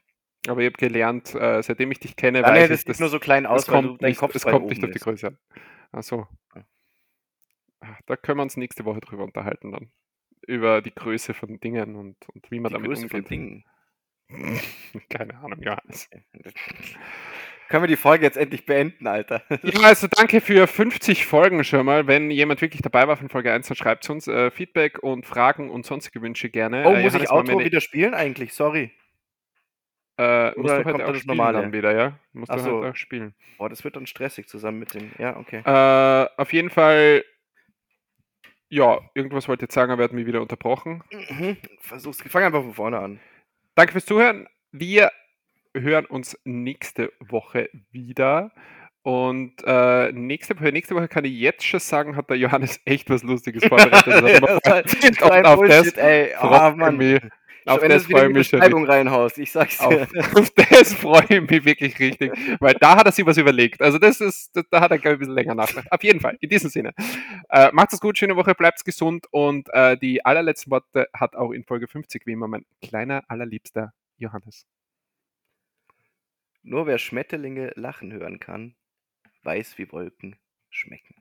Aber 0.48 0.60
ich 0.60 0.66
habe 0.66 0.76
gelernt, 0.78 1.34
äh, 1.34 1.62
seitdem 1.62 1.90
ich 1.90 1.98
dich 2.00 2.16
kenne, 2.16 2.44
Ah, 2.44 2.52
nee, 2.52 2.60
weiß 2.60 2.68
das 2.68 2.80
ich, 2.80 2.86
sieht 2.86 3.00
nur 3.00 3.08
so 3.10 3.18
klein 3.18 3.44
aus, 3.46 3.68
weil 3.68 3.82
du 3.82 3.88
kommt 3.88 4.02
dein 4.02 4.08
nicht, 4.10 4.18
Kopf 4.20 4.34
es 4.34 4.42
kommt 4.44 4.66
nicht 4.68 4.82
auf 4.82 4.90
die 4.90 4.96
ist. 4.96 5.04
Größe 5.04 5.26
an. 5.28 5.38
Ach 5.92 6.02
so. 6.02 6.26
Ja. 6.54 6.64
Ah, 7.80 7.98
Da 8.06 8.16
können 8.16 8.38
wir 8.38 8.42
uns 8.42 8.56
nächste 8.56 8.84
Woche 8.84 9.00
drüber 9.00 9.24
unterhalten 9.24 9.72
dann. 9.72 9.90
Über 10.46 10.80
die 10.82 10.94
Größe 10.94 11.34
von 11.34 11.60
Dingen 11.60 11.96
und, 11.96 12.16
und 12.28 12.50
wie 12.50 12.60
man 12.60 12.70
Die 12.70 12.74
damit 12.74 12.88
Größe 12.88 13.08
von 13.08 13.20
umgeht. 13.20 13.30
Dingen. 13.30 13.64
Keine 15.10 15.34
Ahnung, 15.38 15.60
Johannes. 15.60 16.08
Können 17.68 17.82
wir 17.84 17.88
die 17.88 17.96
Folge 17.96 18.24
jetzt 18.24 18.36
endlich 18.36 18.64
beenden, 18.66 19.06
Alter? 19.06 19.42
Ja, 19.62 19.80
also 19.82 20.06
danke 20.08 20.40
für 20.40 20.66
50 20.66 21.26
Folgen 21.26 21.62
schon 21.64 21.86
mal. 21.86 22.06
Wenn 22.06 22.30
jemand 22.30 22.60
wirklich 22.62 22.82
dabei 22.82 23.06
war 23.06 23.16
von 23.16 23.28
Folge 23.28 23.52
1, 23.52 23.68
dann 23.68 23.76
schreibt 23.76 24.08
uns 24.10 24.26
äh, 24.28 24.50
Feedback 24.50 24.98
und 25.02 25.26
Fragen 25.26 25.70
und 25.70 25.84
sonstige 25.86 26.22
Wünsche 26.22 26.48
gerne. 26.50 26.84
Oh, 26.86 26.90
äh, 26.92 27.02
muss 27.02 27.12
Johannes, 27.12 27.22
ich 27.22 27.30
Outro 27.30 27.54
meine- 27.56 27.64
wieder 27.66 27.80
spielen 27.80 28.14
eigentlich? 28.14 28.54
Sorry. 28.54 28.92
Äh, 30.20 30.46
musst 30.48 30.58
Oder 30.58 30.76
du 30.84 30.90
kommt 30.90 31.02
auch 31.04 31.12
das 31.12 31.24
Normale? 31.24 31.62
dann 31.62 31.72
wieder, 31.72 31.94
ja? 31.96 32.12
Musst 32.32 32.50
Ach 32.50 32.56
du 32.56 32.62
so. 32.62 32.78
heute 32.80 32.90
auch 32.90 32.96
spielen. 32.96 33.34
Boah, 33.58 33.68
das 33.70 33.84
wird 33.84 33.96
dann 33.96 34.06
stressig 34.06 34.48
zusammen 34.48 34.78
mit 34.78 34.92
dem. 34.94 35.10
Ja, 35.18 35.36
okay. 35.36 35.62
Äh, 35.64 36.28
auf 36.36 36.52
jeden 36.52 36.68
Fall, 36.70 37.24
ja, 38.68 38.98
irgendwas 39.14 39.48
wollte 39.48 39.60
ich 39.64 39.68
jetzt 39.68 39.74
sagen, 39.74 39.90
aber 39.92 40.02
er 40.02 40.04
hat 40.04 40.12
mich 40.12 40.26
wieder 40.26 40.42
unterbrochen. 40.42 41.02
Mhm. 41.30 41.56
Versuch's. 41.80 42.22
Fang 42.28 42.44
einfach 42.44 42.62
von 42.62 42.74
vorne 42.74 42.98
an. 42.98 43.20
Danke 43.74 43.92
fürs 43.92 44.04
Zuhören. 44.06 44.46
Wir 44.72 45.10
hören 45.74 46.04
uns 46.06 46.38
nächste 46.44 47.12
Woche 47.20 47.70
wieder. 47.90 48.52
Und 49.02 49.54
äh, 49.64 50.12
nächste 50.12 50.58
Woche, 50.60 50.72
nächste 50.72 50.94
Woche 50.94 51.08
kann 51.08 51.24
ich 51.24 51.32
jetzt 51.32 51.64
schon 51.64 51.80
sagen, 51.80 52.16
hat 52.16 52.28
der 52.28 52.36
Johannes 52.36 52.80
echt 52.84 53.08
was 53.08 53.22
Lustiges 53.22 53.64
vorbereitet. 53.64 54.06
Das 54.06 54.60
Ja, 54.66 54.82
das 54.82 55.20
halt 55.30 55.46
auf 55.46 55.60
das 55.66 55.76
Bullshit, 55.78 55.96
ey. 55.96 56.34
freue 56.36 56.50
Ah, 56.60 56.70
ich 56.70 56.76
Mann. 56.76 56.96
mich. 56.98 57.20
Auf 57.70 57.80
das 57.80 58.06
freue 58.06 58.28
ich 58.28 58.34
mich 58.34 58.50
Beschreibung 58.50 58.84
reinhaust, 58.84 59.38
ich 59.38 59.52
sag's 59.52 59.78
dir. 59.78 60.02
Auf, 60.02 60.08
auf 60.36 60.50
das 60.50 60.94
freue 60.94 61.24
ich 61.28 61.40
mich 61.40 61.64
wirklich 61.64 61.98
richtig, 61.98 62.32
weil 62.60 62.74
da 62.74 62.96
hat 62.96 63.06
er 63.06 63.12
sich 63.12 63.24
was 63.24 63.36
überlegt. 63.36 63.80
Also 63.80 63.98
das 63.98 64.20
ist, 64.20 64.50
da, 64.54 64.62
da 64.70 64.80
hat 64.80 64.90
er 64.90 64.98
glaube 64.98 65.14
ich, 65.14 65.16
ein 65.16 65.18
bisschen 65.20 65.34
länger 65.34 65.54
nachgedacht. 65.54 65.90
Auf 65.90 66.02
jeden 66.02 66.20
Fall, 66.20 66.36
in 66.40 66.48
diesem 66.48 66.70
Sinne. 66.70 66.92
Äh, 67.48 67.70
macht 67.72 67.92
es 67.92 68.00
gut, 68.00 68.18
schöne 68.18 68.36
Woche, 68.36 68.54
bleibt 68.54 68.84
gesund 68.84 69.26
und 69.30 69.68
äh, 69.72 69.96
die 69.96 70.24
allerletzten 70.24 70.70
Worte 70.70 71.08
hat 71.12 71.36
auch 71.36 71.52
in 71.52 71.64
Folge 71.64 71.88
50 71.88 72.26
wie 72.26 72.32
immer 72.32 72.48
mein 72.48 72.64
kleiner, 72.82 73.22
allerliebster 73.28 73.92
Johannes. 74.18 74.66
Nur 76.62 76.86
wer 76.86 76.98
Schmetterlinge 76.98 77.72
lachen 77.76 78.12
hören 78.12 78.38
kann, 78.38 78.74
weiß, 79.42 79.78
wie 79.78 79.90
Wolken 79.92 80.36
schmecken. 80.70 81.19